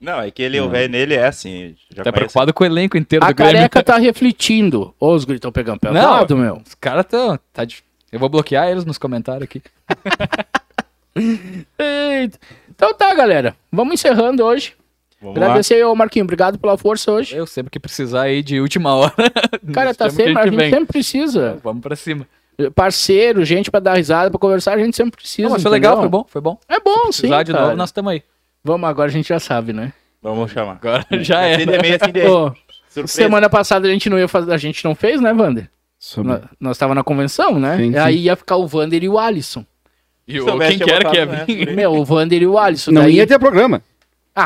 Não, 0.00 0.20
é 0.20 0.30
que 0.30 0.40
ele, 0.42 0.60
o 0.60 0.68
velho 0.68 0.88
nele 0.88 1.14
é 1.14 1.26
assim. 1.26 1.74
Já 1.90 2.04
Tá 2.04 2.12
conhece. 2.12 2.12
preocupado 2.12 2.54
com 2.54 2.62
o 2.62 2.66
elenco 2.66 2.96
inteiro 2.96 3.24
A 3.24 3.28
do 3.30 3.34
Grêmio. 3.34 3.54
careca 3.56 3.82
tá 3.82 3.96
refletindo. 3.98 4.94
Ô, 5.00 5.12
os 5.12 5.24
gritos 5.24 5.38
estão 5.38 5.50
pegando 5.50 5.80
pesado, 5.80 6.36
meu. 6.36 6.62
Os 6.64 6.74
caras 6.74 7.04
tão, 7.06 7.36
tá 7.52 7.64
dif- 7.64 7.82
Eu 8.12 8.20
vou 8.20 8.28
bloquear 8.28 8.68
eles 8.68 8.84
nos 8.84 8.96
comentários 8.96 9.42
aqui. 9.42 9.60
Eita. 11.78 12.38
Então 12.70 12.94
tá, 12.94 13.14
galera. 13.14 13.56
Vamos 13.72 13.94
encerrando 13.94 14.44
hoje. 14.44 14.74
Vamos. 15.20 15.36
Agradecer 15.36 15.74
aí 15.74 15.82
ao 15.82 15.94
Marquinho. 15.96 16.24
Obrigado 16.24 16.58
pela 16.58 16.78
força 16.78 17.10
hoje. 17.10 17.36
Eu 17.36 17.46
sempre 17.46 17.70
que 17.70 17.80
precisar 17.80 18.22
aí 18.22 18.42
de 18.42 18.60
última 18.60 18.94
hora. 18.94 19.12
Cara, 19.72 19.92
tá 19.94 20.08
sempre, 20.10 20.38
a 20.38 20.44
gente 20.44 20.56
vem. 20.56 20.70
sempre 20.70 20.86
precisa. 20.86 21.58
Vamos 21.62 21.82
pra 21.82 21.96
cima. 21.96 22.26
Parceiro, 22.74 23.44
gente 23.44 23.70
pra 23.70 23.78
dar 23.80 23.94
risada, 23.94 24.30
pra 24.30 24.38
conversar, 24.38 24.74
a 24.74 24.78
gente 24.78 24.96
sempre 24.96 25.20
precisa. 25.20 25.44
Não, 25.48 25.52
mas 25.54 25.62
foi 25.62 25.70
legal, 25.70 25.92
entendeu? 25.94 26.10
foi 26.10 26.18
bom, 26.20 26.26
foi 26.28 26.40
bom. 26.40 26.58
É 26.68 26.80
bom, 26.80 27.12
sim. 27.12 27.22
Precisar 27.22 27.42
de 27.44 27.52
cara. 27.52 27.64
novo, 27.66 27.76
nós 27.76 27.88
estamos 27.90 28.12
aí. 28.12 28.22
Vamos, 28.64 28.88
agora 28.88 29.08
a 29.08 29.12
gente 29.12 29.28
já 29.28 29.38
sabe, 29.38 29.72
né? 29.72 29.92
Vamos 30.20 30.50
chamar. 30.50 30.72
Agora 30.72 31.04
já 31.20 31.46
Assim 31.54 31.66
de 31.66 31.74
é. 31.74 31.82
meio, 31.82 31.96
assim 32.00 32.12
de 32.12 32.22
Ô, 32.26 32.52
surpresa. 32.88 33.06
semana 33.06 33.48
passada 33.48 33.86
a 33.86 33.90
gente 33.90 34.10
não 34.10 34.18
ia 34.18 34.26
fazer, 34.26 34.52
a 34.52 34.56
gente 34.56 34.84
não 34.84 34.94
fez, 34.94 35.20
né, 35.20 35.32
Wander? 35.32 35.70
Sobre- 36.00 36.32
Nós, 36.32 36.40
nós 36.60 36.78
tava 36.78 36.94
na 36.94 37.04
convenção, 37.04 37.58
né? 37.58 37.76
Sim, 37.76 37.92
sim. 37.92 37.98
Aí 37.98 38.16
ia 38.24 38.34
ficar 38.36 38.56
o 38.56 38.68
Wander 38.72 39.02
e 39.04 39.08
o 39.08 39.18
Alisson. 39.18 39.64
E 40.26 40.40
o, 40.40 40.44
quem 40.58 40.72
eu 40.80 40.86
que 40.86 40.90
era 40.92 41.10
que 41.10 41.16
ia 41.16 41.26
vir? 41.26 41.74
Meu, 41.74 41.92
o 41.94 42.04
Wander 42.04 42.42
e 42.42 42.46
o 42.46 42.58
Alisson. 42.58 42.90
Não 42.90 43.02
daí... 43.02 43.14
ia 43.14 43.26
ter 43.26 43.38
programa. 43.38 43.80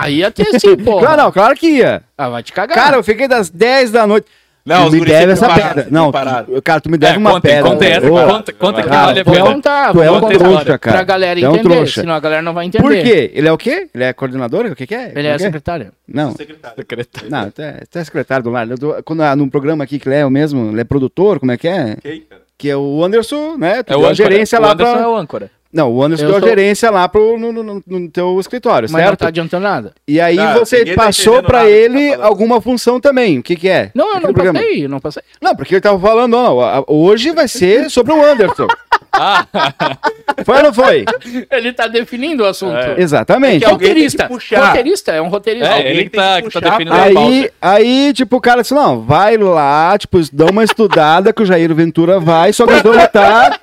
Ah, 0.01 0.09
ia 0.11 0.31
ter 0.31 0.59
sim, 0.61 0.77
pô. 0.83 0.99
Claro, 1.01 1.23
não, 1.23 1.33
claro 1.33 1.55
que 1.55 1.67
ia. 1.69 2.03
Ah, 2.17 2.29
vai 2.29 2.43
te 2.43 2.53
cagar. 2.53 2.77
Cara, 2.77 2.97
eu 2.97 3.03
fiquei 3.05 3.29
das 3.29 3.51
10 3.51 3.91
da 3.91 4.07
noite. 4.07 4.27
Não, 4.65 4.83
tu 4.83 4.87
os 4.91 4.95
me 4.95 5.05
deve 5.05 5.33
essa 5.33 5.49
pararam, 5.49 5.75
pedra. 5.75 5.89
Não, 5.91 6.13
tu- 6.13 6.63
cara, 6.63 6.81
tu 6.81 6.89
me 6.89 6.97
deve 6.97 7.15
É, 7.15 7.19
uma 7.19 7.31
conta, 7.33 7.49
pedra. 7.49 7.63
conta 7.69 7.85
essa. 7.85 8.07
Ô, 8.07 8.11
conta, 8.29 8.53
conta 8.53 8.83
que 8.85 8.89
Cara, 8.89 9.07
vale 9.07 9.21
a 9.21 9.25
tu 9.25 9.31
é 9.31 9.33
pena. 9.33 9.45
contar, 9.45 9.93
Tu 9.93 10.03
é 10.03 10.11
um 10.13 10.21
trouxa, 10.21 10.79
cara. 10.79 10.97
Pra 10.99 11.03
galera 11.05 11.41
Tu 11.41 11.45
é 11.45 11.49
um 11.49 11.55
entender, 11.57 11.75
trouxa. 11.75 12.01
senão 12.01 12.15
a 12.15 12.21
galera 12.21 12.43
não 12.43 12.55
vai 12.55 12.67
entender. 12.67 12.81
Por 12.85 12.93
quê? 12.93 13.33
Ele 13.35 13.49
é 13.49 13.53
o 13.53 13.59
quê? 13.59 13.89
Ele 13.93 14.05
é 14.05 14.13
coordenador? 14.13 14.67
O 14.67 14.77
que 14.77 14.87
que 14.87 14.95
é? 14.95 15.13
Ele 15.17 15.27
é 15.27 15.35
O 15.35 15.37
quê? 15.37 15.43
secretário. 15.45 15.91
Não, 16.07 16.31
Secretário. 16.37 16.77
Secretário. 16.77 17.29
não, 17.29 17.51
tu 17.51 17.61
é, 17.61 17.81
tu 17.91 17.99
é 17.99 18.05
secretário 18.05 18.45
do 18.45 18.51
lar. 18.51 18.71
Eu 18.71 18.79
tô- 18.79 19.03
Quando, 19.03 19.23
ah, 19.23 19.35
num 19.35 19.49
programa 19.49 19.83
aqui 19.83 19.99
que 19.99 20.09
ele 20.09 20.15
é 20.15 20.25
o 20.25 20.31
mesmo, 20.31 20.71
ele 20.71 20.81
é 20.81 20.85
produtor, 20.85 21.41
como 21.41 21.51
é 21.51 21.57
que 21.57 21.67
é? 21.67 21.97
Quem, 22.01 22.21
cara? 22.21 22.43
Que 22.57 22.71
é 22.71 22.77
o 22.77 23.05
Anderson, 23.05 23.57
né? 23.59 23.83
Tu 23.83 23.93
É 23.93 23.97
o 23.97 23.99
âncora. 23.99 24.15
gerência 24.15 24.61
o 24.61 24.63
lá 24.63 24.71
Anderson 24.75 24.93
pra... 24.93 25.03
é 25.03 25.07
o 25.09 25.17
âncora. 25.17 25.51
Não, 25.73 25.91
o 25.91 26.03
Anderson 26.03 26.25
Eu 26.25 26.29
deu 26.29 26.37
a 26.37 26.41
sou- 26.41 26.49
gerência 26.49 26.91
lá 26.91 27.09
pro, 27.09 27.39
no, 27.39 27.51
no- 27.53 27.83
no- 27.87 28.11
teu 28.11 28.39
escritório, 28.39 28.89
Mas 28.91 29.01
não 29.01 29.09
certo? 29.09 29.21
tá 29.21 29.29
adiantando 29.29 29.63
nada. 29.65 29.93
E 30.07 30.21
aí 30.21 30.37
Tá, 30.37 30.59
você 30.59 30.85
tá 30.85 30.95
passou 31.05 31.41
nada 31.41 31.61
que 31.65 31.71
ele 31.71 32.17
tá 32.17 32.25
alguma 32.27 32.61
função 32.61 33.01
também. 33.01 33.39
O 33.39 33.43
que 33.43 33.57
que 33.57 33.69
é? 33.69 33.91
Não, 33.95 34.09
eu 34.15 34.21
não 34.21 34.33
programa. 34.35 34.59
passei, 34.59 34.85
eu 34.85 34.89
não 34.89 35.01
passei. 35.01 35.23
Não, 35.41 35.57
porque 35.57 35.75
ele 35.75 35.81
tava 35.81 35.99
falando, 35.99 36.35
ó, 36.35 36.61
a- 36.63 36.85
hoje 36.87 37.31
vai 37.33 37.49
ser 37.49 37.89
sobre 37.91 38.13
o 38.13 38.23
Anderson. 38.23 38.67
Ah, 39.15 39.47
Foi 40.45 40.57
ou 40.57 40.63
não 40.65 40.73
foi? 40.75 41.05
Ele 41.51 41.73
tá 41.73 41.87
definindo 41.87 42.43
o 42.43 42.47
assunto. 42.47 42.75
É. 42.77 42.95
Exatamente. 42.99 43.61
tem 43.65 43.69
roteirista. 43.73 44.27
Roteirista, 44.27 45.13
é 45.13 45.21
um 45.23 45.29
roteirista. 45.29 45.69
é, 45.69 45.73
Alguém 45.77 45.91
ele 45.91 46.11
tá, 46.11 46.41
que 46.43 46.49
que 46.49 46.61
tá 46.61 46.71
definindo 46.71 46.95
a 46.97 47.03
Aí, 47.03 47.15
pauta. 47.15 47.53
aí, 47.61 48.13
tipo, 48.15 48.37
o 48.37 48.41
cara 48.41 48.63
disse, 48.63 48.75
não, 48.75 49.01
vai 49.03 49.37
lá, 49.37 49.97
tipo, 49.99 50.19
dá 50.33 50.47
uma 50.47 50.65
estudada 50.65 51.33
que 51.33 51.43
o 51.43 51.47
Jair 51.47 51.73
Ventura 51.75 52.19
vai, 52.19 52.53
só 52.55 52.67
que 52.67 52.73
vamos 52.83 53.03
estar, 53.05 53.59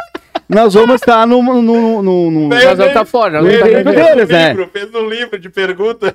nós 0.50 0.74
vamos 0.74 0.96
estar 0.96 1.28
no, 1.28 1.44
no, 1.44 1.62
no, 1.62 2.02
no- 2.02 2.32
no- 2.32 2.48
Nós 2.50 2.64
vamos 2.78 2.94
tá 2.94 3.06
fora. 3.06 3.40
nós 3.42 3.44
vamos 3.54 3.60
tá 3.60 3.66
devendo. 3.68 3.94
deles, 3.96 4.30
né? 4.30 4.50
livro, 4.50 4.70
fez 4.74 4.96
um 4.96 5.08
livro 5.08 5.38
de 5.40 5.48
perguntas. 5.50 6.12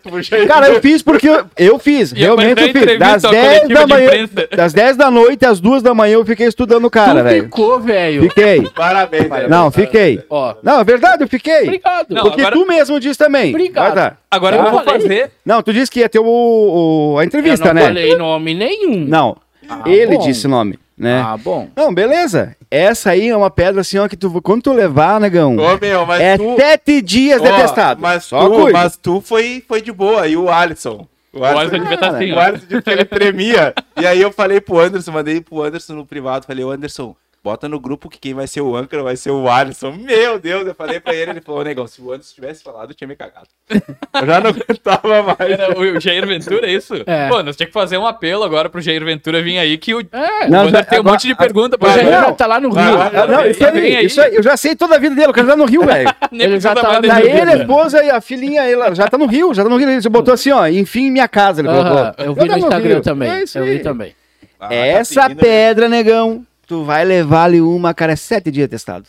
Cara, 0.48 0.68
eu 0.70 0.80
fiz 0.80 1.02
porque 1.02 1.28
eu, 1.28 1.44
eu 1.56 1.78
fiz, 1.78 2.10
E 2.10 2.16
realmente 2.16 2.60
eu 2.60 2.68
fiz. 2.72 2.98
Das 2.98 3.24
à 3.24 3.30
10 3.30 3.46
coletiva 3.60 3.80
da 3.80 3.86
manhã, 3.86 4.10
das 4.56 4.72
10 4.72 4.96
da 4.96 5.10
noite 5.10 5.46
às 5.46 5.60
2 5.60 5.82
da 5.82 5.94
manhã 5.94 6.14
eu 6.14 6.26
fiquei 6.26 6.48
estudando 6.48 6.84
o 6.86 6.90
cara, 6.90 7.22
velho. 7.22 7.44
ficou, 7.44 7.78
velho. 7.80 8.22
Fiquei. 8.24 8.62
Parabéns, 8.74 9.28
velho. 9.28 9.48
Não, 9.48 9.70
fiquei. 9.70 10.20
Ó, 10.28 10.54
Não, 10.62 10.80
é 10.80 10.84
verdade, 10.84 11.22
eu 11.22 11.28
fiquei. 11.28 11.62
obrigado. 11.62 12.06
Não, 12.10 12.22
Porque 12.24 12.40
agora- 12.40 12.56
tu 12.56 12.66
mesmo 12.66 12.98
disse 12.98 13.18
também. 13.18 13.50
Obrigado. 13.50 13.84
Vai 13.86 13.94
dar. 13.94 14.18
Agora 14.30 14.56
Tá. 14.58 14.64
eu 14.64 14.70
vou 14.72 14.82
fazer. 14.82 15.30
Não, 15.46 15.62
tu 15.62 15.72
disse 15.72 15.88
que 15.90 16.00
ia 16.00 16.08
ter 16.08 16.18
o, 16.18 16.24
o- 16.24 17.18
a 17.18 17.22
eu 17.22 17.26
entrevista, 17.26 17.66
não 17.68 17.74
né? 17.74 17.82
falei 17.82 18.16
nome 18.16 18.52
nenhum. 18.52 19.04
Não, 19.06 19.36
Ah, 19.68 19.82
ele 19.86 20.16
bom. 20.16 20.22
disse 20.26 20.48
nome, 20.48 20.76
né? 20.98 21.22
Ah, 21.24 21.36
bom. 21.36 21.68
Não, 21.76 21.94
beleza. 21.94 22.56
Essa 22.74 23.10
aí 23.10 23.28
é 23.28 23.36
uma 23.36 23.50
pedra 23.50 23.82
assim, 23.82 23.98
ó, 23.98 24.08
que 24.08 24.16
tu, 24.16 24.42
quando 24.42 24.62
tu 24.62 24.72
levar, 24.72 25.20
negão, 25.20 25.56
Ô, 25.56 25.78
meu, 25.78 26.04
mas 26.04 26.20
é 26.20 26.36
tu... 26.36 26.56
sete 26.56 27.00
dias 27.00 27.40
Ó, 27.40 27.44
detestado. 27.44 28.02
Mas 28.02 28.24
Só 28.24 28.48
tu, 28.48 28.54
cuida. 28.62 28.72
mas 28.72 28.96
tu 28.96 29.20
foi, 29.20 29.62
foi 29.68 29.80
de 29.80 29.92
boa. 29.92 30.26
E 30.26 30.36
o 30.36 30.50
Alisson? 30.50 31.06
O 31.32 31.44
Alisson 31.44 31.78
devia 31.78 31.96
tá 31.98 32.08
assim, 32.08 32.32
o. 32.32 32.38
Alisson 32.40 32.66
disse 32.68 32.82
que 32.82 32.90
ele 32.90 33.04
tremia. 33.04 33.72
e 33.96 34.04
aí 34.04 34.20
eu 34.20 34.32
falei 34.32 34.60
pro 34.60 34.80
Anderson, 34.80 35.12
mandei 35.12 35.40
pro 35.40 35.62
Anderson 35.62 35.92
no 35.94 36.04
privado. 36.04 36.46
Falei, 36.46 36.64
ô 36.64 36.70
Anderson, 36.72 37.14
bota 37.44 37.68
no 37.68 37.78
grupo 37.78 38.08
que 38.08 38.18
quem 38.18 38.32
vai 38.32 38.46
ser 38.46 38.62
o 38.62 38.74
âncora 38.74 39.02
vai 39.02 39.16
ser 39.16 39.30
o 39.30 39.50
Alisson. 39.50 39.92
Meu 39.92 40.38
Deus, 40.38 40.66
eu 40.66 40.74
falei 40.74 40.98
pra 40.98 41.14
ele, 41.14 41.32
ele 41.32 41.40
falou, 41.42 41.62
negão, 41.62 41.86
se 41.86 42.00
o 42.00 42.10
Anderson 42.10 42.34
tivesse 42.34 42.64
falado, 42.64 42.90
eu 42.90 42.94
tinha 42.96 43.06
me 43.06 43.14
cagado. 43.14 43.46
Eu 44.14 44.26
já 44.26 44.40
não 44.40 44.50
aguentava 44.50 45.22
mais. 45.22 45.50
Era 45.58 45.78
o 45.78 46.00
Jair 46.00 46.26
Ventura, 46.26 46.66
é 46.66 46.72
isso? 46.72 46.94
É. 47.04 47.28
Pô, 47.28 47.42
nós 47.42 47.56
tínhamos 47.56 47.66
que 47.66 47.72
fazer 47.72 47.98
um 47.98 48.06
apelo 48.06 48.44
agora 48.44 48.68
pro 48.70 48.80
Jair 48.80 49.04
Ventura 49.04 49.42
vir 49.42 49.58
aí, 49.58 49.76
que 49.76 49.92
o, 49.94 50.00
É, 50.00 50.46
o 50.46 50.50
Não, 50.50 50.68
já- 50.70 50.82
tem 50.84 50.98
um 50.98 51.00
agora- 51.02 51.12
monte 51.14 51.26
de 51.26 51.34
pergunta 51.34 51.76
o 51.76 51.78
pra 51.78 51.88
Jair 51.90 52.06
ele. 52.06 52.16
não. 52.16 52.22
já 52.28 52.32
tá 52.32 52.46
lá 52.46 52.60
no 52.60 52.70
Rio. 52.70 52.80
Ah, 53.02 53.26
não, 53.26 53.44
isso 53.46 53.66
aí, 53.66 53.96
aí. 53.96 54.06
isso 54.06 54.20
aí, 54.22 54.34
eu 54.36 54.42
já 54.42 54.56
sei 54.56 54.74
toda 54.76 54.94
a 54.94 54.98
vida 54.98 55.14
dele, 55.14 55.28
o 55.28 55.32
cara 55.34 55.48
tá 55.48 55.56
no 55.56 55.64
Rio, 55.66 55.82
velho. 55.86 56.08
Ele 56.32 56.60
já 56.60 56.74
tá 56.74 56.88
lá 56.88 56.98
ele, 56.98 57.10
a 57.50 57.56
esposa 57.56 58.02
e 58.04 58.10
a 58.10 58.20
filhinha, 58.20 58.62
ela 58.62 58.94
já 58.94 59.06
tá 59.08 59.18
no 59.18 59.26
Rio, 59.26 59.52
já 59.52 59.62
tá 59.64 59.68
no 59.68 59.76
Rio. 59.76 59.90
Ele 59.90 60.08
botou 60.08 60.32
assim, 60.32 60.50
ó, 60.52 60.66
enfim, 60.68 61.10
minha 61.10 61.28
casa, 61.28 61.60
ele 61.60 61.68
Aham, 61.68 61.90
colocou. 62.14 62.24
eu 62.24 62.34
vi 62.34 62.40
tá 62.48 62.56
no 62.56 62.58
Instagram 62.58 62.94
Rio. 62.94 63.02
também. 63.02 63.28
É 63.30 63.42
eu 63.58 63.64
vi 63.64 63.78
também. 63.80 64.14
Ah, 64.60 64.68
tá 64.68 64.74
Essa 64.74 65.22
pedindo, 65.24 65.40
pedra, 65.40 65.88
negão, 65.88 66.46
tu 66.66 66.84
vai 66.84 67.04
levar 67.04 67.44
ali 67.44 67.60
uma, 67.60 67.94
cara, 67.94 68.12
é 68.12 68.16
sete 68.16 68.50
dias 68.50 68.68
testado. 68.68 69.08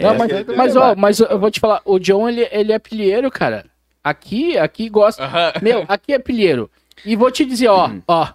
Não, 0.00 0.10
Essa 0.10 0.18
mas, 0.18 0.28
tu 0.28 0.44
vai 0.44 0.56
mas, 0.56 0.76
ó, 0.76 0.94
mas 0.94 1.20
eu 1.20 1.38
vou 1.38 1.50
te 1.50 1.60
falar, 1.60 1.80
o 1.84 1.98
John, 1.98 2.28
ele, 2.28 2.48
ele 2.50 2.72
é 2.72 2.78
pilheiro, 2.78 3.30
cara. 3.30 3.66
Aqui, 4.02 4.56
aqui 4.56 4.88
gosta. 4.88 5.24
Aham. 5.24 5.52
Meu, 5.62 5.84
aqui 5.88 6.12
é 6.12 6.18
pilheiro. 6.18 6.70
E 7.04 7.16
vou 7.16 7.30
te 7.30 7.44
dizer, 7.44 7.68
ó, 7.68 7.90
ó, 8.06 8.28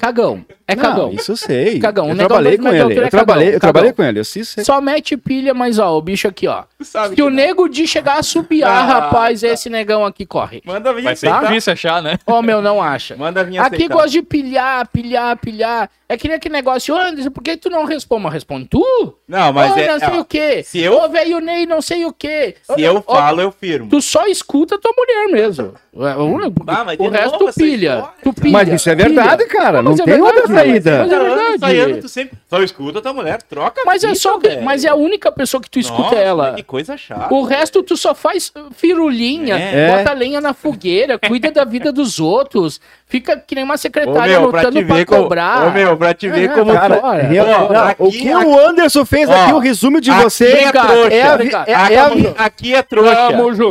cagão. 0.00 0.44
É 0.66 0.74
Não, 0.76 0.82
cagão. 0.84 1.12
isso 1.12 1.32
eu 1.32 1.36
sei. 1.36 1.78
Cagão, 1.80 2.06
o 2.06 2.10
Eu 2.10 2.14
negão 2.14 2.28
trabalhei 2.28 2.56
do 2.56 2.62
com 2.62 2.68
ele. 2.68 2.78
Gear 2.78 2.90
é 3.02 3.06
Eu 3.06 3.10
trabalhei, 3.10 3.44
cagão, 3.46 3.54
eu 3.56 3.60
trabalhei 3.60 3.92
com 3.92 4.02
ele, 4.04 4.20
eu 4.20 4.24
sei, 4.24 4.44
sei. 4.44 4.64
Só 4.64 4.80
mete 4.80 5.16
pilha, 5.16 5.52
mas 5.52 5.78
ó, 5.80 5.96
o 5.96 6.00
bicho 6.00 6.28
aqui, 6.28 6.46
ó. 6.46 6.62
Tu 6.78 6.84
sabe 6.84 7.08
Se 7.10 7.14
que 7.16 7.22
o 7.22 7.26
não. 7.28 7.36
nego 7.36 7.68
de 7.68 7.86
chegar 7.88 8.18
a 8.18 8.22
subiar, 8.22 8.70
Ah, 8.70 9.00
rapaz, 9.00 9.40
tá. 9.40 9.48
esse 9.48 9.68
negão 9.68 10.04
aqui 10.04 10.24
corre. 10.24 10.62
Manda 10.64 10.92
vir 10.94 11.02
Vai 11.02 11.16
ser 11.16 11.26
aceitar. 11.28 11.48
difícil 11.48 11.72
achar, 11.72 12.02
né? 12.02 12.18
Ó, 12.26 12.40
meu, 12.40 12.62
não 12.62 12.80
acha. 12.82 13.16
Manda 13.16 13.42
vir 13.44 13.58
Aqui 13.58 13.74
aceitar. 13.76 13.94
gosta 13.94 14.10
de 14.10 14.22
pilhar, 14.22 14.88
pilhar, 14.88 15.36
pilhar. 15.38 15.90
É 16.08 16.16
que 16.16 16.26
nem 16.26 16.36
aquele 16.36 16.54
negócio, 16.54 16.92
"Ô, 16.92 16.98
Anderson, 16.98 17.30
por 17.30 17.40
que 17.42 17.56
tu 17.56 17.70
não 17.70 17.84
responde? 17.84 18.22
Mas 18.24 18.32
responde 18.32 18.66
tu? 18.66 19.16
Não, 19.28 19.52
mas 19.52 19.72
Ô, 19.72 19.78
é... 19.78 19.86
não 19.92 19.98
sei 20.00 20.08
ó, 20.08 20.20
o 20.20 20.24
quê. 20.24 20.62
se 20.64 20.80
eu- 20.80 20.92
Ô, 20.94 21.08
velho 21.08 21.38
Ney, 21.38 21.66
não 21.66 21.80
sei 21.80 22.04
o 22.04 22.12
quê. 22.12 22.56
Se 22.62 22.82
eu 22.82 23.00
falo, 23.02 23.40
eu 23.40 23.52
firmo. 23.52 23.88
Tu 23.88 24.02
só 24.02 24.26
escuta 24.26 24.76
tua 24.78 24.92
mulher 24.96 25.28
mesmo. 25.32 25.72
É, 25.94 26.16
O, 26.16 26.36
Ah, 26.66 26.84
resto 27.12 27.38
tu 27.38 27.52
pilha. 27.54 27.94
história, 27.98 28.08
Tu 28.24 28.32
pilha. 28.32 28.52
Mas 28.52 28.68
isso 28.68 28.90
é 28.90 28.94
verdade, 28.96 29.44
pilha. 29.44 29.48
cara. 29.60 29.82
Não 29.90 29.96
Mas 29.96 30.00
é 30.00 30.04
tem 30.04 30.20
outra 30.22 30.46
verdade, 30.46 30.68
saída. 30.70 30.98
mas 30.98 31.12
é 31.12 31.18
verdade. 31.18 31.54
ensaiando, 31.56 32.00
tu 32.00 32.08
sempre... 32.08 32.38
Só 32.48 32.62
escuta 32.62 33.00
tua 33.00 33.12
mulher, 33.12 33.42
troca 33.42 33.82
a 33.82 33.84
Mas 33.84 34.02
é 34.04 34.08
fita, 34.08 34.20
só 34.20 34.38
que, 34.38 34.56
mas 34.58 34.84
é 34.84 34.88
a 34.88 34.94
única 34.94 35.30
pessoa 35.30 35.60
que 35.60 35.70
tu 35.70 35.78
escuta 35.78 36.02
Nossa, 36.02 36.16
ela. 36.16 36.54
Que 36.54 36.62
coisa 36.62 36.96
chata. 36.96 37.32
O 37.32 37.42
resto 37.44 37.82
tu 37.82 37.96
só 37.96 38.14
faz 38.14 38.52
firulinha, 38.72 39.56
É. 39.56 39.96
bota 39.96 40.12
lenha 40.12 40.40
na 40.40 40.52
fogueira, 40.52 41.18
cuida 41.18 41.50
da 41.50 41.64
vida 41.64 41.92
dos 41.92 42.18
outros, 42.18 42.80
fica 43.06 43.36
que 43.36 43.54
nem 43.54 43.64
uma 43.64 43.74
Ô, 43.74 43.78
secretária 43.78 44.40
meu, 44.40 44.50
pra 44.50 44.60
te 44.60 44.66
lutando 44.66 44.86
pra, 44.86 44.96
ver 44.96 45.04
como... 45.06 45.22
cobrar. 45.22 45.66
Ô, 45.68 45.70
meu, 45.70 45.96
pra 45.96 46.14
te 46.14 46.28
ver 46.28 46.50
É, 46.50 46.54
como... 46.54 46.72
cara, 46.72 46.96
tu- 46.96 47.06
Olha, 47.06 47.22
Real- 47.22 47.46
ó, 47.68 47.72
não, 47.72 47.80
aqui- 47.88 48.02
o 48.02 48.10
que 48.10 48.32
aqui- 48.32 48.46
o 48.46 48.58
Anderson 48.68 49.04
fez 49.04 49.28
ó, 49.28 49.32
aqui, 49.32 49.52
o 49.52 49.58
resumo 49.58 50.00
de 50.00 50.10
aqui 50.10 50.22
você 50.24 50.44
é 50.46 50.50
Obrigado, 50.68 50.86
trouxa. 50.88 51.14
é 51.14 51.22
a, 51.22 51.26
é, 51.26 51.32
aqui, 51.74 51.94
é 51.94 52.00
a 52.36 52.44
aqui, 52.44 52.74
é 52.74 52.82
trouxa. 52.82 53.14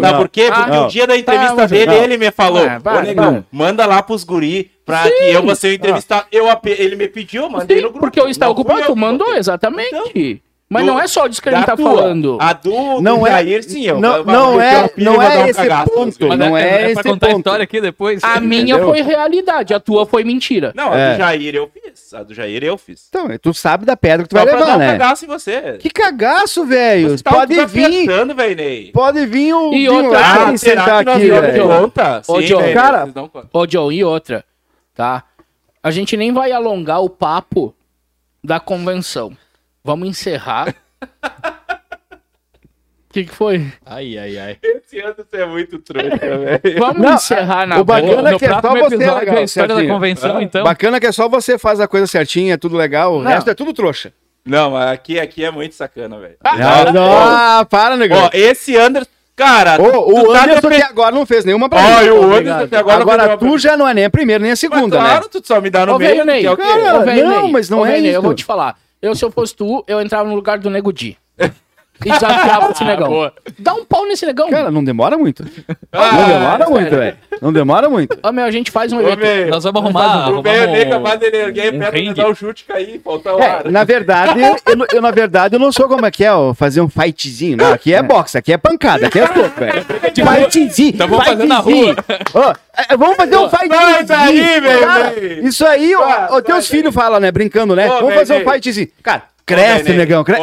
Sabe 0.02 0.18
por 0.18 0.30
quê? 0.30 0.50
Ah, 0.52 0.56
Porque 0.56 0.72
não. 0.72 0.86
o 0.86 0.88
dia 0.90 1.08
da 1.08 1.18
entrevista 1.18 1.56
Tamo 1.56 1.68
dele, 1.68 1.96
ele 1.96 2.18
me 2.18 2.32
falou, 2.32 2.64
Ah, 2.66 2.80
ô, 3.40 3.44
manda 3.52 3.86
lá 3.86 4.02
pros 4.02 4.24
guri 4.24 4.72
pra 4.90 5.10
que 5.12 5.24
eu 5.32 5.44
vou 5.44 5.56
ser 5.56 5.68
o 5.70 5.74
entrevistado. 5.74 6.26
Eu, 6.32 6.46
ele 6.66 6.96
me 6.96 7.08
pediu, 7.08 7.50
mandei 7.50 7.78
Sim, 7.78 7.84
no 7.84 7.90
grupo. 7.90 8.06
porque 8.06 8.20
eu 8.20 8.28
estava 8.28 8.52
ocupado, 8.52 8.84
tu 8.86 8.96
mandou, 8.96 9.36
exatamente. 9.36 10.42
Mas 10.72 10.84
do- 10.86 10.92
não 10.92 11.00
é 11.00 11.08
só 11.08 11.26
disso 11.26 11.42
que 11.42 11.50
a 11.50 11.56
gente 11.56 11.66
tá 11.66 11.76
tua. 11.76 11.96
falando. 11.96 12.38
A 12.40 12.54
do, 12.54 13.02
Não 13.02 13.22
do 13.22 13.26
é- 13.28 13.32
Jair, 13.32 13.64
sim, 13.64 13.88
eu. 13.88 14.00
não- 14.00 14.18
eu- 14.18 14.24
não 14.24 14.62
é- 14.62 14.76
eu- 14.76 14.82
eu- 14.82 15.04
não 15.04 15.20
é 15.20 15.38
eu- 15.42 15.46
esse 15.48 15.54
cagaço. 15.62 15.90
ponto. 15.92 16.28
Mas 16.28 16.38
não 16.38 16.56
é 16.56 16.62
é 16.62 16.78
pra 16.78 16.92
esse 16.92 17.04
contar 17.04 17.28
a 17.28 17.32
história 17.32 17.64
aqui 17.64 17.82
depois. 17.82 18.24
A 18.24 18.40
minha 18.40 18.62
Entendeu? 18.62 18.86
foi 18.88 19.02
realidade, 19.02 19.74
a 19.74 19.80
tua 19.80 20.06
foi 20.06 20.24
mentira. 20.24 20.72
Não, 20.76 20.94
a 20.94 20.96
É. 20.96 21.14
do 21.14 21.18
Jair 21.18 21.56
eu 21.56 21.72
fiz. 21.74 22.14
A 22.14 22.22
do 22.22 22.36
Jair 22.36 22.64
eu 22.64 22.78
fiz. 22.78 23.08
Então, 23.10 23.28
tu 23.42 23.52
sabe 23.52 23.84
da 23.84 23.98
pedra 23.98 24.22
que 24.22 24.30
tu 24.30 24.38
Só 24.38 24.46
vai 24.46 24.54
pra 24.54 24.60
dar 24.60 24.66
levar, 24.66 24.76
um 24.76 24.80
né? 24.80 24.92
cagaço 24.92 25.26
em 25.26 25.28
você. 25.28 25.78
Que 25.80 25.90
cagaço, 25.90 26.64
velho. 26.68 27.18
Você 27.18 27.24
tá- 27.24 27.32
Pode 27.32 27.56
tá 27.56 27.66
vir, 27.66 28.06
pensando, 28.06 28.36
velho, 28.36 28.56
Ney. 28.56 28.92
pode 28.94 29.26
vir 29.26 29.52
o 29.56 29.74
E 29.74 29.90
outra- 29.90 30.20
Ah, 30.20 30.56
será 30.56 30.58
sentar 30.86 31.00
que 31.00 31.06
nós 31.06 31.16
aqui, 31.18 31.30
velho. 31.32 31.92
Ô, 32.28 32.42
Sim, 32.42 32.46
John, 32.46 32.74
cara-. 32.76 33.10
Ô, 33.52 33.66
John, 33.66 33.92
e 33.92 34.04
outra, 34.04 34.46
tá? 35.00 35.24
A 35.82 35.92
gente 35.92 36.18
nem 36.18 36.34
vai 36.34 36.52
alongar 36.52 37.02
o 37.02 37.10
papo 37.10 37.74
da 38.44 38.60
convenção. 38.60 39.32
Vamos 39.82 40.10
encerrar. 40.10 40.76
que, 43.10 43.24
que 43.24 43.34
foi? 43.34 43.66
Ai, 43.86 44.18
ai, 44.18 44.38
ai. 44.38 44.58
Esse 44.62 45.00
ano 45.00 45.16
você 45.18 45.38
é 45.38 45.46
muito 45.46 45.80
trouxa, 45.80 46.18
velho. 46.62 46.80
Vamos 46.80 47.02
Não, 47.02 47.14
encerrar 47.14 47.66
na 47.66 47.80
o 47.80 47.86
bacana 47.86 48.18
boa. 48.18 48.30
é 48.30 48.38
que 48.38 48.46
é 48.46 48.50
só 48.50 48.62
você 48.62 48.98
legal, 48.98 49.38
a 49.38 49.42
história 49.42 49.76
da 49.76 49.88
convenção, 49.88 50.42
então. 50.42 50.64
Bacana 50.66 51.00
que 51.00 51.08
é 51.08 51.12
só 51.14 51.30
você 51.30 51.58
faz 51.58 51.80
a 51.80 51.88
coisa 51.88 52.06
certinha, 52.06 52.56
é 52.56 52.58
tudo 52.58 52.76
legal, 52.76 53.16
o 53.16 53.24
Não. 53.24 53.32
resto 53.32 53.50
é 53.50 53.56
tudo 53.56 53.74
trouxa. 53.74 54.12
Não, 54.46 54.72
mas 54.72 54.92
aqui, 54.92 55.18
aqui 55.18 55.46
é 55.46 55.52
muito 55.52 55.76
sacana, 55.76 56.20
velho. 56.20 56.36
Ah, 56.44 56.92
não, 56.92 57.10
ah, 57.10 57.66
para, 57.70 57.96
negão. 57.96 58.26
Ó, 58.26 58.30
esse 58.34 58.76
Anderson. 58.76 59.10
Cara, 59.40 59.82
Ô, 59.82 60.12
o 60.12 60.26
tu 60.26 60.34
tá 60.34 60.44
Anderson 60.44 60.68
até 60.68 60.82
agora 60.84 61.16
não 61.16 61.26
fez 61.26 61.46
nenhuma 61.46 61.70
pra 61.70 62.04
e 62.04 62.12
o 62.12 62.34
Anderson 62.34 62.64
até 62.66 62.78
agora, 62.78 63.02
Agora, 63.02 63.28
não 63.28 63.38
fez 63.40 63.52
tu 63.52 63.58
já 63.58 63.78
não 63.78 63.88
é 63.88 63.94
nem 63.94 64.04
a 64.06 64.10
primeira 64.10 64.42
nem 64.42 64.52
a 64.52 64.52
Mas 64.52 64.60
segunda, 64.60 64.98
claro, 64.98 65.24
né? 65.24 65.30
tu 65.32 65.42
só 65.46 65.62
me 65.62 65.70
dá 65.70 65.86
no 65.86 65.96
Ô, 65.96 65.98
meio, 65.98 66.12
velho 66.12 66.26
Ney, 66.26 66.42
que 66.42 66.48
é 66.48 66.56
cara, 66.58 66.96
Ô, 66.96 67.06
não, 67.06 67.06
Ney, 67.44 67.52
mas 67.52 67.70
não 67.70 67.80
ô, 67.80 67.86
é 67.86 67.92
Ney, 68.02 68.08
Eu 68.10 68.12
isso. 68.14 68.22
vou 68.22 68.34
te 68.34 68.44
falar. 68.44 68.76
Eu, 69.02 69.16
se 69.16 69.24
eu 69.24 69.32
fosse 69.32 69.56
tu, 69.56 69.82
eu 69.88 70.02
entrava 70.02 70.28
no 70.28 70.36
lugar 70.36 70.60
do 70.60 70.70
Nego 70.70 70.92
Di. 70.92 71.18
E 72.06 72.12
desafiava 72.12 72.72
esse 72.72 72.84
negão. 72.84 73.08
boa. 73.10 73.34
Dá 73.58 73.74
um 73.74 73.84
pau 73.86 74.06
nesse 74.06 74.26
negão. 74.26 74.50
Cara, 74.50 74.72
não 74.72 74.84
demora 74.84 75.18
muito. 75.18 75.44
Ah, 75.92 76.12
não 76.14 76.28
demora 76.28 76.58
sério. 76.58 76.72
muito, 76.72 76.90
velho. 76.96 77.18
Não 77.42 77.54
demora 77.54 77.90
muito. 77.90 78.18
Ô, 78.24 78.32
meu, 78.32 78.46
a 78.46 78.52
gente 78.52 78.70
faz 78.72 78.92
um 78.94 78.98
Ô, 78.98 79.02
evento. 79.02 79.20
velho, 79.20 79.50
Nós 79.52 79.64
vamos 79.64 79.82
arrumar. 79.82 80.30
O 80.32 80.42
velho 80.42 80.72
nem 80.72 80.90
capaz 80.90 81.20
dele 81.20 81.38
erguer 81.38 81.74
um 81.74 81.80
perto 81.80 81.94
de 81.96 82.00
ringue. 82.02 82.14
dar 82.22 82.30
um 82.30 82.36
chute 82.36 82.64
cair, 82.66 83.02
faltar 83.04 83.36
o 83.36 83.42
ar. 83.42 83.66
É, 83.66 83.70
na 83.72 83.84
verdade, 83.84 84.40
eu, 84.66 84.76
não- 84.76 84.86
eu, 84.94 85.02
na 85.02 85.12
verdade, 85.12 85.56
eu 85.56 85.60
não 85.60 85.72
sou 85.72 85.88
como 85.88 86.06
é 86.06 86.12
que 86.12 86.24
é, 86.24 86.32
ó, 86.34 86.54
fazer 86.54 86.82
um 86.82 86.90
fightzinho. 86.90 87.58
Não, 87.58 87.74
aqui 87.74 87.94
é 87.94 88.02
boxe, 88.02 88.38
aqui 88.38 88.54
é 88.54 88.58
pancada, 88.58 89.08
aqui 89.08 89.20
é 89.20 89.28
soco, 89.28 89.60
velho. 89.60 89.84
Fightzinho. 89.84 90.90
Então 91.00 91.08
vamos 91.08 91.26
fazer 91.26 91.46
na 91.46 91.64
fightzinho. 91.64 91.96
Ó, 92.34 92.54
é, 92.78 92.98
vamos 92.98 93.16
fazer 93.18 93.38
um 93.38 93.50
fightzinho. 93.50 94.08
Faz 94.08 94.12
aí, 94.12 94.60
velho. 94.62 95.48
Isso 95.48 95.66
aí, 95.66 95.96
ó, 95.96 96.42
teus 96.42 96.68
filhos 96.68 96.94
falam, 96.94 97.20
né, 97.20 97.32
brincando, 97.32 97.76
né? 97.76 97.90
Ô, 97.90 98.00
Vamos 98.02 98.16
fazer 98.16 98.36
um 98.46 98.50
fightzinho. 98.50 98.88
Cara, 99.04 99.24
cresce, 99.56 99.94
negão, 99.94 100.24
cresce. 100.24 100.42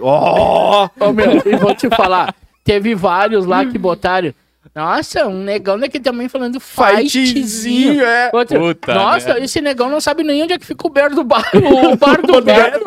ô, 0.00 0.06
ó. 0.08 0.88
Meu, 1.12 1.42
e 1.44 1.56
vou 1.56 1.74
te 1.74 1.88
falar. 1.90 2.34
Teve 2.64 2.94
vários 2.94 3.46
lá 3.46 3.64
que 3.64 3.78
botaram. 3.78 4.32
Nossa, 4.74 5.26
um 5.26 5.42
negão 5.42 5.78
daqui 5.78 5.98
também 5.98 6.28
falando 6.28 6.60
Fightzinho, 6.60 7.26
fightzinho. 7.28 8.04
é. 8.04 8.30
Outro, 8.32 8.58
Puta 8.60 8.92
Nossa, 8.94 9.28
merda. 9.28 9.44
esse 9.44 9.58
negão 9.60 9.88
não 9.88 10.00
sabe 10.02 10.22
nem 10.22 10.42
onde 10.42 10.52
é 10.52 10.58
que 10.58 10.66
fica 10.66 10.86
o 10.86 10.90
bar 10.90 11.08
do 11.14 11.24
bar. 11.24 11.50
O 11.54 11.96
bar 11.96 12.20
do 12.20 12.42
Beto. 12.42 12.84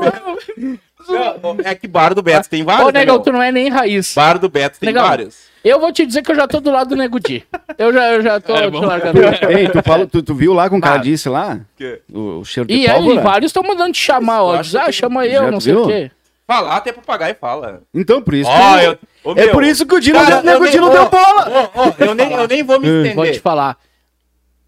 Não, 1.07 1.57
é 1.63 1.73
que 1.75 1.87
bar 1.87 2.13
do 2.13 2.21
Beto 2.21 2.49
tem 2.49 2.63
vários, 2.63 2.87
Ô, 2.87 2.91
negão, 2.91 3.17
né, 3.17 3.23
tu 3.23 3.31
não 3.31 3.41
é 3.41 3.51
nem 3.51 3.69
raiz. 3.69 4.13
Bar 4.13 4.37
do 4.37 4.49
Beto 4.49 4.79
tem 4.79 4.87
Negão. 4.87 5.07
vários. 5.07 5.49
Eu 5.63 5.79
vou 5.79 5.91
te 5.91 6.05
dizer 6.05 6.21
que 6.21 6.31
eu 6.31 6.35
já 6.35 6.47
tô 6.47 6.59
do 6.61 6.71
lado 6.71 6.89
do 6.89 6.95
Nego 6.95 7.19
Di. 7.19 7.43
Eu 7.77 7.91
já, 7.93 8.11
eu 8.13 8.21
já 8.21 8.39
tô 8.39 8.55
É 8.55 8.69
te 8.69 8.77
largando. 8.77 9.19
Ei, 9.49 9.67
tu, 9.69 9.81
falou, 9.83 10.07
tu, 10.07 10.21
tu 10.21 10.33
viu 10.35 10.53
lá 10.53 10.69
com 10.69 10.77
o 10.77 10.81
cara 10.81 10.95
Ah. 10.95 10.99
disse 10.99 11.27
lá? 11.27 11.59
Que? 11.75 12.01
O, 12.13 12.39
o 12.39 12.45
cheiro 12.45 12.67
de 12.67 12.73
E 12.75 12.87
aí, 12.87 12.95
pólvora? 13.03 13.21
vários 13.21 13.49
estão 13.49 13.63
mandando 13.63 13.91
te 13.91 13.99
chamar, 14.01 14.41
ó. 14.43 14.61
Diz, 14.61 14.75
ah, 14.75 14.91
chama 14.91 15.25
eu, 15.25 15.51
não 15.51 15.59
sei 15.59 15.73
o 15.73 15.85
viu? 15.85 15.87
quê. 15.87 16.11
Falar 16.47 16.77
até 16.77 16.91
papagaio 16.91 17.35
fala. 17.39 17.81
Então, 17.93 18.21
por 18.21 18.33
isso. 18.33 18.49
Que- 18.49 18.85
eu- 18.85 18.97
ô, 19.23 19.31
é 19.33 19.45
meu, 19.45 19.51
por 19.51 19.63
isso 19.63 19.85
que 19.85 19.95
o 19.95 19.99
Dino, 19.99 20.17
cara, 20.19 20.39
o 20.39 20.43
Nego 20.43 20.67
Dino 20.67 20.87
ô, 20.87 20.89
deu 20.89 21.09
bola. 21.09 21.69
Ó, 21.75 21.81
ó, 21.87 21.93
eu, 21.99 22.15
nem, 22.15 22.31
eu 22.33 22.47
nem 22.47 22.63
vou 22.63 22.79
me 22.79 23.13
Vou 23.13 23.25
te 23.31 23.39
falar. 23.39 23.77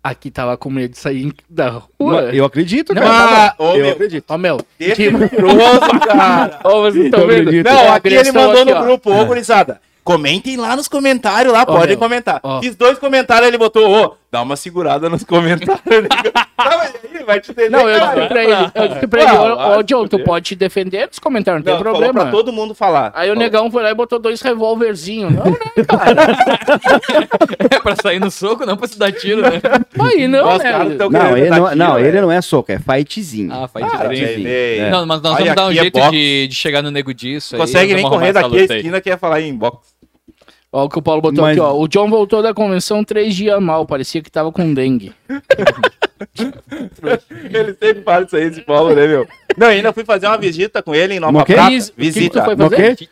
Aqui 0.03 0.31
tava 0.31 0.57
com 0.57 0.69
medo 0.71 0.91
de 0.93 0.97
sair 0.97 1.31
da 1.47 1.69
rua. 1.99 2.33
Eu 2.33 2.43
acredito, 2.43 2.91
Não, 2.93 3.03
cara. 3.03 3.49
Ah, 3.49 3.63
ô, 3.63 3.75
eu 3.75 3.83
meu, 3.83 3.91
acredito. 3.91 4.25
Ó, 4.29 4.37
meu. 4.37 4.57
Que- 4.77 5.11
mentiroso, 5.11 5.99
cara. 6.07 6.59
Ó, 6.63 6.81
vocês 6.81 7.05
estão 7.05 7.27
vendo? 7.27 7.41
acredito. 7.41 7.65
Não, 7.69 7.91
A 7.91 7.95
aqui 7.95 8.07
ele 8.07 8.31
mandou 8.31 8.61
aqui, 8.63 8.71
no 8.71 8.77
ó. 8.77 8.81
grupo, 8.81 9.11
ô, 9.11 9.25
gurizada. 9.25 9.79
Comentem 10.03 10.57
lá 10.57 10.75
nos 10.75 10.87
comentários 10.87 11.53
lá, 11.53 11.61
Ó, 11.61 11.65
podem 11.65 11.89
meu, 11.89 11.97
comentar. 11.99 12.39
ó. 12.41 12.59
Fiz 12.61 12.75
dois 12.75 12.97
comentários, 12.97 13.47
ele 13.47 13.59
botou, 13.59 13.87
ô, 13.91 14.15
dá 14.31 14.41
uma 14.41 14.55
segurada 14.55 15.09
nos 15.09 15.23
comentários. 15.23 15.81
tá, 15.83 16.47
mas 16.57 16.93
aí, 17.03 17.23
vai 17.23 17.39
te 17.41 17.51
entender, 17.51 17.69
Não, 17.69 17.89
eu 17.89 17.99
cara. 17.99 18.15
disse 18.15 18.27
pra 18.29 18.43
ele, 18.43 18.53
eu 18.53 18.87
disse 18.87 19.07
pra 19.07 19.21
ele, 19.21 19.31
Ah, 19.31 19.67
vai 19.69 19.83
John, 19.83 20.03
se 20.03 20.09
tu 20.09 20.19
pode 20.23 20.45
te 20.45 20.55
defender 20.55 21.07
nos 21.07 21.19
comentários, 21.19 21.63
não 21.65 21.71
Não, 21.73 21.77
tem 21.77 21.83
falou 21.85 21.99
problema. 21.99 22.29
pra 22.29 22.31
todo 22.31 22.51
mundo 22.53 22.73
falar. 22.73 23.11
Aí 23.13 23.29
o 23.29 23.33
Falou. 23.33 23.35
negão 23.43 23.69
foi 23.71 23.83
lá 23.83 23.91
e 23.91 23.93
botou 23.93 24.19
dois 24.19 24.41
revólverzinhos. 24.41 25.33
Não, 25.33 25.43
né, 25.45 25.57
cara? 25.87 26.15
É 27.75 27.79
pra 27.79 27.95
sair 28.01 28.19
no 28.19 28.31
soco, 28.31 28.65
não 28.65 28.77
pra 28.77 28.87
se 28.87 28.97
dar 28.97 29.11
tiro, 29.11 29.41
né? 29.41 29.61
Aí 29.99 30.27
não, 30.27 30.45
Ó, 30.47 30.55
os 30.55 30.63
né? 30.63 30.71
caras 30.71 30.97
tão 30.97 31.09
Não, 31.09 31.37
ele 31.37 31.49
não, 31.49 31.63
tiro, 31.65 31.75
não, 31.75 31.93
velho. 31.95 32.07
ele 32.07 32.21
não 32.21 32.31
é 32.31 32.41
soco, 32.41 32.71
é 32.71 32.79
fightzinho. 32.79 33.51
Ah, 33.53 33.67
Para, 33.67 34.07
diferença. 34.07 34.41
velho. 34.43 34.91
Não, 34.91 35.05
mas 35.05 35.21
nós 35.21 35.35
Olha, 35.35 35.43
vamos 35.43 35.55
dar 35.55 35.65
um 35.67 35.71
é 35.71 35.73
jeito 35.73 36.11
de, 36.11 36.47
de 36.47 36.55
chegar 36.55 36.81
no 36.81 36.89
nego 36.91 37.13
disso. 37.13 37.55
aí, 37.55 37.61
Consegue 37.61 37.93
nem 37.93 38.03
vamos 38.03 38.17
correr 38.17 38.33
daqui 38.33 38.55
a 38.57 38.59
aí. 38.59 38.65
esquina 38.77 39.01
que 39.01 39.09
ia 39.09 39.17
falar 39.17 39.41
em 39.41 39.53
boxe. 39.55 39.91
Ó, 40.73 40.85
o 40.85 40.89
que 40.89 40.97
o 40.97 41.01
Paulo 41.01 41.21
botou 41.21 41.43
Mas- 41.43 41.57
aqui, 41.57 41.59
ó. 41.59 41.73
O 41.77 41.87
John 41.87 42.09
voltou 42.09 42.41
da 42.41 42.53
convenção 42.53 43.03
três 43.03 43.35
dias 43.35 43.61
mal, 43.61 43.85
parecia 43.85 44.21
que 44.21 44.31
tava 44.31 44.51
com 44.51 44.73
dengue. 44.73 45.13
Ele 47.51 47.73
sempre 47.73 48.03
fala 48.03 48.25
isso 48.25 48.35
aí, 48.35 48.43
esse 48.43 48.61
Paulo, 48.61 48.95
né, 48.95 49.07
meu? 49.07 49.27
Não, 49.57 49.67
ainda 49.67 49.91
fui 49.91 50.05
fazer 50.05 50.27
uma 50.27 50.37
visita 50.37 50.81
com 50.81 50.93
ele 50.93 51.15
em 51.15 51.19
Nova? 51.19 51.43
Prata. 51.43 51.69
Vis- 51.69 51.89
o 51.89 51.93
que 51.93 51.95
que 51.97 52.03
Visita. 52.03 52.55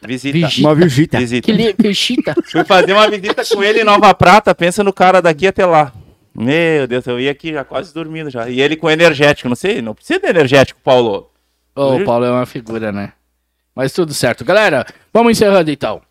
Visita. 0.06 0.62
Uma 0.62 0.76
visita. 0.76 1.18
Visita. 1.18 1.46
Que, 1.46 1.52
li... 1.52 1.96
chita. 1.96 2.36
Fui 2.46 2.64
fazer 2.64 2.94
uma 2.94 3.10
visita 3.10 3.44
com 3.46 3.64
ele 3.64 3.82
em 3.82 3.84
Nova 3.84 4.14
Prata, 4.14 4.54
pensa 4.54 4.84
no 4.84 4.94
cara 4.94 5.22
daqui 5.22 5.48
até 5.48 5.66
lá. 5.66 5.92
Meu 6.36 6.88
Deus, 6.88 7.06
eu 7.08 7.20
ia 7.20 7.32
aqui 7.32 7.52
já 7.52 7.64
quase 7.66 7.94
dormindo 7.94 8.30
já. 8.30 8.48
E 8.48 8.62
ele 8.62 8.76
com 8.76 8.90
energético, 8.90 9.50
não 9.50 9.56
sei, 9.56 9.82
não 9.82 9.94
precisa 9.96 10.20
de 10.20 10.28
energético, 10.28 10.80
Paulo. 10.84 11.30
Ô, 11.76 11.96
o 11.96 12.04
Paulo 12.06 12.26
é 12.26 12.32
uma 12.32 12.46
figura, 12.46 12.92
né? 12.92 13.12
Mas 13.76 13.92
tudo 13.92 14.14
certo. 14.14 14.46
Galera, 14.46 14.86
vamos 15.12 15.32
encerrando 15.32 15.72
então. 15.72 16.02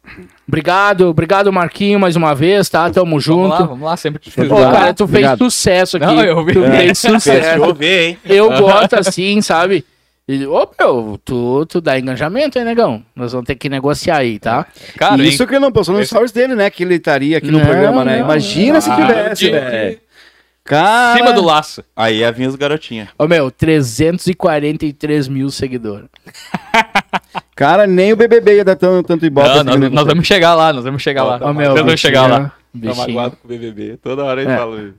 Obrigado, 0.48 1.08
obrigado 1.08 1.52
Marquinho 1.52 2.00
mais 2.00 2.16
uma 2.16 2.34
vez, 2.34 2.70
tá? 2.70 2.88
Tamo 2.88 3.04
Vamos 3.10 3.24
junto. 3.24 3.48
lá, 3.50 3.62
vamos 3.64 3.82
lá, 3.84 3.96
sempre 3.98 4.18
te 4.18 4.30
Ô, 4.40 4.44
Obrigado. 4.44 4.72
cara, 4.72 4.94
tu 4.94 5.06
fez 5.06 5.10
Obrigado. 5.26 5.38
sucesso 5.38 5.96
aqui. 5.98 6.06
Não, 6.06 6.22
eu 6.24 6.42
vi. 6.44 6.52
Tu 6.54 6.64
É. 6.64 6.70
fez 6.78 6.98
sucesso. 6.98 7.30
Deixa 7.30 7.56
eu 7.58 7.74
ver, 7.74 8.08
hein? 8.08 8.18
Eu 8.24 8.48
gosto 8.58 8.94
assim, 8.94 9.42
sabe? 9.42 9.84
E, 10.26 10.46
ô, 10.46 10.66
meu, 10.78 11.20
tu, 11.24 11.66
tu 11.66 11.80
dá 11.82 11.98
engajamento, 11.98 12.58
hein, 12.58 12.64
negão? 12.64 13.02
Nós 13.14 13.32
vamos 13.32 13.46
ter 13.46 13.54
que 13.56 13.68
negociar 13.68 14.18
aí, 14.18 14.38
tá? 14.38 14.66
Cara, 14.96 15.22
Isso 15.22 15.46
que 15.46 15.52
ele 15.54 15.60
não 15.60 15.72
postou 15.72 15.94
no 15.96 16.04
stories 16.04 16.32
dele, 16.32 16.54
né? 16.54 16.68
Que 16.70 16.82
ele 16.82 16.94
estaria 16.96 17.38
aqui 17.38 17.50
no 17.50 17.58
Não, 17.58 17.66
programa, 17.66 18.04
né? 18.04 18.16
não, 18.18 18.24
Imagina 18.24 18.80
se 18.80 18.88
não. 18.90 18.96
tivesse, 18.96 19.44
de- 19.44 19.50
velho. 19.50 19.98
Em 20.76 20.78
Cara. 20.78 21.16
cima 21.16 21.32
do 21.32 21.42
laço. 21.44 21.82
Aí 21.96 22.18
ia 22.18 22.30
vir 22.30 22.46
os 22.48 22.54
garotinhos. 22.56 23.08
Ô, 23.18 23.26
meu, 23.26 23.50
343 23.50 25.28
mil 25.28 25.50
seguidores. 25.50 26.08
Cara, 27.56 27.86
nem 27.86 28.12
o 28.12 28.16
BBB 28.16 28.56
ia 28.56 28.64
dar 28.64 28.76
tanto, 28.76 29.06
tanto 29.06 29.26
ibope. 29.26 29.48
Não, 29.48 29.54
assim, 29.56 29.64
nós, 29.64 29.78
né? 29.80 29.88
nós 29.88 30.06
vamos 30.06 30.26
chegar 30.26 30.54
lá, 30.54 30.72
nós 30.72 30.84
vamos 30.84 31.02
chegar 31.02 31.24
lá. 31.24 31.38
Ó, 31.42 31.50
Ô, 31.50 31.54
meu, 31.54 31.70
Nós 31.70 31.80
vamos 31.80 32.00
chegar 32.00 32.26
lá. 32.28 32.52
Tá 32.82 32.94
magoado 32.94 33.36
com 33.36 33.46
o 33.46 33.48
BBB. 33.48 33.96
Toda 33.96 34.24
hora 34.24 34.42
ele 34.42 34.50
É. 34.52 34.56
fala 34.56 34.80
isso. 34.82 34.94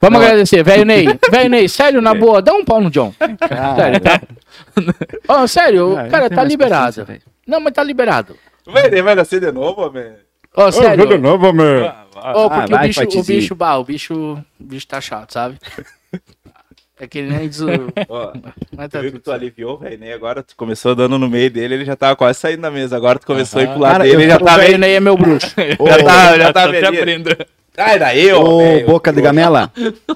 Vamos 0.00 0.18
Não. 0.18 0.26
agradecer, 0.26 0.64
velho 0.64 0.84
Ney. 0.84 1.06
Velho 1.30 1.48
Ney, 1.48 1.68
sério, 1.68 2.02
na 2.02 2.12
boa, 2.12 2.42
dá 2.42 2.52
um 2.52 2.64
pau 2.64 2.80
no 2.80 2.90
John. 2.90 3.14
Sério, 3.76 4.00
tá? 4.00 4.20
Ó, 5.28 5.46
sério, 5.46 5.96
Ah, 5.96 6.08
cara, 6.08 6.28
tá 6.28 6.42
liberado. 6.42 7.06
Não, 7.46 7.60
mas 7.60 7.72
tá 7.72 7.84
liberado. 7.84 8.36
Vai, 8.66 8.86
ele 8.86 9.00
vai 9.00 9.14
nascer 9.14 9.40
de 9.40 9.52
novo, 9.52 9.80
homem? 9.86 10.12
Ô, 10.56 10.72
sério. 10.72 11.04
jogo 11.04 11.18
novo, 11.18 11.46
meu. 12.14 12.36
Ô, 12.36 12.50
porque 12.50 12.74
Ah, 12.74 12.76
vai, 12.76 12.84
o, 12.84 12.88
bicho, 12.88 13.00
o 13.00 13.04
Patizinho. 13.04 13.40
bicho, 13.40 13.54
bah, 13.54 13.76
o 13.78 13.84
bicho, 13.84 14.14
o 14.14 14.44
bicho 14.64 14.86
tá 14.86 15.00
chato, 15.00 15.32
sabe? 15.32 15.58
É 17.00 17.06
que 17.08 17.18
ele 17.18 17.36
nem 17.36 17.48
diz 17.48 17.60
o... 17.60 17.66
Ó, 18.08 18.32
Mas 18.76 18.88
tu 18.88 18.92
tá 18.92 19.00
viu 19.00 19.10
que 19.10 19.18
tu 19.18 19.24
certo. 19.24 19.40
aliviou, 19.40 19.76
velho, 19.76 19.98
né? 19.98 20.12
Agora 20.12 20.40
tu 20.40 20.54
começou 20.54 20.94
dando 20.94 21.18
no 21.18 21.28
meio 21.28 21.50
dele, 21.50 21.74
ele 21.74 21.84
já 21.84 21.96
tava 21.96 22.14
quase 22.14 22.38
saindo 22.38 22.60
da 22.60 22.70
mesa. 22.70 22.96
Agora 22.96 23.18
tu 23.18 23.26
começou 23.26 23.58
a 23.60 23.64
ir 23.64 23.68
pro 23.70 23.80
lado 23.80 23.92
Cara, 23.92 24.04
dele, 24.04 24.22
ele 24.22 24.28
já 24.30 24.36
O 24.36 24.44
tá 24.44 24.56
velho 24.56 24.66
meio... 24.68 24.78
Ney 24.78 24.94
é 24.94 25.00
meu 25.00 25.16
bruxo. 25.16 25.48
Já 25.58 25.98
tá, 26.04 26.38
já 26.38 26.52
tá 26.52 26.68
Tá 26.72 26.88
abrindo. 26.88 27.36
Sai 27.74 27.98
daí, 27.98 28.32
ô, 28.32 28.40
Ô, 28.44 28.58
velho. 28.58 28.86
boca 28.86 29.12
de 29.12 29.20
gamela, 29.20 29.72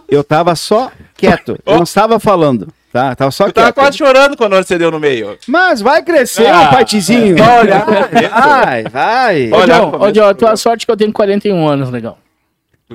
eu 0.09 0.23
tava 0.23 0.55
só 0.55 0.93
quieto. 1.17 1.59
Eu 1.67 1.75
não 1.77 1.83
estava 1.83 2.21
falando, 2.21 2.69
tá? 2.97 3.15
Tava 3.15 3.31
só 3.31 3.47
Tu 3.47 3.53
tava 3.53 3.73
quase 3.73 3.99
chorando 3.99 4.37
quando 4.37 4.57
você 4.57 4.79
deu 4.79 4.91
no 4.91 4.99
meio. 4.99 5.39
Mas 5.47 5.83
vai 5.83 6.03
crescer, 6.03 6.47
Ah, 6.47 6.71
só 6.73 7.13
olhar. 7.61 7.87
Vai, 8.31 8.85
vai. 8.85 9.51
Ô, 9.53 9.57
Olha, 9.57 9.75
John, 9.75 9.99
ô, 10.01 10.11
John, 10.13 10.35
tua 10.35 10.57
sorte 10.57 10.85
é 10.85 10.87
que 10.87 10.91
eu 10.91 10.97
tenho 10.97 11.13
41 11.13 11.69
anos, 11.69 11.91
negão. 11.91 12.17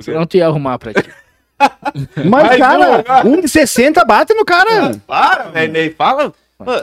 Eu 0.06 0.14
não 0.14 0.26
te 0.26 0.38
ia 0.38 0.46
arrumar 0.46 0.78
pra 0.78 0.92
ti. 0.92 1.08
Mas, 2.16 2.44
Mais 2.46 2.58
cara, 2.58 3.04
um, 3.24 3.34
um 3.34 3.40
de 3.40 3.48
60 3.48 4.04
bate 4.04 4.34
no 4.34 4.44
cara. 4.44 4.92
Para, 5.06 5.44
velho, 5.44 5.72
Ney, 5.72 5.90
fala. 5.90 6.32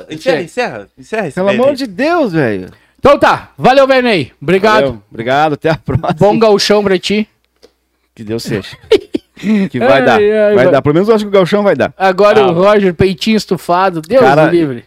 Encerra, 0.09 0.41
encerra, 0.41 0.87
encerra 0.97 1.31
Pelo 1.31 1.49
amor 1.49 1.73
de 1.75 1.85
Deus, 1.87 2.31
velho. 2.31 2.69
Então 2.97 3.17
tá, 3.19 3.49
valeu, 3.57 3.85
velho 3.85 4.03
Ney. 4.03 4.31
Obrigado. 4.41 4.75
Valeu, 4.85 5.03
Obrigado, 5.11 5.53
até 5.53 5.69
a 5.69 5.75
próxima. 5.75 6.13
Bom 6.17 6.39
gauchão 6.39 6.81
pra 6.83 6.97
ti. 6.97 7.27
Que 8.15 8.23
Deus 8.23 8.43
seja. 8.43 8.77
Que 9.69 9.79
vai 9.79 9.99
Ai, 9.99 10.05
dar. 10.05 10.19
ai, 10.19 10.29
vai 10.29 10.55
vai. 10.65 10.71
dar. 10.71 10.81
Pelo 10.81 10.93
menos 10.93 11.09
eu 11.09 11.15
acho 11.15 11.23
que 11.23 11.29
o 11.29 11.31
Galchão 11.31 11.63
vai 11.63 11.75
dar. 11.75 11.93
Agora 11.97 12.41
Ah. 12.41 12.47
o 12.47 12.53
Roger, 12.53 12.93
peitinho 12.93 13.37
estufado. 13.37 14.01
Deus 14.01 14.21
Cara, 14.21 14.45
me 14.45 14.51
livre. 14.51 14.83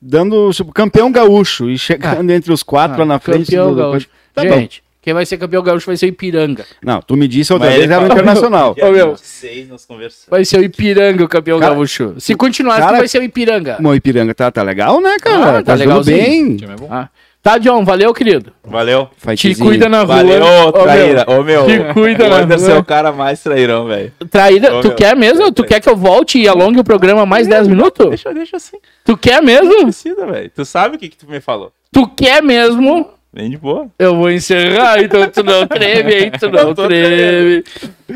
Dando 0.00 0.50
tipo, 0.52 0.72
campeão 0.72 1.10
gaúcho 1.10 1.68
e 1.68 1.76
chegando 1.78 2.30
entre 2.30 2.52
os 2.52 2.62
quatro 2.62 2.96
Ah, 2.96 3.00
lá 3.00 3.04
na 3.04 3.18
frente 3.18 3.46
campeão 3.46 3.70
do- 3.70 3.76
gaúcho. 3.76 4.06
Tá 4.32 4.44
bom. 4.44 4.50
Gente, 4.52 4.82
quem 5.02 5.12
vai 5.12 5.26
ser 5.26 5.36
campeão 5.38 5.62
gaúcho 5.62 5.86
vai 5.86 5.96
ser 5.96 6.06
o 6.06 6.08
Ipiranga. 6.10 6.64
Não, 6.82 7.00
tu 7.02 7.16
me 7.16 7.26
disse 7.26 7.52
outra 7.52 7.66
Mas 7.68 7.76
vez 7.76 7.84
ele 7.84 7.94
era 7.94 8.02
o 8.02 8.06
internacional. 8.06 8.76
Ô, 8.80 8.90
meu. 8.92 9.16
Seis 9.16 9.68
nós 9.68 9.84
conversamos. 9.84 10.26
Vai 10.30 10.44
ser 10.44 10.60
o 10.60 10.64
Ipiranga 10.64 11.24
o 11.24 11.28
campeão 11.28 11.58
Cara, 11.58 11.74
gaúcho. 11.74 12.14
Se 12.18 12.34
continuar 12.36 12.76
cara- 12.76 12.90
assim, 12.90 12.98
vai 12.98 13.08
ser 13.08 13.18
o 13.18 13.22
Ipiranga. 13.24 13.76
Bom, 13.80 13.94
Ipiranga 13.94 14.32
tá, 14.34 14.50
tá 14.50 14.62
legal, 14.62 15.00
né, 15.00 15.16
cara? 15.20 15.48
Ah, 15.50 15.52
tá 15.54 15.62
tá 15.62 15.74
legalzinho. 15.74 16.16
bem. 16.16 16.56
Time 16.56 16.72
é 16.72 16.76
bom. 16.76 16.88
Tá, 17.42 17.56
John, 17.56 17.84
valeu, 17.84 18.12
querido. 18.12 18.52
Valeu. 18.64 19.08
Te 19.36 19.54
cuida 19.54 19.88
na 19.88 19.98
rua. 20.02 20.16
Valeu, 20.16 20.44
Ô, 20.68 20.72
traíra. 20.72 21.24
Ô, 21.28 21.42
meu. 21.42 21.66
Te 21.66 21.94
cuida 21.94 22.28
na 22.28 22.36
Anderson 22.40 22.66
rua. 22.66 22.74
é 22.74 22.78
o 22.78 22.84
cara 22.84 23.12
mais 23.12 23.42
trairão, 23.42 23.86
velho. 23.86 24.12
Traíra, 24.28 24.76
Ô, 24.76 24.80
tu 24.80 24.88
meu. 24.88 24.96
quer 24.96 25.16
mesmo? 25.16 25.50
Tu 25.52 25.64
quer 25.64 25.80
que 25.80 25.88
eu 25.88 25.96
volte 25.96 26.38
e 26.38 26.48
alongue 26.48 26.80
o 26.80 26.84
programa 26.84 27.24
mais 27.24 27.46
10 27.46 27.68
minutos? 27.68 28.08
Deixa, 28.08 28.34
deixa 28.34 28.56
assim. 28.56 28.76
Tu 29.04 29.16
quer 29.16 29.36
Não 29.40 29.46
mesmo? 29.46 29.82
precisa, 29.84 30.26
velho. 30.26 30.50
Tu 30.54 30.64
sabe 30.64 30.96
o 30.96 30.98
que, 30.98 31.08
que 31.08 31.16
tu 31.16 31.30
me 31.30 31.40
falou. 31.40 31.72
Tu 31.92 32.06
quer 32.08 32.42
mesmo 32.42 33.08
Bem 33.32 33.50
de 33.50 33.58
boa. 33.58 33.88
Eu 33.98 34.16
vou 34.16 34.30
encerrar, 34.30 35.02
então 35.02 35.28
tu 35.28 35.42
não 35.44 35.66
treme, 35.66 36.14
hein? 36.14 36.32
Tu 36.40 36.48
não 36.50 36.72
treme. 36.74 37.62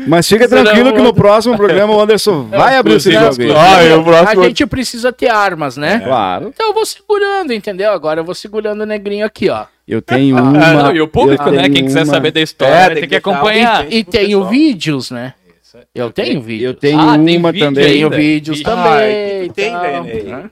Mas 0.07 0.27
fica 0.27 0.47
tranquilo 0.47 0.91
que 0.91 1.01
no 1.01 1.13
próximo 1.13 1.55
programa 1.55 1.93
o 1.93 2.01
Anderson 2.01 2.43
vai 2.51 2.75
abrir 2.77 2.95
esse 2.95 3.11
jogo. 3.11 3.35
Ah, 3.55 4.31
A 4.31 4.35
gente 4.47 4.65
precisa 4.65 5.13
ter 5.13 5.27
armas, 5.29 5.77
né? 5.77 5.99
Claro. 6.03 6.47
Então 6.53 6.67
eu 6.69 6.73
vou 6.73 6.85
segurando, 6.85 7.53
entendeu? 7.53 7.91
Agora 7.91 8.21
eu 8.21 8.25
vou 8.25 8.33
segurando 8.33 8.81
o 8.81 8.85
negrinho 8.87 9.23
aqui, 9.25 9.49
ó. 9.49 9.65
Eu 9.87 10.01
tenho 10.01 10.35
Ah, 10.37 10.41
uma. 10.41 10.73
não, 10.83 10.95
e 10.95 10.99
o 11.01 11.07
público, 11.07 11.49
né? 11.51 11.69
Quem 11.69 11.85
quiser 11.85 11.99
uma- 12.05 12.13
saber 12.13 12.31
da 12.31 12.41
história 12.41 12.73
É, 12.73 12.85
vai 12.85 12.89
tem 12.95 13.01
ter 13.03 13.07
que 13.09 13.15
acompanhar. 13.15 13.85
E 13.93 14.03
pro 14.03 14.11
tenho 14.13 14.27
pessoal. 14.39 14.49
vídeos, 14.49 15.11
né? 15.11 15.33
Eu 15.93 16.11
tenho 16.11 16.41
vídeos. 16.41 16.67
Eu 16.69 16.73
tenho 16.73 16.99
Ah, 16.99 17.17
tem 17.19 17.37
uma 17.37 17.51
vídeo 17.51 17.67
também. 17.67 17.83
Tenho 17.85 18.09
vídeos 18.09 18.57
Vídeo. 18.59 18.71
também. 18.71 19.49
Ah, 19.49 19.53
tem, 19.53 19.71
tal, 19.71 20.03
Vene? 20.03 20.23
né? 20.23 20.43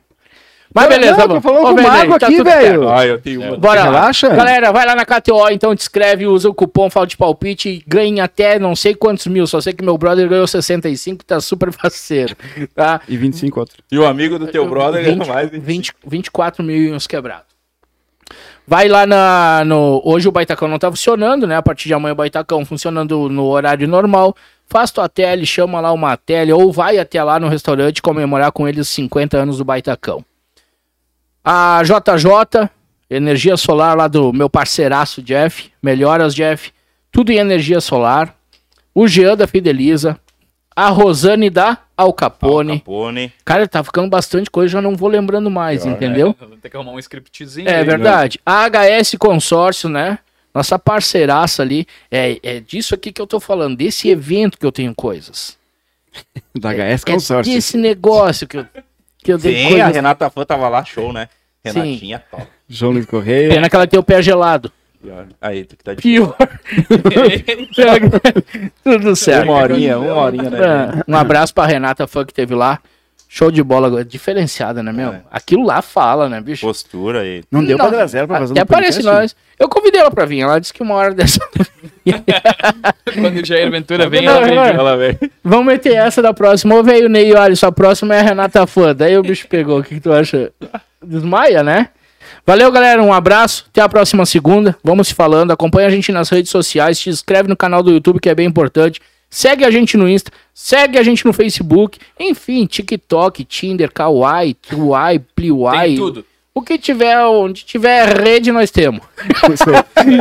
Mas 0.74 0.88
beleza, 0.88 1.17
não, 1.17 1.28
vamos. 1.28 1.43
falando 1.43 1.65
Ô, 1.65 1.76
com 1.76 1.82
Mago 1.82 2.19
tá 2.19 2.28
aqui, 2.28 2.43
velho. 2.43 2.89
Ah, 2.89 3.05
eu 3.05 3.19
tenho 3.19 3.41
uma. 3.41 3.57
Bora 3.57 3.84
lá. 3.84 3.91
Relaxa. 3.91 4.30
Galera, 4.30 4.72
vai 4.72 4.86
lá 4.86 4.95
na 4.95 5.05
KTO, 5.05 5.49
então 5.51 5.76
te 5.76 5.82
inscreve, 5.82 6.26
usa 6.26 6.49
o 6.49 6.53
cupom 6.53 6.89
Fala 6.89 7.05
de 7.05 7.17
Palpite 7.17 7.69
e 7.69 7.84
ganha 7.86 8.24
até 8.24 8.57
não 8.57 8.76
sei 8.76 8.95
quantos 8.95 9.28
mil. 9.28 9.45
Só 9.45 9.59
sei 9.59 9.74
que 9.74 9.84
meu 9.84 9.97
brother 9.97 10.30
ganhou 10.30 10.47
65 10.47 11.22
e 11.22 11.26
tá 11.26 11.41
super 11.41 11.72
faceiro. 11.74 12.36
Tá? 12.74 13.01
E 13.07 13.17
25 13.17 13.59
outro. 13.59 13.84
E 13.91 13.97
o 13.97 14.05
amigo 14.05 14.39
do 14.39 14.47
teu 14.47 14.67
brother 14.67 15.03
ganhou 15.03 15.19
20, 15.19 15.28
mais. 15.28 15.49
20, 15.51 15.93
24 16.07 16.63
mil 16.63 16.78
e 16.78 16.91
uns 16.93 17.05
quebrados. 17.05 17.51
Vai 18.65 18.88
lá 18.88 19.05
na, 19.05 19.63
no. 19.65 20.01
Hoje 20.05 20.30
o 20.30 20.32
Baitacão 20.32 20.67
não 20.67 20.80
tá 20.80 20.89
funcionando, 20.89 21.45
né? 21.45 21.57
A 21.57 21.61
partir 21.61 21.88
de 21.88 21.93
amanhã 21.93 22.13
o 22.13 22.15
Baitacão 22.15 22.63
funcionando 22.63 23.28
no 23.28 23.45
horário 23.47 23.88
normal. 23.88 24.34
Faz 24.67 24.89
tua 24.91 25.09
tele, 25.09 25.45
chama 25.45 25.82
lá 25.82 25.91
uma 25.91 26.15
tele, 26.15 26.53
ou 26.53 26.72
vai 26.72 26.97
até 26.97 27.22
lá 27.22 27.38
no 27.38 27.49
restaurante 27.49 28.01
comemorar 28.01 28.53
com 28.53 28.65
eles 28.65 28.88
os 28.88 28.93
50 28.93 29.38
anos 29.38 29.57
do 29.57 29.65
Baitacão. 29.65 30.24
A 31.43 31.81
JJ, 31.83 32.69
energia 33.09 33.57
solar 33.57 33.95
lá 33.97 34.07
do 34.07 34.31
meu 34.31 34.49
parceiraço 34.49 35.21
Jeff. 35.21 35.71
Melhoras, 35.81 36.35
Jeff. 36.35 36.71
Tudo 37.11 37.31
em 37.31 37.37
energia 37.37 37.81
solar. 37.81 38.35
O 38.93 39.07
Jean 39.07 39.35
da 39.35 39.47
Fideliza. 39.47 40.17
A 40.75 40.87
Rosane 40.89 41.49
da 41.49 41.77
Al 41.97 42.13
Capone. 42.13 42.79
Capone. 42.79 43.33
Cara, 43.43 43.67
tá 43.67 43.83
ficando 43.83 44.09
bastante 44.09 44.49
coisa, 44.49 44.71
já 44.71 44.81
não 44.81 44.95
vou 44.95 45.09
lembrando 45.09 45.51
mais, 45.51 45.85
entendeu? 45.85 46.33
Vou 46.39 46.57
ter 46.57 46.69
que 46.69 46.77
arrumar 46.77 46.93
um 46.93 46.99
scriptzinho. 46.99 47.67
É 47.67 47.79
aí, 47.79 47.83
verdade. 47.83 48.39
A 48.45 48.67
HS 48.69 49.15
Consórcio, 49.19 49.89
né? 49.89 50.17
Nossa 50.53 50.79
parceiraça 50.79 51.61
ali. 51.61 51.85
É, 52.09 52.39
é 52.41 52.59
disso 52.61 52.95
aqui 52.95 53.11
que 53.11 53.21
eu 53.21 53.27
tô 53.27 53.39
falando, 53.39 53.75
desse 53.77 54.09
evento 54.09 54.57
que 54.57 54.65
eu 54.65 54.71
tenho 54.71 54.93
coisas. 54.95 55.57
Da 56.57 56.71
HS 56.73 57.03
É 57.05 57.11
Consórcio. 57.13 57.53
desse 57.53 57.77
negócio 57.77 58.47
que 58.47 58.57
eu, 58.57 58.65
que 59.24 59.32
eu 59.32 59.39
Sim, 59.39 59.65
a 59.65 59.69
coisas. 59.69 59.95
Renata 59.95 60.30
Fã 60.30 60.45
tava 60.45 60.67
lá, 60.69 60.84
show, 60.84 61.11
né? 61.13 61.28
Sim. 61.65 61.80
Renatinha 61.80 62.24
top. 62.32 62.47
João 62.67 62.91
Luiz 62.93 63.05
Correia. 63.05 63.49
Pena 63.49 63.69
que 63.69 63.76
ela 63.76 63.88
tem 63.88 63.99
o 63.99 64.03
pé 64.03 64.22
gelado. 64.22 64.72
Pior. 65.01 65.28
Aí, 65.41 65.65
tu 65.65 65.76
que 65.76 65.84
tá 65.84 65.93
de 65.93 66.01
Pior. 66.01 66.36
Tudo 68.84 69.15
certo. 69.15 69.49
Uma 69.49 69.61
horinha, 69.61 69.97
uma 69.97 70.15
horinha, 70.15 70.49
né? 70.49 70.59
É, 70.59 71.11
Um 71.11 71.15
abraço 71.15 71.53
pra 71.53 71.65
Renata 71.65 72.07
Fã 72.07 72.26
que 72.26 72.34
teve 72.34 72.55
lá. 72.55 72.80
Show 73.28 73.49
de 73.49 73.63
bola, 73.63 74.03
diferenciada, 74.03 74.84
né, 74.84 74.91
meu? 74.91 75.13
É. 75.13 75.22
Aquilo 75.32 75.65
lá 75.65 75.82
fala, 75.82 76.28
né, 76.28 76.41
bicho? 76.41 76.65
Postura 76.67 77.22
aí. 77.22 77.43
Não 77.49 77.63
deu 77.63 77.78
Não, 77.78 77.88
pra 77.89 77.99
dar 77.99 78.07
zero 78.07 78.28
pra 78.28 78.39
fazer 78.39 78.51
Até 78.51 78.63
um 78.63 78.65
parece 78.65 79.01
nós. 79.03 79.34
Eu 79.57 79.69
convidei 79.69 80.01
ela 80.01 80.11
pra 80.11 80.26
vir. 80.26 80.41
Ela 80.41 80.59
disse 80.59 80.74
que 80.74 80.84
uma 80.84 80.95
hora 80.95 81.13
dessa. 81.13 81.39
Quando 83.14 83.41
o 83.41 83.45
Jair 83.45 83.70
Ventura 83.70 84.10
vem, 84.10 84.24
Não, 84.24 84.38
ela 84.38 84.47
vem. 84.47 84.58
Ela 84.58 84.97
veio. 84.97 85.20
Vamos 85.43 85.66
meter 85.66 85.95
essa 85.95 86.22
da 86.22 86.34
próxima. 86.34 86.76
Ô, 86.76 86.84
veio, 86.84 87.08
Ney, 87.08 87.34
olha, 87.34 87.56
sua 87.56 87.72
próxima 87.72 88.16
é 88.16 88.20
a 88.20 88.24
Renata 88.24 88.66
Fã. 88.66 88.95
Daí 88.95 89.18
o 89.18 89.22
bicho 89.22 89.47
pegou. 89.47 89.80
O 89.80 89.84
que, 89.84 89.95
que 89.95 90.02
tu 90.02 90.12
acha? 90.12 90.52
Desmaia, 91.04 91.64
né? 91.64 91.89
Valeu, 92.45 92.72
galera. 92.72 93.02
Um 93.02 93.14
abraço. 93.14 93.66
Até 93.70 93.82
a 93.82 93.89
próxima 93.89 94.26
segunda. 94.26 94.76
Vamos 94.84 95.10
se 95.10 95.14
falando. 95.14 95.52
Acompanha 95.52 95.88
a 95.88 95.91
gente 95.91 96.12
nas 96.12 96.30
redes 96.30 96.52
sociais. 96.52 96.97
Se 96.97 97.10
inscreve 97.10 97.47
no 97.47 97.56
canal 97.56 97.84
do 97.84 97.91
YouTube, 97.91 98.20
que 98.20 98.30
é 98.30 98.36
bem 98.36 98.47
importante. 98.47 98.99
Segue 99.30 99.64
a 99.64 99.72
gente 99.72 99.95
no 99.95 100.10
Insta. 100.10 100.32
Segue 100.54 100.97
a 100.97 101.04
gente 101.04 101.26
no 101.26 101.32
Facebook. 101.32 101.99
Enfim, 102.20 102.66
TikTok, 102.66 103.45
Tinder, 103.45 103.91
Kawaii, 103.91 104.54
Truai, 104.56 105.20
Pliuai. 105.20 105.88
Tem 105.88 105.95
tudo. 105.95 106.26
O 106.54 106.62
que 106.62 106.78
tiver, 106.78 107.18
onde 107.26 107.64
tiver 107.64 108.06
rede, 108.22 108.52
nós 108.52 108.70
temos. 108.72 109.02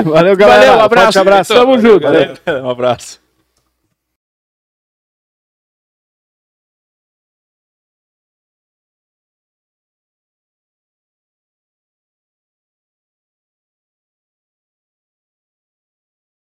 Valeu, 0.04 0.36
galera. 0.36 0.60
Valeu, 0.66 0.74
um 0.74 0.80
abraço. 0.80 1.04
Forte 1.06 1.18
abraço. 1.18 1.54
Tamo 1.54 1.78
junto. 1.78 2.06
Um 2.64 2.70
abraço. 2.70 3.20